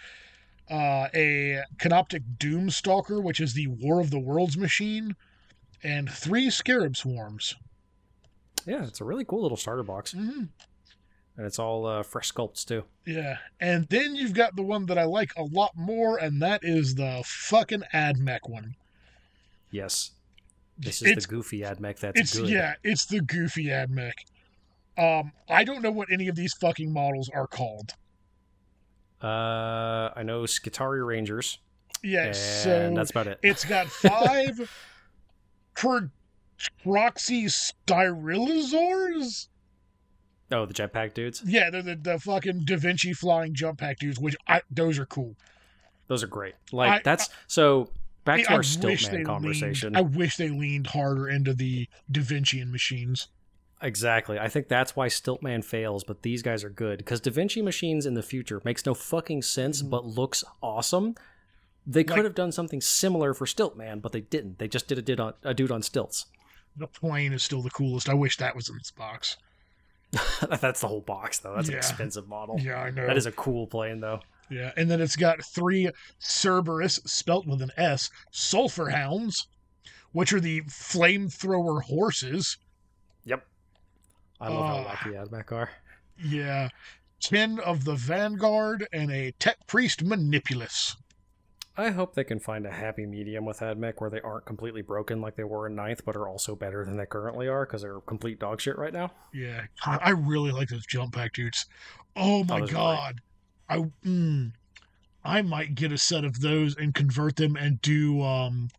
uh, 0.70 1.07
a 1.13 1.61
Canoptek 1.78 2.24
Doomstalker, 2.38 3.22
which 3.24 3.39
is 3.39 3.53
the 3.53 3.67
War 3.67 3.99
of 3.99 4.11
the 4.11 4.20
Worlds 4.20 4.57
machine, 4.57 5.15
and 5.84 6.09
three 6.09 6.49
Scarab 6.49 6.95
Swarms. 6.97 7.55
yeah, 8.65 8.84
it's 8.86 9.01
a 9.01 9.05
really 9.05 9.26
cool 9.26 9.41
little 9.41 9.57
starter 9.57 9.84
box, 9.84 10.11
hmm 10.13 10.43
and 11.38 11.45
it's 11.45 11.57
all 11.59 11.86
uh, 11.86 12.03
fresh 12.03 12.34
sculpts 12.34 12.65
too. 12.65 12.84
Yeah, 13.05 13.38
and 13.61 13.88
then 13.88 14.13
you've 14.13 14.34
got 14.34 14.57
the 14.57 14.61
one 14.61 14.86
that 14.88 14.97
I 14.97 15.05
like 15.05 15.32
a 15.38 15.43
lot 15.43 15.72
more, 15.76 16.17
and 16.17 16.41
that 16.41 16.59
is 16.63 16.95
the 16.95 17.24
fucking 17.26 17.84
AdMech 17.93 18.39
one. 18.49 18.76
Yes, 19.72 20.11
this 20.78 21.01
is 21.01 21.07
It's- 21.11 21.26
the 21.26 21.30
goofy 21.30 21.61
AdMech. 21.61 21.99
That's 21.99 22.20
It's 22.20 22.38
good. 22.38 22.49
yeah, 22.49 22.74
it's 22.84 23.05
the 23.05 23.22
goofy 23.22 23.65
AdMech. 23.67 24.11
Um, 24.97 25.32
I 25.47 25.63
don't 25.63 25.82
know 25.82 25.91
what 25.91 26.11
any 26.11 26.28
of 26.28 26.36
these 26.36 26.53
fucking 26.59 26.91
models 26.91 27.30
are 27.34 27.47
called. 27.47 27.93
Uh, 29.22 30.09
I 30.15 30.24
know 30.24 30.43
Skitarii 30.43 31.05
Rangers, 31.05 31.59
Yes, 32.03 32.65
and 32.65 32.93
so 32.93 32.99
that's 32.99 33.11
about 33.11 33.28
it. 33.28 33.39
it's 33.43 33.65
got 33.65 33.88
five 33.88 34.70
Pteraxii 35.76 37.49
Sterylizors. 37.88 39.47
Oh, 40.51 40.65
the 40.65 40.74
jetpack 40.74 41.13
dudes. 41.13 41.43
Yeah, 41.45 41.70
they're 41.70 41.82
the, 41.84 41.95
the 41.95 42.17
fucking 42.20 42.63
Da 42.65 42.78
Vinci 42.78 43.13
flying 43.13 43.53
jump 43.53 43.80
pack 43.80 43.99
dudes, 43.99 44.20
which 44.20 44.36
I 44.47 44.61
those 44.72 44.97
are 44.97 45.05
cool. 45.05 45.36
Those 46.07 46.24
are 46.24 46.28
great. 46.28 46.55
Like 46.72 46.91
I- 46.91 47.01
that's 47.03 47.30
so. 47.47 47.89
Back 48.26 48.43
to 48.43 48.51
I 48.51 48.55
our 48.55 48.61
Stiltman 48.61 49.26
conversation. 49.26 49.93
Leaned, 49.93 49.97
I 49.97 50.17
wish 50.17 50.36
they 50.36 50.49
leaned 50.49 50.88
harder 50.88 51.30
into 51.30 51.53
the 51.53 51.88
Da 52.11 52.22
Vincian 52.22 52.70
machines. 52.70 53.30
Exactly. 53.82 54.38
I 54.38 54.49
think 54.49 54.67
that's 54.67 54.95
why 54.95 55.07
Stiltman 55.07 55.63
fails, 55.63 56.03
but 56.03 56.21
these 56.21 56.41
guys 56.41 56.63
are 56.63 56.69
good 56.69 56.97
because 56.97 57.21
Da 57.21 57.32
Vinci 57.32 57.61
machines 57.61 58.05
in 58.05 58.13
the 58.13 58.21
future 58.23 58.61
makes 58.65 58.86
no 58.86 58.93
fucking 58.93 59.41
sense, 59.41 59.82
but 59.82 60.05
looks 60.05 60.43
awesome. 60.61 61.15
They 61.88 62.03
could 62.03 62.11
Mm-hmm. 62.11 62.17
Like- 62.19 62.23
have 62.25 62.36
done 62.36 62.51
something 62.51 62.82
similar 62.82 63.34
for 63.34 63.45
Stiltman, 63.45 64.01
but 64.01 64.11
they 64.11 64.21
didn't. 64.21 64.59
They 64.59 64.67
just 64.67 64.88
did 64.88 64.97
a, 64.97 65.01
did 65.01 65.19
on, 65.19 65.34
a 65.43 65.53
dude 65.53 65.71
on 65.71 65.82
stilts. 65.82 66.25
The 66.75 66.88
plane 66.88 67.34
is 67.34 67.41
still 67.41 67.61
the 67.61 67.69
coolest. 67.69 68.09
I 68.09 68.13
wish 68.13 68.38
that 68.38 68.55
was 68.55 68.69
in 68.69 68.77
this 68.77 68.91
box. 68.91 69.38
that's 70.61 70.82
the 70.82 70.88
whole 70.88 71.01
box, 71.01 71.39
though. 71.39 71.55
That's 71.55 71.69
an 71.69 71.75
expensive 71.75 72.27
model. 72.27 72.59
Yeah, 72.59 72.82
I 72.82 72.89
know. 72.91 73.07
That 73.07 73.17
is 73.17 73.25
a 73.27 73.32
cool 73.32 73.65
plane, 73.67 73.99
though. 74.01 74.19
Yeah, 74.49 74.71
and 74.75 74.89
then 74.89 74.99
it's 75.01 75.15
got 75.15 75.43
three 75.45 75.89
Serberys, 76.19 77.07
spelt 77.07 77.45
with 77.47 77.61
an 77.61 77.71
S, 77.77 78.09
sulfur 78.32 78.89
hounds, 78.89 79.47
which 80.11 80.34
are 80.34 80.39
the 80.39 80.61
flamethrower 80.61 81.84
horses. 81.84 82.57
I 84.39 84.47
love 84.49 84.65
how 84.65 84.77
Ah. 84.89 84.95
wacky 84.95 85.13
Admech 85.27 85.51
are. 85.51 85.69
Yeah, 86.17 86.69
ten 87.19 87.59
of 87.59 87.85
the 87.85 87.95
Vanguard 87.95 88.87
and 88.91 89.11
a 89.11 89.31
Tech 89.31 89.65
Priest 89.67 90.03
Manipulus. 90.03 90.95
I 91.77 91.91
hope 91.91 92.13
they 92.13 92.25
can 92.25 92.39
find 92.39 92.65
a 92.65 92.71
happy 92.71 93.05
medium 93.05 93.45
with 93.45 93.59
Admech 93.59 93.95
where 94.01 94.09
they 94.09 94.19
aren't 94.19 94.45
completely 94.45 94.81
broken 94.81 95.21
like 95.21 95.37
they 95.37 95.45
were 95.45 95.65
in 95.67 95.75
ninth, 95.75 96.03
but 96.03 96.15
are 96.17 96.27
also 96.27 96.53
better 96.55 96.83
than 96.83 96.97
they 96.97 97.05
currently 97.05 97.47
are 97.47 97.65
because 97.65 97.83
they're 97.83 98.01
complete 98.01 98.37
dog 98.37 98.59
shit 98.59 98.77
right 98.77 98.91
now. 98.91 99.11
Yeah, 99.33 99.61
I 99.85 100.09
really 100.09 100.51
like 100.51 100.67
those 100.67 100.85
jump 100.85 101.13
pack 101.13 101.33
dudes. 101.33 101.65
Oh 102.17 102.43
my 102.43 102.59
those 102.59 102.69
are 102.69 102.73
great. 102.73 102.73
God, 102.73 103.21
I 103.69 103.77
mm, 104.05 104.51
I 105.23 105.41
might 105.41 105.75
get 105.75 105.93
a 105.93 105.97
set 105.97 106.25
of 106.25 106.41
those 106.41 106.75
and 106.75 106.93
convert 106.93 107.37
them 107.37 107.55
and 107.55 107.81
do 107.81 108.21
um 108.23 108.69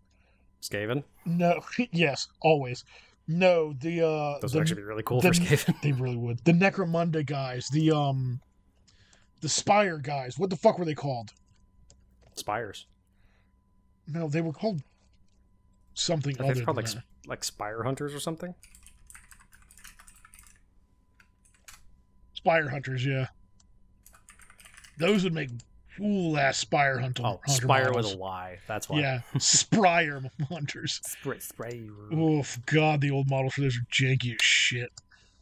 Skaven. 0.61 1.05
no 1.25 1.61
yes 1.93 2.29
always 2.43 2.85
no 3.31 3.73
the 3.73 4.03
uh 4.07 4.39
Those 4.41 4.53
the, 4.53 4.59
would 4.59 4.63
actually 4.63 4.83
be 4.83 4.87
really 4.87 5.03
cool 5.05 5.21
the- 5.21 5.29
for 5.33 5.41
Skaven. 5.41 5.75
They 5.83 5.93
really 5.93 6.17
would. 6.17 6.45
The 6.45 6.53
Necromunda 6.53 7.25
guys, 7.25 7.69
the 7.69 7.93
um 7.93 8.41
the 9.41 9.49
Spire 9.49 9.99
guys, 9.99 10.39
what 10.39 10.51
the 10.51 10.57
fuck 10.57 10.79
were 10.79 10.85
they 10.85 10.95
called? 10.95 11.31
Spires. 12.35 12.87
No, 14.07 14.29
they 14.29 14.41
were 14.41 14.53
called 14.53 14.83
something 15.95 16.35
I 16.41 16.45
other 16.51 16.65
called 16.65 16.77
than 16.79 16.85
like 16.85 16.95
that. 16.95 17.05
like 17.27 17.45
Spyre 17.45 17.83
Hunters 17.85 18.15
or 18.15 18.21
something. 18.21 18.55
Spyre 22.35 22.69
Hunters, 22.69 23.05
yeah. 23.05 23.27
Those 24.99 25.25
would 25.25 25.35
make 25.35 25.51
cool 25.99 26.39
ass 26.39 26.59
Spyre 26.59 26.99
Hunter. 26.99 27.23
Oh, 27.25 27.41
hunter 27.47 27.63
Spire 27.63 27.85
models. 27.87 28.07
with 28.07 28.15
a 28.15 28.19
Y. 28.19 28.59
That's 28.67 28.89
why. 28.89 29.01
Yeah, 29.01 29.21
Sprire 29.39 30.23
Hunters. 30.49 31.01
Spray, 31.05 31.39
spray. 31.41 31.89
Oof, 32.13 32.59
God, 32.67 33.01
the 33.01 33.11
old 33.11 33.29
models 33.29 33.55
for 33.55 33.61
those 33.63 33.77
are 33.77 33.87
janky 33.93 34.35
as 34.35 34.43
shit. 34.43 34.91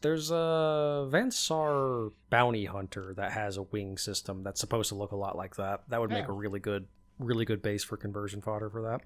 There's 0.01 0.31
a 0.31 1.09
Van 1.11 1.31
Saar 1.31 2.11
bounty 2.31 2.67
hunter 2.67 3.15
that 3.17 3.33
has 3.33 3.57
a 3.57 3.63
wing 3.63 3.99
system 3.99 4.43
that's 4.45 4.61
supposed 4.61 4.91
to 4.91 4.95
look 4.95 5.11
a 5.13 5.17
lot 5.17 5.37
like 5.37 5.57
that. 5.57 5.83
That 5.89 6.01
would 6.01 6.11
make 6.11 6.29
Oh. 6.29 6.33
a 6.33 6.37
really 6.37 6.61
good, 6.61 6.87
really 7.19 7.45
good 7.45 7.63
base 7.63 7.83
for 7.83 7.97
conversion 7.97 8.41
fodder 8.41 8.71
for 8.71 8.83
that. 8.83 9.01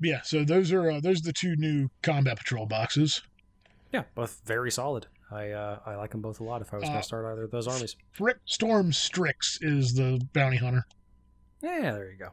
Yeah, 0.00 0.22
so 0.22 0.44
those 0.44 0.72
are 0.72 0.90
uh, 0.90 1.00
those 1.00 1.20
are 1.20 1.24
the 1.24 1.32
two 1.32 1.56
new 1.56 1.90
Combat 2.02 2.38
Patrol 2.38 2.66
boxes. 2.66 3.20
Yeah, 3.92 4.04
both 4.14 4.40
very 4.44 4.70
solid. 4.70 5.06
I 5.30 5.50
uh, 5.50 5.78
I 5.84 5.94
like 5.96 6.10
them 6.12 6.22
both 6.22 6.40
a 6.40 6.44
lot. 6.44 6.62
If 6.62 6.72
I 6.72 6.76
was 6.76 6.84
Uh, 6.84 6.88
going 6.88 7.00
to 7.00 7.06
start 7.06 7.26
either 7.26 7.44
of 7.44 7.50
those 7.50 7.68
armies, 7.68 7.96
Frick 8.12 8.38
Storm 8.46 8.92
Strix 8.92 9.58
is 9.60 9.94
the 9.94 10.20
bounty 10.32 10.56
hunter. 10.56 10.86
yeah, 11.62 11.92
there 11.92 12.10
you 12.10 12.16
go. 12.18 12.30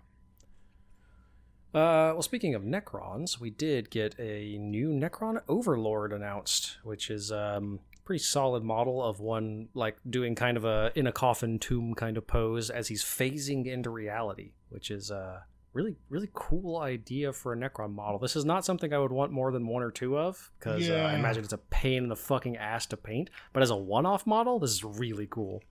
Uh, 1.73 2.13
well, 2.13 2.21
speaking 2.21 2.55
of 2.55 2.63
Necrons, 2.63 3.37
we 3.39 3.49
did 3.49 3.89
get 3.89 4.15
a 4.17 4.57
new 4.57 4.89
Necron 4.91 5.41
Overlord 5.49 6.13
announced, 6.13 6.77
which 6.83 7.09
is 7.09 7.31
um 7.31 7.79
pretty 8.05 8.23
solid 8.23 8.63
model 8.63 9.03
of 9.03 9.19
one 9.19 9.67
like 9.73 9.97
doing 10.09 10.35
kind 10.35 10.55
of 10.57 10.63
a 10.63 10.91
in 10.95 11.07
a 11.07 11.11
coffin 11.11 11.57
tomb 11.59 11.93
kind 11.95 12.17
of 12.17 12.27
pose 12.27 12.69
as 12.69 12.87
he's 12.87 13.03
phasing 13.03 13.65
into 13.65 13.89
reality, 13.89 14.51
which 14.69 14.89
is 14.89 15.11
uh 15.11 15.39
really 15.75 15.95
really 16.09 16.29
cool 16.33 16.77
idea 16.79 17.31
for 17.33 17.53
a 17.53 17.55
Necron 17.57 17.93
model. 17.93 18.17
This 18.17 18.35
is 18.35 18.45
not 18.45 18.65
something 18.65 18.91
I 18.93 18.97
would 18.97 19.11
want 19.11 19.31
more 19.31 19.51
than 19.51 19.67
one 19.67 19.83
or 19.83 19.91
two 19.91 20.17
of 20.17 20.49
because 20.57 20.89
uh, 20.89 20.93
I 20.93 21.15
imagine 21.15 21.43
it's 21.43 21.53
a 21.53 21.57
pain 21.57 22.03
in 22.03 22.09
the 22.09 22.15
fucking 22.15 22.55
ass 22.57 22.85
to 22.87 22.97
paint. 22.97 23.29
But 23.53 23.61
as 23.61 23.69
a 23.69 23.75
one-off 23.75 24.25
model, 24.25 24.57
this 24.57 24.71
is 24.71 24.83
really 24.83 25.27
cool. 25.29 25.61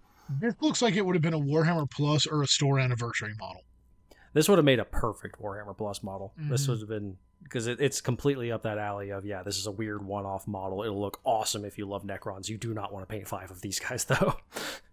This 0.41 0.55
looks 0.61 0.81
like 0.83 0.95
it 0.95 1.05
would 1.05 1.15
have 1.17 1.23
been 1.23 1.35
a 1.35 1.41
Warhammer 1.41 1.91
Plus 1.91 2.27
or 2.27 2.43
a 2.43 2.47
store 2.47 2.79
anniversary 2.79 3.33
model. 3.41 3.63
This 4.35 4.49
would 4.49 4.59
have 4.59 4.65
made 4.65 4.79
a 4.79 4.85
perfect 4.85 5.41
Warhammer 5.41 5.77
Plus 5.77 6.03
model. 6.03 6.35
This 6.37 6.67
Mhm. 6.67 6.69
would 6.69 6.79
have 6.81 6.89
been 6.89 7.17
because 7.45 7.67
it, 7.67 7.81
it's 7.81 8.01
completely 8.01 8.51
up 8.51 8.63
that 8.63 8.79
alley 8.79 9.11
of 9.11 9.25
yeah, 9.25 9.43
this 9.43 9.57
is 9.57 9.67
a 9.67 9.71
weird 9.71 10.05
one-off 10.05 10.49
model. 10.49 10.83
It'll 10.83 11.01
look 11.01 11.21
awesome 11.25 11.65
if 11.65 11.79
you 11.79 11.87
love 11.87 12.03
Necrons. 12.03 12.49
You 12.49 12.57
do 12.57 12.75
not 12.75 12.93
want 12.93 13.09
to 13.09 13.13
paint 13.13 13.29
five 13.29 13.51
of 13.51 13.61
these 13.61 13.79
guys 13.79 14.05
though. 14.07 14.35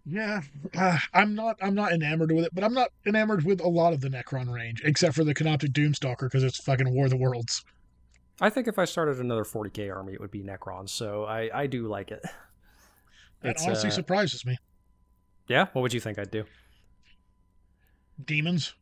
Yeah, 0.04 0.42
uh, 0.76 0.98
I'm 1.12 1.34
not. 1.34 1.56
I'm 1.60 1.74
not 1.74 1.92
enamored 1.92 2.32
with 2.32 2.44
it, 2.44 2.54
but 2.54 2.64
I'm 2.64 2.74
not 2.74 2.90
enamored 3.06 3.44
with 3.44 3.60
a 3.60 3.68
lot 3.68 3.92
of 3.92 4.00
the 4.00 4.08
Necron 4.08 4.52
range, 4.52 4.82
except 4.84 5.14
for 5.14 5.24
the 5.24 5.34
Canoptek 5.34 5.72
Doomstalker 5.72 6.22
because 6.22 6.42
it's 6.44 6.58
fucking 6.58 6.92
War 6.92 7.04
of 7.04 7.10
the 7.10 7.16
Worlds. 7.16 7.64
I 8.40 8.50
think 8.50 8.66
if 8.66 8.78
I 8.78 8.84
started 8.84 9.20
another 9.20 9.44
40k 9.44 9.94
army, 9.94 10.14
it 10.14 10.20
would 10.20 10.30
be 10.30 10.42
Necrons. 10.42 10.90
So 10.90 11.24
I 11.24 11.50
I 11.52 11.66
do 11.66 11.86
like 11.86 12.10
it. 12.10 12.22
That 13.42 13.52
It's, 13.52 13.66
honestly 13.66 13.88
uh, 13.88 13.92
surprises 13.92 14.44
me. 14.46 14.58
Yeah, 15.48 15.66
what 15.72 15.82
would 15.82 15.92
you 15.92 16.00
think 16.00 16.18
I'd 16.18 16.30
do? 16.30 16.44
Demons. 18.24 18.74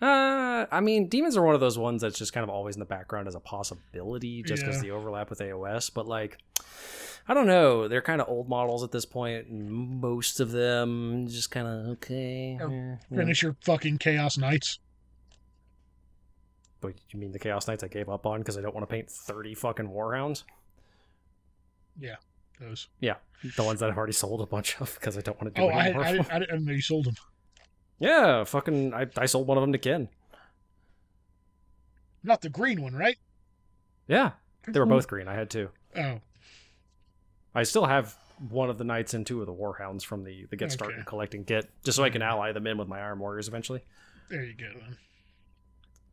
Uh, 0.00 0.66
I 0.70 0.80
mean, 0.80 1.08
demons 1.08 1.36
are 1.36 1.42
one 1.42 1.54
of 1.54 1.60
those 1.60 1.76
ones 1.78 2.00
that's 2.02 2.18
just 2.18 2.32
kind 2.32 2.44
of 2.44 2.50
always 2.50 2.74
in 2.76 2.80
the 2.80 2.86
background 2.86 3.28
as 3.28 3.34
a 3.34 3.40
possibility, 3.40 4.42
just 4.42 4.62
because 4.62 4.76
Yeah. 4.76 4.82
the 4.82 4.90
overlap 4.92 5.28
with 5.30 5.40
AOS. 5.40 5.90
But 5.92 6.06
like, 6.06 6.38
I 7.28 7.34
don't 7.34 7.46
know. 7.46 7.86
They're 7.86 8.00
kind 8.00 8.20
of 8.20 8.28
old 8.28 8.48
models 8.48 8.82
at 8.82 8.92
this 8.92 9.04
point, 9.04 9.48
and 9.48 9.70
most 10.00 10.40
of 10.40 10.52
them 10.52 11.26
just 11.28 11.50
kind 11.50 11.66
of 11.68 11.86
okay. 11.92 12.58
Oh, 12.60 12.70
yeah. 12.70 12.96
Finish 13.14 13.42
your 13.42 13.56
fucking 13.62 13.98
Chaos 13.98 14.38
Knights. 14.38 14.78
But 16.80 16.94
you 17.10 17.20
mean 17.20 17.32
the 17.32 17.38
Chaos 17.38 17.68
Knights 17.68 17.84
I 17.84 17.88
gave 17.88 18.08
up 18.08 18.24
on 18.24 18.38
because 18.40 18.56
I 18.56 18.62
don't 18.62 18.74
want 18.74 18.88
to 18.88 18.92
paint 18.92 19.10
thirty 19.10 19.54
fucking 19.54 19.88
Warhounds? 19.88 20.44
Yeah, 21.98 22.16
those. 22.58 22.88
Yeah, 23.00 23.16
the 23.56 23.62
ones 23.64 23.80
that 23.80 23.90
I've 23.90 23.98
already 23.98 24.14
sold 24.14 24.40
a 24.40 24.46
bunch 24.46 24.80
of 24.80 24.94
because 24.98 25.18
I 25.18 25.20
don't 25.20 25.38
want 25.40 25.54
to 25.54 25.60
do 25.60 25.66
Oh, 25.66 25.70
I. 25.70 25.80
I, 26.08 26.12
didn't, 26.12 26.32
I 26.32 26.38
didn't 26.38 26.64
know 26.64 26.72
you 26.72 26.80
sold 26.80 27.04
them. 27.04 27.14
Yeah, 28.00 28.42
fucking, 28.44 28.92
I, 28.92 29.06
I 29.16 29.26
sold 29.26 29.46
one 29.46 29.56
of 29.56 29.62
them 29.62 29.72
to 29.72 29.78
Ken. 29.78 30.08
Not 32.24 32.40
the 32.42 32.48
green 32.50 32.82
one, 32.82 32.94
right? 32.94 33.16
Yeah, 34.08 34.32
they 34.66 34.78
were 34.80 34.86
both 34.86 35.06
green. 35.06 35.28
I 35.28 35.34
had 35.34 35.48
two. 35.50 35.68
Oh, 35.96 36.20
I 37.54 37.62
still 37.62 37.86
have 37.86 38.16
one 38.48 38.68
of 38.70 38.78
the 38.78 38.84
knights 38.84 39.14
and 39.14 39.26
two 39.26 39.40
of 39.40 39.46
the 39.46 39.52
warhounds 39.54 40.02
from 40.02 40.24
the 40.24 40.46
the 40.50 40.56
get 40.56 40.66
Okay. 40.66 40.74
started 40.74 41.06
collecting 41.06 41.44
kit, 41.44 41.70
just 41.84 41.96
so 41.96 42.02
I 42.04 42.10
can 42.10 42.20
ally 42.22 42.52
them 42.52 42.66
in 42.66 42.76
with 42.78 42.88
my 42.88 43.00
Iron 43.00 43.18
Warriors 43.20 43.48
eventually. 43.48 43.82
there 44.28 44.42
you 44.44 44.54
go. 44.54 44.66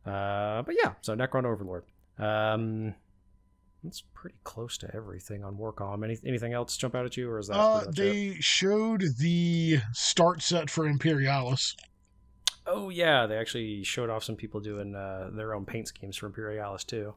Then. 0.04 0.12
Uh, 0.14 0.62
but 0.62 0.74
yeah, 0.82 0.92
so 1.02 1.14
Necron 1.16 1.44
Overlord. 1.44 1.84
Um, 2.18 2.94
that's 3.84 4.02
pretty 4.14 4.36
close 4.44 4.76
to 4.78 4.94
everything 4.94 5.44
on 5.44 5.56
Warcom. 5.56 6.04
Any, 6.04 6.18
anything 6.26 6.52
else 6.52 6.76
jump 6.76 6.94
out 6.94 7.06
at 7.06 7.16
you, 7.16 7.30
or 7.30 7.38
is 7.38 7.48
that 7.48 7.56
Uh, 7.56 7.82
much 7.86 7.88
it? 7.90 7.94
they 7.96 8.34
showed 8.40 9.02
the 9.18 9.78
start 9.92 10.42
set 10.42 10.68
for 10.70 10.86
Imperialis. 10.86 11.76
Oh 12.66 12.88
yeah, 12.90 13.26
they 13.26 13.36
actually 13.36 13.82
showed 13.84 14.10
off 14.10 14.24
some 14.24 14.36
people 14.36 14.60
doing 14.60 14.94
uh, 14.94 15.30
their 15.32 15.54
own 15.54 15.64
paint 15.64 15.88
schemes 15.88 16.16
for 16.16 16.26
Imperialis 16.26 16.84
too, 16.84 17.14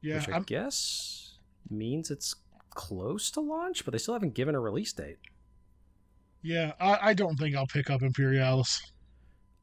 Yeah, 0.00 0.16
which 0.16 0.28
I 0.28 0.32
I'm, 0.36 0.42
guess 0.42 1.38
means 1.70 2.10
it's 2.10 2.34
close 2.70 3.30
to 3.32 3.40
launch, 3.40 3.84
but 3.84 3.92
they 3.92 3.98
still 3.98 4.14
haven't 4.14 4.34
given 4.34 4.54
a 4.54 4.60
release 4.60 4.92
date. 4.92 5.18
yeah. 6.42 6.72
I, 6.80 7.10
I 7.10 7.14
don't 7.14 7.36
think 7.36 7.54
I'll 7.54 7.66
pick 7.68 7.88
up 7.88 8.02
Imperialis. 8.02 8.80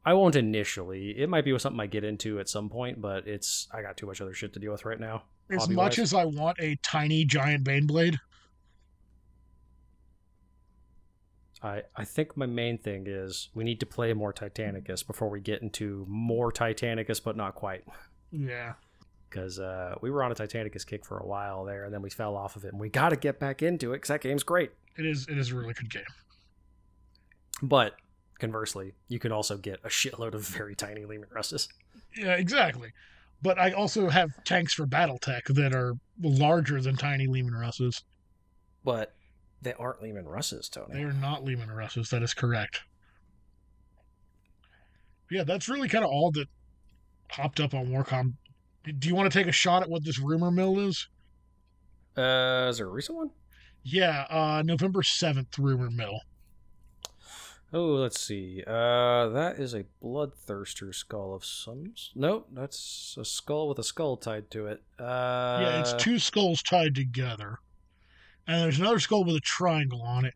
I 0.04 0.14
won't 0.14 0.34
initially. 0.34 1.10
It 1.16 1.28
might 1.28 1.44
be 1.44 1.52
with 1.52 1.62
something 1.62 1.80
I 1.80 1.86
get 1.86 2.02
into 2.02 2.40
at 2.40 2.48
some 2.48 2.68
point, 2.68 3.00
but 3.00 3.26
it's 3.26 3.68
I 3.72 3.82
got 3.82 3.96
too 3.96 4.06
much 4.06 4.20
other 4.20 4.34
shit 4.34 4.52
to 4.54 4.58
deal 4.58 4.72
with 4.72 4.84
right 4.84 4.98
now. 4.98 5.22
As 5.50 5.68
much 5.68 5.98
as 5.98 6.14
I 6.14 6.24
want 6.24 6.58
a 6.60 6.76
tiny 6.82 7.24
giant 7.24 7.64
Baneblade, 7.64 8.16
I 11.62 11.82
I 11.94 12.04
think 12.04 12.36
my 12.36 12.46
main 12.46 12.78
thing 12.78 13.04
is 13.06 13.50
we 13.54 13.62
need 13.62 13.80
to 13.80 13.86
play 13.86 14.12
more 14.12 14.32
Titanicus 14.32 15.06
before 15.06 15.28
we 15.28 15.40
get 15.40 15.62
into 15.62 16.04
more 16.08 16.50
Titanicus, 16.50 17.22
but 17.22 17.36
not 17.36 17.54
quite. 17.54 17.84
yeah. 18.30 18.74
Because 19.28 19.58
uh, 19.58 19.94
we 20.02 20.10
were 20.10 20.22
on 20.22 20.30
a 20.30 20.34
Titanicus 20.34 20.86
kick 20.86 21.06
for 21.06 21.16
a 21.18 21.26
while 21.26 21.64
there, 21.64 21.84
and 21.84 21.94
then 21.94 22.02
we 22.02 22.10
fell 22.10 22.36
off 22.36 22.56
of 22.56 22.66
it, 22.66 22.72
and 22.72 22.78
we 22.78 22.90
got 22.90 23.10
to 23.10 23.16
get 23.16 23.40
back 23.40 23.62
into 23.62 23.92
it 23.92 23.96
because 23.96 24.08
that 24.08 24.20
game's 24.20 24.42
great. 24.42 24.72
It 24.98 25.06
is 25.06 25.26
it 25.28 25.38
is 25.38 25.52
a 25.52 25.54
really 25.54 25.72
good 25.72 25.90
game. 25.90 26.02
But 27.62 27.94
conversely, 28.42 28.92
you 29.06 29.20
can 29.20 29.30
also 29.30 29.56
get 29.56 29.78
a 29.84 29.88
shitload 29.88 30.34
of 30.34 30.44
very 30.44 30.74
tiny 30.74 31.04
Leman 31.04 31.28
Russes. 31.32 31.68
Yeah, 32.16 32.34
exactly. 32.34 32.92
But 33.40 33.56
I 33.58 33.70
also 33.70 34.08
have 34.08 34.30
tanks 34.44 34.74
for 34.74 34.84
BattleTech 34.84 35.44
that 35.54 35.72
are 35.72 35.94
larger 36.20 36.80
than 36.80 36.96
tiny 36.96 37.28
Leman 37.28 37.54
Russes. 37.54 38.02
But 38.84 39.14
they 39.62 39.74
aren't 39.74 40.02
Leman 40.02 40.26
Russes, 40.26 40.68
Tony. 40.68 40.92
They 40.92 41.02
are 41.04 41.12
not 41.12 41.44
Leman 41.44 41.70
Russes. 41.70 42.10
That 42.10 42.24
is 42.24 42.34
correct. 42.34 42.82
Yeah, 45.30 45.44
that's 45.44 45.68
really 45.68 45.88
kind 45.88 46.04
of 46.04 46.10
all 46.10 46.32
that 46.32 46.48
popped 47.28 47.60
up 47.60 47.74
on 47.74 47.86
Warcom. 47.86 48.34
Do 48.84 49.08
you 49.08 49.14
want 49.14 49.32
to 49.32 49.38
take 49.38 49.46
a 49.46 49.52
shot 49.52 49.82
at 49.82 49.88
what 49.88 50.04
this 50.04 50.18
rumor 50.18 50.50
mill 50.50 50.80
is? 50.80 51.08
Uh, 52.16 52.66
is 52.68 52.78
there 52.78 52.88
a 52.88 52.90
recent 52.90 53.18
one? 53.18 53.30
Yeah, 53.84 54.26
uh, 54.28 54.62
November 54.64 55.02
7th, 55.02 55.58
rumor 55.58 55.90
mill. 55.90 56.20
Oh, 57.74 57.94
let's 57.94 58.20
see. 58.20 58.62
Uh, 58.66 59.28
that 59.28 59.56
is 59.58 59.72
a 59.72 59.84
bloodthirster 60.02 60.94
skull 60.94 61.34
of 61.34 61.42
some. 61.44 61.94
Nope, 62.14 62.48
that's 62.52 63.16
a 63.18 63.24
skull 63.24 63.68
with 63.68 63.78
a 63.78 63.84
skull 63.84 64.18
tied 64.18 64.50
to 64.50 64.66
it. 64.66 64.82
Uh, 64.98 65.58
yeah, 65.62 65.80
it's 65.80 65.94
two 65.94 66.18
skulls 66.18 66.62
tied 66.62 66.94
together. 66.94 67.60
And 68.46 68.62
there's 68.62 68.78
another 68.78 68.98
skull 68.98 69.24
with 69.24 69.36
a 69.36 69.40
triangle 69.40 70.02
on 70.02 70.26
it. 70.26 70.34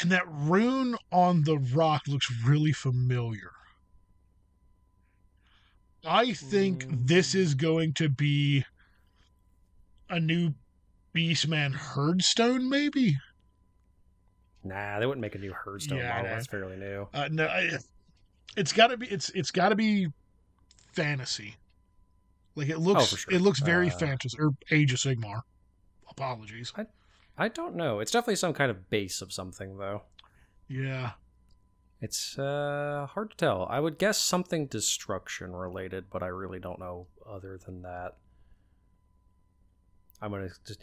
And 0.00 0.10
that 0.10 0.24
rune 0.30 0.96
on 1.12 1.42
the 1.42 1.58
rock 1.58 2.02
looks 2.06 2.32
really 2.44 2.72
familiar. 2.72 3.50
I 6.06 6.32
think 6.32 6.86
this 6.88 7.34
is 7.34 7.54
going 7.54 7.92
to 7.94 8.08
be 8.08 8.64
a 10.08 10.18
new 10.20 10.54
Beastman 11.14 11.74
Herdstone, 11.74 12.68
maybe? 12.68 13.18
Nah, 14.64 14.98
they 14.98 15.06
wouldn't 15.06 15.20
make 15.22 15.34
a 15.34 15.38
new 15.38 15.52
Herdstone 15.52 15.98
Yeah, 15.98 16.16
model. 16.16 16.30
That's 16.30 16.46
fairly 16.46 16.76
new. 16.76 17.08
Uh, 17.14 17.28
no, 17.30 17.46
I, 17.46 17.70
it's 18.56 18.72
got 18.72 18.88
to 18.88 18.96
be. 18.96 19.06
It's 19.06 19.30
it's 19.30 19.50
got 19.50 19.68
to 19.70 19.76
be 19.76 20.08
fantasy. 20.92 21.56
Like 22.54 22.68
it 22.68 22.78
looks, 22.78 23.12
Oh, 23.12 23.16
sure. 23.16 23.34
it 23.34 23.40
looks 23.40 23.60
very 23.60 23.88
Uh, 23.88 23.96
fantasy 23.96 24.36
or 24.40 24.50
Age 24.70 24.92
of 24.92 24.98
Sigmar. 24.98 25.42
Apologies. 26.10 26.72
I 27.36 27.48
don't 27.48 27.76
know. 27.76 28.00
It's 28.00 28.10
definitely 28.10 28.34
some 28.36 28.52
kind 28.52 28.70
of 28.70 28.90
base 28.90 29.22
of 29.22 29.32
something, 29.32 29.78
though. 29.78 30.02
Yeah, 30.66 31.12
It's 32.00 32.36
uh, 32.38 33.06
hard 33.10 33.30
to 33.30 33.36
tell. 33.36 33.66
I 33.70 33.78
would 33.78 33.96
guess 33.98 34.18
something 34.18 34.66
destruction 34.66 35.54
related, 35.54 36.10
but 36.10 36.22
I 36.24 36.26
really 36.26 36.58
don't 36.58 36.80
know 36.80 37.06
other 37.24 37.58
than 37.64 37.82
that. 37.82 38.16
I'm 40.20 40.30
gonna 40.30 40.48
just 40.66 40.80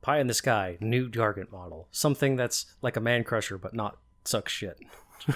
pie 0.00 0.18
in 0.20 0.26
the 0.26 0.34
sky, 0.34 0.78
new 0.80 1.08
target 1.10 1.50
model, 1.52 1.88
something 1.90 2.36
that's 2.36 2.66
like 2.82 2.96
a 2.96 3.00
man 3.00 3.24
crusher 3.24 3.58
but 3.58 3.74
not 3.74 3.98
suck 4.24 4.48
shit. 4.48 4.78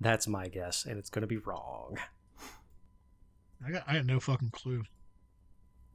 that's 0.00 0.26
my 0.26 0.48
guess, 0.48 0.84
and 0.84 0.98
it's 0.98 1.10
gonna 1.10 1.26
be 1.26 1.38
wrong. 1.38 1.98
I 3.66 3.70
got. 3.70 3.84
I 3.86 3.94
had 3.94 4.06
no 4.06 4.20
fucking 4.20 4.50
clue. 4.50 4.82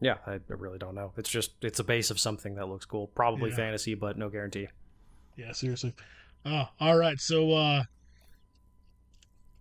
Yeah, 0.01 0.15
I, 0.25 0.33
I 0.35 0.39
really 0.47 0.79
don't 0.79 0.95
know. 0.95 1.11
It's 1.17 1.29
just 1.29 1.51
it's 1.61 1.79
a 1.79 1.83
base 1.83 2.09
of 2.09 2.19
something 2.19 2.55
that 2.55 2.67
looks 2.69 2.85
cool, 2.85 3.07
probably 3.07 3.49
Yeah. 3.49 3.57
fantasy, 3.57 3.95
but 3.95 4.17
no 4.17 4.29
guarantee. 4.29 4.67
Yeah, 5.35 5.51
seriously. 5.51 5.93
Oh, 6.45 6.65
all 6.79 6.97
right. 6.97 7.19
So, 7.19 7.51
uh, 7.51 7.83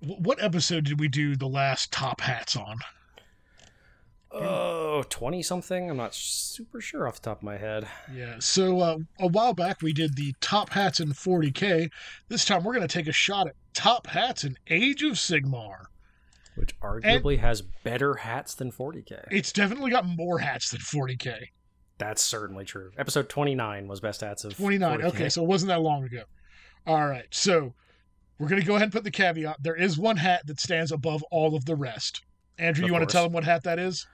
what 0.00 0.42
episode 0.42 0.84
did 0.84 1.00
we 1.00 1.08
do 1.08 1.36
the 1.36 1.48
last 1.48 1.92
top 1.92 2.20
hats 2.20 2.56
on? 2.56 2.78
Oh, 4.40 5.04
20 5.08 5.42
something? 5.42 5.90
I'm 5.90 5.96
not 5.96 6.14
super 6.14 6.80
sure 6.80 7.06
off 7.06 7.20
the 7.20 7.30
top 7.30 7.38
of 7.38 7.42
my 7.42 7.56
head. 7.56 7.86
Yeah. 8.12 8.36
So 8.40 8.80
uh, 8.80 8.96
a 9.20 9.26
while 9.26 9.54
back 9.54 9.82
we 9.82 9.92
did 9.92 10.16
the 10.16 10.34
top 10.40 10.70
hats 10.70 11.00
in 11.00 11.08
40k. 11.10 11.90
This 12.28 12.44
time 12.44 12.64
we're 12.64 12.74
going 12.74 12.86
to 12.86 12.92
take 12.92 13.06
a 13.08 13.12
shot 13.12 13.46
at 13.48 13.54
top 13.74 14.06
hats 14.08 14.44
in 14.44 14.56
Age 14.68 15.02
of 15.02 15.12
Sigmar. 15.12 15.84
Which 16.56 16.78
arguably 16.80 17.38
has 17.38 17.62
better 17.84 18.14
hats 18.14 18.54
than 18.54 18.72
40k. 18.72 19.26
It's 19.30 19.52
definitely 19.52 19.92
got 19.92 20.04
more 20.04 20.38
hats 20.40 20.70
than 20.70 20.80
40k. 20.80 21.36
That's 21.98 22.22
certainly 22.22 22.64
true. 22.64 22.90
Episode 22.98 23.28
29 23.28 23.86
was 23.88 24.00
best 24.00 24.20
hats 24.22 24.44
of 24.44 24.56
29. 24.56 24.98
40K. 25.00 25.04
Okay, 25.04 25.28
so 25.28 25.42
it 25.42 25.46
wasn't 25.48 25.68
that 25.68 25.80
long 25.82 26.04
ago. 26.04 26.22
All 26.86 27.06
right. 27.06 27.26
So 27.30 27.74
we're 28.38 28.48
going 28.48 28.60
to 28.60 28.66
go 28.66 28.74
ahead 28.74 28.84
and 28.84 28.92
put 28.92 29.04
the 29.04 29.10
caveat. 29.10 29.62
There 29.62 29.76
is 29.76 29.98
one 29.98 30.16
hat 30.16 30.46
that 30.46 30.58
stands 30.60 30.90
above 30.92 31.22
all 31.30 31.54
of 31.54 31.64
the 31.64 31.76
rest. 31.76 32.22
Andrew, 32.58 32.84
Of 32.84 32.88
you 32.88 32.92
want 32.92 33.02
course. 33.02 33.12
to 33.12 33.16
tell 33.16 33.24
them 33.24 33.32
what 33.32 33.44
hat 33.44 33.62
that 33.64 33.78
is? 33.78 34.06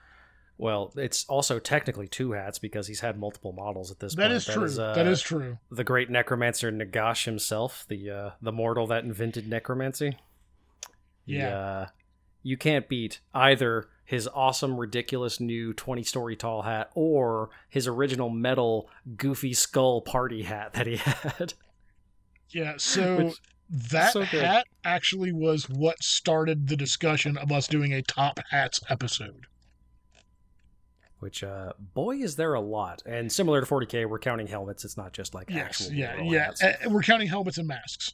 Well, 0.57 0.93
it's 0.95 1.25
also 1.25 1.59
technically 1.59 2.07
two 2.07 2.31
hats 2.31 2.59
because 2.59 2.87
he's 2.87 3.01
had 3.01 3.19
multiple 3.19 3.51
models 3.51 3.91
at 3.91 3.99
this 3.99 4.15
That 4.15 4.23
point. 4.27 4.33
is 4.33 4.45
true. 4.45 4.63
uh, 4.83 4.93
that 4.95 5.05
is 5.05 5.21
true. 5.21 5.57
the 5.69 5.83
great 5.83 6.09
necromancer 6.09 6.71
Nagash 6.71 7.25
himself, 7.25 7.85
the 7.89 8.09
uh, 8.09 8.29
the 8.41 8.51
mortal 8.53 8.87
that 8.87 9.03
invented 9.03 9.47
necromancy. 9.49 10.17
Yeah. 11.25 11.57
uh, 11.57 11.87
you 12.43 12.55
can't 12.57 12.87
beat 12.87 13.19
either 13.33 13.89
his 14.05 14.29
awesome, 14.33 14.77
ridiculous 14.77 15.39
new 15.39 15.73
20 15.73 16.03
story 16.03 16.35
tall 16.35 16.61
hat 16.61 16.91
or 16.93 17.49
his 17.67 17.87
original 17.87 18.29
metal, 18.29 18.87
goofy 19.17 19.51
skull 19.53 20.01
party 20.01 20.43
hat 20.43 20.73
that 20.73 20.85
he 20.87 20.95
had. 20.97 21.53
Yeah. 22.49 22.73
So 22.77 23.25
Which- 23.25 23.41
that 23.67 24.13
So 24.13 24.21
hat 24.21 24.67
actually 24.83 25.31
was 25.33 25.67
what 25.67 26.01
started 26.03 26.67
the 26.67 26.77
discussion 26.77 27.35
of 27.35 27.51
us 27.51 27.67
doing 27.67 27.91
a 27.93 28.03
top 28.03 28.39
hats 28.51 28.79
episode. 28.89 29.47
Which, 31.19 31.43
uh, 31.43 31.71
boy, 31.93 32.17
is 32.17 32.35
there 32.35 32.53
a 32.53 32.59
lot. 32.61 33.01
And 33.05 33.31
similar 33.31 33.61
to 33.61 33.65
40k, 33.65 34.07
we're 34.07 34.19
counting 34.19 34.47
helmets. 34.47 34.83
It's 34.85 34.97
not 34.97 35.13
just 35.13 35.33
like 35.33 35.49
Yes, 35.49 35.81
actual 35.83 35.93
yeah, 35.93 36.21
yeah. 36.21 36.51
Uh, 36.61 36.89
we're 36.89 37.01
counting 37.03 37.27
helmets 37.27 37.57
and 37.57 37.67
masks. 37.67 38.13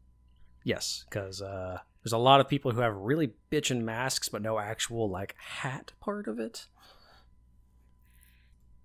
Yes, 0.64 1.04
because 1.10 1.42
uh, 1.42 1.80
there's 2.04 2.14
a 2.14 2.18
lot 2.20 2.40
of 2.40 2.48
people 2.48 2.72
who 2.72 2.80
have 2.82 2.96
really 2.96 3.34
bitchin' 3.52 3.82
masks, 3.82 4.30
but 4.30 4.42
no 4.44 4.60
actual 4.60 5.10
like 5.10 5.36
hat 5.40 5.94
part 6.00 6.28
of 6.28 6.40
it. 6.40 6.68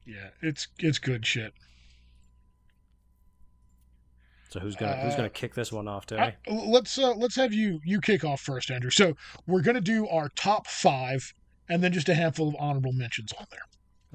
Yeah, 0.06 0.30
it's 0.40 0.68
it's 0.78 0.98
good 0.98 1.26
shit. 1.26 1.52
So 4.48 4.60
who's 4.60 4.76
gonna 4.76 4.96
who's 5.02 5.14
Uh, 5.14 5.18
gonna 5.18 5.30
kick 5.30 5.54
this 5.54 5.72
one 5.72 5.88
off, 5.88 6.06
today? 6.06 6.34
I- 6.48 6.50
let's 6.52 6.96
uh, 6.98 7.12
let's 7.14 7.36
have 7.36 7.52
you 7.52 7.80
you 7.84 8.00
kick 8.00 8.24
off 8.24 8.40
first, 8.40 8.70
Andrew. 8.70 8.90
So 8.90 9.16
we're 9.46 9.62
gonna 9.62 9.80
do 9.80 10.06
our 10.08 10.28
top 10.30 10.66
five, 10.66 11.34
and 11.68 11.82
then 11.82 11.92
just 11.92 12.08
a 12.08 12.14
handful 12.14 12.48
of 12.48 12.56
honorable 12.58 12.92
mentions 12.92 13.32
on 13.32 13.46
there. 13.50 13.60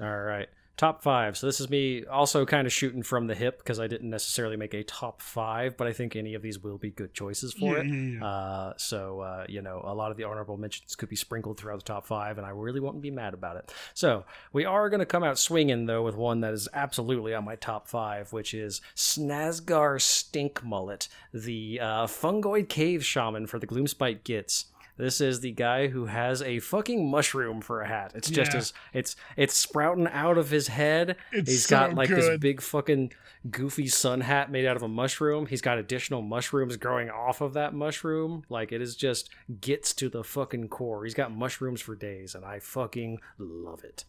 All 0.02 0.20
right. 0.20 0.48
Top 0.78 1.02
five. 1.02 1.36
So 1.36 1.46
this 1.46 1.60
is 1.60 1.70
me 1.70 2.04
also 2.06 2.44
kind 2.44 2.66
of 2.66 2.72
shooting 2.72 3.02
from 3.02 3.26
the 3.26 3.34
hip 3.34 3.58
because 3.58 3.78
I 3.78 3.86
didn't 3.86 4.08
necessarily 4.10 4.56
make 4.56 4.74
a 4.74 4.82
top 4.82 5.20
five, 5.20 5.76
but 5.76 5.86
I 5.86 5.92
think 5.92 6.16
any 6.16 6.34
of 6.34 6.42
these 6.42 6.58
will 6.58 6.78
be 6.78 6.90
good 6.90 7.14
choices 7.14 7.52
for 7.52 7.76
yeah, 7.76 7.82
it. 7.82 7.86
yeah, 7.86 8.18
yeah. 8.18 8.26
Uh, 8.26 8.72
so 8.78 9.20
uh, 9.20 9.44
you 9.48 9.60
know, 9.60 9.82
a 9.84 9.94
lot 9.94 10.10
of 10.10 10.16
the 10.16 10.24
honorable 10.24 10.56
mentions 10.56 10.96
could 10.96 11.10
be 11.10 11.14
sprinkled 11.14 11.58
throughout 11.58 11.78
the 11.78 11.84
top 11.84 12.06
five, 12.06 12.38
and 12.38 12.46
I 12.46 12.50
really 12.50 12.80
won't 12.80 13.02
be 13.02 13.10
mad 13.12 13.34
about 13.34 13.56
it. 13.56 13.72
So 13.94 14.24
we 14.52 14.64
are 14.64 14.88
going 14.88 15.00
to 15.00 15.06
come 15.06 15.22
out 15.22 15.38
swinging 15.38 15.86
though 15.86 16.02
with 16.02 16.16
one 16.16 16.40
that 16.40 16.54
is 16.54 16.68
absolutely 16.72 17.34
on 17.34 17.44
my 17.44 17.54
top 17.54 17.86
five, 17.86 18.32
which 18.32 18.52
is 18.54 18.80
Snazgar 18.96 20.00
Stink 20.00 20.64
Mullet, 20.64 21.06
the 21.32 21.78
uh, 21.80 22.06
fungoid 22.06 22.68
cave 22.68 23.04
shaman 23.04 23.46
for 23.46 23.60
the 23.60 23.66
Gloomspite 23.66 24.24
Gits. 24.24 24.64
This 25.02 25.20
is 25.20 25.40
the 25.40 25.50
guy 25.50 25.88
who 25.88 26.06
has 26.06 26.42
a 26.42 26.60
fucking 26.60 27.10
mushroom 27.10 27.60
for 27.60 27.80
a 27.80 27.88
hat. 27.88 28.12
It's 28.14 28.30
just 28.30 28.52
Yeah. 28.52 28.58
his 28.58 28.72
it's 28.92 29.16
it's 29.36 29.54
sprouting 29.56 30.06
out 30.06 30.38
of 30.38 30.50
his 30.50 30.68
head. 30.68 31.16
It's 31.32 31.50
He's 31.50 31.66
so 31.66 31.76
got 31.76 31.94
like 31.94 32.08
this 32.08 32.38
big 32.38 32.60
fucking 32.60 33.12
goofy 33.50 33.88
sun 33.88 34.20
hat 34.20 34.52
made 34.52 34.64
out 34.64 34.76
of 34.76 34.82
a 34.84 34.88
mushroom. 34.88 35.46
He's 35.46 35.60
got 35.60 35.76
additional 35.76 36.22
mushrooms 36.22 36.76
growing 36.76 37.10
off 37.10 37.40
of 37.40 37.52
that 37.54 37.74
mushroom. 37.74 38.44
Like 38.48 38.70
it 38.70 38.80
is 38.80 38.94
just 38.94 39.28
gets 39.60 39.92
to 39.94 40.08
the 40.08 40.22
fucking 40.22 40.68
core. 40.68 41.02
He's 41.02 41.14
got 41.14 41.32
mushrooms 41.34 41.80
for 41.80 41.96
days, 41.96 42.36
and 42.36 42.44
I 42.44 42.60
fucking 42.60 43.18
love 43.38 43.82
it. 43.82 44.04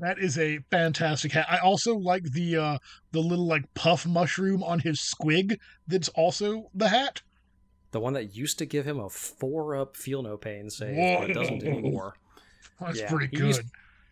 That 0.00 0.18
is 0.18 0.38
a 0.38 0.60
fantastic 0.70 1.32
hat. 1.32 1.46
I 1.50 1.58
also 1.58 1.94
like 1.94 2.22
the 2.22 2.56
uh 2.56 2.78
the 3.12 3.20
little 3.20 3.46
like 3.46 3.74
puff 3.74 4.06
mushroom 4.06 4.62
on 4.62 4.78
his 4.78 4.98
squig. 4.98 5.58
That's 5.86 6.08
also 6.08 6.70
the 6.72 6.88
hat. 6.88 7.20
The 7.90 8.00
one 8.00 8.12
that 8.14 8.34
used 8.36 8.58
to 8.58 8.66
give 8.66 8.86
him 8.86 8.98
a 9.00 9.08
four 9.08 9.74
up 9.76 9.96
feel 9.96 10.22
no 10.22 10.36
pain 10.36 10.68
save, 10.70 11.20
but 11.20 11.32
doesn't 11.34 11.62
anymore. 11.64 12.14
That's 12.80 12.98
Yeah, 13.00 13.08
pretty 13.10 13.26
he 13.28 13.36
good. 13.36 13.46
used- 13.46 13.62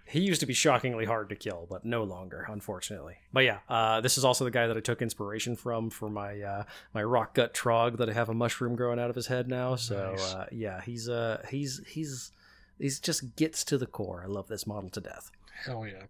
He 0.09 0.21
used 0.21 0.39
to 0.41 0.47
be 0.47 0.55
shockingly 0.55 1.05
hard 1.05 1.29
to 1.31 1.35
kill, 1.37 1.67
but 1.69 1.85
no 1.85 2.05
longer, 2.05 2.47
unfortunately. 2.49 3.17
But 3.33 3.41
yeah, 3.45 3.59
uh, 3.69 4.01
this 4.01 4.17
is 4.17 4.25
also 4.25 4.45
the 4.45 4.53
guy 4.53 4.69
that 4.69 4.77
I 4.77 4.81
took 4.81 5.03
inspiration 5.03 5.57
from 5.57 5.91
for 5.91 6.09
my 6.09 6.41
uh, 6.41 6.65
my 6.95 7.03
rock 7.03 7.35
gut 7.35 7.53
trog 7.55 7.97
that 7.99 8.09
I 8.09 8.13
have 8.13 8.29
a 8.29 8.35
mushroom 8.35 8.77
growing 8.77 9.01
out 9.01 9.11
of 9.11 9.17
his 9.17 9.27
head 9.27 9.49
now. 9.49 9.75
So 9.75 10.13
Nice. 10.13 10.33
uh, 10.35 10.47
yeah, 10.53 10.81
he's 10.81 11.09
uh 11.09 11.45
he's 11.51 11.81
he's 11.89 12.31
he's 12.79 13.01
just 13.01 13.35
gets 13.35 13.65
to 13.65 13.79
the 13.79 13.87
core. 13.87 14.23
I 14.25 14.29
love 14.29 14.47
this 14.47 14.65
model 14.65 14.91
to 14.91 15.01
death. 15.01 15.33
Hell 15.65 15.85
yeah. 15.87 16.05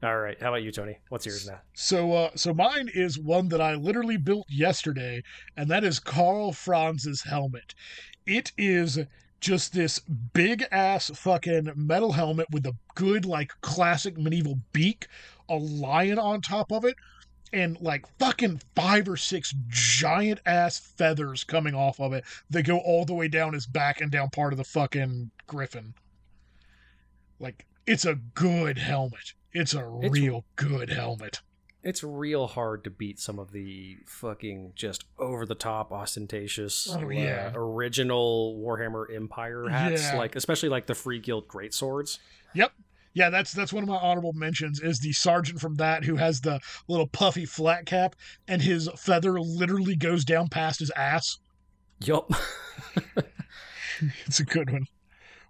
All 0.00 0.18
right, 0.18 0.40
how 0.40 0.50
about 0.50 0.62
you, 0.62 0.70
Tony? 0.70 0.98
What's 1.08 1.26
yours 1.26 1.48
now? 1.48 1.60
So 1.74 2.12
uh 2.12 2.30
so 2.36 2.54
mine 2.54 2.88
is 2.94 3.18
one 3.18 3.48
that 3.48 3.60
I 3.60 3.74
literally 3.74 4.16
built 4.16 4.46
yesterday, 4.48 5.22
and 5.56 5.68
that 5.70 5.82
is 5.82 5.98
Karl 5.98 6.52
Franz's 6.52 7.22
helmet. 7.22 7.74
It 8.24 8.52
is 8.56 9.00
just 9.40 9.72
this 9.72 9.98
big 9.98 10.64
ass 10.70 11.10
fucking 11.14 11.72
metal 11.74 12.12
helmet 12.12 12.46
with 12.52 12.66
a 12.66 12.76
good 12.94 13.24
like 13.24 13.60
classic 13.60 14.16
medieval 14.16 14.60
beak, 14.72 15.08
a 15.48 15.56
lion 15.56 16.18
on 16.18 16.42
top 16.42 16.70
of 16.70 16.84
it, 16.84 16.94
and 17.52 17.80
like 17.80 18.06
fucking 18.18 18.60
five 18.76 19.08
or 19.08 19.16
six 19.16 19.52
giant 19.66 20.40
ass 20.46 20.78
feathers 20.78 21.42
coming 21.42 21.74
off 21.74 21.98
of 21.98 22.12
it 22.12 22.22
that 22.50 22.64
go 22.64 22.78
all 22.78 23.04
the 23.04 23.14
way 23.14 23.26
down 23.26 23.52
his 23.52 23.66
back 23.66 24.00
and 24.00 24.12
down 24.12 24.30
part 24.30 24.52
of 24.52 24.58
the 24.58 24.64
fucking 24.64 25.30
griffin. 25.48 25.94
Like 27.40 27.66
it's 27.86 28.04
a 28.04 28.14
good 28.34 28.78
helmet. 28.78 29.34
It's 29.52 29.74
a 29.74 29.78
It's- 30.02 30.12
real 30.12 30.44
good 30.56 30.90
helmet. 30.90 31.40
It's 31.82 32.02
real 32.02 32.48
hard 32.48 32.82
to 32.84 32.90
beat 32.90 33.20
some 33.20 33.38
of 33.38 33.52
the 33.52 33.98
fucking 34.04 34.72
just 34.74 35.04
over 35.16 35.46
the 35.46 35.54
top 35.54 35.92
ostentatious 35.92 36.88
Oh, 36.90 37.08
uh, 37.10 37.52
original 37.54 38.58
Warhammer 38.60 39.06
Empire 39.14 39.68
hats, 39.68 40.02
Yeah. 40.02 40.18
like 40.18 40.34
especially 40.36 40.68
like 40.68 40.86
the 40.86 40.94
Free 40.94 41.20
Guild 41.20 41.46
greatswords. 41.48 42.18
Yep. 42.54 42.72
Yeah, 43.14 43.30
that's 43.30 43.52
that's 43.52 43.72
one 43.72 43.84
of 43.84 43.88
my 43.88 43.96
honorable 43.96 44.32
mentions 44.32 44.80
is 44.80 44.98
the 44.98 45.12
sergeant 45.12 45.60
from 45.60 45.76
that 45.76 46.04
who 46.04 46.16
has 46.16 46.40
the 46.40 46.60
little 46.88 47.06
puffy 47.06 47.46
flat 47.46 47.86
cap 47.86 48.16
and 48.48 48.60
his 48.60 48.88
feather 48.96 49.40
literally 49.40 49.96
goes 49.96 50.24
down 50.24 50.48
past 50.48 50.80
his 50.80 50.90
ass. 50.90 51.38
Yup. 52.00 52.30
It's 54.26 54.38
a 54.40 54.44
good 54.44 54.70
one. 54.70 54.86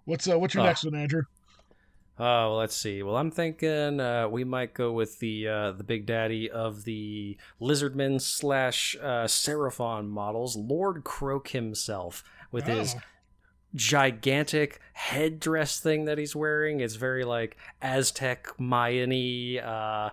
What's 0.05 0.27
uh 0.27 0.39
what's 0.39 0.53
your 0.53 0.63
Ah. 0.63 0.67
next 0.67 0.83
one, 0.83 0.95
Andrew? 0.95 1.23
Oh, 2.21 2.49
well, 2.49 2.57
let's 2.57 2.75
see. 2.75 3.01
Well, 3.01 3.15
I'm 3.15 3.31
thinking 3.31 4.01
uh, 4.01 4.27
we 4.27 4.43
might 4.43 4.73
go 4.73 4.91
with 4.91 5.19
the 5.19 5.47
uh, 5.47 5.71
the 5.71 5.85
big 5.85 6.05
daddy 6.05 6.51
of 6.51 6.83
the 6.83 7.37
Lizardman 7.61 8.19
slash 8.19 8.95
uh, 9.01 9.23
Seraphon 9.25 10.09
models, 10.09 10.57
Lord 10.57 11.05
Kroak 11.05 11.49
himself, 11.49 12.23
with 12.51 12.65
his 12.65 12.95
Oh, 12.95 13.01
gigantic 13.75 14.79
headdress 14.93 15.79
thing 15.79 16.05
that 16.05 16.17
he's 16.17 16.35
wearing. 16.35 16.79
It's 16.79 16.95
very 16.95 17.23
like 17.23 17.55
Aztec 17.81 18.47
Mayan 18.59 19.59
uh 19.63 20.09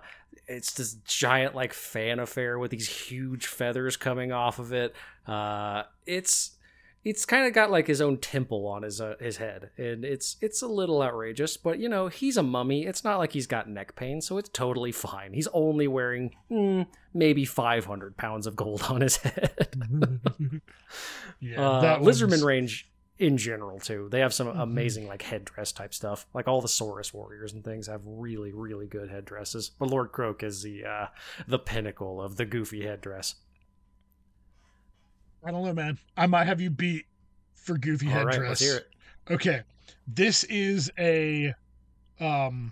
it's 0.47 0.73
this 0.73 0.93
giant 1.05 1.55
like 1.55 1.73
fan 1.73 2.19
affair 2.19 2.57
with 2.59 2.71
these 2.71 2.87
huge 2.87 3.47
feathers 3.47 3.97
coming 3.97 4.31
off 4.31 4.59
of 4.59 4.71
it. 4.73 4.95
Uh 5.25 5.83
it's 6.05 6.56
it's 7.09 7.25
kind 7.25 7.45
of 7.47 7.53
got 7.53 7.71
like 7.71 7.87
his 7.87 8.01
own 8.01 8.17
temple 8.17 8.67
on 8.67 8.83
his 8.83 8.99
uh, 8.99 9.15
his 9.19 9.37
head 9.37 9.69
and 9.77 10.03
it's 10.03 10.35
it's 10.41 10.61
a 10.61 10.67
little 10.67 11.01
outrageous 11.01 11.55
but 11.57 11.79
you 11.79 11.87
know 11.87 12.07
he's 12.07 12.37
a 12.37 12.43
mummy 12.43 12.85
it's 12.85 13.03
not 13.03 13.17
like 13.17 13.31
he's 13.33 13.47
got 13.47 13.69
neck 13.69 13.95
pain 13.95 14.19
so 14.21 14.37
it's 14.37 14.49
totally 14.49 14.91
fine 14.91 15.33
he's 15.33 15.47
only 15.53 15.87
wearing 15.87 16.35
mm, 16.51 16.85
maybe 17.13 17.45
500 17.45 18.17
pounds 18.17 18.45
of 18.47 18.55
gold 18.55 18.83
on 18.89 19.01
his 19.01 19.17
head 19.27 19.67
yeah, 21.39 21.61
uh, 21.61 21.81
that 21.81 22.01
Lizardman 22.01 22.43
range 22.43 22.89
in 23.19 23.35
general 23.37 23.79
too. 23.79 24.07
They 24.11 24.19
have 24.19 24.31
some 24.33 24.47
Mhm. 24.47 24.61
amazing 24.61 25.07
like 25.07 25.23
headdress 25.23 25.71
type 25.71 25.91
stuff. 25.93 26.27
Like 26.35 26.47
all 26.47 26.61
the 26.61 26.67
Saurus 26.67 27.13
warriors 27.13 27.51
and 27.51 27.63
things 27.63 27.87
have 27.87 28.01
really 28.05 28.51
really 28.53 28.85
good 28.85 29.09
headdresses. 29.09 29.71
But 29.79 29.89
Lord 29.89 30.11
Kroak 30.11 30.43
is 30.43 30.61
the 30.61 30.85
uh, 30.85 31.07
the 31.47 31.57
pinnacle 31.57 32.21
of 32.21 32.35
the 32.37 32.45
goofy 32.45 32.85
headdress. 32.85 33.35
I 35.43 35.51
don't 35.51 35.63
know, 35.63 35.73
man. 35.73 35.97
I 36.15 36.27
might 36.27 36.45
have 36.45 36.59
you 36.59 36.69
beat 36.69 37.05
for 37.55 37.77
goofy 37.77 38.07
All 38.11 38.25
right, 38.25 38.33
headdress. 38.33 38.49
let's 38.49 38.61
hear 38.61 38.77
it. 38.77 38.87
Okay. 39.29 39.61
This 40.07 40.43
is 40.45 40.91
a 40.97 41.53
um 42.19 42.71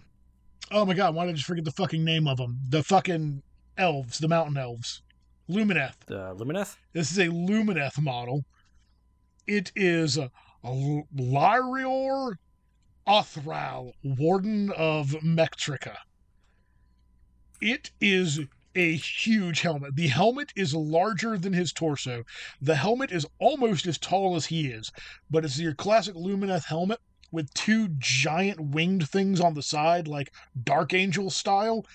oh 0.71 0.85
my 0.85 0.93
god, 0.93 1.13
why 1.15 1.25
did 1.25 1.31
I 1.31 1.33
just 1.35 1.47
forget 1.47 1.65
the 1.65 1.71
fucking 1.71 2.03
name 2.03 2.27
of 2.27 2.37
them? 2.37 2.59
The 2.69 2.83
fucking 2.83 3.41
elves, 3.77 4.19
the 4.19 4.27
mountain 4.27 4.57
elves. 4.57 5.01
Lumineth. 5.49 5.95
Uh, 6.09 6.33
Lumineth. 6.33 6.75
This 6.93 7.11
is 7.11 7.19
a 7.19 7.27
Lumineth 7.27 8.01
model. 8.01 8.45
It 9.47 9.71
is 9.75 10.17
a, 10.17 10.31
a 10.63 11.03
Lyrior 11.15 12.35
Uthralle, 13.07 13.93
Warden 14.03 14.71
of 14.71 15.09
Ymetrica. 15.09 15.95
It 17.61 17.91
is 18.01 18.39
a 18.75 18.95
huge 18.95 19.61
helmet. 19.61 19.95
The 19.95 20.07
helmet 20.07 20.51
is 20.55 20.73
larger 20.73 21.37
than 21.37 21.53
his 21.53 21.71
torso. 21.71 22.23
The 22.61 22.75
helmet 22.75 23.11
is 23.11 23.25
almost 23.39 23.87
as 23.87 23.97
tall 23.97 24.35
as 24.35 24.47
he 24.47 24.67
is, 24.67 24.91
but 25.29 25.45
it's 25.45 25.59
your 25.59 25.73
classic 25.73 26.15
Lumineth 26.15 26.65
helmet 26.65 26.99
with 27.31 27.53
two 27.53 27.89
giant 27.97 28.59
winged 28.59 29.09
things 29.09 29.39
on 29.39 29.53
the 29.53 29.63
side, 29.63 30.07
like 30.07 30.31
Dark 30.61 30.93
Angel 30.93 31.29
style, 31.29 31.85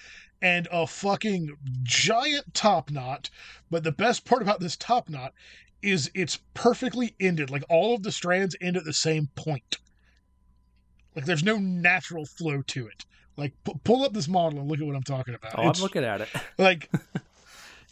and 0.43 0.66
a 0.73 0.86
fucking 0.86 1.57
giant 1.82 2.55
top 2.55 2.90
knot. 2.90 3.31
But 3.70 3.85
the 3.85 3.93
best 3.93 4.24
part 4.24 4.43
about 4.43 4.61
this 4.61 4.77
top 4.77 5.09
knot 5.09 5.35
is 5.82 6.11
it's 6.15 6.40
perfectly 6.55 7.15
ended. 7.20 7.51
Like 7.51 7.65
all 7.69 7.94
of 7.94 8.02
the 8.02 8.12
strands 8.12 8.57
end 8.61 8.77
at 8.77 8.85
the 8.85 8.93
same 8.93 9.28
point. 9.35 9.78
Like 11.15 11.24
there's 11.24 11.43
no 11.44 11.59
natural 11.59 12.24
flow 12.24 12.62
to 12.62 12.86
it. 12.86 13.05
Like 13.41 13.55
pu- 13.65 13.81
pull 13.83 14.05
up 14.05 14.12
this 14.12 14.29
model 14.29 14.61
and 14.61 14.69
look 14.71 14.81
at 14.81 14.87
what 14.87 14.95
I'm 14.95 15.03
talking 15.03 15.35
about. 15.35 15.55
Oh, 15.57 15.62
It's- 15.62 15.79
I'm 15.79 15.83
looking 15.83 16.05
at 16.05 16.21
it. 16.21 16.29
like 16.59 16.91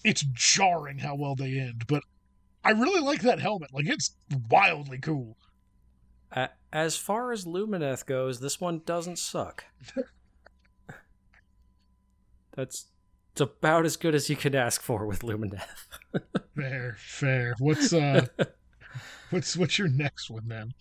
it's 0.05 0.23
jarring 0.33 0.99
how 0.99 1.15
well 1.17 1.35
they 1.35 1.59
end, 1.59 1.87
but 1.89 2.03
I 2.65 2.71
really 2.71 3.01
like 3.01 3.23
that 3.23 3.41
helmet. 3.41 3.73
Like 3.75 3.87
it's 3.89 4.13
wildly 4.51 4.99
cool. 4.99 5.37
As 6.71 6.97
far 6.99 7.33
as 7.33 7.47
Lumineth 7.47 8.05
goes, 8.05 8.41
this 8.41 8.61
one 8.61 8.83
doesn't 8.85 9.19
suck. 9.19 9.65
That's 12.55 12.87
it's 13.33 13.41
about 13.41 13.87
as 13.87 13.97
good 13.97 14.15
as 14.15 14.29
you 14.29 14.37
can 14.37 14.55
ask 14.55 14.83
for 14.83 15.07
with 15.07 15.21
Lumineth. 15.21 15.63
Fair, 16.57 16.97
fair. 16.99 17.55
What's 17.61 17.93
uh, 17.93 18.27
what's 19.31 19.57
what's 19.57 19.79
your 19.79 19.87
next 19.89 20.29
one 20.29 20.49
then? 20.49 20.75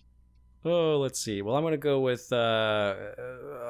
Oh, 0.64 0.98
let's 0.98 1.20
see. 1.20 1.40
Well, 1.40 1.54
I'm 1.54 1.62
going 1.62 1.72
to 1.72 1.78
go 1.78 2.00
with 2.00 2.32
uh, 2.32 2.94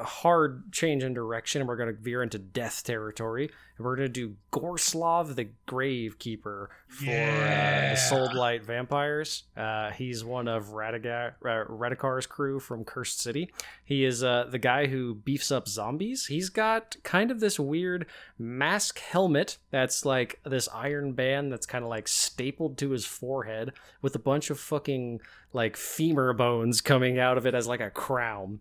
a 0.01 0.05
hard 0.05 0.73
change 0.73 1.05
in 1.05 1.13
direction, 1.13 1.61
and 1.61 1.69
we're 1.69 1.77
going 1.77 1.95
to 1.95 2.01
veer 2.01 2.23
into 2.23 2.39
death 2.39 2.83
territory. 2.83 3.51
And 3.77 3.85
we're 3.85 3.95
going 3.95 4.11
to 4.11 4.13
do 4.13 4.37
Gorslav 4.53 5.35
the 5.35 5.51
Gravekeeper 5.69 6.69
for 6.89 7.05
uh, 7.05 7.91
the 7.91 7.95
Soul 7.95 8.29
Blight 8.31 8.65
vampires. 8.65 9.45
Uh, 9.55 9.91
he's 9.91 10.25
one 10.25 10.49
of 10.49 10.69
Radiga- 10.69 11.35
uh, 11.45 11.65
Radukar's 11.71 12.27
crew 12.27 12.59
from 12.59 12.85
Cursed 12.85 13.21
City. 13.21 13.53
He 13.85 14.05
is 14.05 14.25
uh, 14.25 14.47
the 14.51 14.59
guy 14.59 14.87
who 14.87 15.15
beefs 15.15 15.53
up 15.53 15.69
zombies. 15.69 16.27
He's 16.27 16.49
got 16.49 16.97
kind 17.05 17.31
of 17.31 17.41
this 17.41 17.61
weird 17.61 18.07
mask 18.39 18.99
helmet 18.99 19.59
that's 19.71 20.07
like 20.07 20.41
this 20.45 20.69
iron 20.75 21.13
band 21.13 21.53
that's 21.53 21.67
kind 21.67 21.85
of 21.85 21.91
like 21.91 22.09
stapled 22.09 22.79
to 22.79 22.91
his 22.91 23.05
forehead 23.05 23.73
with 24.01 24.15
a 24.15 24.19
bunch 24.19 24.49
of 24.49 24.59
fucking 24.59 25.21
like 25.53 25.77
femur 25.77 26.33
bones 26.33 26.81
coming 26.81 27.19
out 27.19 27.39
of 27.39 27.47
it 27.47 27.55
as 27.55 27.67
like 27.67 27.81
a 27.81 27.91
crown. 27.91 28.61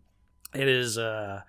It 0.54 0.68
is 0.68 0.98
uh 0.98 1.42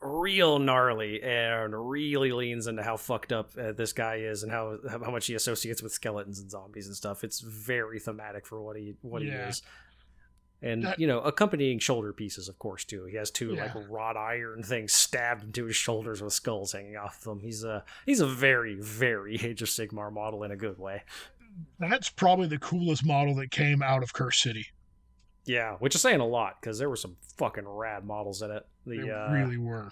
real 0.00 0.58
gnarly 0.58 1.22
and 1.22 1.88
really 1.88 2.32
leans 2.32 2.66
into 2.66 2.82
how 2.82 2.96
fucked 2.96 3.30
up 3.32 3.52
uh, 3.56 3.70
this 3.70 3.92
guy 3.92 4.16
is 4.16 4.42
and 4.42 4.50
how 4.50 4.76
how 4.90 5.10
much 5.10 5.26
he 5.26 5.34
associates 5.34 5.82
with 5.82 5.92
skeletons 5.92 6.40
and 6.40 6.50
zombies 6.50 6.86
and 6.88 6.96
stuff. 6.96 7.22
It's 7.24 7.40
very 7.40 7.98
thematic 8.00 8.46
for 8.46 8.60
what 8.60 8.76
he 8.76 8.94
what 9.02 9.22
he 9.22 9.28
is. 9.28 9.62
And 10.64 10.84
That- 10.84 11.00
you 11.00 11.08
know, 11.08 11.18
accompanying 11.20 11.80
shoulder 11.80 12.12
pieces, 12.12 12.48
of 12.48 12.56
course, 12.58 12.84
too. 12.84 13.04
He 13.06 13.16
has 13.16 13.30
two 13.32 13.54
Yeah. 13.54 13.72
like 13.74 13.88
wrought 13.88 14.16
iron 14.16 14.62
things 14.62 14.92
stabbed 14.92 15.42
into 15.42 15.64
his 15.66 15.74
shoulders 15.74 16.22
with 16.22 16.32
skulls 16.32 16.70
hanging 16.72 16.96
off 16.96 17.16
of 17.18 17.24
them. 17.24 17.40
He's 17.40 17.64
a 17.64 17.84
he's 18.06 18.20
a 18.20 18.26
very 18.26 18.74
very 18.74 19.36
Age 19.42 19.62
of 19.62 19.68
Sigmar 19.68 20.12
model 20.12 20.42
in 20.44 20.50
a 20.52 20.56
good 20.56 20.78
way. 20.78 21.02
That's 21.78 22.08
probably 22.08 22.46
the 22.46 22.58
coolest 22.58 23.04
model 23.04 23.34
that 23.36 23.50
came 23.50 23.82
out 23.82 24.02
of 24.02 24.12
Curse 24.12 24.40
City. 24.42 24.68
Yeah, 25.44 25.74
which 25.76 25.94
is 25.94 26.00
saying 26.00 26.20
a 26.20 26.26
lot 26.26 26.60
because 26.60 26.78
there 26.78 26.88
were 26.88 26.96
some 26.96 27.16
fucking 27.36 27.66
rad 27.66 28.04
models 28.04 28.42
in 28.42 28.50
it. 28.50 28.64
They 28.86 28.98
The 28.98 29.16
uh, 29.28 29.32
really 29.32 29.56
were. 29.56 29.90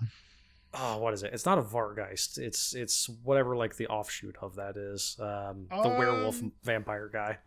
oh, 0.74 0.98
what 0.98 1.12
is 1.14 1.22
it? 1.24 1.32
It's 1.32 1.44
not 1.46 1.58
a 1.58 1.62
Vargeist. 1.62 2.38
It's 2.38 2.74
it's 2.74 3.08
whatever 3.24 3.56
like 3.56 3.76
the 3.76 3.88
offshoot 3.88 4.36
of 4.40 4.56
that 4.56 4.76
is. 4.76 5.16
Um, 5.18 5.66
the 5.70 5.88
werewolf 5.88 6.40
Um, 6.40 6.52
vampire 6.62 7.08
guy. 7.12 7.38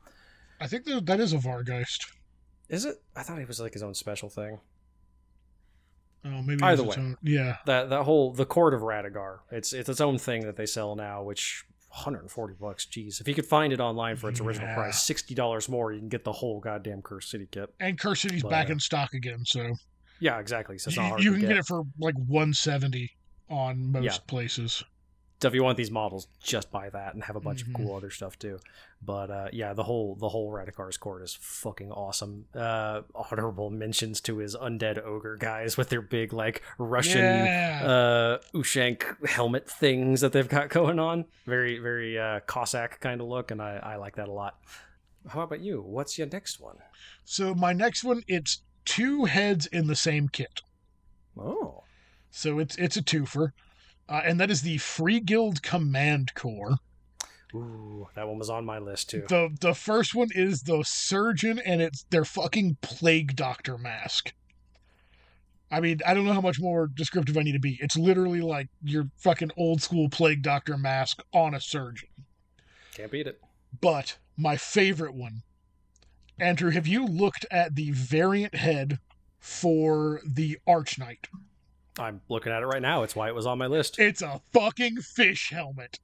I 0.59 0.67
think 0.67 0.83
that, 0.85 1.05
that 1.05 1.19
is 1.19 1.33
a 1.33 1.37
Vargeist. 1.37 2.11
Is 2.69 2.85
it? 2.85 3.01
I 3.15 3.23
thought 3.23 3.39
he 3.39 3.45
was 3.45 3.59
like 3.59 3.73
his 3.73 3.83
own 3.83 3.93
special 3.93 4.29
thing. 4.29 4.59
Oh, 6.25 6.41
maybe 6.41 6.63
Either 6.63 6.83
way. 6.83 6.95
own- 6.97 7.17
Yeah. 7.21 7.57
That 7.65 7.89
that 7.89 8.03
whole 8.03 8.31
the 8.31 8.45
court 8.45 8.73
of 8.73 8.81
Radukar. 8.81 9.39
It's 9.51 9.73
it's 9.73 9.89
its 9.89 9.99
own 10.01 10.17
thing 10.17 10.45
that 10.45 10.55
they 10.55 10.65
sell 10.65 10.95
now, 10.95 11.21
which 11.23 11.65
140 11.93 12.55
bucks. 12.59 12.85
Jeez, 12.85 13.21
if 13.21 13.27
you 13.27 13.35
could 13.35 13.45
find 13.45 13.71
it 13.71 13.79
online 13.79 14.15
for 14.15 14.27
its 14.29 14.39
original 14.39 14.67
Yeah. 14.67 14.75
price, 14.75 15.03
sixty 15.03 15.35
dollars 15.35 15.69
more, 15.69 15.91
you 15.93 15.99
can 15.99 16.09
get 16.09 16.23
the 16.23 16.31
whole 16.31 16.59
goddamn 16.59 17.01
Curse 17.03 17.29
City 17.29 17.47
kit. 17.51 17.73
And 17.79 17.99
Curse 17.99 18.21
City's 18.21 18.41
But, 18.41 18.49
back 18.49 18.69
uh, 18.69 18.73
in 18.73 18.79
stock 18.79 19.13
again, 19.13 19.45
so 19.45 19.73
Yeah, 20.19 20.39
exactly. 20.39 20.77
So 20.79 20.89
it's 20.89 20.97
not 20.97 21.03
you, 21.03 21.09
hard 21.09 21.23
you 21.23 21.31
can 21.33 21.41
get. 21.41 21.47
get 21.49 21.57
it 21.57 21.65
for 21.67 21.83
like 21.99 22.15
170 22.27 23.11
on 23.49 23.91
most 23.91 24.03
Yeah. 24.05 24.17
places. 24.27 24.83
So 25.43 25.49
if 25.49 25.53
you 25.53 25.61
want 25.63 25.75
these 25.77 25.91
models, 25.91 26.27
just 26.41 26.71
buy 26.71 26.89
that 26.89 27.13
and 27.13 27.23
have 27.25 27.35
a 27.35 27.41
bunch 27.41 27.65
Mhm. 27.65 27.67
of 27.67 27.73
cool 27.73 27.95
other 27.97 28.09
stuff 28.09 28.39
too. 28.39 28.59
But 29.01 29.29
uh, 29.29 29.49
yeah, 29.51 29.73
the 29.73 29.83
whole 29.83 30.15
the 30.15 30.29
whole 30.29 30.49
Radukar's 30.49 30.95
court 30.95 31.21
is 31.21 31.33
fucking 31.39 31.91
awesome. 31.91 32.45
Uh, 32.55 33.01
honorable 33.13 33.69
mentions 33.69 34.21
to 34.21 34.37
his 34.37 34.55
undead 34.55 35.03
ogre 35.03 35.35
guys 35.35 35.75
with 35.75 35.89
their 35.89 36.01
big 36.01 36.31
like 36.31 36.61
Russian 36.77 37.19
yeah. 37.45 37.81
uh, 37.83 38.37
Ushank 38.57 39.27
helmet 39.27 39.69
things 39.69 40.21
that 40.21 40.31
they've 40.31 40.47
got 40.47 40.69
going 40.69 40.97
on. 40.97 41.25
Very 41.45 41.77
very 41.77 42.17
uh, 42.17 42.39
Cossack 42.47 43.01
kind 43.01 43.19
of 43.19 43.27
look, 43.27 43.51
and 43.51 43.61
I, 43.61 43.75
I 43.83 43.95
like 43.97 44.15
that 44.15 44.29
a 44.29 44.31
lot. 44.31 44.57
How 45.27 45.41
about 45.41 45.59
you? 45.59 45.81
What's 45.81 46.17
your 46.17 46.27
next 46.27 46.61
one? 46.61 46.77
so 47.25 47.53
my 47.53 47.73
next 47.73 48.05
one, 48.05 48.23
it's 48.29 48.61
two 48.85 49.25
heads 49.25 49.65
in 49.65 49.87
the 49.87 49.95
same 49.95 50.29
kit. 50.29 50.61
Oh, 51.37 51.83
So 52.31 52.59
it's 52.59 52.77
it's 52.77 52.95
a 52.95 53.01
twofer. 53.01 53.51
Uh, 54.13 54.21
and 54.23 54.39
that 54.39 54.51
is 54.51 54.61
the 54.61 54.77
Free 54.77 55.19
Guild 55.19 55.63
Command 55.63 56.35
Corps. 56.35 56.77
ooh, 57.55 58.07
that 58.13 58.27
one 58.27 58.37
was 58.37 58.49
on 58.49 58.63
my 58.63 58.77
list 58.77 59.09
too. 59.09 59.25
The 59.27 59.49
the 59.59 59.73
first 59.73 60.13
one 60.13 60.29
is 60.35 60.61
the 60.61 60.83
surgeon, 60.85 61.57
and 61.57 61.81
it's 61.81 62.03
their 62.11 62.23
fucking 62.23 62.77
plague 62.83 63.35
doctor 63.35 63.75
mask. 63.75 64.33
I 65.71 65.79
mean, 65.79 65.99
I 66.05 66.13
don't 66.13 66.25
know 66.25 66.33
how 66.33 66.41
much 66.41 66.59
more 66.59 66.85
descriptive 66.85 67.35
I 67.35 67.41
need 67.41 67.53
to 67.53 67.59
be. 67.59 67.79
It's 67.81 67.97
literally 67.97 68.41
like 68.41 68.67
your 68.83 69.09
fucking 69.17 69.49
old 69.57 69.81
school 69.81 70.09
plague 70.09 70.43
doctor 70.43 70.77
mask 70.77 71.23
on 71.33 71.55
a 71.55 71.59
surgeon. 71.59 72.09
Can't 72.93 73.11
beat 73.11 73.25
it. 73.25 73.41
But 73.81 74.19
my 74.37 74.57
favorite 74.57 75.15
one, 75.15 75.41
Andrew, 76.39 76.69
have 76.69 76.85
you 76.85 77.07
looked 77.07 77.47
at 77.49 77.73
the 77.73 77.89
variant 77.89 78.53
head 78.53 78.99
for 79.39 80.21
the 80.23 80.59
Arch 80.67 80.99
Knight? 80.99 81.29
I'm 81.99 82.21
looking 82.29 82.51
at 82.51 82.61
it 82.63 82.65
right 82.65 82.81
now. 82.81 83.03
It's 83.03 83.15
why 83.15 83.27
it 83.27 83.35
was 83.35 83.45
on 83.45 83.57
my 83.57 83.67
list. 83.67 83.99
It's 83.99 84.21
a 84.21 84.41
fucking 84.51 84.97
fish 84.97 85.51
helmet. 85.51 85.99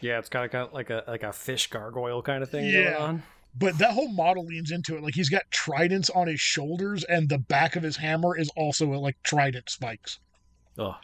Yeah, 0.00 0.18
it's 0.18 0.28
kind 0.28 0.44
of, 0.44 0.50
kind 0.52 0.66
of 0.68 0.72
like 0.72 0.90
a 0.90 1.04
like 1.06 1.22
a 1.22 1.32
fish 1.32 1.68
gargoyle 1.68 2.22
kind 2.22 2.42
of 2.42 2.50
thing 2.50 2.66
Yeah. 2.66 2.84
going 2.84 2.94
on. 2.96 3.22
But 3.58 3.78
that 3.78 3.92
whole 3.92 4.08
model 4.12 4.44
leans 4.44 4.70
into 4.70 4.96
it. 4.96 5.02
Like 5.02 5.14
he's 5.14 5.28
got 5.30 5.50
tridents 5.50 6.08
on 6.10 6.28
his 6.28 6.40
shoulders, 6.40 7.02
and 7.04 7.28
the 7.28 7.38
back 7.38 7.76
of 7.76 7.82
his 7.82 7.96
hammer 7.96 8.38
is 8.38 8.50
also 8.56 8.86
like 8.90 9.16
trident 9.22 9.68
spikes. 9.70 10.18
Ugh. 10.78 10.94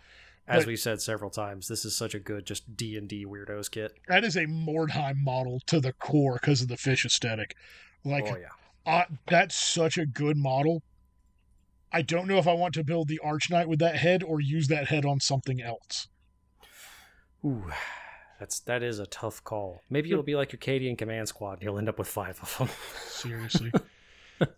As 0.46 0.62
But- 0.64 0.68
we 0.68 0.76
said 0.76 1.01
several 1.01 1.30
times, 1.30 1.68
this 1.68 1.84
is 1.86 1.96
such 1.96 2.14
a 2.14 2.18
good 2.20 2.46
just 2.46 2.76
D 2.76 2.96
and 2.96 3.09
D 3.09 3.24
weirdos 3.26 3.70
kit. 3.70 3.92
That 4.09 4.24
is 4.24 4.36
a 4.36 4.44
Mordheim 4.46 5.16
model 5.24 5.60
to 5.66 5.80
the 5.80 5.94
core 5.94 6.34
because 6.34 6.60
of 6.62 6.68
the 6.68 6.76
fish 6.76 7.05
aesthetic. 7.05 7.56
Like 8.05 8.26
oh 8.30 8.36
yeah, 8.36 8.48
uh, 8.86 9.05
that's 9.26 9.55
such 9.55 9.96
a 9.98 10.05
good 10.06 10.36
model. 10.36 10.82
I 11.94 12.02
don't 12.02 12.26
know 12.26 12.38
if 12.38 12.46
I 12.48 12.52
want 12.52 12.74
to 12.74 12.84
build 12.84 13.08
the 13.08 13.20
Arch 13.20 13.48
Knight 13.50 13.68
with 13.68 13.78
that 13.78 13.96
head 13.96 14.22
or 14.22 14.40
use 14.40 14.66
that 14.68 14.88
head 14.88 15.04
on 15.06 15.20
something 15.20 15.62
else. 15.62 16.08
ooh, 17.44 17.70
that's 18.40 18.58
that 18.60 18.82
is 18.82 18.98
a 18.98 19.06
tough 19.06 19.42
call. 19.44 19.80
Maybe 19.88 20.10
it'll 20.10 20.24
be 20.24 20.34
like 20.34 20.52
your 20.52 20.58
Cadian 20.58 20.98
command 20.98 21.28
squad. 21.28 21.54
and 21.54 21.62
You'll 21.62 21.78
end 21.78 21.88
up 21.88 21.98
with 21.98 22.08
five 22.08 22.38
of 22.42 22.58
them. 22.58 22.68
Seriously. 23.06 23.72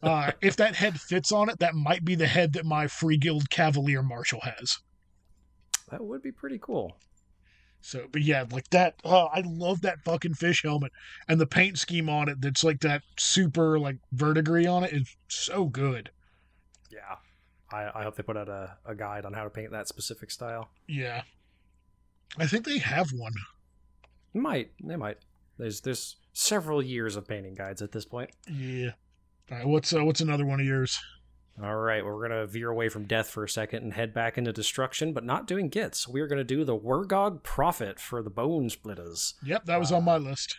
uh, 0.02 0.32
if 0.40 0.56
that 0.56 0.74
head 0.74 0.98
fits 0.98 1.30
on 1.30 1.48
it, 1.50 1.58
that 1.58 1.74
might 1.74 2.04
be 2.04 2.14
the 2.14 2.26
head 2.26 2.54
that 2.54 2.64
my 2.64 2.86
Free 2.86 3.18
Guild 3.18 3.50
Cavalier 3.50 4.02
Marshal 4.02 4.40
has. 4.40 4.78
that 5.90 6.02
would 6.02 6.22
be 6.22 6.32
pretty 6.32 6.58
cool. 6.58 6.96
So, 7.82 8.06
but 8.10 8.22
yeah, 8.22 8.44
like 8.50 8.70
that. 8.70 8.94
Oh, 9.04 9.26
I 9.26 9.42
love 9.46 9.82
that 9.82 10.00
fucking 10.04 10.34
fish 10.34 10.62
helmet 10.64 10.90
and 11.28 11.38
the 11.40 11.46
paint 11.46 11.78
scheme 11.78 12.08
on 12.08 12.28
it. 12.28 12.40
That's 12.40 12.64
like 12.64 12.80
that 12.80 13.02
super 13.18 13.78
like 13.78 13.98
verdigris 14.12 14.66
on 14.66 14.82
it 14.84 14.92
is 14.94 15.14
so 15.28 15.66
good. 15.66 16.10
Yeah, 16.90 17.16
I, 17.72 17.90
I 17.94 18.02
hope 18.04 18.16
they 18.16 18.22
put 18.22 18.36
out 18.36 18.48
a, 18.48 18.76
a 18.86 18.94
guide 18.94 19.24
on 19.24 19.32
how 19.32 19.44
to 19.44 19.50
paint 19.50 19.70
that 19.72 19.88
specific 19.88 20.30
style. 20.30 20.68
Yeah, 20.86 21.22
I 22.38 22.46
think 22.46 22.64
they 22.64 22.78
have 22.78 23.10
one. 23.12 23.34
Might 24.34 24.70
they 24.82 24.96
might. 24.96 25.18
There's 25.58 25.80
there's 25.80 26.16
several 26.32 26.82
years 26.82 27.16
of 27.16 27.26
painting 27.26 27.54
guides 27.54 27.80
at 27.82 27.92
this 27.92 28.04
point. 28.04 28.30
Yeah. 28.48 28.90
All 29.50 29.58
right, 29.58 29.66
what's 29.66 29.92
uh, 29.94 30.04
what's 30.04 30.20
another 30.20 30.44
one 30.44 30.60
of 30.60 30.66
yours? 30.66 30.98
All 31.62 31.76
right, 31.76 32.04
well, 32.04 32.12
we're 32.14 32.28
going 32.28 32.38
to 32.38 32.46
veer 32.46 32.68
away 32.68 32.90
from 32.90 33.04
death 33.06 33.28
for 33.30 33.42
a 33.42 33.48
second 33.48 33.82
and 33.82 33.94
head 33.94 34.12
back 34.12 34.36
into 34.36 34.52
destruction, 34.52 35.14
but 35.14 35.24
not 35.24 35.46
doing 35.46 35.70
gits. 35.70 36.06
We're 36.06 36.26
going 36.26 36.36
to 36.36 36.44
do 36.44 36.64
the 36.64 36.76
Wurrgog 36.76 37.42
Prophet 37.42 37.98
for 37.98 38.22
the 38.22 38.30
Bonesplitterz, 38.30 39.32
Yep, 39.42 39.64
that 39.64 39.78
was 39.80 39.90
on 39.90 40.04
my 40.04 40.18
list. 40.18 40.54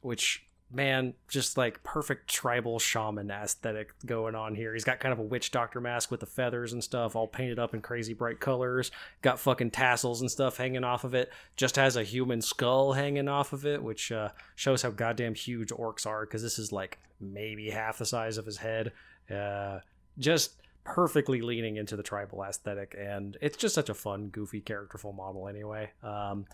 which, 0.00 0.42
man, 0.72 1.14
just 1.28 1.56
like 1.56 1.82
perfect 1.82 2.28
tribal 2.28 2.78
shaman 2.78 3.30
aesthetic 3.30 3.92
going 4.06 4.34
on 4.34 4.54
here. 4.54 4.72
He's 4.72 4.84
got 4.84 5.00
kind 5.00 5.12
of 5.12 5.18
a 5.18 5.24
witch 5.24 5.50
doctor 5.50 5.80
mask 5.80 6.10
with 6.10 6.20
the 6.20 6.26
feathers 6.26 6.72
and 6.72 6.82
stuff, 6.82 7.16
all 7.16 7.26
painted 7.26 7.58
up 7.58 7.74
in 7.74 7.80
crazy 7.80 8.14
bright 8.14 8.40
colors. 8.40 8.90
Got 9.22 9.40
fucking 9.40 9.72
tassels 9.72 10.20
and 10.20 10.30
stuff 10.30 10.56
hanging 10.56 10.84
off 10.84 11.04
of 11.04 11.14
it. 11.14 11.32
Just 11.56 11.76
has 11.76 11.96
a 11.96 12.04
human 12.04 12.40
skull 12.40 12.92
hanging 12.92 13.28
off 13.28 13.52
of 13.52 13.66
it, 13.66 13.82
which 13.82 14.12
uh, 14.12 14.30
shows 14.54 14.82
how 14.82 14.90
goddamn 14.90 15.34
huge 15.34 15.70
orcs 15.70 16.06
are, 16.06 16.24
because 16.24 16.42
this 16.42 16.58
is 16.58 16.72
like 16.72 16.98
maybe 17.20 17.70
half 17.70 17.98
the 17.98 18.06
size 18.06 18.38
of 18.38 18.46
his 18.46 18.58
head. 18.58 18.92
Uh, 19.30 19.80
just 20.18 20.60
perfectly 20.84 21.40
leaning 21.40 21.76
into 21.76 21.94
the 21.94 22.02
tribal 22.02 22.42
aesthetic 22.42 22.96
and 22.98 23.36
it's 23.42 23.56
just 23.56 23.74
such 23.74 23.90
a 23.90 23.94
fun 23.94 24.28
goofy 24.28 24.60
characterful 24.60 25.12
model 25.12 25.46
anyway 25.46 25.90
um 26.02 26.46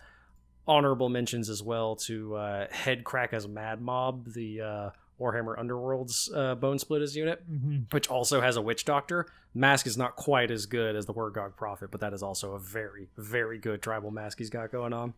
honorable 0.67 1.09
mentions 1.09 1.49
as 1.49 1.63
well 1.63 1.95
to 1.95 2.35
uh 2.35 2.67
Hedkrakka's 2.67 3.47
Madmob 3.47 4.33
the 4.33 4.61
uh 4.61 4.89
warhammer 5.19 5.57
underworld's 5.57 6.29
uh 6.33 6.55
Bonesplitterz 6.55 7.15
unit 7.15 7.41
Mm-hmm. 7.51 7.77
which 7.91 8.07
also 8.09 8.41
has 8.41 8.55
a 8.57 8.61
witch 8.61 8.85
doctor 8.85 9.25
mask 9.53 9.87
is 9.87 9.97
not 9.97 10.15
quite 10.15 10.51
as 10.51 10.65
good 10.65 10.95
as 10.95 11.05
the 11.05 11.13
Wurrgog 11.13 11.55
prophet 11.55 11.89
but 11.91 12.01
that 12.01 12.13
is 12.13 12.21
also 12.21 12.53
a 12.53 12.59
very 12.59 13.07
very 13.17 13.57
good 13.57 13.81
tribal 13.81 14.11
mask 14.11 14.37
he's 14.39 14.49
got 14.49 14.71
going 14.71 14.93
on 14.93 15.13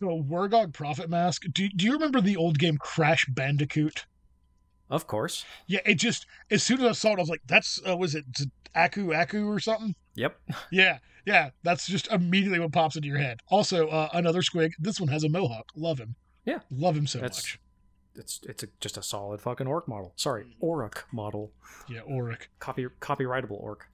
So 0.00 0.22
Wurrgog 0.22 0.72
Prophet 0.72 1.08
Mask. 1.08 1.42
Do 1.52 1.68
do 1.68 1.84
you 1.84 1.92
remember 1.92 2.20
the 2.20 2.36
old 2.36 2.58
game 2.58 2.78
Crash 2.78 3.26
Bandicoot? 3.26 4.06
of 4.90 5.06
course 5.06 5.44
Yeah, 5.66 5.80
it 5.86 5.96
just 5.96 6.26
as 6.50 6.62
soon 6.62 6.80
as 6.80 6.86
I 6.86 6.92
saw 6.92 7.12
it, 7.12 7.18
I 7.18 7.20
was 7.20 7.28
like, 7.28 7.42
"That's 7.46 7.80
uh, 7.88 7.96
was 7.96 8.14
it 8.14 8.24
Aku 8.74 9.12
Aku 9.14 9.48
or 9.48 9.60
something?" 9.60 9.94
Yep 10.14 10.38
Yeah, 10.70 10.98
yeah, 11.26 11.50
that's 11.62 11.86
just 11.86 12.08
immediately 12.08 12.58
what 12.58 12.72
pops 12.72 12.96
into 12.96 13.08
your 13.08 13.18
head. 13.18 13.40
Also, 13.48 13.88
uh, 13.88 14.08
another 14.12 14.40
squig. 14.42 14.72
This 14.78 15.00
one 15.00 15.08
has 15.08 15.24
a 15.24 15.28
mohawk. 15.28 15.70
Love 15.74 15.98
him. 15.98 16.16
Yeah. 16.44 16.58
love 16.70 16.96
him 16.96 17.06
so 17.06 17.18
That's- 17.20 17.38
much. 17.42 17.60
it's 18.16 18.40
it's 18.44 18.62
a, 18.62 18.68
just 18.80 18.96
a 18.98 19.02
solid 19.02 19.40
fucking 19.40 19.66
orc 19.66 19.88
model. 19.88 20.12
Sorry, 20.16 20.44
Orc 20.60 21.06
model. 21.12 21.52
Yeah, 21.88 22.00
Auric. 22.08 22.48
Copy 22.60 22.86
copyrightable 23.00 23.60
orc. 23.60 23.88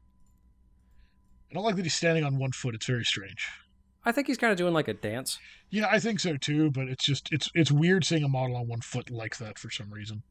I 1.51 1.55
don't 1.55 1.65
like 1.65 1.77
that 1.77 1.85
he's 1.85 1.95
standing 1.95 2.25
on 2.25 2.39
one 2.39 2.53
foot. 2.53 2.75
It's 2.75 2.87
very 2.87 3.05
strange. 3.05 3.49
I 4.05 4.13
think 4.13 4.27
he's 4.29 4.39
kind 4.39 4.51
of 4.51 4.57
doing 4.57 4.73
like 4.73 4.89
a 4.89 4.95
dance. 4.95 5.39
Yeah, 5.69 5.87
I 5.91 5.99
think 5.99 6.21
so 6.21 6.37
too, 6.37 6.71
but 6.71 6.89
it's 6.89 7.05
just 7.05 7.29
it's 7.33 7.51
it's 7.55 7.71
weird 7.71 8.05
seeing 8.05 8.25
a 8.25 8.29
model 8.29 8.57
on 8.57 8.67
one 8.69 8.81
foot 8.81 9.11
like 9.11 9.37
that 9.39 9.59
for 9.59 9.71
some 9.71 9.91
reason. 9.93 10.23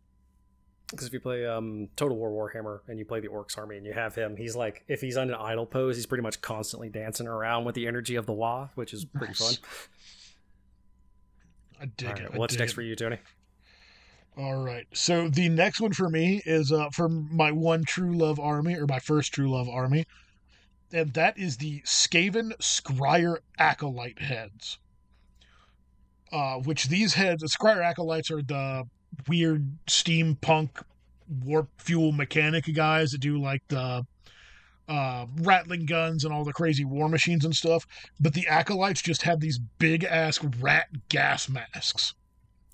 Because 0.91 1.05
if 1.05 1.13
you 1.13 1.19
play 1.19 1.45
um, 1.45 1.87
Total 1.95 2.17
War 2.17 2.31
Warhammer 2.31 2.79
and 2.87 2.97
you 2.97 3.05
play 3.05 3.19
the 3.19 3.27
Orcs 3.27 3.57
army 3.57 3.77
and 3.77 3.85
you 3.85 3.93
have 3.93 4.15
him, 4.15 4.35
he's 4.35 4.55
like 4.55 4.83
if 4.87 5.01
he's 5.01 5.17
on 5.17 5.29
an 5.29 5.35
idle 5.35 5.65
pose, 5.65 5.95
he's 5.95 6.07
pretty 6.07 6.23
much 6.23 6.41
constantly 6.41 6.89
dancing 6.89 7.27
around 7.27 7.65
with 7.65 7.75
the 7.75 7.85
energy 7.85 8.15
of 8.15 8.25
the 8.25 8.33
Wa, 8.33 8.69
which 8.75 8.93
is 8.93 9.05
pretty 9.05 9.33
fun. 9.33 9.53
I 11.79 11.85
dig 11.85 12.09
All 12.09 12.17
it. 12.17 12.29
I 12.33 12.37
what's 12.37 12.53
dig 12.53 12.59
next 12.59 12.71
it. 12.71 12.75
for 12.75 12.81
you, 12.81 12.95
Tony? 12.95 13.17
All 14.35 14.63
right. 14.63 14.87
So 14.93 15.29
the 15.29 15.49
next 15.49 15.79
one 15.79 15.93
for 15.93 16.09
me 16.09 16.41
is 16.45 16.71
uh, 16.71 16.89
for 16.91 17.07
my 17.09 17.51
one 17.51 17.83
true 17.83 18.17
love 18.17 18.39
army, 18.39 18.75
or 18.75 18.87
my 18.87 18.99
first 18.99 19.33
true 19.33 19.51
love 19.51 19.69
army, 19.69 20.05
and 20.91 21.13
that 21.13 21.37
is 21.37 21.57
the 21.57 21.81
Skaven 21.81 22.57
Skryre 22.57 23.37
Acolyte 23.59 24.19
heads. 24.19 24.79
Uh, 26.31 26.57
which 26.59 26.87
these 26.87 27.15
heads, 27.15 27.41
the 27.41 27.47
Skryre 27.47 27.83
Acolytes 27.83 28.31
are 28.31 28.41
the 28.41 28.83
weird 29.27 29.77
steampunk 29.87 30.69
warp 31.43 31.69
fuel 31.79 32.11
mechanic 32.11 32.65
guys 32.73 33.11
that 33.11 33.19
do 33.21 33.39
like 33.39 33.61
the 33.67 34.05
uh, 34.87 35.25
rattling 35.41 35.85
guns 35.85 36.25
and 36.25 36.33
all 36.33 36.43
the 36.43 36.53
crazy 36.53 36.83
war 36.83 37.07
machines 37.07 37.45
and 37.45 37.55
stuff. 37.55 37.85
But 38.19 38.33
the 38.33 38.47
Acolytes 38.47 39.01
just 39.01 39.21
have 39.21 39.39
these 39.39 39.59
big 39.77 40.03
ass 40.03 40.43
rat 40.43 40.87
gas 41.09 41.47
masks 41.47 42.15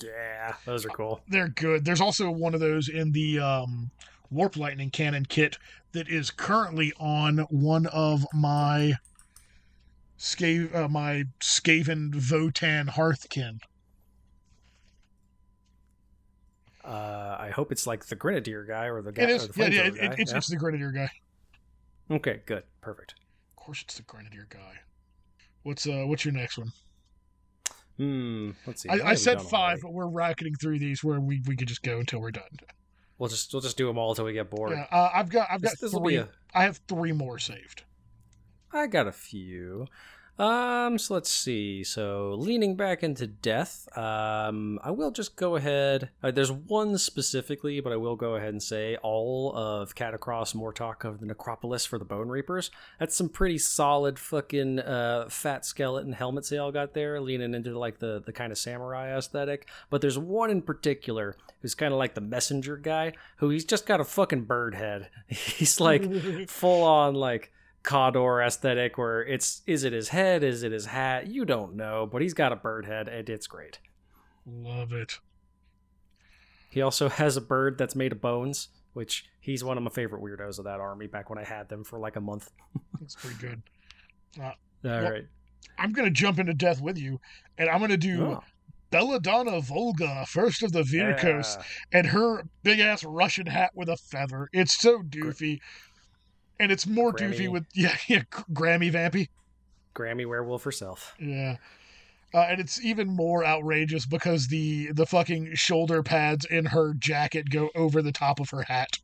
Yeah, 0.02 0.54
those 0.66 0.86
are 0.86 0.90
cool. 0.90 1.22
they're 1.28 1.50
good. 1.50 1.84
There's 1.84 2.00
also 2.02 2.32
one 2.32 2.54
of 2.54 2.62
those 2.62 2.88
in 2.88 3.12
the 3.12 3.40
um, 3.40 3.92
Warp 4.32 4.56
Lightning 4.56 4.90
Cannon 4.92 5.26
kit 5.26 5.58
that 5.92 6.08
is 6.08 6.32
currently 6.32 6.94
on 6.98 7.40
one 7.50 7.86
of 7.88 8.26
my 8.34 8.94
Scav- 10.18 10.74
uh, 10.74 10.88
my 10.88 11.26
Skaven 11.42 12.14
Votann 12.14 12.90
Hearthkin. 12.90 13.60
Uh, 16.86 17.36
I 17.40 17.50
hope 17.50 17.72
it's 17.72 17.88
like 17.88 18.06
the 18.06 18.16
Grenadier 18.16 18.64
guy 18.64 18.86
or 18.86 19.02
the 19.02 19.12
guy. 19.12 19.24
It 19.24 19.30
is, 19.32 19.50
yeah, 19.56 19.68
yeah, 19.68 19.82
it, 19.88 19.96
guy. 19.96 20.16
it's, 20.20 20.32
yeah? 20.32 20.38
it's 20.38 20.48
the 20.48 20.56
Grenadier 20.56 20.92
guy. 20.92 21.10
Okay, 22.12 22.42
good, 22.46 22.64
perfect. 22.82 23.16
Of 23.58 23.64
course, 23.64 23.82
it's 23.82 23.98
the 23.98 24.04
Grenadier 24.04 24.48
guy. 24.50 24.80
What's 25.64 25.88
uh, 25.88 26.04
what's 26.06 26.24
your 26.24 26.34
next 26.34 26.60
one? 26.60 26.72
Hmm. 27.98 28.52
Let's 28.68 28.84
see. 28.84 28.90
I, 28.90 28.98
what 28.98 29.06
I 29.06 29.16
said 29.16 29.42
five, 29.42 29.52
already? 29.52 29.82
but 29.82 29.94
we're 29.94 30.08
racketing 30.08 30.56
through 30.56 30.78
these 30.80 31.04
where 31.04 31.20
we, 31.20 31.42
we 31.48 31.56
could 31.56 31.68
just 31.68 31.82
go 31.82 32.00
until 32.00 32.20
we're 32.22 32.32
done. 32.32 32.44
We'll 33.18 33.30
just 33.30 33.52
we'll 33.52 33.62
just 33.62 33.78
do 33.78 33.88
them 33.88 33.98
all 33.98 34.12
until 34.12 34.26
we 34.26 34.34
get 34.34 34.52
bored. 34.52 34.72
Yeah, 34.72 34.86
uh, 34.92 35.10
I've 35.14 35.30
got 35.30 35.48
I've 35.50 35.62
got 35.62 35.72
This, 35.72 35.80
this 35.80 35.94
will 35.94 36.02
be 36.02 36.18
three. 36.18 36.18
a. 36.18 36.30
I 36.54 36.64
have 36.64 36.80
three 36.88 37.14
more 37.14 37.40
saved. 37.40 37.84
I 38.72 38.88
got 38.88 39.08
a 39.08 39.12
few. 39.12 39.88
Um, 40.38 40.98
so 40.98 41.14
let's 41.14 41.32
see. 41.32 41.84
So 41.84 42.36
leaning 42.38 42.76
back 42.76 43.04
into 43.04 43.26
death, 43.26 43.88
um, 43.98 44.80
I 44.84 44.92
will 44.92 45.12
just 45.12 45.36
go 45.36 45.56
ahead. 45.56 46.10
Uh, 46.22 46.32
there's 46.32 46.52
one 46.52 46.98
specifically, 46.98 47.80
but 47.80 47.94
I 47.94 47.96
will 47.96 48.18
go 48.18 48.36
ahead 48.36 48.50
and 48.50 48.62
say 48.62 48.98
all 48.98 49.56
of 49.56 49.96
Katakros 49.96 50.54
Mortarch 50.54 51.06
of 51.06 51.20
the 51.22 51.26
Necropolis 51.26 51.86
for 51.86 51.98
the 51.98 52.06
Bone 52.06 52.28
Reapers. 52.28 52.70
That's 53.00 53.16
some 53.16 53.30
pretty 53.30 53.58
solid 53.58 54.20
fucking 54.20 54.80
uh, 54.80 55.30
fat 55.30 55.66
skeleton 55.66 56.12
helmets 56.12 56.50
they 56.50 56.58
all 56.58 56.72
got 56.72 56.94
there, 56.94 57.22
leaning 57.22 57.54
into 57.54 57.78
like 57.78 58.00
the 58.00 58.22
the 58.26 58.34
kind 58.34 58.52
of 58.52 58.58
samurai 58.58 59.16
aesthetic. 59.18 59.70
But 59.90 60.02
there's 60.02 60.18
one 60.20 60.50
in 60.50 60.62
particular 60.62 61.38
who's 61.62 61.76
kind 61.76 61.94
of 61.94 62.00
like 62.00 62.14
the 62.14 62.22
messenger 62.22 62.76
guy, 62.76 63.14
who 63.38 63.50
he's 63.50 63.66
just 63.66 63.86
got 63.86 64.02
a 64.02 64.06
fucking 64.06 64.44
bird 64.44 64.76
head. 64.76 65.10
He's 65.28 65.80
like 65.80 66.04
full 66.48 66.84
on 66.84 67.16
like 67.16 67.52
Cawdor 67.86 68.42
aesthetic 68.42 68.98
where 68.98 69.22
it's 69.24 69.62
is 69.66 69.84
it 69.84 69.94
his 69.94 70.10
head, 70.10 70.44
is 70.44 70.64
it 70.64 70.72
his 70.72 70.88
hat? 70.88 71.28
You 71.28 71.46
don't 71.46 71.76
know, 71.76 72.08
but 72.12 72.22
he's 72.22 72.34
got 72.34 72.52
a 72.52 72.56
bird 72.56 72.86
head 72.86 73.08
and 73.08 73.30
it's 73.30 73.48
great. 73.48 73.80
Love 74.46 74.92
it. 74.92 75.20
He 76.70 76.82
also 76.82 77.08
has 77.10 77.38
a 77.38 77.42
bird 77.42 77.78
that's 77.78 77.96
made 77.96 78.12
of 78.12 78.22
bones, 78.22 78.68
which 78.94 79.26
he's 79.40 79.64
one 79.64 79.78
of 79.78 79.84
my 79.84 79.90
favorite 79.90 80.22
weirdos 80.22 80.60
of 80.60 80.66
that 80.66 80.80
army 80.80 81.08
back 81.08 81.30
when 81.30 81.40
I 81.40 81.44
had 81.44 81.70
them 81.70 81.84
for 81.84 82.00
like 82.00 82.16
a 82.16 82.22
month. 82.22 82.52
That's 83.00 83.16
pretty 83.16 83.38
good. 83.40 83.62
Uh, 84.38 84.52
All 84.84 85.02
right. 85.12 85.26
I'm 85.78 85.94
gonna 85.94 86.12
jump 86.12 86.40
into 86.40 86.54
death 86.54 86.82
with 86.82 86.98
you, 86.98 87.20
and 87.58 87.70
I'm 87.70 87.80
gonna 87.80 87.98
do 87.98 88.26
Oh, 88.26 88.44
Belladamma 88.92 89.62
Volga, 89.64 90.26
first 90.28 90.64
of 90.64 90.72
the 90.72 90.84
Vyrkos, 90.84 91.58
yeah. 91.58 91.64
and 92.00 92.08
her 92.08 92.44
big 92.64 92.80
ass 92.80 93.04
Russian 93.04 93.46
hat 93.48 93.72
with 93.74 93.90
a 93.90 93.98
feather. 93.98 94.50
It's 94.54 94.78
so 94.78 95.00
doofy, 95.02 95.60
and 96.60 96.72
it's 96.72 96.88
more 96.88 97.14
doofy 97.14 97.48
Grammy. 97.48 97.52
with 97.52 97.66
yeah, 97.74 97.96
yeah, 98.08 98.24
Grammy 98.32 98.92
Vampy, 98.92 99.30
Grammy 99.96 100.26
werewolf 100.28 100.64
herself. 100.64 101.16
yeah. 101.20 101.58
Uh, 102.34 102.48
and 102.50 102.60
it's 102.60 102.84
even 102.84 103.08
more 103.08 103.46
outrageous 103.46 104.06
because 104.06 104.48
the 104.48 104.92
the 104.92 105.06
fucking 105.06 105.56
shoulder 105.56 106.04
pads 106.04 106.44
in 106.46 106.66
her 106.66 106.94
jacket 106.96 107.50
go 107.50 107.70
over 107.76 108.02
the 108.02 108.12
top 108.12 108.40
of 108.42 108.50
her 108.50 108.64
hat. 108.64 109.00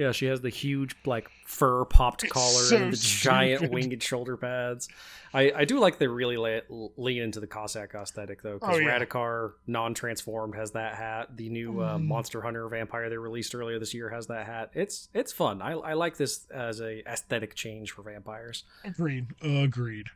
Yeah, 0.00 0.12
she 0.12 0.24
has 0.26 0.40
the 0.40 0.48
huge 0.48 0.96
like 1.04 1.28
fur 1.44 1.84
popped 1.84 2.24
It's 2.24 2.32
collar 2.32 2.62
so 2.62 2.76
and 2.76 2.92
the 2.92 2.96
giant 2.96 3.70
winged 3.70 4.02
shoulder 4.02 4.38
pads. 4.38 4.88
I, 5.34 5.52
I 5.54 5.64
do 5.66 5.78
like 5.78 5.98
they 5.98 6.06
really 6.06 6.38
lay, 6.38 6.62
lean 6.96 7.20
into 7.20 7.38
the 7.38 7.46
Cossack 7.46 7.94
aesthetic 7.94 8.40
though, 8.42 8.54
because 8.54 8.76
Oh, 8.76 8.78
yeah. 8.78 8.98
Radukar 8.98 9.52
non-transformed 9.66 10.54
has 10.54 10.70
that 10.70 10.94
hat. 10.94 11.36
The 11.36 11.50
new 11.50 11.80
uh, 11.82 11.98
Mm. 11.98 12.06
Monster 12.06 12.40
Hunter 12.40 12.66
vampire 12.68 13.10
they 13.10 13.18
released 13.18 13.54
earlier 13.54 13.78
this 13.78 13.92
year 13.92 14.08
has 14.08 14.26
that 14.28 14.46
hat. 14.46 14.70
It's 14.72 15.10
it's 15.12 15.32
fun. 15.32 15.60
I, 15.60 15.72
I 15.72 15.92
like 15.92 16.16
this 16.16 16.46
as 16.50 16.80
a 16.80 17.06
aesthetic 17.06 17.54
change 17.54 17.90
for 17.92 18.02
vampires. 18.02 18.64
Agreed. 18.84 19.26
Agreed. 19.42 20.06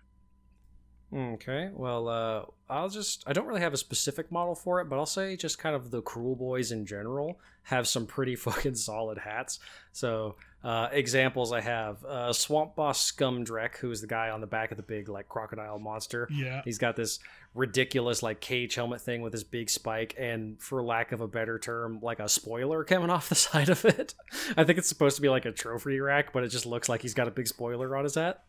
Okay, 1.14 1.70
well, 1.72 2.08
uh, 2.08 2.42
I'll 2.68 2.88
just, 2.88 3.22
I 3.26 3.32
don't 3.32 3.46
really 3.46 3.60
have 3.60 3.72
a 3.72 3.76
specific 3.76 4.32
model 4.32 4.56
for 4.56 4.80
it, 4.80 4.88
but 4.88 4.98
I'll 4.98 5.06
say 5.06 5.36
just 5.36 5.58
kind 5.58 5.76
of 5.76 5.92
the 5.92 6.02
Kruleboyz 6.02 6.72
in 6.72 6.86
general 6.86 7.38
have 7.64 7.86
some 7.86 8.04
pretty 8.06 8.34
fucking 8.36 8.74
solid 8.74 9.18
hats. 9.18 9.60
So, 9.92 10.34
uh, 10.64 10.88
examples 10.90 11.52
I 11.52 11.60
have 11.60 12.04
uh, 12.04 12.32
Swamp 12.32 12.74
Boss 12.74 13.12
Skumdrekk, 13.12 13.76
who 13.76 13.90
is 13.92 14.00
the 14.00 14.06
guy 14.06 14.30
on 14.30 14.40
the 14.40 14.46
back 14.46 14.72
of 14.72 14.76
the 14.76 14.82
big, 14.82 15.08
like, 15.08 15.28
crocodile 15.28 15.78
monster. 15.78 16.26
Yeah. 16.32 16.62
He's 16.64 16.78
got 16.78 16.96
this 16.96 17.20
ridiculous, 17.54 18.22
like, 18.22 18.40
cage 18.40 18.74
helmet 18.74 19.00
thing 19.00 19.22
with 19.22 19.32
this 19.32 19.44
big 19.44 19.70
spike, 19.70 20.16
and 20.18 20.60
for 20.60 20.82
lack 20.82 21.12
of 21.12 21.20
a 21.20 21.28
better 21.28 21.60
term, 21.60 22.00
like 22.02 22.18
a 22.18 22.28
spoiler 22.28 22.82
coming 22.82 23.10
off 23.10 23.28
the 23.28 23.36
side 23.36 23.68
of 23.68 23.84
it. 23.84 24.14
I 24.56 24.64
think 24.64 24.78
it's 24.78 24.88
supposed 24.88 25.16
to 25.16 25.22
be 25.22 25.28
like 25.28 25.44
a 25.44 25.52
trophy 25.52 26.00
rack, 26.00 26.32
but 26.32 26.42
it 26.42 26.48
just 26.48 26.66
looks 26.66 26.88
like 26.88 27.02
he's 27.02 27.14
got 27.14 27.28
a 27.28 27.30
big 27.30 27.46
spoiler 27.46 27.94
on 27.96 28.02
his 28.02 28.16
hat. 28.16 28.42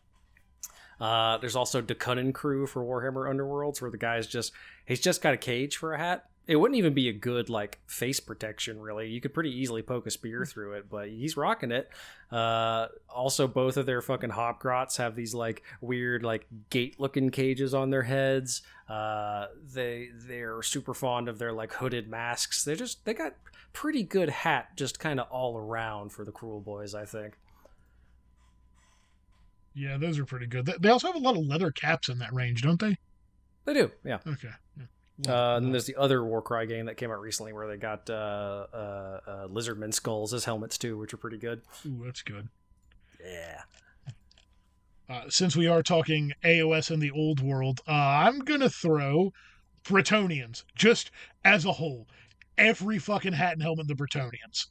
Uh, 1.00 1.38
there's 1.38 1.56
also 1.56 1.82
Dakunin 1.82 2.32
crew 2.32 2.66
for 2.66 2.82
Warhammer 2.82 3.28
Underworlds, 3.28 3.82
where 3.82 3.90
the 3.90 3.98
guy's 3.98 4.26
just 4.26 4.52
he's 4.84 5.00
just 5.00 5.22
got 5.22 5.34
a 5.34 5.38
cage 5.38 5.76
for 5.76 5.92
a 5.94 5.98
hat. 5.98 6.26
It 6.46 6.56
wouldn't 6.56 6.78
even 6.78 6.94
be 6.94 7.08
a 7.08 7.12
good 7.12 7.50
like 7.50 7.80
face 7.86 8.20
protection, 8.20 8.80
really. 8.80 9.08
You 9.08 9.20
could 9.20 9.34
pretty 9.34 9.50
easily 9.50 9.82
poke 9.82 10.06
a 10.06 10.10
spear 10.10 10.44
through 10.44 10.74
it, 10.74 10.88
but 10.88 11.08
he's 11.08 11.36
rocking 11.36 11.72
it. 11.72 11.90
Uh, 12.30 12.86
also, 13.08 13.48
both 13.48 13.76
of 13.76 13.84
their 13.84 14.00
fucking 14.00 14.30
hobgrots 14.30 14.96
have 14.98 15.16
these 15.16 15.34
like 15.34 15.62
weird 15.80 16.22
like 16.22 16.46
gate 16.70 17.00
looking 17.00 17.30
cages 17.30 17.74
on 17.74 17.90
their 17.90 18.04
heads. 18.04 18.62
Uh, 18.88 19.46
they 19.74 20.10
they're 20.14 20.62
super 20.62 20.94
fond 20.94 21.28
of 21.28 21.38
their 21.38 21.52
like 21.52 21.72
hooded 21.72 22.08
masks. 22.08 22.64
They 22.64 22.76
just 22.76 23.04
they 23.04 23.12
got 23.12 23.34
pretty 23.72 24.04
good 24.04 24.30
hat 24.30 24.74
just 24.76 24.98
kind 24.98 25.20
of 25.20 25.26
all 25.30 25.58
around 25.58 26.10
for 26.10 26.24
the 26.24 26.32
Kruleboyz, 26.32 26.94
I 26.94 27.04
think. 27.04 27.36
Yeah, 29.76 29.98
those 29.98 30.18
are 30.18 30.24
pretty 30.24 30.46
good. 30.46 30.64
They- 30.66 30.78
They 30.80 30.88
also 30.88 31.06
have 31.08 31.16
a 31.16 31.20
lot 31.20 31.36
of 31.36 31.46
leather 31.46 31.70
caps 31.70 32.08
in 32.08 32.18
that 32.18 32.32
range, 32.32 32.62
don't 32.62 32.80
they? 32.80 32.96
They 33.66 33.74
do, 33.74 33.90
yeah. 34.04 34.18
Okay. 34.26 34.48
Yeah. 34.78 35.32
Uh, 35.32 35.56
and 35.56 35.66
then 35.66 35.72
there's 35.72 35.86
the 35.86 35.96
other 35.96 36.24
Warcry 36.24 36.66
game 36.66 36.86
that 36.86 36.96
came 36.96 37.10
out 37.10 37.20
recently 37.20 37.52
where 37.52 37.66
they 37.68 37.76
got 37.76 38.08
uh, 38.10 38.66
uh, 38.72 39.20
uh, 39.26 39.48
lizardman 39.48 39.92
skulls 39.92 40.32
as 40.34 40.44
helmets 40.44 40.76
too, 40.78 40.96
which 40.98 41.12
are 41.14 41.18
pretty 41.18 41.38
good. 41.38 41.62
Ooh, 41.86 42.02
that's 42.04 42.22
good. 42.22 42.48
Yeah. 43.24 43.62
Uh, 45.08 45.22
since 45.28 45.54
we 45.56 45.66
are 45.68 45.82
talking 45.82 46.32
AOS 46.44 46.90
in 46.90 47.00
the 47.00 47.10
old 47.10 47.40
world, 47.40 47.80
uh, 47.88 47.92
I'm 47.92 48.40
gonna 48.40 48.68
throw 48.68 49.32
Bretonnians 49.84 50.64
just 50.74 51.10
as 51.44 51.64
a 51.64 51.72
whole. 51.72 52.06
Every 52.58 52.98
fucking 52.98 53.34
hat 53.34 53.52
and 53.52 53.62
helmet 53.62 53.88
of 53.90 53.96
the 53.96 54.04
Bretonnians. 54.04 54.66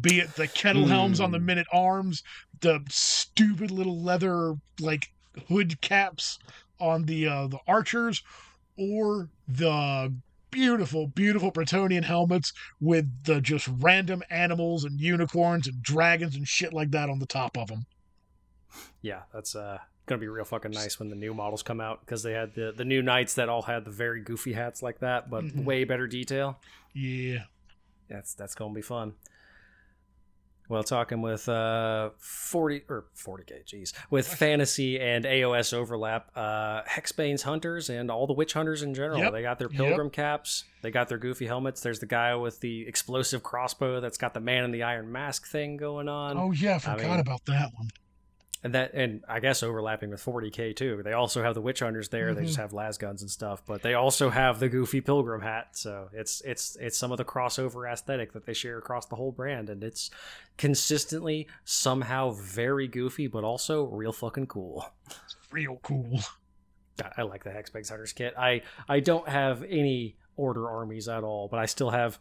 Be 0.00 0.20
it 0.20 0.34
the 0.36 0.48
kettle 0.48 0.86
helms 0.86 1.20
on 1.20 1.30
the 1.32 1.38
Hmm. 1.38 1.46
minute 1.46 1.66
arms, 1.72 2.22
the 2.60 2.80
stupid 2.88 3.70
little 3.70 4.02
leather 4.02 4.54
like 4.80 5.06
hood 5.48 5.80
caps 5.80 6.38
on 6.80 7.04
the 7.04 7.26
uh, 7.28 7.46
the 7.46 7.58
archers, 7.66 8.22
or 8.78 9.28
the 9.46 10.14
beautiful, 10.50 11.06
beautiful 11.08 11.50
Bretonnian 11.52 12.04
helmets 12.04 12.52
with 12.80 13.06
the 13.24 13.40
just 13.40 13.68
random 13.80 14.22
animals 14.30 14.84
and 14.84 15.00
unicorns 15.00 15.66
and 15.66 15.82
dragons 15.82 16.36
and 16.36 16.46
shit 16.46 16.72
like 16.72 16.90
that 16.90 17.08
on 17.08 17.18
the 17.18 17.26
top 17.26 17.56
of 17.56 17.68
them. 17.68 17.84
Yeah, 19.02 19.22
that's 19.32 19.54
uh, 19.54 19.78
gonna 20.06 20.20
be 20.20 20.28
real 20.28 20.44
fucking 20.44 20.70
nice 20.70 20.98
when 20.98 21.08
the 21.10 21.16
new 21.16 21.34
models 21.34 21.62
come 21.62 21.80
out 21.80 22.00
because 22.00 22.22
they 22.22 22.32
had 22.32 22.54
the 22.54 22.72
the 22.76 22.84
new 22.84 23.02
knights 23.02 23.34
that 23.34 23.48
all 23.48 23.62
had 23.62 23.84
the 23.84 23.90
very 23.90 24.20
goofy 24.22 24.52
hats 24.54 24.82
like 24.82 24.98
that, 25.00 25.30
but 25.30 25.44
Mhm. 25.44 25.64
way 25.64 25.84
better 25.84 26.06
detail. 26.06 26.58
Yeah. 26.94 27.44
That's 28.08 28.34
that's 28.34 28.54
gonna 28.54 28.74
be 28.74 28.82
fun. 28.82 29.14
Well, 30.68 30.82
talking 30.84 31.20
with 31.20 31.48
uh 31.48 32.10
40 32.18 32.84
or 32.88 33.04
40k, 33.16 33.66
geez, 33.66 33.92
with 34.10 34.26
fantasy 34.26 34.98
and 34.98 35.24
AOS 35.24 35.74
overlap, 35.74 36.30
uh 36.36 36.82
Hexbane's 36.84 37.42
hunters 37.42 37.90
and 37.90 38.10
all 38.10 38.26
the 38.26 38.32
witch 38.32 38.54
hunters 38.54 38.82
in 38.82 38.94
general. 38.94 39.18
Yep, 39.18 39.32
They 39.32 39.42
got 39.42 39.58
their 39.58 39.68
yep. 39.70 39.76
pilgrim 39.76 40.08
caps, 40.10 40.64
they 40.82 40.90
got 40.90 41.08
their 41.08 41.18
goofy 41.18 41.46
helmets. 41.46 41.80
There's 41.82 41.98
the 42.00 42.06
guy 42.06 42.34
with 42.36 42.60
the 42.60 42.86
explosive 42.88 43.42
crossbow 43.42 44.00
that's 44.00 44.18
got 44.18 44.34
the 44.34 44.40
man 44.40 44.64
in 44.64 44.70
the 44.70 44.82
iron 44.82 45.12
mask 45.12 45.46
thing 45.46 45.76
going 45.76 46.08
on. 46.08 46.38
Oh 46.38 46.52
yeah, 46.52 46.76
I 46.76 46.78
forgot 46.78 46.98
mean- 47.02 47.20
about 47.20 47.44
that 47.46 47.70
one. 47.74 47.88
And 48.64 48.74
that, 48.76 48.94
and 48.94 49.24
I 49.28 49.40
guess 49.40 49.64
overlapping 49.64 50.10
with 50.10 50.24
40k 50.24 50.76
too. 50.76 51.02
They 51.02 51.14
also 51.14 51.42
have 51.42 51.54
the 51.54 51.60
witch 51.60 51.80
hunters 51.80 52.10
there. 52.10 52.32
They 52.32 52.42
Mhm. 52.42 52.46
just 52.46 52.58
have 52.58 52.72
las 52.72 52.96
guns 52.96 53.20
and 53.20 53.28
stuff, 53.30 53.60
but 53.66 53.82
they 53.82 53.94
also 53.94 54.30
have 54.30 54.60
the 54.60 54.68
goofy 54.68 55.00
pilgrim 55.00 55.40
hat. 55.40 55.76
So 55.76 56.08
it's 56.12 56.40
it's 56.42 56.76
it's 56.76 56.96
some 56.96 57.10
of 57.10 57.18
the 57.18 57.24
crossover 57.24 57.90
aesthetic 57.92 58.32
that 58.34 58.46
they 58.46 58.52
share 58.54 58.78
across 58.78 59.06
the 59.06 59.16
whole 59.16 59.32
brand, 59.32 59.68
and 59.68 59.82
it's 59.82 60.10
consistently 60.58 61.48
somehow 61.64 62.30
very 62.30 62.86
goofy, 62.86 63.26
but 63.26 63.42
also 63.42 63.84
real 63.84 64.12
fucking 64.12 64.46
cool. 64.46 64.86
Real 65.50 65.78
cool. 65.82 66.20
God, 66.98 67.12
I 67.16 67.22
like 67.22 67.42
the 67.42 67.50
Hexbane's 67.50 67.88
Hunters 67.88 68.12
kit. 68.12 68.32
I 68.38 68.62
I 68.88 69.00
don't 69.00 69.28
have 69.28 69.64
any 69.64 70.16
order 70.36 70.70
armies 70.70 71.08
at 71.08 71.24
all, 71.24 71.48
but 71.48 71.58
I 71.58 71.66
still 71.66 71.90
have 71.90 72.18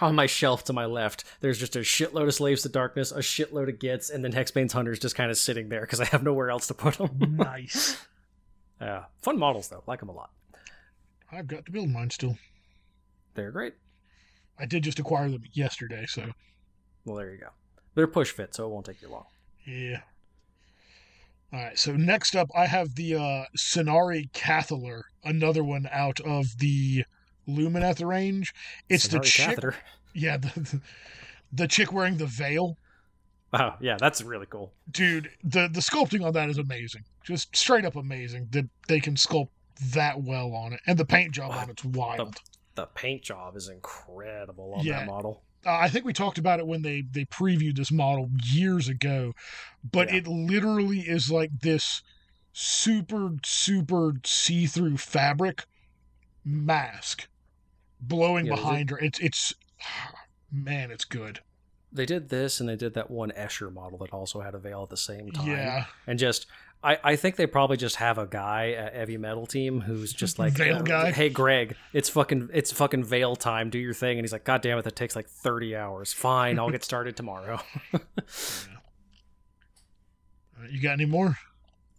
on 0.00 0.14
my 0.14 0.26
shelf 0.26 0.64
to 0.64 0.72
my 0.72 0.86
left. 0.86 1.24
There's 1.40 1.58
just 1.58 1.76
a 1.76 1.80
shitload 1.80 2.26
of 2.26 2.34
Slaves 2.34 2.62
to 2.62 2.68
Darkness, 2.68 3.12
a 3.12 3.18
shitload 3.18 3.68
of 3.68 3.78
Gits, 3.78 4.10
and 4.10 4.24
then 4.24 4.32
Hexbane's 4.32 4.72
Hunters 4.72 4.98
just 4.98 5.14
kind 5.14 5.30
of 5.30 5.36
sitting 5.36 5.68
there 5.68 5.82
because 5.82 6.00
I 6.00 6.06
have 6.06 6.22
nowhere 6.22 6.50
else 6.50 6.66
to 6.68 6.74
put 6.74 6.94
them. 6.98 7.36
nice. 7.36 8.04
yeah, 8.80 9.04
fun 9.22 9.38
models 9.38 9.68
though. 9.68 9.82
Like 9.86 10.00
them 10.00 10.08
a 10.08 10.12
lot. 10.12 10.30
I've 11.30 11.46
got 11.48 11.64
to 11.66 11.72
build 11.72 11.88
mine 11.90 12.10
still. 12.10 12.36
They're 13.34 13.50
great. 13.50 13.74
I 14.58 14.66
did 14.66 14.84
just 14.84 14.98
acquire 15.00 15.28
them 15.28 15.42
yesterday, 15.52 16.06
so 16.06 16.30
Well, 17.04 17.16
there 17.16 17.32
you 17.32 17.38
go. 17.38 17.48
They're 17.94 18.06
push 18.06 18.30
fit, 18.30 18.54
so 18.54 18.66
it 18.66 18.70
won't 18.70 18.86
take 18.86 19.02
you 19.02 19.08
long. 19.08 19.26
yeah. 19.66 20.00
All 21.52 21.60
right, 21.60 21.78
so 21.78 21.92
next 21.92 22.34
up, 22.34 22.50
I 22.56 22.66
have 22.66 22.96
the 22.96 23.14
uh, 23.14 23.44
Scinari 23.56 24.28
Cathallar, 24.32 25.02
another 25.22 25.62
one 25.62 25.88
out 25.92 26.18
of 26.20 26.58
the 26.58 27.04
Lumineth 27.48 28.04
range. 28.06 28.52
It's 28.88 29.08
the 29.08 29.18
Scinari 29.18 29.24
chick, 29.24 29.46
catheter. 29.46 29.76
yeah, 30.14 30.36
the, 30.36 30.48
the 30.60 30.80
the 31.52 31.68
chick 31.68 31.92
wearing 31.92 32.16
the 32.16 32.26
veil, 32.26 32.76
Oh 33.52 33.74
yeah, 33.80 33.96
that's 33.98 34.22
really 34.22 34.46
cool. 34.46 34.72
dude. 34.90 35.30
The 35.44 35.68
the 35.72 35.80
sculpting 35.80 36.24
on 36.24 36.32
that 36.32 36.48
is 36.50 36.58
amazing, 36.58 37.04
just 37.24 37.54
straight 37.56 37.84
up 37.84 37.96
amazing. 37.96 38.48
That 38.50 38.68
they 38.88 39.00
can 39.00 39.14
sculpt 39.14 39.48
that 39.92 40.22
well 40.22 40.54
on 40.54 40.72
it, 40.72 40.80
and 40.86 40.98
the 40.98 41.04
paint 41.04 41.32
job 41.32 41.52
on 41.52 41.70
it's 41.70 41.84
wild. 41.84 42.36
The 42.74 42.86
paint 42.86 43.22
job 43.22 43.56
is 43.56 43.68
incredible 43.68 44.74
on 44.74 44.84
Yeah. 44.84 45.00
that 45.00 45.06
model. 45.06 45.42
uh, 45.64 45.70
I 45.72 45.88
think 45.88 46.04
we 46.04 46.12
talked 46.12 46.38
about 46.38 46.58
it 46.58 46.66
when 46.66 46.82
they 46.82 47.02
they 47.08 47.24
previewed 47.26 47.76
this 47.76 47.92
model 47.92 48.28
years 48.44 48.88
ago, 48.88 49.32
but 49.92 50.08
Yeah. 50.10 50.16
it 50.18 50.26
literally 50.26 51.00
is 51.00 51.30
like 51.30 51.50
this 51.60 52.02
super 52.52 53.30
super 53.44 54.14
see 54.24 54.66
through 54.66 54.96
fabric 54.96 55.64
mask 56.44 57.26
blowing 58.00 58.46
Yeah, 58.46 58.54
behind 58.54 58.90
her. 58.90 58.98
It's 58.98 59.18
it's 59.20 59.54
man, 60.52 60.90
it's 60.90 61.04
good. 61.04 61.40
They 61.92 62.06
did 62.06 62.28
this, 62.28 62.58
and 62.58 62.68
they 62.68 62.74
did 62.76 62.94
that 62.94 63.08
one 63.10 63.30
Escher 63.30 63.72
model 63.72 63.98
that 63.98 64.12
also 64.12 64.40
had 64.40 64.54
a 64.54 64.58
veil 64.58 64.82
at 64.82 64.90
the 64.90 64.96
same 64.96 65.30
time. 65.30 65.46
Yeah, 65.46 65.84
and 66.08 66.18
just 66.18 66.46
I, 66.82 66.98
I 67.02 67.16
think 67.16 67.36
they 67.36 67.46
probably 67.46 67.76
just 67.76 67.96
have 67.96 68.18
a 68.18 68.26
guy 68.26 68.72
at 68.72 68.94
heavy 68.94 69.16
metal 69.16 69.46
team 69.46 69.80
who's 69.80 70.12
just 70.12 70.38
like 70.40 70.52
Veil 70.52 70.78
uh, 70.78 70.82
guy? 70.82 71.12
hey 71.12 71.28
greg 71.30 71.76
it's 71.94 72.08
fucking 72.10 72.50
it's 72.52 72.70
fucking 72.72 73.04
veil 73.04 73.36
time 73.36 73.70
do 73.70 73.78
your 73.78 73.94
thing 73.94 74.18
and 74.18 74.24
he's 74.24 74.32
like 74.32 74.44
god 74.44 74.60
damn 74.60 74.76
it 74.76 74.82
that 74.82 74.94
takes 74.94 75.16
like 75.16 75.26
30 75.28 75.74
hours 75.76 76.12
fine 76.12 76.58
i'll 76.58 76.68
get 76.70 76.84
started 76.92 77.16
tomorrow 77.16 77.58
Uh, 80.56 80.66
you 80.70 80.80
got 80.80 80.92
any 80.92 81.04
more? 81.04 81.36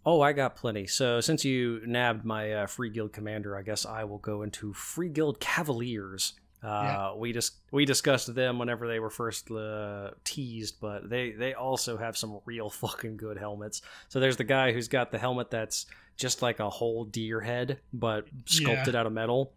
Oh 0.05 0.21
i 0.21 0.31
got 0.33 0.55
plenty 0.55 0.85
so 0.87 1.19
since 1.21 1.43
you 1.45 1.81
nabbed 1.85 2.23
my 2.25 2.51
uh, 2.53 2.67
free 2.67 2.89
guild 2.89 3.11
commander 3.13 3.57
i 3.57 3.61
guess 3.61 3.85
i 3.85 4.03
will 4.03 4.17
go 4.19 4.41
into 4.43 4.73
free 4.73 5.09
guild 5.09 5.39
cavaliers 5.39 6.33
uh, 6.63 7.13
we 7.15 7.31
just 7.31 7.57
we 7.71 7.85
discussed 7.85 8.33
them 8.33 8.57
whenever 8.57 8.87
they 8.87 8.99
were 8.99 9.11
first 9.11 9.51
uh, 9.51 10.09
teased, 10.23 10.79
but 10.81 11.07
they 11.07 11.29
they 11.29 11.53
also 11.53 11.95
have 11.95 12.17
some 12.17 12.39
real 12.45 12.69
fucking 12.81 13.17
good 13.17 13.37
helmets. 13.37 13.83
So 14.07 14.19
there's 14.19 14.37
the 14.37 14.45
guy 14.45 14.71
who's 14.71 14.87
got 14.87 15.11
the 15.11 15.19
helmet 15.19 15.51
that's 15.51 15.85
just 16.17 16.41
like 16.41 16.59
a 16.59 16.67
whole 16.67 17.05
deer 17.05 17.39
head, 17.39 17.81
but 17.93 18.25
sculpted 18.45 18.95
out 18.95 19.05
of 19.05 19.13
metal. 19.13 19.53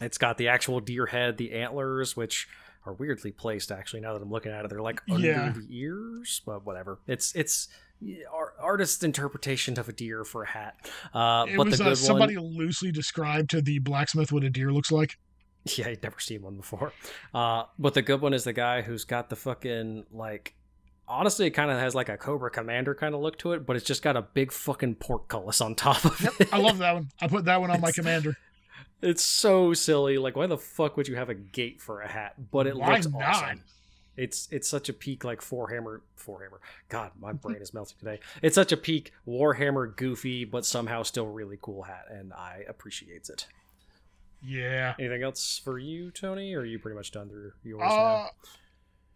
It's 0.00 0.16
got 0.16 0.38
the 0.38 0.48
actual 0.48 0.80
deer 0.80 1.04
head, 1.04 1.36
the 1.36 1.52
antlers, 1.52 2.16
which 2.16 2.48
are 2.86 2.94
weirdly 2.94 3.32
placed. 3.32 3.70
Actually, 3.70 4.00
now 4.00 4.14
that 4.14 4.22
I'm 4.22 4.30
looking 4.30 4.52
at 4.52 4.64
it, 4.64 4.70
they're 4.70 4.80
like 4.80 5.02
under 5.10 5.26
Yeah. 5.26 5.52
the 5.54 5.66
ears, 5.68 6.40
but 6.46 6.64
whatever. 6.64 7.00
It's 7.06 7.34
it's 7.34 7.68
yeah, 7.68 7.74
artist's 8.60 9.02
interpretation 9.02 9.78
of 9.78 9.88
a 9.88 9.92
deer 9.92 10.24
for 10.24 10.42
a 10.44 10.48
hat. 10.48 10.90
Uh, 11.12 11.46
It 11.48 11.56
but 11.56 11.66
was 11.66 11.78
the 11.78 11.90
uh, 11.90 11.94
somebody 11.94 12.36
one, 12.36 12.56
loosely 12.56 12.92
described 12.92 13.50
to 13.50 13.60
the 13.62 13.78
blacksmith 13.78 14.32
what 14.32 14.44
a 14.44 14.50
deer 14.50 14.72
looks 14.72 14.90
like. 14.92 15.18
Yeah, 15.76 15.88
I'd 15.88 16.02
never 16.02 16.18
seen 16.18 16.42
one 16.42 16.56
before. 16.56 16.92
Uh, 17.34 17.64
but 17.78 17.92
the 17.94 18.02
good 18.02 18.20
one 18.22 18.32
is 18.32 18.44
the 18.44 18.52
guy 18.54 18.80
who's 18.82 19.04
got 19.04 19.28
the 19.28 19.36
fucking 19.36 20.06
like. 20.10 20.54
Honestly, 21.06 21.46
it 21.46 21.50
kind 21.50 21.70
of 21.72 21.78
has 21.78 21.94
like 21.94 22.08
a 22.08 22.16
Cobra 22.16 22.50
Commander 22.50 22.94
kind 22.94 23.14
of 23.16 23.20
look 23.20 23.36
to 23.40 23.52
it, 23.52 23.66
but 23.66 23.74
it's 23.76 23.84
just 23.84 24.00
got 24.00 24.16
a 24.16 24.22
big 24.22 24.52
fucking 24.52 24.94
portcullis 24.94 25.60
on 25.60 25.74
top 25.74 26.04
of 26.04 26.20
Yep, 26.20 26.32
it. 26.40 26.48
I 26.52 26.58
love 26.58 26.78
that 26.78 26.94
one. 26.94 27.08
I 27.20 27.26
put 27.26 27.44
that 27.46 27.60
one 27.60 27.70
on 27.70 27.80
my 27.80 27.90
commander. 27.90 28.36
It's 29.02 29.24
so 29.24 29.74
silly. 29.74 30.18
Like, 30.18 30.36
why 30.36 30.46
the 30.46 30.56
fuck 30.56 30.96
would 30.96 31.08
you 31.08 31.16
have 31.16 31.28
a 31.28 31.34
gate 31.34 31.80
for 31.82 32.00
a 32.00 32.08
hat? 32.08 32.34
But 32.52 32.66
it 32.68 32.76
Why 32.76 32.92
looks 32.94 33.08
not? 33.08 33.22
awesome. 33.22 33.62
It's 34.16 34.48
it's 34.50 34.68
such 34.68 34.88
a 34.88 34.92
peak 34.92 35.24
like 35.24 35.40
Forehammer 35.40 36.00
Forehammer. 36.18 36.58
God, 36.88 37.12
my 37.18 37.32
brain 37.32 37.58
is 37.60 37.72
melting 37.72 37.96
today. 37.98 38.20
It's 38.42 38.54
such 38.54 38.72
a 38.72 38.76
peak 38.76 39.12
Warhammer 39.26 39.96
goofy, 39.96 40.44
but 40.44 40.66
somehow 40.66 41.02
still 41.04 41.26
really 41.26 41.58
cool 41.62 41.82
hat, 41.84 42.06
and 42.10 42.32
I 42.32 42.64
appreciate 42.68 43.28
it. 43.28 43.46
Yeah. 44.42 44.94
Anything 44.98 45.22
else 45.22 45.60
for 45.62 45.78
you, 45.78 46.10
Tony? 46.10 46.54
Or 46.54 46.60
are 46.60 46.64
you 46.64 46.78
pretty 46.78 46.96
much 46.96 47.12
done 47.12 47.28
through 47.28 47.52
yours 47.62 47.80
now? 47.82 47.86
Uh, 47.86 48.26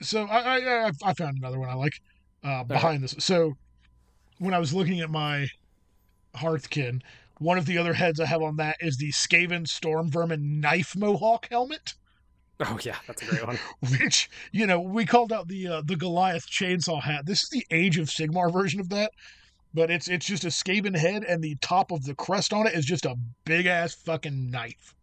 so 0.03 0.25
I, 0.25 0.59
I 0.59 0.87
I- 0.87 0.91
I 1.03 1.15
found 1.15 1.37
another 1.39 1.59
one 1.59 1.69
I 1.69 1.75
like 1.75 1.95
uh, 2.43 2.65
behind 2.65 3.03
this. 3.03 3.15
So 3.19 3.55
when 4.39 4.55
I 4.55 4.59
was 4.59 4.73
looking 4.75 5.01
at 5.01 5.11
my 5.11 5.49
Hearthkin, 6.37 7.01
one 7.39 7.59
of 7.59 7.67
the 7.67 7.79
other 7.79 7.95
heads 7.95 8.21
I 8.21 8.27
have 8.27 8.43
on 8.43 8.57
that 8.57 8.77
is 8.81 8.97
the 8.97 9.11
Skaven 9.13 9.67
Storm 9.69 10.11
Vermin 10.11 10.61
knife 10.61 10.95
mohawk 10.97 11.49
helmet, 11.51 11.95
Oh 12.61 12.79
yeah, 12.83 12.97
that's 13.07 13.23
a 13.23 13.27
great 13.27 13.47
one. 13.47 13.59
which 14.01 14.31
you 14.53 14.67
know 14.67 14.81
we 14.81 15.05
called 15.05 15.33
out 15.33 15.49
the 15.49 15.69
uh, 15.69 15.83
the 15.85 15.97
Goliath 15.97 16.49
chainsaw 16.49 17.03
hat. 17.03 17.27
This 17.27 17.43
is 17.43 17.51
the 17.51 17.67
Age 17.71 17.99
of 17.99 18.09
Sigmar 18.09 18.53
version 18.53 18.81
of 18.81 18.89
that. 18.91 19.13
But 19.73 19.91
it's 19.91 20.09
it's 20.09 20.27
just 20.27 20.45
a 20.45 20.49
Skaven 20.49 20.97
head, 20.97 21.25
and 21.25 21.43
the 21.43 21.57
top 21.57 21.91
of 21.91 22.05
the 22.05 22.15
crest 22.15 22.53
on 22.53 22.67
it 22.67 22.75
is 22.75 22.85
just 22.85 23.07
a 23.07 23.17
big 23.45 23.67
ass 23.67 23.93
fucking 23.93 24.51
knife. 24.51 24.95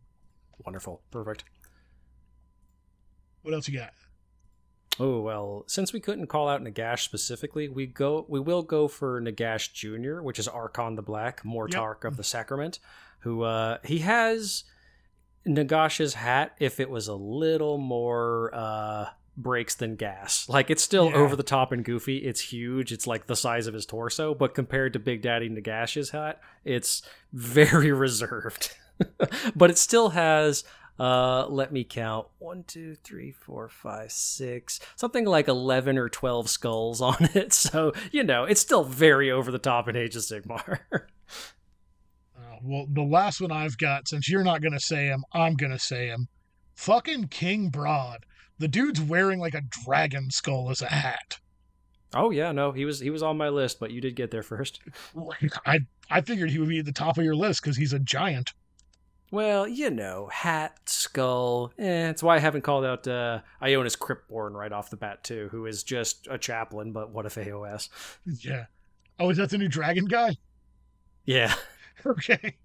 Wonderful. 0.65 1.02
Perfect. 1.11 1.44
What 3.41 3.53
else 3.53 3.68
you 3.68 3.78
got? 3.78 3.91
Oh 4.98 5.19
well, 5.19 5.64
since 5.68 5.91
we 5.91 5.99
couldn't 5.99 6.28
call 6.28 6.48
out 6.48 6.64
Nagash 6.64 6.99
specifically, 6.99 7.68
we 7.68 7.86
go 7.86 8.26
we 8.30 8.40
will 8.40 8.61
go 8.61 8.88
for 8.88 9.22
Nagash 9.22 9.73
Jr., 9.73 10.22
which 10.22 10.40
is 10.40 10.48
Arkhan 10.48 10.95
the 10.95 11.02
Black, 11.02 11.44
Mortarch 11.44 12.06
of 12.06 12.15
the 12.15 12.23
Sacrament, 12.23 12.80
who 13.19 13.44
uh 13.44 13.80
he 13.84 13.99
has 13.99 14.64
Nagash's 15.45 16.13
hat 16.15 16.53
if 16.59 16.80
it 16.80 16.89
was 16.89 17.07
a 17.07 17.15
little 17.15 17.77
more 17.77 18.51
uh 18.53 19.05
brakes 19.38 19.76
than 19.76 19.95
gas. 19.95 20.47
Like 20.49 20.69
it's 20.69 20.84
still 20.84 21.09
Yeah. 21.09 21.15
over 21.15 21.35
the 21.35 21.43
top 21.43 21.72
and 21.72 21.84
goofy. 21.85 22.18
It's 22.18 22.41
huge. 22.41 22.91
It's 22.91 23.07
like 23.07 23.27
the 23.27 23.35
size 23.35 23.65
of 23.65 23.73
his 23.73 23.85
torso, 23.85 24.34
but 24.35 24.53
compared 24.53 24.93
to 24.93 24.99
Big 24.99 25.22
Daddy 25.22 25.49
Nagash's 25.49 26.09
hat, 26.11 26.39
it's 26.65 27.01
very 27.34 27.91
reserved. 28.05 28.76
but 29.55 29.69
it 29.72 29.77
still 29.77 30.09
has 30.09 30.63
uh 30.99 31.47
let 31.47 31.72
me 31.72 31.84
count 31.84 32.27
one 32.38 32.63
two 32.68 32.93
three 33.03 33.31
four 33.31 33.68
five 33.69 34.11
six 34.11 34.80
something 34.97 35.26
like 35.26 35.47
11 35.47 35.97
or 35.97 36.09
12 36.09 36.49
skulls 36.49 37.01
on 37.01 37.15
it 37.34 37.53
so 37.53 37.93
you 38.11 38.23
know 38.23 38.43
it's 38.43 38.59
still 38.61 38.84
very 38.84 39.31
over 39.31 39.49
the 39.51 39.57
top 39.57 39.88
in 39.88 39.95
age 39.95 40.15
of 40.18 40.22
sigmar 40.22 40.80
Well, 42.61 42.86
the 42.90 43.02
last 43.03 43.41
one 43.41 43.52
I've 43.52 43.78
got, 43.78 44.07
since 44.07 44.30
you're 44.30 44.44
not 44.44 44.61
going 44.61 44.73
to 44.73 44.80
say 44.80 45.07
him, 45.07 45.23
I'm 45.34 45.56
going 45.56 45.72
to 45.72 45.80
say 45.80 46.07
him. 46.07 46.28
Fucking 46.76 47.28
King 47.28 47.69
Brodd. 47.69 48.26
The 48.60 48.68
dude's 48.68 49.02
wearing 49.02 49.40
like 49.40 49.53
a 49.56 49.61
dragon 49.86 50.30
skull 50.32 50.69
as 50.69 50.82
a 50.82 50.88
hat. 50.88 51.40
oh 52.14 52.30
yeah 52.32 52.52
no 52.52 52.72
he 52.73 52.86
was 52.86 52.99
he 52.99 53.10
was 53.10 53.23
on 53.23 53.38
my 53.38 53.48
list 53.49 53.80
but 53.80 53.90
you 53.91 54.02
did 54.02 54.15
get 54.15 54.32
there 54.32 54.44
first 54.44 54.80
I 55.65 55.80
I 56.10 56.19
figured 56.22 56.52
he 56.52 56.60
would 56.60 56.68
be 56.69 56.80
at 56.80 56.86
the 56.86 56.91
top 56.91 57.18
of 57.18 57.23
your 57.23 57.36
list 57.36 57.61
because 57.64 57.78
he's 57.78 57.94
a 57.94 57.99
giant. 57.99 58.52
well 59.32 59.65
you 59.68 59.90
know 59.90 60.28
hat 60.32 60.78
skull 60.86 61.72
eh, 61.80 62.07
that's 62.07 62.22
why 62.22 62.36
i 62.36 62.40
haven't 62.40 62.64
called 62.64 62.84
out 62.84 63.07
uh 63.07 63.40
ionus 63.61 63.98
cryptborn 63.98 64.52
right 64.53 64.73
off 64.73 64.90
the 64.90 64.98
bat 64.98 65.23
too 65.23 65.48
who 65.52 65.65
is 65.65 65.84
just 65.84 66.28
a 66.30 66.38
chaplain 66.38 66.91
but 66.91 67.11
what 67.11 67.26
if 67.26 67.36
aos 67.36 67.88
Yeah. 68.26 68.65
Oh, 69.19 69.30
is 69.30 69.38
that 69.38 69.49
the 69.52 69.57
new 69.57 69.68
dragon 69.69 70.06
guy? 70.06 70.36
Yeah. 71.26 71.53
Okay. 72.05 72.55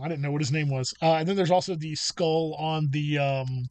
I 0.00 0.08
didn't 0.08 0.22
know 0.22 0.30
what 0.30 0.40
his 0.40 0.52
name 0.52 0.70
was. 0.70 0.94
Uh, 1.02 1.14
and 1.16 1.28
then 1.28 1.36
there's 1.36 1.50
also 1.50 1.74
the 1.74 1.94
skull 1.94 2.54
on 2.58 2.88
the 2.90 3.18
um, 3.18 3.68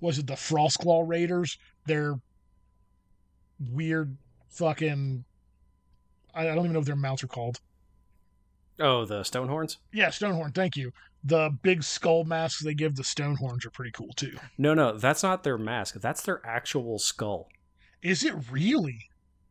was 0.00 0.18
it 0.18 0.26
the 0.26 0.34
Frostclaw 0.34 1.08
Raiders? 1.08 1.58
They're 1.86 2.14
weird, 3.72 4.16
fucking. 4.48 5.24
I, 6.34 6.42
I 6.42 6.54
don't 6.54 6.64
even 6.64 6.72
know 6.72 6.80
what 6.80 6.86
their 6.86 6.96
mounts 6.96 7.22
are 7.22 7.28
called. 7.28 7.60
Oh, 8.78 9.04
the 9.04 9.20
Stonehorns? 9.20 9.76
Yeah, 9.92 10.08
Stonehorn. 10.08 10.54
Thank 10.54 10.76
you. 10.76 10.92
The 11.24 11.50
big 11.62 11.82
skull 11.82 12.24
masks 12.24 12.62
they 12.62 12.74
give 12.74 12.96
the 12.96 13.02
Stonehorns 13.02 13.64
are 13.64 13.70
pretty 13.70 13.90
cool 13.92 14.12
too. 14.14 14.36
No, 14.58 14.74
no, 14.74 14.96
that's 14.98 15.22
not 15.22 15.44
their 15.44 15.58
mask. 15.58 15.94
That's 15.94 16.22
their 16.22 16.44
actual 16.44 16.98
skull. 16.98 17.48
Is 18.02 18.22
it 18.22 18.34
really? 18.50 19.08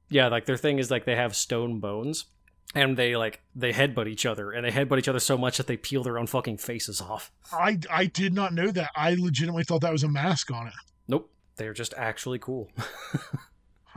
Yeah, 0.09 0.27
like 0.27 0.45
their 0.45 0.57
thing 0.57 0.77
is 0.77 0.91
like 0.91 1.05
they 1.05 1.15
have 1.15 1.35
stone 1.35 1.80
bones 1.80 2.26
and 2.73 2.97
they 2.97 3.15
like 3.15 3.41
they 3.55 3.71
headbutt 3.71 4.07
each 4.07 4.25
other 4.25 4.51
and 4.51 4.65
they 4.65 4.71
headbutt 4.71 4.99
each 4.99 5.07
other 5.07 5.19
so 5.19 5.37
much 5.37 5.57
that 5.57 5.67
they 5.67 5.77
peel 5.77 6.03
their 6.03 6.17
own 6.17 6.27
fucking 6.27 6.57
faces 6.57 7.01
off. 7.01 7.31
I 7.51 7.79
I 7.91 8.05
did 8.05 8.33
not 8.33 8.53
know 8.53 8.71
that. 8.71 8.91
I 8.95 9.15
legitimately 9.15 9.63
thought 9.63 9.81
that 9.81 9.91
was 9.91 10.03
a 10.03 10.09
mask 10.09 10.51
on 10.51 10.67
it. 10.67 10.73
Nope. 11.07 11.31
They're 11.57 11.73
just 11.73 11.93
actually 11.97 12.39
cool. 12.39 12.69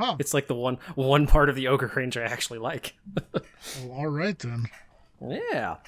Huh. 0.00 0.14
it's 0.20 0.32
like 0.32 0.46
the 0.46 0.54
one 0.54 0.78
one 0.94 1.26
part 1.26 1.48
of 1.48 1.56
the 1.56 1.66
ogre 1.66 1.90
range 1.96 2.16
I 2.16 2.22
actually 2.22 2.60
like. 2.60 2.94
Well, 3.82 3.90
all 3.98 4.06
right 4.06 4.38
then. 4.38 4.66
Yeah. 5.20 5.78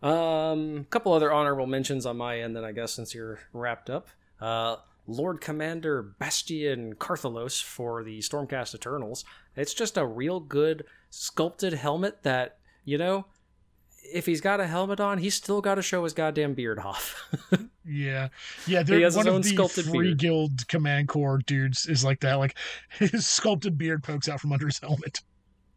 Um, 0.00 0.76
a 0.82 0.84
couple 0.90 1.12
other 1.12 1.32
honorable 1.32 1.66
mentions 1.66 2.06
on 2.06 2.16
my 2.16 2.38
end, 2.40 2.54
then 2.54 2.64
I 2.64 2.70
guess 2.70 2.92
since 2.92 3.12
you're 3.14 3.40
wrapped 3.52 3.90
up. 3.90 4.06
Uh, 4.40 4.76
Lord 5.08 5.40
Commander 5.40 6.02
Bastian 6.02 6.94
Carthalos 6.94 7.60
for 7.60 8.04
the 8.04 8.20
Stormcast 8.20 8.74
Eternals. 8.74 9.24
It's 9.56 9.74
just 9.74 9.96
a 9.96 10.06
real 10.06 10.38
good 10.38 10.84
sculpted 11.10 11.72
helmet 11.74 12.22
that, 12.22 12.58
you 12.84 12.98
know, 12.98 13.26
if 14.12 14.26
he's 14.26 14.40
got 14.40 14.60
a 14.60 14.66
helmet 14.66 15.00
on, 15.00 15.18
he's 15.18 15.34
still 15.34 15.60
got 15.60 15.74
to 15.74 15.82
show 15.82 16.04
his 16.04 16.12
goddamn 16.14 16.54
beard 16.54 16.78
off. 16.78 17.30
Yeah, 17.90 18.28
yeah. 18.66 18.80
He 18.80 18.84
They're 18.84 19.00
has 19.00 19.14
his 19.14 19.24
one 19.24 19.28
own 19.28 19.36
of 19.36 19.42
the 19.44 19.48
sculpted 19.48 19.86
free 19.86 20.08
beard. 20.08 20.18
guild 20.18 20.68
command 20.68 21.08
corps 21.08 21.38
dudes 21.46 21.86
is 21.86 22.04
like 22.04 22.20
that. 22.20 22.34
Like 22.34 22.54
his 22.98 23.26
sculpted 23.26 23.78
beard 23.78 24.02
pokes 24.04 24.28
out 24.28 24.40
from 24.42 24.52
under 24.52 24.66
his 24.66 24.78
helmet. 24.78 25.20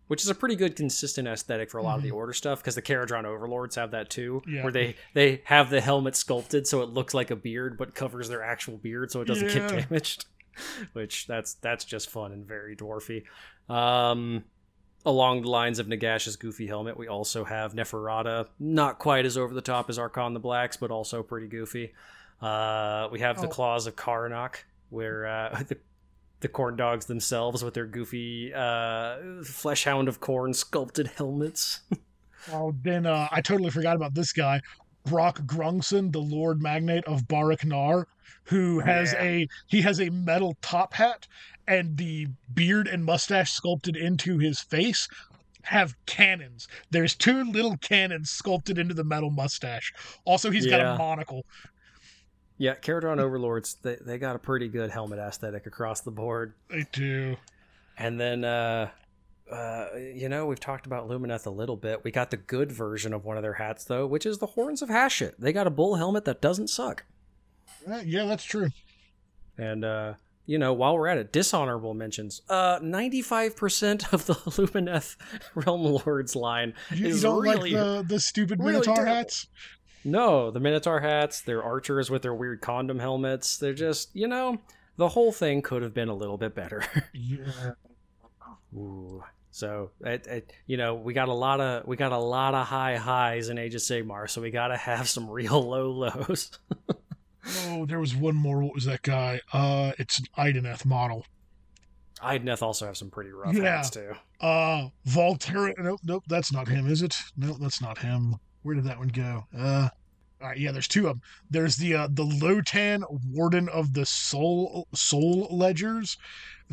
Which 0.08 0.22
is 0.22 0.28
a 0.28 0.36
pretty 0.36 0.58
good 0.58 0.76
consistent 0.76 1.26
aesthetic 1.26 1.70
for 1.72 1.78
a 1.78 1.84
lot 1.84 1.96
of 1.96 2.04
the 2.04 2.12
order 2.12 2.34
stuff 2.34 2.60
because 2.60 2.76
the 2.76 2.82
Kharadron 2.82 3.24
overlords 3.24 3.78
have 3.78 3.92
that 3.92 4.10
too, 4.10 4.42
Yeah. 4.46 4.62
where 4.64 4.74
they 4.74 4.98
they 5.14 5.42
have 5.46 5.70
the 5.70 5.80
helmet 5.80 6.18
sculpted 6.18 6.68
so 6.68 6.82
it 6.82 6.90
looks 6.90 7.14
like 7.14 7.32
a 7.32 7.36
beard 7.38 7.78
but 7.78 7.96
covers 7.96 8.28
their 8.28 8.44
actual 8.44 8.76
beard 8.78 9.10
so 9.10 9.22
it 9.22 9.26
doesn't 9.30 9.48
Yeah. 9.48 9.70
get 9.70 9.88
damaged. 9.90 10.26
Which 10.92 11.28
that's 11.28 11.54
that's 11.54 11.86
just 11.86 12.10
fun 12.10 12.34
and 12.34 12.46
very 12.46 12.76
dwarfy. 12.76 13.24
Um, 13.70 14.44
along 15.06 15.42
the 15.42 15.50
lines 15.50 15.80
of 15.80 15.88
Nagash's 15.88 16.36
goofy 16.36 16.68
helmet, 16.68 16.98
we 16.98 17.08
also 17.08 17.44
have 17.44 17.74
Neferata, 17.74 18.48
not 18.60 19.00
quite 19.00 19.26
as 19.26 19.38
over 19.38 19.54
the 19.54 19.62
top 19.62 19.90
as 19.90 19.98
Arkhan 19.98 20.34
the 20.34 20.40
Blacks, 20.40 20.78
but 20.78 20.92
also 20.92 21.24
pretty 21.24 21.48
goofy. 21.48 21.94
Uh, 22.42 23.08
we 23.12 23.20
have 23.20 23.40
the 23.42 23.48
Oh. 23.48 23.52
claws 23.52 23.88
of 23.88 23.96
Karanak, 23.96 24.64
where 24.90 25.26
uh, 25.28 25.64
the 25.68 25.78
the 26.42 26.48
corn 26.48 26.76
dogs 26.76 27.06
themselves 27.06 27.64
with 27.64 27.76
their 27.76 27.86
goofy 27.86 28.52
uh, 28.52 29.44
flesh 29.44 29.84
hound 29.84 30.08
of 30.08 30.20
corn 30.20 30.54
sculpted 30.54 31.08
helmets. 31.18 31.82
Oh, 32.52 32.74
then 32.82 33.06
uh, 33.06 33.28
I 33.32 33.40
totally 33.42 33.70
forgot 33.70 33.96
about 33.96 34.16
this 34.16 34.34
guy, 34.34 34.62
Brokk 35.08 35.46
Grungsson, 35.46 36.12
the 36.12 36.18
Lord 36.22 36.60
Magnate 36.60 37.04
of 37.06 37.28
Baraknar, 37.28 38.06
who 38.46 38.80
has 38.80 39.14
Yeah. 39.14 39.22
a 39.24 39.48
he 39.68 39.82
has 39.84 40.02
a 40.02 40.10
metal 40.10 40.58
top 40.64 40.92
hat 40.96 41.28
and 41.72 41.96
the 41.98 42.28
beard 42.54 42.88
and 42.88 43.06
mustache 43.06 43.52
sculpted 43.54 43.96
into 43.96 44.38
his 44.38 44.60
face 44.60 45.08
have 45.64 45.96
cannons. 46.06 46.68
There's 46.90 47.16
two 47.16 47.44
little 47.46 47.78
cannons 47.78 48.30
sculpted 48.30 48.78
into 48.78 48.94
the 48.94 49.04
metal 49.04 49.30
mustache. 49.30 49.94
Also, 50.26 50.52
he's 50.52 50.66
got 50.66 50.82
a 50.82 50.98
monocle. 50.98 51.46
yeah, 52.58 52.76
Kharadron 52.76 53.20
Overlords, 53.20 53.78
they, 53.82 53.96
they 54.02 54.18
got 54.18 54.36
a 54.36 54.40
pretty 54.40 54.68
good 54.68 54.90
helmet 54.90 55.20
aesthetic 55.20 55.66
across 55.66 56.02
the 56.02 56.12
board. 56.12 56.54
They 56.70 56.86
do. 56.92 57.38
And 57.98 58.20
then, 58.20 58.44
uh, 58.44 58.90
uh, 59.52 59.88
you 59.96 60.28
know, 60.30 60.48
we've 60.48 60.60
talked 60.60 60.86
about 60.88 61.08
Lumineth 61.08 61.46
a 61.46 61.52
little 61.52 61.78
bit. 61.78 62.04
We 62.04 62.12
got 62.12 62.32
the 62.32 62.38
good 62.38 62.72
version 62.72 63.14
of 63.14 63.24
one 63.24 63.38
of 63.38 63.44
their 63.44 63.54
hats, 63.54 63.84
though, 63.86 64.08
which 64.08 64.26
is 64.26 64.40
the 64.40 64.48
Horns 64.48 64.82
of 64.82 64.90
Hashut. 64.90 65.36
They 65.38 65.54
got 65.54 65.68
a 65.68 65.72
bull 65.72 65.96
helmet 65.96 66.26
that 66.26 66.42
doesn't 66.42 66.70
suck. 66.70 67.06
Yeah, 68.04 68.26
that's 68.26 68.44
true. 68.44 68.70
And, 69.58 69.86
uh, 69.86 70.14
you 70.52 70.58
know, 70.60 70.74
while 70.74 70.96
we're 70.98 71.08
at 71.08 71.18
it, 71.18 71.32
dishonorable 71.32 71.94
mentions. 71.94 72.42
Uh, 72.50 72.78
95% 72.82 74.12
of 74.14 74.26
the 74.26 74.34
Lumineth 74.52 75.16
Realm 75.56 75.84
Lords 75.84 76.36
line 76.36 76.74
You, 76.94 77.08
is 77.08 77.22
don't 77.22 77.42
really. 77.42 77.72
like 77.72 77.80
the 77.84 78.16
the 78.16 78.20
stupid 78.20 78.60
really 78.60 78.74
Minotaur 78.74 78.96
terrible. 78.96 79.14
hats? 79.16 79.48
No, 80.04 80.52
the 80.52 80.60
Minotaur 80.60 81.00
hats, 81.00 81.42
they're 81.42 81.64
archers 81.64 82.10
with 82.10 82.22
their 82.22 82.34
weird 82.34 82.60
condom 82.62 83.00
helmets. 83.00 83.58
They're 83.58 83.74
just, 83.74 84.10
you 84.14 84.28
know, 84.28 84.58
the 84.98 85.08
whole 85.08 85.32
thing 85.32 85.62
could 85.62 85.84
have 85.84 85.94
been 85.94 86.10
a 86.10 86.16
little 86.16 86.38
bit 86.38 86.54
better. 86.54 86.84
Yeah. 87.14 87.72
Ooh. 88.76 89.24
So, 89.52 89.92
it, 90.02 90.28
it, 90.28 90.54
you 90.66 90.78
know, 90.78 90.96
we 90.96 91.14
got 91.14 91.28
a 91.30 91.34
lot 91.34 91.60
of 91.62 91.86
we 91.88 91.98
got 91.98 92.12
a 92.14 92.18
lot 92.18 92.54
of 92.56 92.66
high 92.68 92.96
highs 92.98 93.50
in 93.50 93.58
Age 93.58 93.76
of 93.76 93.82
Sigmar, 93.82 94.30
so 94.30 94.42
we 94.42 94.50
got 94.50 94.68
to 94.70 94.78
have 94.78 95.08
some 95.10 95.30
real 95.30 95.62
low 95.70 95.92
lows. 95.92 96.52
Oh, 97.68 97.86
there 97.86 98.00
was 98.00 98.16
one 98.16 98.36
more. 98.36 98.62
What 98.64 98.74
was 98.74 98.86
that 98.86 99.02
guy? 99.02 99.42
Uh, 99.52 99.94
it's 99.98 100.20
an 100.20 100.26
Idoneth 100.38 100.86
model. 100.86 101.26
Idoneth 102.22 102.62
also 102.62 102.86
have 102.86 102.98
some 102.98 103.10
pretty 103.10 103.32
rough 103.32 103.56
Yeah. 103.56 103.78
hats 103.78 103.90
too. 103.90 104.14
Uh, 104.40 104.90
Volterra. 105.08 105.74
Nope, 105.78 106.02
nope, 106.04 106.24
that's 106.28 106.52
not 106.54 106.68
him, 106.68 106.88
is 106.88 107.02
it? 107.02 107.16
Nope, 107.36 107.58
that's 107.60 107.82
not 107.82 107.98
him. 107.98 108.36
Where 108.62 108.76
did 108.76 108.84
that 108.86 109.00
one 109.00 109.08
go? 109.08 109.46
Uh, 109.58 109.90
all 110.40 110.48
right, 110.50 110.58
yeah, 110.58 110.72
there's 110.72 110.88
two 110.88 111.08
of 111.08 111.16
them. 111.16 111.22
There's 111.50 111.78
the 111.78 111.96
uh, 111.96 112.08
the 112.12 112.24
Lotann 112.26 113.04
Warden 113.32 113.70
of 113.70 113.94
the 113.94 114.06
Soul 114.06 114.88
Soul 114.94 115.48
Ledgers. 115.52 116.18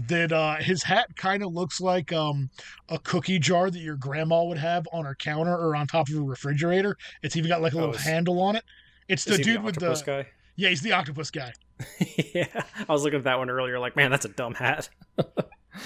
That 0.06 0.30
uh, 0.32 0.56
his 0.56 0.84
hat 0.84 1.16
kind 1.16 1.42
of 1.42 1.52
looks 1.52 1.80
like 1.80 2.12
um 2.12 2.50
a 2.88 2.98
cookie 3.00 3.38
jar 3.40 3.68
that 3.70 3.80
your 3.80 3.96
grandma 3.96 4.44
would 4.44 4.58
have 4.58 4.86
on 4.92 5.04
her 5.06 5.14
counter 5.16 5.52
or 5.56 5.74
on 5.74 5.86
top 5.86 6.08
of 6.08 6.14
a 6.16 6.20
refrigerator. 6.20 6.96
It's 7.22 7.36
even 7.36 7.48
got 7.48 7.62
like 7.62 7.72
a 7.72 7.78
Oh, 7.78 7.86
little 7.86 7.98
handle 8.00 8.40
on 8.40 8.54
it. 8.56 8.64
It's 9.08 9.24
the 9.24 9.38
dude 9.38 9.62
with 9.64 9.76
the 9.76 9.94
guy. 10.06 10.26
Yeah, 10.58 10.68
he's 10.70 10.82
the 10.82 10.92
octopus 10.92 11.30
guy. 11.30 11.52
yeah, 12.34 12.64
I 12.88 12.92
was 12.92 13.04
looking 13.04 13.20
at 13.20 13.24
that 13.24 13.38
one 13.38 13.48
earlier. 13.48 13.78
Like, 13.78 13.94
man, 13.94 14.10
that's 14.10 14.26
a 14.26 14.30
dumb 14.30 14.54
hat. 14.54 14.90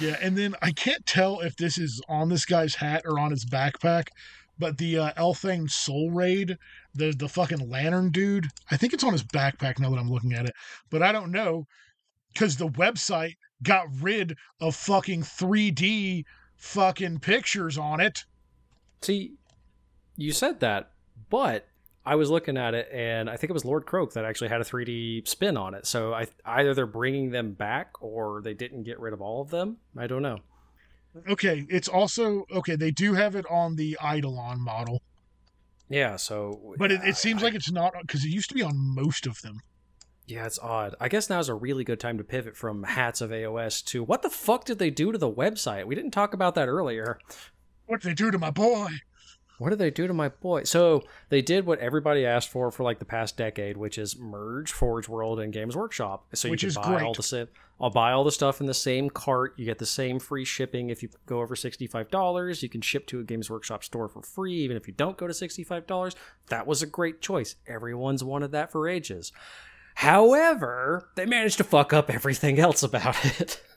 Yeah, 0.01 0.16
and 0.23 0.39
then 0.39 0.55
I 0.62 0.70
can't 0.70 1.05
tell 1.05 1.40
if 1.40 1.57
this 1.57 1.77
is 1.77 2.01
on 2.09 2.31
this 2.31 2.47
guy's 2.47 2.74
hat 2.74 3.03
or 3.05 3.19
on 3.19 3.31
his 3.31 3.44
backpack, 3.44 4.07
but 4.59 4.78
the 4.78 4.97
uh, 4.97 5.32
Soul 5.66 6.11
Raid, 6.11 6.57
the 6.94 7.12
the 7.12 7.28
fucking 7.28 7.69
lantern 7.69 8.11
dude, 8.11 8.47
I 8.70 8.78
think 8.78 8.94
it's 8.94 9.05
on 9.05 9.12
his 9.12 9.23
backpack 9.23 9.78
now 9.78 9.90
that 9.90 9.99
I'm 9.99 10.11
looking 10.11 10.32
at 10.32 10.47
it, 10.47 10.55
but 10.89 11.03
I 11.03 11.12
don't 11.12 11.31
know 11.31 11.66
because 12.32 12.57
the 12.57 12.69
website 12.69 13.35
got 13.62 13.86
rid 14.01 14.35
of 14.62 14.74
fucking 14.74 15.24
3D 15.24 16.24
fucking 16.57 17.19
pictures 17.19 17.77
on 17.77 18.01
it. 18.01 18.24
See, 19.03 19.35
you 20.16 20.32
said 20.32 20.61
that, 20.61 20.93
but 21.28 21.66
I 22.05 22.16
was 22.16 22.31
looking 22.31 22.57
at 22.57 22.74
it, 22.74 22.89
and 22.93 23.31
I 23.31 23.37
think 23.37 23.51
it 23.51 23.53
was 23.53 23.65
Lord 23.65 23.87
Kroak 23.87 24.12
that 24.15 24.24
actually 24.24 24.49
had 24.49 24.61
a 24.61 24.65
3D 24.65 25.27
spin 25.29 25.57
on 25.57 25.74
it. 25.74 25.87
So 25.87 26.12
I 26.12 26.27
either 26.45 26.74
they're 26.74 26.87
bringing 26.87 27.31
them 27.31 27.53
back, 27.53 27.91
or 28.03 28.43
they 28.43 28.55
didn't 28.55 28.83
get 28.83 28.99
rid 28.99 29.12
of 29.12 29.20
all 29.23 29.41
of 29.41 29.51
them. 29.51 29.77
I 29.97 30.07
don't 30.09 30.23
know. 30.23 30.39
Okay, 31.29 31.65
it's 31.69 31.89
also 31.89 32.45
okay. 32.51 32.74
They 32.74 32.91
do 32.91 33.15
have 33.15 33.37
it 33.37 33.45
on 33.51 33.77
the 33.77 33.97
Eidolon 34.03 34.61
model, 34.61 35.03
Yeah, 35.91 36.16
so 36.16 36.74
but 36.79 36.91
it, 36.91 37.03
it 37.05 37.16
seems 37.16 37.43
I- 37.43 37.47
like 37.47 37.55
it's 37.55 37.70
not 37.70 37.93
because 38.01 38.24
it 38.24 38.31
used 38.31 38.49
to 38.49 38.55
be 38.55 38.62
on 38.62 38.73
most 38.77 39.27
of 39.27 39.41
them. 39.43 39.61
Yeah, 40.27 40.47
it's 40.47 40.59
odd. 40.61 40.95
I 41.01 41.09
guess 41.09 41.29
now's 41.29 41.49
a 41.51 41.55
really 41.55 41.85
good 41.85 42.01
time 42.01 42.16
to 42.19 42.24
pivot 42.24 42.57
from 42.57 42.85
hats 42.85 43.20
of 43.20 43.31
AOS 43.31 43.85
to 43.87 44.03
what 44.03 44.23
the 44.23 44.31
fuck 44.31 44.65
did 44.65 44.79
they 44.79 44.89
do 44.89 45.12
to 45.12 45.19
the 45.19 45.31
website? 45.31 45.85
We 45.85 45.95
didn't 45.95 46.12
talk 46.12 46.33
about 46.33 46.55
that 46.55 46.69
earlier. 46.69 47.19
What 47.87 48.01
did 48.01 48.11
they 48.11 48.15
do 48.15 48.31
to 48.31 48.39
my 48.39 48.51
boy? 48.51 48.87
What 49.62 49.70
did 49.70 49.78
they 49.78 49.90
do 49.90 50.09
to 50.09 50.12
my 50.12 50.28
boy? 50.28 50.64
So 50.64 51.05
they 51.28 51.40
did 51.40 51.66
what 51.66 51.78
everybody 51.78 52.26
asked 52.26 52.48
for 52.48 52.70
for 52.72 52.82
like 52.82 52.98
the 52.98 53.05
past 53.05 53.36
decade, 53.36 53.76
which 53.76 53.97
is 53.97 54.18
merge 54.18 54.72
Forge 54.72 55.09
World 55.09 55.39
and 55.39 55.52
Games 55.52 55.76
Workshop. 55.76 56.26
So 56.34 56.48
you 56.48 56.52
Which 56.52 56.60
can 56.60 56.68
is 56.68 56.76
buy 56.76 56.89
great. 56.89 57.02
all 57.02 57.14
the 57.14 57.22
same. 57.22 57.47
I'll 57.80 57.86
uh, 57.86 57.90
buy 57.90 58.10
all 58.12 58.24
the 58.24 58.32
stuff 58.32 58.60
in 58.60 58.66
the 58.66 58.74
same 58.74 59.09
cart. 59.09 59.55
You 59.56 59.64
get 59.64 59.78
the 59.78 59.86
same 59.86 60.18
free 60.18 60.44
shipping 60.44 60.90
if 60.90 61.02
you 61.02 61.10
go 61.26 61.40
over 61.40 61.55
sixty 61.55 61.86
five 61.86 62.10
dollars. 62.10 62.62
You 62.62 62.68
can 62.68 62.80
ship 62.80 63.06
to 63.06 63.20
a 63.20 63.24
Games 63.24 63.48
Workshop 63.48 63.84
store 63.84 64.09
for 64.09 64.22
free, 64.22 64.55
even 64.55 64.76
if 64.76 64.89
you 64.89 64.94
don't 64.94 65.16
go 65.16 65.26
to 65.28 65.34
sixty 65.34 65.62
five 65.62 65.86
dollars. 65.86 66.16
That 66.48 66.66
was 66.66 66.82
a 66.82 66.86
great 66.86 67.20
choice. 67.20 67.55
Everyone's 67.68 68.24
wanted 68.24 68.51
that 68.52 68.72
for 68.72 68.89
ages. 68.89 69.32
However, 69.94 71.09
they 71.16 71.26
managed 71.26 71.59
to 71.59 71.64
fuck 71.64 71.93
up 71.93 72.10
everything 72.10 72.59
else 72.59 72.82
about 72.82 73.16
it. 73.40 73.62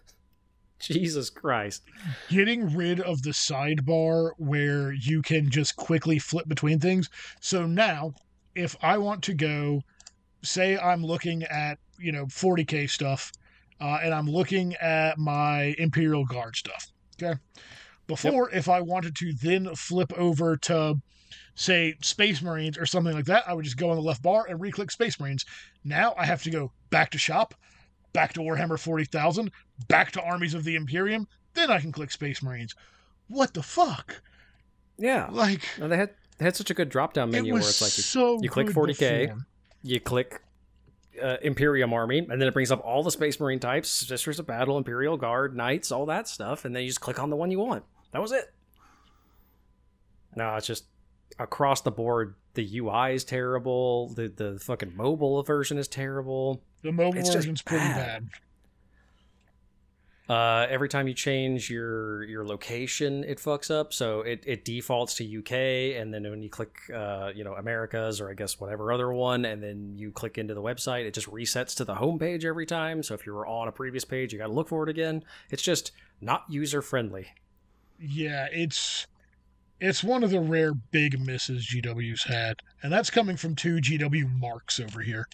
Jesus 0.80 1.30
Christ. 1.30 1.84
getting 2.30 2.76
rid 2.76 3.00
of 3.00 3.22
the 3.24 3.32
sidebar 3.32 4.32
where 4.38 4.92
you 4.92 5.22
can 5.22 5.50
just 5.50 5.76
quickly 5.76 6.20
flip 6.20 6.48
between 6.48 6.80
things. 6.80 7.10
So 7.40 7.66
now, 7.66 8.14
if 8.56 8.76
I 8.82 8.98
want 8.98 9.24
to 9.24 9.34
go, 9.34 9.82
say 10.44 10.78
I'm 10.78 11.04
looking 11.04 11.44
at, 11.44 11.80
you 11.98 12.12
know, 12.12 12.26
40K 12.26 12.90
stuff, 12.90 13.32
uh, 13.80 14.00
and 14.02 14.14
I'm 14.14 14.30
looking 14.30 14.76
at 14.76 15.18
my 15.18 15.76
Imperial 15.78 16.26
Guard 16.26 16.56
stuff, 16.56 16.88
okay? 17.22 17.40
Before, 18.08 18.50
if 18.52 18.70
I 18.70 18.82
wanted 18.82 19.16
to 19.18 19.34
then 19.34 19.74
flip 19.76 20.14
over 20.16 20.58
to 20.58 21.02
say 21.56 21.96
Space 22.02 22.42
Marines 22.42 22.78
or 22.78 22.86
something 22.86 23.14
like 23.14 23.26
that, 23.26 23.48
I 23.48 23.54
would 23.54 23.66
just 23.66 23.78
go 23.78 23.90
on 23.90 23.96
the 23.96 24.02
left 24.02 24.22
bar 24.22 24.46
and 24.48 24.62
re-click 24.62 24.92
Space 24.92 25.20
Marines. 25.20 25.46
Now 25.84 26.14
I 26.18 26.26
have 26.26 26.44
to 26.44 26.52
go 26.52 26.72
back 26.90 27.12
to 27.12 27.18
shop, 27.18 27.56
back 28.16 28.34
to 28.34 28.40
Warhammer 28.40 28.80
40,000, 28.80 29.52
back 29.88 30.12
to 30.14 30.22
Armies 30.22 30.54
of 30.54 30.64
the 30.64 30.76
Imperium, 30.76 31.28
then 31.54 31.70
I 31.70 31.80
can 31.80 31.92
click 31.92 32.12
Space 32.12 32.42
Marines. 32.42 32.74
What 33.28 33.54
the 33.54 33.62
fuck? 33.62 34.22
Yeah. 34.98 35.28
Like 35.32 35.62
No, 35.78 35.88
they 35.88 35.98
had 35.98 36.12
they 36.38 36.46
had 36.46 36.56
such 36.56 36.72
a 36.72 36.74
good 36.74 36.90
drop 36.90 37.14
down 37.14 37.30
it 37.30 37.34
menu 37.34 37.54
where 37.54 37.62
it's 37.62 37.82
like 37.82 37.96
you, 37.98 38.04
so 38.04 38.40
you 38.42 38.50
click 38.50 38.68
40K. 38.68 39.28
before. 39.28 39.46
you 39.84 40.00
click 40.00 40.42
uh, 41.22 41.38
Imperium 41.42 41.94
Army, 41.94 42.20
and 42.20 42.42
then 42.42 42.48
it 42.48 42.54
brings 42.54 42.72
up 42.72 42.82
all 42.84 43.04
the 43.04 43.12
Space 43.12 43.40
Marine 43.40 43.60
types, 43.60 43.90
Sisters 43.90 44.40
of 44.40 44.48
Battle, 44.48 44.78
Imperial 44.78 45.18
Guard, 45.18 45.56
Knights, 45.56 45.92
all 45.92 46.06
that 46.08 46.28
stuff, 46.28 46.66
and 46.66 46.76
then 46.76 46.84
you 46.84 46.90
just 46.90 47.02
click 47.02 47.20
on 47.20 47.30
the 47.30 47.36
one 47.36 47.52
you 47.52 47.60
want. 47.60 47.84
That 48.12 48.22
was 48.22 48.32
it. 48.32 48.54
No, 50.36 50.56
it's 50.56 50.68
just 50.68 50.86
across 51.40 51.82
the 51.82 51.92
board. 51.92 52.36
The 52.54 52.80
UI 52.80 53.14
is 53.14 53.24
terrible. 53.24 54.10
The 54.10 54.28
the 54.28 54.60
fucking 54.60 54.96
mobile 54.96 55.42
version 55.44 55.78
is 55.78 55.88
terrible. 55.88 56.62
The 56.86 56.92
mobile 56.92 57.20
It's 57.20 57.30
just 57.30 57.38
version's 57.38 57.64
pretty 57.64 57.84
bad. 57.84 58.30
bad. 58.30 58.30
Uh, 60.28 60.68
every 60.70 60.88
time 60.88 61.08
you 61.08 61.16
change 61.16 61.68
your 61.68 62.24
your 62.26 62.46
location, 62.46 63.24
it 63.24 63.40
fucks 63.40 63.72
up. 63.72 63.92
So 63.92 64.22
it, 64.22 64.44
it 64.46 64.66
defaults 64.66 65.16
to 65.16 65.40
UK, 65.40 66.00
and 66.00 66.14
then 66.14 66.30
when 66.30 66.44
you 66.44 66.50
click, 66.50 66.76
uh, 66.94 67.32
you 67.34 67.44
know, 67.44 67.54
Americas 67.54 68.22
or 68.22 68.30
I 68.30 68.36
guess 68.36 68.60
whatever 68.60 68.92
other 68.92 69.12
one, 69.12 69.46
and 69.46 69.64
then 69.64 69.94
you 69.96 70.12
click 70.12 70.38
into 70.38 70.54
the 70.54 70.62
website, 70.62 71.06
it 71.06 71.16
just 71.16 71.28
resets 71.32 71.76
to 71.78 71.86
the 71.86 71.96
home 71.96 72.20
page 72.20 72.46
every 72.46 72.68
time. 72.68 73.02
So 73.02 73.16
if 73.16 73.26
you 73.26 73.34
were 73.34 73.48
on 73.48 73.68
a 73.68 73.72
previous 73.72 74.06
page, 74.06 74.32
you 74.32 74.38
got 74.38 74.48
to 74.48 74.54
look 74.54 74.70
for 74.70 74.84
it 74.84 74.90
again. 74.90 75.24
It's 75.50 75.64
just 75.64 75.92
not 76.22 76.46
user 76.50 76.84
friendly. 76.84 77.28
Yeah, 78.00 78.48
it's 78.52 79.08
it's 79.80 80.04
one 80.04 80.24
of 80.24 80.30
the 80.30 80.40
rare 80.40 80.74
big 80.74 81.20
misses 81.20 81.68
GW's 81.68 82.24
had, 82.26 82.62
and 82.84 82.94
that's 82.94 83.10
coming 83.10 83.38
from 83.38 83.56
two 83.56 83.78
GW 83.78 84.40
marks 84.40 84.80
over 84.80 85.02
here. 85.02 85.28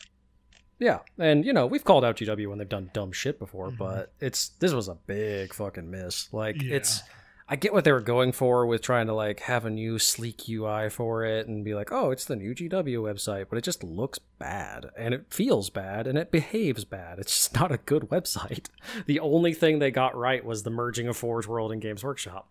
Yeah, 0.81 0.99
and 1.19 1.45
you 1.45 1.53
know 1.53 1.67
we've 1.67 1.83
called 1.85 2.03
out 2.03 2.15
GW 2.17 2.47
when 2.49 2.57
they've 2.57 2.67
done 2.67 2.89
dumb 2.91 3.11
shit 3.11 3.37
before, 3.37 3.69
Mhm. 3.69 3.77
but 3.77 4.13
it's 4.19 4.49
this 4.59 4.73
was 4.73 4.87
a 4.87 4.95
big 4.95 5.53
fucking 5.53 5.89
miss. 5.91 6.33
Like 6.33 6.59
Yeah. 6.59 6.75
it's, 6.77 7.03
I 7.47 7.55
get 7.55 7.71
what 7.71 7.83
they 7.83 7.91
were 7.91 8.01
going 8.01 8.31
for 8.31 8.65
with 8.65 8.81
trying 8.81 9.05
to 9.05 9.13
like 9.13 9.41
have 9.41 9.63
a 9.63 9.69
new 9.69 9.99
sleek 9.99 10.49
UI 10.49 10.89
for 10.89 11.23
it 11.23 11.47
and 11.47 11.63
be 11.63 11.75
like, 11.75 11.91
oh, 11.91 12.09
it's 12.09 12.25
the 12.25 12.35
new 12.35 12.55
GW 12.55 12.97
website, 13.03 13.45
but 13.47 13.57
it 13.59 13.63
just 13.63 13.83
looks 13.83 14.17
bad 14.39 14.87
and 14.97 15.13
it 15.13 15.27
feels 15.31 15.69
bad 15.69 16.07
and 16.07 16.17
it 16.17 16.31
behaves 16.31 16.83
bad. 16.83 17.19
It's 17.19 17.35
just 17.35 17.53
not 17.53 17.71
a 17.71 17.77
good 17.77 18.03
website. 18.09 18.67
The 19.05 19.19
only 19.19 19.53
thing 19.53 19.77
they 19.77 19.91
got 19.91 20.15
right 20.17 20.43
was 20.43 20.63
the 20.63 20.69
merging 20.71 21.07
of 21.07 21.15
Forge 21.15 21.45
World 21.45 21.71
and 21.71 21.79
Games 21.81 22.03
Workshop. 22.03 22.49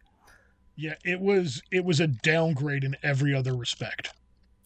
Yeah, 0.77 0.95
it 1.05 1.21
was 1.21 1.63
it 1.73 1.85
was 1.85 1.99
a 1.99 2.07
downgrade 2.07 2.85
in 2.85 2.97
every 3.03 3.35
other 3.35 3.57
respect. 3.57 4.15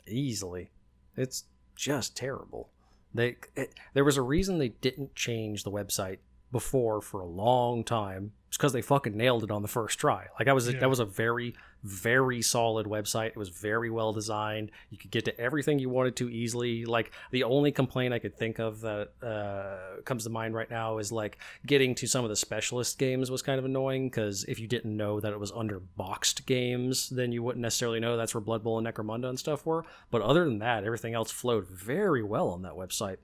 easily. 0.06 0.70
It's 1.16 1.44
just 1.76 2.14
terrible. 2.14 2.68
They 3.14 3.36
it, 3.54 3.74
there 3.94 4.04
was 4.04 4.16
a 4.16 4.22
reason 4.22 4.58
they 4.58 4.70
didn't 4.70 5.14
change 5.14 5.62
the 5.62 5.70
website 5.70 6.18
before 6.50 7.00
for 7.00 7.20
a 7.20 7.26
long 7.26 7.84
time. 7.84 8.32
It's 8.48 8.56
because 8.56 8.72
they 8.72 8.82
fucking 8.82 9.16
nailed 9.16 9.44
it 9.44 9.50
on 9.50 9.62
the 9.62 9.68
first 9.68 9.98
try. 9.98 10.26
Like 10.38 10.48
I 10.48 10.52
was 10.52 10.68
Yeah. 10.72 10.80
that 10.80 10.90
was 10.90 11.00
a 11.00 11.04
very 11.04 11.54
very 11.84 12.40
solid 12.40 12.86
website. 12.86 13.28
It 13.28 13.36
was 13.36 13.50
very 13.50 13.90
well 13.90 14.12
designed. 14.12 14.70
You 14.90 14.98
could 14.98 15.10
get 15.10 15.26
to 15.26 15.38
everything 15.38 15.78
you 15.78 15.90
wanted 15.90 16.16
to 16.16 16.30
easily. 16.30 16.84
Like 16.86 17.12
the 17.30 17.44
only 17.44 17.70
complaint 17.70 18.14
I 18.14 18.18
could 18.18 18.36
think 18.36 18.58
of 18.58 18.80
that 18.80 19.10
uh, 19.22 20.00
comes 20.02 20.24
to 20.24 20.30
mind 20.30 20.54
right 20.54 20.70
now 20.70 20.98
is 20.98 21.12
like 21.12 21.38
getting 21.66 21.94
to 21.96 22.06
some 22.06 22.24
of 22.24 22.30
the 22.30 22.36
specialist 22.36 22.98
games 22.98 23.30
was 23.30 23.42
kind 23.42 23.58
of 23.58 23.66
annoying 23.66 24.08
because 24.08 24.44
if 24.44 24.58
you 24.58 24.66
didn't 24.66 24.96
know 24.96 25.20
that 25.20 25.32
it 25.32 25.38
was 25.38 25.52
under 25.52 25.78
boxed 25.78 26.46
games, 26.46 27.10
then 27.10 27.32
you 27.32 27.42
wouldn't 27.42 27.62
necessarily 27.62 28.00
know 28.00 28.16
that's 28.16 28.34
where 28.34 28.40
Blood 28.40 28.64
Bowl 28.64 28.78
and 28.78 28.86
Necromunda 28.86 29.28
and 29.28 29.38
stuff 29.38 29.66
were. 29.66 29.84
But 30.10 30.22
other 30.22 30.46
than 30.46 30.58
that, 30.60 30.84
everything 30.84 31.14
else 31.14 31.30
flowed 31.30 31.68
very 31.68 32.22
well 32.22 32.48
on 32.48 32.62
that 32.62 32.72
website. 32.72 33.18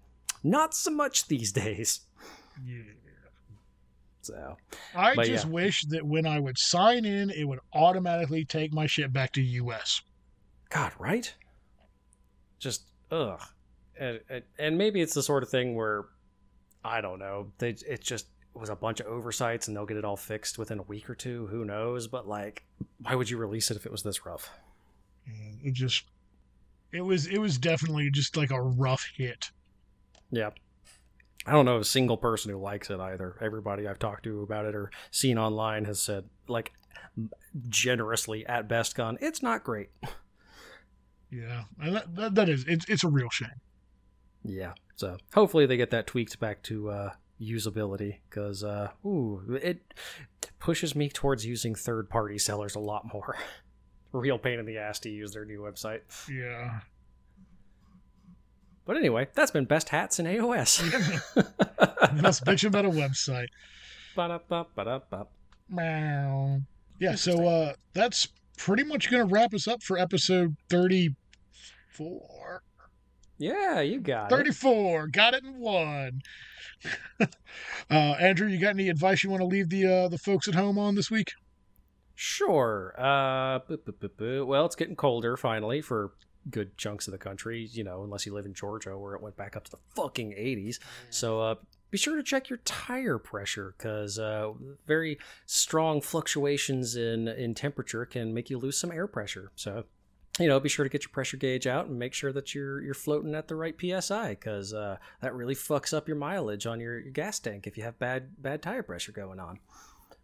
Not 0.44 0.74
so 0.74 0.90
much 0.90 1.28
these 1.28 1.50
days. 1.52 2.00
Yeah. 2.64 2.82
So 4.22 4.56
I 4.94 5.14
But 5.14 5.26
just 5.26 5.46
yeah. 5.46 5.50
wish 5.50 5.82
that 5.86 6.04
when 6.06 6.26
I 6.26 6.38
would 6.38 6.58
sign 6.58 7.04
in, 7.04 7.30
it 7.30 7.44
would 7.44 7.60
automatically 7.72 8.44
take 8.44 8.72
my 8.72 8.86
shit 8.86 9.12
back 9.12 9.32
to 9.32 9.42
US. 9.42 10.02
God, 10.68 10.92
right? 10.98 11.32
Just 12.58 12.84
ugh, 13.10 13.40
and, 13.98 14.20
and- 14.58 14.76
maybe 14.78 15.00
it's 15.00 15.14
the 15.14 15.22
sort 15.22 15.42
of 15.42 15.48
thing 15.48 15.74
where 15.74 16.04
I 16.84 17.00
don't 17.00 17.18
know. 17.18 17.52
They 17.58 17.70
it 17.88 18.02
just 18.02 18.26
was 18.54 18.68
a 18.68 18.76
bunch 18.76 19.00
of 19.00 19.06
oversights, 19.06 19.68
and 19.68 19.76
they'll 19.76 19.86
get 19.86 19.96
it 19.96 20.04
all 20.04 20.16
fixed 20.16 20.58
within 20.58 20.78
a 20.78 20.82
week 20.82 21.08
or 21.08 21.14
two. 21.14 21.46
Who 21.48 21.64
knows? 21.64 22.06
But 22.06 22.26
like, 22.28 22.64
why 23.02 23.14
would 23.14 23.30
you 23.30 23.36
release 23.38 23.70
it 23.70 23.76
if 23.76 23.86
it 23.86 23.92
was 23.92 24.02
this 24.02 24.24
rough? 24.26 24.50
And 25.26 25.58
It 25.64 25.72
just 25.74 26.04
it 26.92 27.00
was 27.02 27.26
it 27.26 27.38
was 27.38 27.58
definitely 27.58 28.10
just 28.10 28.36
like 28.36 28.50
a 28.50 28.60
rough 28.60 29.06
hit. 29.16 29.50
Yeah. 30.30 30.50
I 31.46 31.52
don't 31.52 31.64
know 31.64 31.78
a 31.78 31.84
single 31.84 32.16
person 32.16 32.50
who 32.50 32.58
likes 32.58 32.90
it 32.90 33.00
either. 33.00 33.36
Everybody 33.40 33.88
I've 33.88 33.98
talked 33.98 34.24
to 34.24 34.42
about 34.42 34.66
it 34.66 34.74
or 34.74 34.90
seen 35.10 35.38
online 35.38 35.86
has 35.86 36.00
said, 36.00 36.24
like, 36.48 36.72
generously 37.68 38.46
at 38.46 38.68
best, 38.68 38.94
gone, 38.94 39.18
it's 39.20 39.42
not 39.42 39.64
great. 39.64 39.90
Yeah, 41.30 41.64
that, 41.78 42.34
that, 42.34 42.48
is 42.48 42.64
it's 42.66 42.84
it's 42.88 43.04
a 43.04 43.08
real 43.08 43.30
shame. 43.30 43.48
Yeah. 44.44 44.72
So 44.96 45.16
hopefully 45.32 45.66
they 45.66 45.76
get 45.76 45.90
that 45.90 46.06
tweaked 46.06 46.40
back 46.40 46.62
to 46.64 46.90
uh, 46.90 47.12
usability 47.40 48.16
because, 48.28 48.64
uh, 48.64 48.90
ooh, 49.04 49.58
it 49.62 49.94
pushes 50.58 50.94
me 50.94 51.08
towards 51.08 51.46
using 51.46 51.74
third 51.74 52.10
party 52.10 52.38
sellers 52.38 52.74
a 52.74 52.80
lot 52.80 53.12
more. 53.12 53.36
Real 54.12 54.38
pain 54.38 54.58
in 54.58 54.66
the 54.66 54.76
ass 54.76 54.98
to 55.00 55.08
use 55.08 55.32
their 55.32 55.44
new 55.44 55.60
website. 55.60 56.00
Yeah. 56.28 56.80
But 58.86 58.96
anyway, 58.96 59.28
that's 59.34 59.50
been 59.50 59.66
best 59.66 59.90
hats 59.90 60.18
in 60.18 60.26
AOS. 60.26 60.82
Let's 62.22 62.40
bitch 62.46 62.66
about 62.66 62.84
a 62.86 62.90
website. 62.90 63.46
Ba-da-ba-ba-da-ba. 64.16 65.26
Meow. 65.68 66.60
Yeah, 66.98 67.14
so 67.14 67.46
uh 67.46 67.72
that's 67.92 68.28
pretty 68.58 68.82
much 68.84 69.10
gonna 69.10 69.24
wrap 69.26 69.54
us 69.54 69.68
up 69.68 69.82
for 69.82 69.96
episode 69.98 70.56
34. 70.68 72.62
yeah, 73.38 73.80
you 73.80 74.00
got 74.00 74.32
it. 74.32 74.36
34. 74.36 75.06
Got 75.08 75.34
it 75.34 75.44
in 75.44 75.58
one. 75.60 76.20
uh 77.20 77.94
Andrew, 77.94 78.48
you 78.48 78.58
got 78.58 78.70
any 78.70 78.88
advice 78.88 79.22
you 79.22 79.30
want 79.30 79.40
to 79.40 79.46
leave 79.46 79.68
the 79.68 79.86
uh 79.86 80.08
the 80.08 80.18
folks 80.18 80.48
at 80.48 80.54
home 80.54 80.78
on 80.78 80.94
this 80.94 81.10
week? 81.10 81.32
Sure. 82.22 82.94
Uh, 82.98 83.60
boo, 83.60 83.78
boo, 83.78 83.92
boo, 83.98 84.10
boo. 84.14 84.44
Well, 84.46 84.66
it's 84.66 84.76
getting 84.76 84.94
colder 84.94 85.38
finally 85.38 85.80
for 85.80 86.12
good 86.50 86.76
chunks 86.76 87.06
of 87.06 87.12
the 87.12 87.18
country. 87.18 87.68
You 87.72 87.84
know, 87.84 88.02
unless 88.02 88.26
you 88.26 88.34
live 88.34 88.46
in 88.46 88.54
Georgia, 88.54 88.96
where 88.96 89.14
it 89.14 89.22
went 89.22 89.36
back 89.36 89.56
up 89.56 89.64
to 89.64 89.70
the 89.70 89.78
fucking 89.94 90.32
80s. 90.32 90.78
So 91.10 91.40
uh, 91.40 91.54
be 91.90 91.98
sure 91.98 92.16
to 92.16 92.22
check 92.22 92.48
your 92.48 92.58
tire 92.58 93.18
pressure 93.18 93.74
because 93.76 94.18
uh, 94.18 94.52
very 94.86 95.18
strong 95.46 96.00
fluctuations 96.00 96.96
in 96.96 97.28
in 97.28 97.54
temperature 97.54 98.04
can 98.04 98.32
make 98.32 98.50
you 98.50 98.58
lose 98.58 98.78
some 98.78 98.92
air 98.92 99.06
pressure. 99.06 99.52
So. 99.56 99.84
You 100.38 100.46
know, 100.46 100.60
be 100.60 100.68
sure 100.70 100.84
to 100.84 100.88
get 100.88 101.02
your 101.02 101.10
pressure 101.10 101.36
gauge 101.36 101.66
out 101.66 101.86
and 101.86 101.98
make 101.98 102.14
sure 102.14 102.32
that 102.32 102.54
you're 102.54 102.80
you're 102.80 102.94
floating 102.94 103.34
at 103.34 103.48
the 103.48 103.56
right 103.56 103.74
psi 103.78 104.30
because 104.30 104.72
uh, 104.72 104.96
that 105.20 105.34
really 105.34 105.56
fucks 105.56 105.92
up 105.92 106.06
your 106.06 106.16
mileage 106.16 106.66
on 106.66 106.80
your, 106.80 107.00
your 107.00 107.12
gas 107.12 107.40
tank 107.40 107.66
if 107.66 107.76
you 107.76 107.82
have 107.82 107.98
bad 107.98 108.40
bad 108.40 108.62
tire 108.62 108.84
pressure 108.84 109.10
going 109.10 109.40
on. 109.40 109.58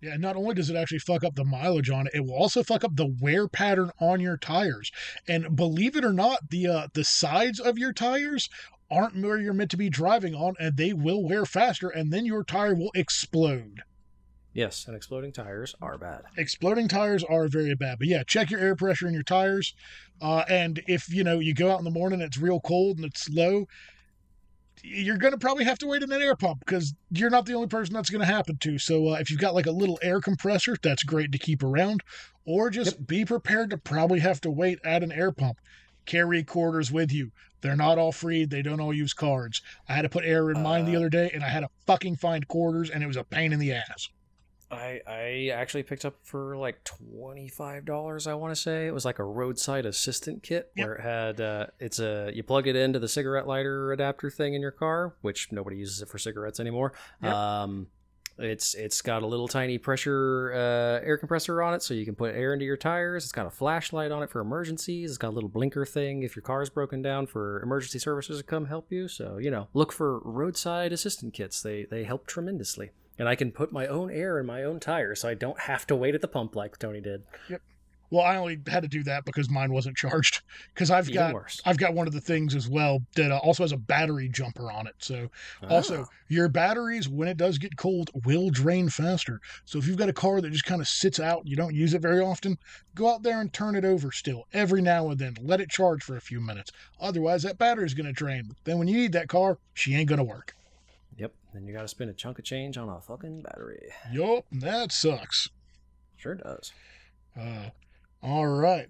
Yeah, 0.00 0.12
and 0.12 0.20
not 0.22 0.36
only 0.36 0.54
does 0.54 0.68
it 0.70 0.76
actually 0.76 0.98
fuck 0.98 1.24
up 1.24 1.34
the 1.34 1.44
mileage 1.44 1.90
on 1.90 2.06
it, 2.06 2.14
it 2.14 2.24
will 2.24 2.34
also 2.34 2.62
fuck 2.62 2.84
up 2.84 2.96
the 2.96 3.14
wear 3.20 3.48
pattern 3.48 3.90
on 4.00 4.20
your 4.20 4.36
tires. 4.36 4.90
And 5.26 5.56
believe 5.56 5.96
it 5.96 6.04
or 6.04 6.12
not, 6.12 6.50
the 6.50 6.66
uh, 6.66 6.88
the 6.92 7.04
sides 7.04 7.58
of 7.58 7.78
your 7.78 7.92
tires 7.92 8.48
aren't 8.90 9.20
where 9.20 9.38
you're 9.38 9.54
meant 9.54 9.70
to 9.72 9.76
be 9.76 9.88
driving 9.88 10.34
on, 10.34 10.54
and 10.60 10.76
they 10.76 10.92
will 10.92 11.24
wear 11.24 11.44
faster, 11.46 11.88
and 11.88 12.12
then 12.12 12.26
your 12.26 12.44
tire 12.44 12.74
will 12.74 12.92
explode. 12.94 13.82
Yes, 14.56 14.86
and 14.86 14.96
exploding 14.96 15.32
tires 15.32 15.74
are 15.82 15.98
bad. 15.98 16.22
Exploding 16.38 16.88
tires 16.88 17.22
are 17.22 17.46
very 17.46 17.74
bad. 17.74 17.98
But 17.98 18.08
yeah, 18.08 18.22
check 18.22 18.50
your 18.50 18.60
air 18.60 18.74
pressure 18.74 19.06
in 19.06 19.12
your 19.12 19.22
tires. 19.22 19.74
Uh, 20.22 20.44
and 20.48 20.82
if 20.86 21.12
you 21.12 21.24
know 21.24 21.40
you 21.40 21.52
go 21.52 21.70
out 21.70 21.78
in 21.78 21.84
the 21.84 21.90
morning, 21.90 22.22
it's 22.22 22.38
real 22.38 22.60
cold 22.60 22.96
and 22.96 23.04
it's 23.04 23.28
low. 23.28 23.66
You're 24.88 25.18
going 25.18 25.32
to 25.32 25.38
probably 25.38 25.64
have 25.64 25.78
to 25.78 25.86
wait 25.86 26.02
in 26.02 26.12
an 26.12 26.22
air 26.22 26.36
pump 26.36 26.60
because 26.60 26.94
you're 27.10 27.30
not 27.30 27.44
the 27.44 27.54
only 27.54 27.66
person 27.66 27.94
that's 27.94 28.08
going 28.10 28.20
to 28.20 28.32
happen 28.32 28.56
to. 28.58 28.78
So, 28.78 29.08
uh, 29.08 29.14
if 29.14 29.30
you've 29.30 29.40
got 29.40 29.54
like 29.54 29.66
a 29.66 29.72
little 29.72 29.98
air 30.00 30.20
compressor, 30.20 30.76
that's 30.80 31.02
great 31.02 31.32
to 31.32 31.38
keep 31.38 31.62
around, 31.62 32.02
or 32.44 32.70
just 32.70 33.06
be 33.06 33.24
prepared 33.24 33.70
to 33.70 33.78
probably 33.78 34.20
have 34.20 34.40
to 34.42 34.50
wait 34.50 34.78
at 34.84 35.02
an 35.02 35.10
air 35.10 35.32
pump. 35.32 35.58
Carry 36.04 36.44
quarters 36.44 36.92
with 36.92 37.10
you. 37.12 37.32
They're 37.62 37.74
not 37.74 37.98
all 37.98 38.12
free. 38.12 38.44
They 38.44 38.62
don't 38.62 38.80
all 38.80 38.94
use 38.94 39.12
cards. 39.12 39.60
I 39.88 39.94
had 39.94 40.02
to 40.02 40.08
put 40.08 40.24
air 40.24 40.50
in 40.52 40.62
mine 40.62 40.84
the 40.84 40.94
Uh, 40.94 40.98
other 40.98 41.08
day, 41.08 41.30
and 41.34 41.42
I 41.42 41.48
had 41.48 41.60
to 41.60 41.68
fucking 41.86 42.16
find 42.16 42.46
quarters, 42.46 42.88
and 42.88 43.02
it 43.02 43.08
was 43.08 43.16
a 43.16 43.24
pain 43.24 43.52
in 43.52 43.58
the 43.58 43.72
ass. 43.72 44.08
I 44.70 45.00
I 45.06 45.50
actually 45.54 45.84
picked 45.84 46.04
up 46.04 46.14
for 46.22 46.56
like 46.56 46.82
twenty 46.84 47.48
five 47.48 47.84
dollars. 47.84 48.26
I 48.26 48.34
want 48.34 48.54
to 48.54 48.60
say 48.60 48.86
it 48.86 48.94
was 48.94 49.04
like 49.04 49.18
a 49.18 49.24
roadside 49.24 49.86
assistant 49.86 50.42
kit 50.42 50.70
Yep. 50.76 50.86
where 50.86 50.94
it 50.96 51.02
had 51.02 51.40
uh, 51.40 51.66
it's 51.78 52.00
a 52.00 52.30
you 52.34 52.42
plug 52.42 52.66
it 52.66 52.74
into 52.76 52.98
the 52.98 53.08
cigarette 53.08 53.46
lighter 53.46 53.92
adapter 53.92 54.30
thing 54.30 54.54
in 54.54 54.60
your 54.60 54.72
car, 54.72 55.14
which 55.22 55.52
nobody 55.52 55.76
uses 55.76 56.02
it 56.02 56.08
for 56.08 56.18
cigarettes 56.18 56.58
anymore. 56.60 56.92
Yep. 57.22 57.32
Um, 57.32 57.86
It's 58.38 58.74
it's 58.74 59.00
got 59.02 59.22
a 59.22 59.26
little 59.26 59.48
tiny 59.48 59.78
pressure 59.78 60.52
uh, 60.52 61.06
air 61.06 61.16
compressor 61.16 61.62
on 61.62 61.72
it, 61.72 61.82
so 61.82 61.94
you 61.94 62.04
can 62.04 62.14
put 62.16 62.34
air 62.34 62.52
into 62.52 62.64
your 62.66 62.76
tires. 62.76 63.22
It's 63.24 63.32
got 63.32 63.46
a 63.46 63.50
flashlight 63.50 64.10
on 64.10 64.22
it 64.22 64.30
for 64.30 64.40
emergencies. 64.40 65.10
It's 65.10 65.16
got 65.18 65.28
a 65.30 65.36
little 65.38 65.48
blinker 65.48 65.86
thing 65.86 66.22
if 66.22 66.36
your 66.36 66.42
car 66.42 66.60
is 66.60 66.68
broken 66.70 67.00
down 67.02 67.28
for 67.28 67.62
emergency 67.62 67.98
services 67.98 68.38
to 68.38 68.44
come 68.44 68.66
help 68.66 68.92
you. 68.92 69.08
So 69.08 69.38
you 69.38 69.50
know, 69.50 69.68
look 69.74 69.90
for 69.92 70.18
roadside 70.20 70.92
assistant 70.92 71.32
kits. 71.34 71.62
They 71.62 71.84
they 71.84 72.04
help 72.04 72.26
tremendously, 72.26 72.90
and 73.18 73.28
I 73.28 73.34
can 73.34 73.52
put 73.52 73.72
my 73.72 73.86
own 73.86 74.10
air 74.10 74.38
in 74.38 74.46
my 74.46 74.62
own 74.62 74.80
tire, 74.80 75.14
so 75.14 75.28
I 75.28 75.34
don't 75.34 75.60
have 75.60 75.86
to 75.88 75.96
wait 75.96 76.14
at 76.14 76.20
the 76.20 76.28
pump 76.28 76.54
like 76.56 76.78
Tony 76.78 77.00
did. 77.00 77.22
Yep. 77.48 77.62
Well, 78.08 78.24
I 78.24 78.36
only 78.36 78.60
had 78.68 78.84
to 78.84 78.88
do 78.88 79.02
that 79.02 79.24
because 79.24 79.50
mine 79.50 79.72
wasn't 79.72 79.96
charged. 79.96 80.42
Because 80.72 80.90
I've 80.90 81.08
Even 81.08 81.14
got 81.14 81.34
worse. 81.34 81.60
I've 81.64 81.78
got 81.78 81.94
one 81.94 82.06
of 82.06 82.12
the 82.12 82.20
things 82.20 82.54
as 82.54 82.68
well 82.68 83.00
that 83.16 83.32
uh, 83.32 83.38
also 83.38 83.64
has 83.64 83.72
a 83.72 83.76
battery 83.78 84.28
jumper 84.28 84.70
on 84.70 84.86
it. 84.86 84.94
So 84.98 85.28
also 85.70 86.02
Ah. 86.02 86.14
your 86.28 86.48
batteries 86.48 87.08
when 87.08 87.26
it 87.28 87.36
does 87.38 87.56
get 87.58 87.76
cold 87.78 88.10
will 88.26 88.50
drain 88.50 88.90
faster. 88.90 89.40
So 89.64 89.78
if 89.78 89.88
you've 89.88 89.96
got 89.96 90.10
a 90.10 90.12
car 90.12 90.40
that 90.42 90.52
just 90.52 90.66
kind 90.66 90.80
of 90.82 90.86
sits 90.86 91.18
out, 91.18 91.46
you 91.46 91.56
don't 91.56 91.74
use 91.74 91.94
it 91.94 92.02
very 92.02 92.20
often, 92.20 92.58
go 92.94 93.10
out 93.10 93.22
there 93.22 93.40
and 93.40 93.50
turn 93.52 93.74
it 93.74 93.84
over 93.86 94.12
still 94.12 94.44
every 94.52 94.82
now 94.82 95.08
and 95.08 95.18
then. 95.18 95.34
Let 95.40 95.60
it 95.62 95.70
charge 95.70 96.04
for 96.04 96.16
a 96.16 96.20
few 96.20 96.40
minutes. 96.40 96.70
Otherwise, 97.00 97.42
that 97.44 97.58
battery's 97.58 97.94
going 97.94 98.06
to 98.06 98.12
drain. 98.12 98.54
Then 98.64 98.78
when 98.78 98.86
you 98.86 98.98
need 98.98 99.12
that 99.12 99.28
car, 99.28 99.58
she 99.74 99.94
ain't 99.96 100.08
going 100.10 100.18
to 100.18 100.24
work. 100.24 100.54
Then 101.56 101.66
you 101.66 101.72
got 101.72 101.82
to 101.82 101.88
spend 101.88 102.10
a 102.10 102.12
chunk 102.12 102.38
of 102.38 102.44
change 102.44 102.76
on 102.76 102.90
a 102.90 103.00
fucking 103.00 103.40
battery. 103.40 103.88
Yup, 104.12 104.44
that 104.52 104.92
sucks. 104.92 105.48
Sure 106.14 106.34
does. 106.34 106.70
Uh, 107.34 107.70
all 108.22 108.46
right. 108.46 108.88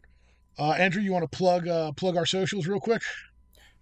Uh, 0.59 0.73
Andrew, 0.73 1.01
you 1.01 1.13
want 1.13 1.31
to 1.31 1.37
plug 1.37 1.69
uh, 1.69 1.93
plug 1.93 2.17
our 2.17 2.27
socials 2.27 2.67
real 2.67 2.81
quick? 2.81 3.03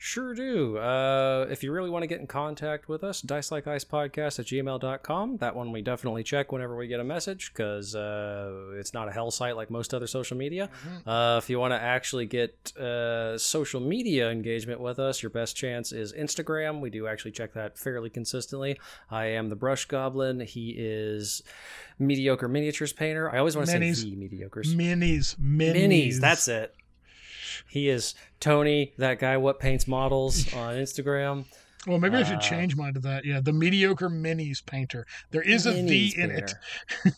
Sure 0.04 0.34
do. 0.34 0.76
Uh, 0.76 1.46
if 1.48 1.62
you 1.62 1.72
really 1.72 1.88
want 1.88 2.02
to 2.02 2.06
get 2.06 2.20
in 2.20 2.26
contact 2.26 2.90
with 2.90 3.02
us, 3.02 3.22
dice 3.22 3.50
like 3.50 3.66
ice 3.66 3.86
podcast 3.86 4.38
at 4.38 4.44
gmail.com. 4.44 5.38
That 5.38 5.56
one 5.56 5.72
we 5.72 5.80
definitely 5.80 6.22
check 6.22 6.52
whenever 6.52 6.76
we 6.76 6.88
get 6.88 7.00
a 7.00 7.04
message 7.04 7.54
because 7.54 7.94
uh, 7.94 8.74
it's 8.74 8.92
not 8.92 9.08
a 9.08 9.12
hell 9.12 9.30
site 9.30 9.56
like 9.56 9.70
most 9.70 9.94
other 9.94 10.06
social 10.06 10.36
media. 10.36 10.68
Uh, 11.06 11.40
if 11.42 11.48
you 11.48 11.58
want 11.58 11.72
to 11.72 11.80
actually 11.80 12.26
get 12.26 12.76
uh, 12.76 13.38
social 13.38 13.80
media 13.80 14.28
engagement 14.28 14.78
with 14.78 14.98
us, 14.98 15.22
your 15.22 15.30
best 15.30 15.56
chance 15.56 15.90
is 15.90 16.12
Instagram. 16.12 16.80
We 16.80 16.90
do 16.90 17.06
actually 17.06 17.32
check 17.32 17.54
that 17.54 17.78
fairly 17.78 18.10
consistently. 18.10 18.78
I 19.10 19.24
am 19.24 19.48
the 19.48 19.56
Brush 19.56 19.86
Goblin. 19.86 20.40
He 20.40 20.74
is 20.76 21.42
mediocre 21.98 22.46
miniatures 22.46 22.92
painter. 22.92 23.30
I 23.34 23.38
always 23.38 23.56
want 23.56 23.68
to 23.68 23.72
say 23.72 23.78
the 23.78 24.16
mediocres. 24.16 24.74
Minis, 24.74 25.36
minis. 25.36 25.74
Minis. 25.74 26.20
That's 26.20 26.46
it. 26.46 26.74
He 27.68 27.88
is 27.88 28.14
Tony, 28.40 28.92
that 28.98 29.18
guy 29.18 29.36
what 29.36 29.58
paints 29.60 29.86
models 29.88 30.52
on 30.54 30.74
Instagram. 30.76 31.44
Well, 31.86 31.98
maybe 31.98 32.16
I 32.16 32.20
Uh, 32.22 32.24
should 32.24 32.40
change 32.40 32.76
mine 32.76 32.94
to 32.94 33.00
that. 33.00 33.24
Yeah, 33.24 33.40
the 33.40 33.52
mediocre 33.52 34.08
minis 34.08 34.64
painter. 34.64 35.06
There 35.30 35.42
is 35.42 35.66
a 35.66 35.72
V 35.72 36.14
in 36.16 36.30
it. 36.30 36.54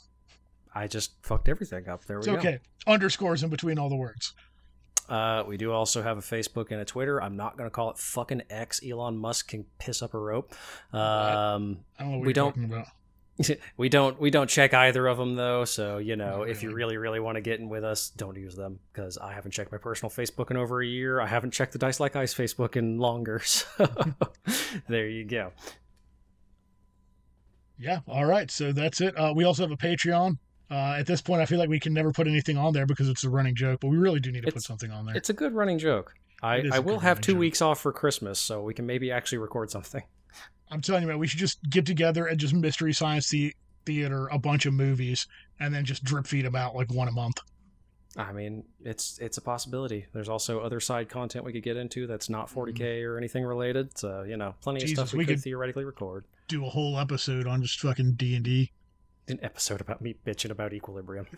I 0.75 0.87
just 0.89 1.13
fucked 1.23 1.49
everything 1.49 1.89
up. 1.89 2.05
There 2.05 2.17
we 2.19 2.21
It's 2.21 2.27
go. 2.27 2.35
okay. 2.37 2.59
Underscores 2.87 3.43
in 3.43 3.49
between 3.51 3.79
all 3.79 3.89
the 3.89 3.97
words. 3.97 4.35
Uh, 5.09 5.45
we 5.47 5.57
do 5.57 5.71
also 5.73 6.03
have 6.03 6.19
a 6.19 6.21
Facebook 6.21 6.73
and 6.73 6.81
a 6.81 6.85
Twitter. 6.85 7.23
I'm 7.23 7.37
not 7.37 7.57
going 7.57 7.67
to 7.69 7.71
call 7.71 7.91
it 7.91 7.99
fucking 7.99 8.43
X. 8.51 8.81
Elon 8.85 9.17
Musk 9.17 9.49
can 9.49 9.65
piss 9.79 10.03
up 10.03 10.15
a 10.15 10.19
rope. 10.19 10.53
Um, 10.93 11.79
I 11.97 12.03
don't 12.03 12.11
know 12.11 12.19
what 12.19 12.21
We 12.21 12.27
you're 12.27 12.33
don't- 12.33 12.49
talking 12.51 12.65
about. 12.65 12.87
we 13.77 13.89
don't 13.89 14.19
we 14.21 14.31
don't 14.31 14.49
check 14.49 14.73
either 14.75 15.07
of 15.07 15.19
them 15.19 15.35
though. 15.35 15.65
So 15.65 15.99
you 15.99 16.17
know, 16.17 16.39
Oh, 16.39 16.43
if 16.43 16.63
you 16.63 16.69
really? 16.71 16.97
really 16.97 16.97
really 16.97 17.21
want 17.21 17.37
to 17.37 17.41
get 17.41 17.61
in 17.61 17.69
with 17.69 17.85
us, 17.85 18.11
don't 18.11 18.37
use 18.37 18.55
them 18.57 18.79
because 18.93 19.19
I 19.19 19.33
haven't 19.33 19.51
checked 19.53 19.73
my 19.73 19.79
personal 19.79 20.11
Facebook 20.11 20.51
in 20.51 20.57
over 20.57 20.81
a 20.83 20.87
year. 20.87 21.21
I 21.21 21.27
haven't 21.27 21.51
checked 21.53 21.73
the 21.73 21.79
Dice 21.79 22.01
Like 22.01 22.17
Ice 22.17 22.35
Facebook 22.35 22.77
in 22.77 22.99
longer. 22.99 23.41
So 23.45 23.87
there 24.89 25.09
you 25.09 25.25
go. 25.25 25.53
Yeah. 27.79 28.01
All 28.09 28.25
right. 28.25 28.51
So 28.51 28.73
that's 28.73 29.01
it. 29.01 29.17
Uh, 29.19 29.33
we 29.35 29.45
also 29.45 29.63
have 29.63 29.71
a 29.71 29.77
Patreon. 29.77 30.39
Uh, 30.71 30.97
at 30.99 31.07
this 31.07 31.21
point, 31.23 31.41
I 31.43 31.47
feel 31.47 31.59
like 31.59 31.69
we 31.69 31.79
can 31.79 31.93
never 31.93 32.11
put 32.13 32.27
anything 32.27 32.57
on 32.57 32.73
there 32.73 32.87
because 32.87 33.09
it's 33.09 33.23
a 33.25 33.31
running 33.31 33.55
joke, 33.55 33.81
but 33.81 33.89
we 33.89 33.97
really 33.99 34.19
do 34.19 34.33
need 34.33 34.45
to 34.45 34.51
put 34.53 34.63
something 34.63 34.91
on 34.91 35.07
there. 35.07 35.15
It's 35.15 35.31
a 35.31 35.35
good 35.35 35.53
running 35.53 35.79
joke. 35.79 36.15
I, 36.43 36.65
I 36.73 36.79
will 36.81 36.99
have 36.99 37.21
two 37.21 37.33
joke. 37.33 37.41
weeks 37.41 37.63
off 37.63 37.81
for 37.81 37.93
Christmas, 37.93 38.39
so 38.41 38.63
we 38.63 38.75
can 38.75 38.85
maybe 38.87 39.11
actually 39.13 39.39
record 39.39 39.71
something. 39.71 40.03
I'm 40.71 40.81
telling 40.81 41.03
you, 41.03 41.09
man, 41.09 41.19
we 41.19 41.27
should 41.27 41.39
just 41.39 41.59
get 41.71 41.87
together 41.87 42.27
and 42.27 42.39
just 42.39 42.55
mystery 42.55 42.93
science 42.93 43.31
the- 43.31 43.55
theater 43.85 44.27
a 44.33 44.39
bunch 44.39 44.67
of 44.67 44.75
movies 44.75 45.27
and 45.61 45.73
then 45.73 45.85
just 45.85 46.03
drip 46.03 46.27
feed 46.27 46.45
them 46.45 46.57
out 46.57 46.75
like 46.75 46.93
one 46.93 47.09
a 47.09 47.13
month. 47.13 47.39
I 48.17 48.33
mean, 48.33 48.65
it's 48.83 49.19
it's 49.19 49.37
a 49.37 49.43
possibility. 49.43 50.07
There's 50.13 50.29
also 50.29 50.61
other 50.61 50.81
side 50.81 51.09
content 51.09 51.45
we 51.45 51.53
could 51.53 51.63
get 51.63 51.77
into 51.77 52.07
that's 52.07 52.29
not 52.31 52.49
40k 52.49 52.79
mm-hmm. 52.79 53.07
or 53.07 53.19
anything 53.19 53.45
related. 53.45 53.97
So 53.97 54.23
you 54.23 54.37
know, 54.37 54.55
plenty 54.63 54.81
Jesus, 54.81 54.99
of 54.99 55.09
stuff 55.09 55.13
we, 55.13 55.19
we 55.19 55.27
could, 55.27 55.37
could- 55.37 55.45
theoretically 55.45 55.85
record. 55.85 56.25
Do 56.49 56.65
a 56.65 56.69
whole 56.69 56.99
episode 56.99 57.47
on 57.47 57.63
just 57.63 57.79
fucking 57.81 58.15
D 58.15 58.35
and 58.35 58.45
D. 58.45 58.73
An 59.29 59.39
episode 59.43 59.81
about 59.81 60.01
me 60.01 60.15
bitching 60.27 60.51
about 60.51 60.73
equilibrium. 60.73 61.27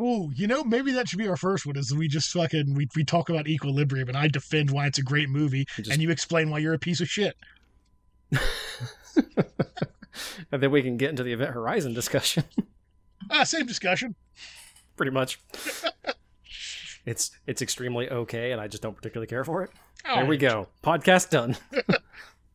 Oh, 0.00 0.30
you 0.36 0.46
know, 0.46 0.62
maybe 0.62 0.92
that 0.92 1.08
should 1.08 1.18
be 1.18 1.26
our 1.26 1.36
first 1.36 1.66
one. 1.66 1.76
Is 1.76 1.92
we 1.92 2.06
just 2.06 2.30
fucking 2.30 2.72
we, 2.74 2.86
we 2.94 3.02
talk 3.02 3.30
about 3.30 3.48
Equilibrium 3.48 4.06
and 4.08 4.16
I 4.16 4.28
defend 4.28 4.70
why 4.70 4.86
it's 4.86 4.98
a 4.98 5.02
great 5.02 5.28
movie, 5.28 5.66
Just- 5.74 5.90
and 5.90 6.00
you 6.00 6.10
explain 6.10 6.50
why 6.50 6.58
you're 6.58 6.74
a 6.74 6.78
piece 6.78 7.00
of 7.00 7.08
shit. 7.08 7.36
and 10.52 10.62
then 10.62 10.70
we 10.70 10.82
can 10.82 10.96
get 10.96 11.10
into 11.10 11.22
the 11.22 11.32
Event 11.32 11.52
Horizon 11.52 11.94
discussion. 11.94 12.44
Ah, 13.30 13.44
same 13.44 13.66
discussion. 13.66 14.14
Pretty 14.96 15.10
much. 15.12 15.38
it's 17.04 17.30
it's 17.46 17.60
extremely 17.60 18.08
okay, 18.08 18.52
and 18.52 18.60
I 18.60 18.68
just 18.68 18.82
don't 18.82 18.96
particularly 18.96 19.26
care 19.26 19.44
for 19.44 19.62
it. 19.64 19.70
there 20.06 20.24
we 20.24 20.38
go. 20.38 20.68
Podcast 20.82 21.28
done. 21.28 21.56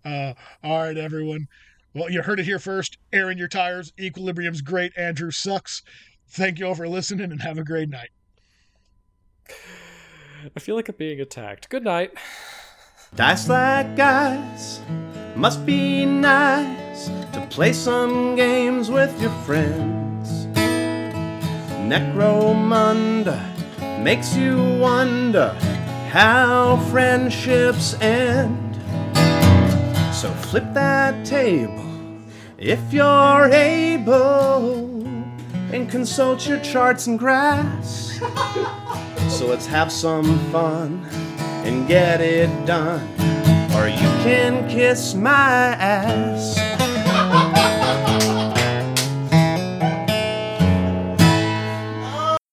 Uh, 0.03 0.33
all 0.63 0.79
right, 0.79 0.97
everyone. 0.97 1.47
Well, 1.93 2.09
you 2.09 2.23
heard 2.23 2.39
it 2.39 2.45
here 2.45 2.57
first. 2.59 2.97
Airing 3.11 3.37
your 3.37 3.47
tires. 3.49 3.93
Equilibrium's 3.99 4.61
great. 4.61 4.93
Andrew 4.97 5.29
sucks. 5.29 5.83
Thank 6.29 6.57
you 6.57 6.65
all 6.67 6.75
for 6.75 6.87
listening 6.87 7.31
and 7.31 7.41
have 7.41 7.59
a 7.59 7.63
great 7.63 7.89
night. 7.89 8.09
I 10.55 10.59
feel 10.59 10.75
like 10.75 10.89
I'm 10.89 10.95
being 10.97 11.19
attacked. 11.19 11.69
Good 11.69 11.83
night. 11.83 12.13
Dice 13.15 13.47
like 13.47 13.95
guys, 13.95 14.79
must 15.35 15.65
be 15.65 16.05
nice 16.05 17.07
to 17.33 17.45
play 17.49 17.73
some 17.73 18.35
games 18.35 18.89
with 18.89 19.19
your 19.21 19.31
friends. 19.45 20.45
Necromunda 21.87 23.39
makes 24.03 24.35
you 24.35 24.57
wonder 24.79 25.49
how 26.09 26.77
friendships 26.91 27.95
end. 28.01 28.75
So 30.13 30.29
flip 30.49 30.65
that 30.73 31.25
table 31.25 31.83
if 32.57 32.93
you're 32.93 33.49
able 33.51 35.03
and 35.73 35.89
consult 35.89 36.47
your 36.47 36.59
charts 36.59 37.07
and 37.07 37.17
graphs. 37.17 38.19
So 39.29 39.47
let's 39.47 39.65
have 39.65 39.91
some 39.91 40.37
fun 40.51 41.03
and 41.65 41.87
get 41.87 42.21
it 42.21 42.49
done. 42.65 43.09
Or 43.83 43.89
you 43.89 43.97
can 44.23 44.69
kiss 44.69 45.13
my 45.13 45.75
ass. 45.75 46.55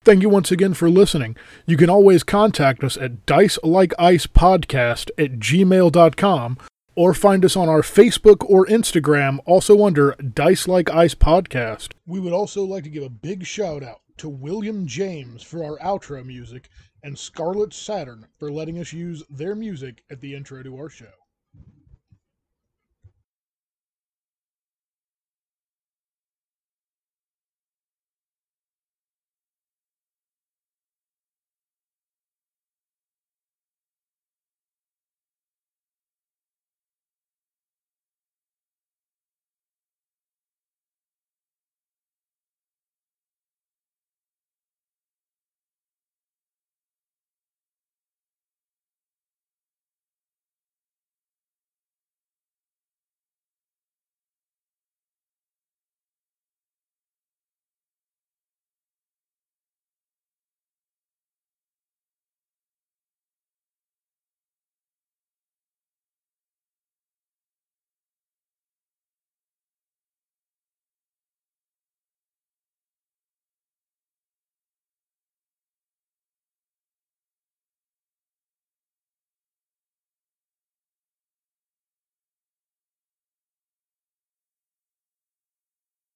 Thank 0.05 0.23
you 0.23 0.29
once 0.29 0.51
again 0.51 0.75
for 0.75 0.91
listening. 0.91 1.37
You 1.67 1.77
can 1.77 1.89
always 1.89 2.25
contact 2.25 2.83
us 2.83 2.97
at 2.97 3.27
dicelikeIcePodcast 3.27 5.11
at 5.17 5.39
gmail.com 5.39 6.59
or 6.97 7.15
find 7.15 7.45
us 7.45 7.55
on 7.55 7.69
our 7.69 7.83
Facebook 7.83 8.45
or 8.51 8.67
Instagram, 8.67 9.39
also 9.47 9.87
under 9.87 10.17
Dice 10.17 10.67
Like 10.67 10.91
Ice 10.91 11.15
Podcast. 11.15 11.93
We 12.07 12.19
would 12.19 12.33
also 12.33 12.65
like 12.65 12.83
to 12.83 12.91
give 12.91 13.05
a 13.05 13.09
big 13.09 13.47
shout 13.47 13.85
out 13.85 14.01
to 14.17 14.29
William 14.29 14.85
James 14.85 15.45
for 15.45 15.63
our 15.63 15.79
outro 15.79 16.27
music 16.27 16.71
and 17.05 17.17
Scarlet 17.17 17.73
Saturn 17.73 18.27
for 18.37 18.51
letting 18.51 18.81
us 18.81 18.93
use 18.93 19.23
their 19.31 19.55
music 19.55 20.03
at 20.11 20.21
the 20.21 20.35
intro 20.35 20.65
to 20.65 20.77
our 20.77 20.89
show. 20.89 21.20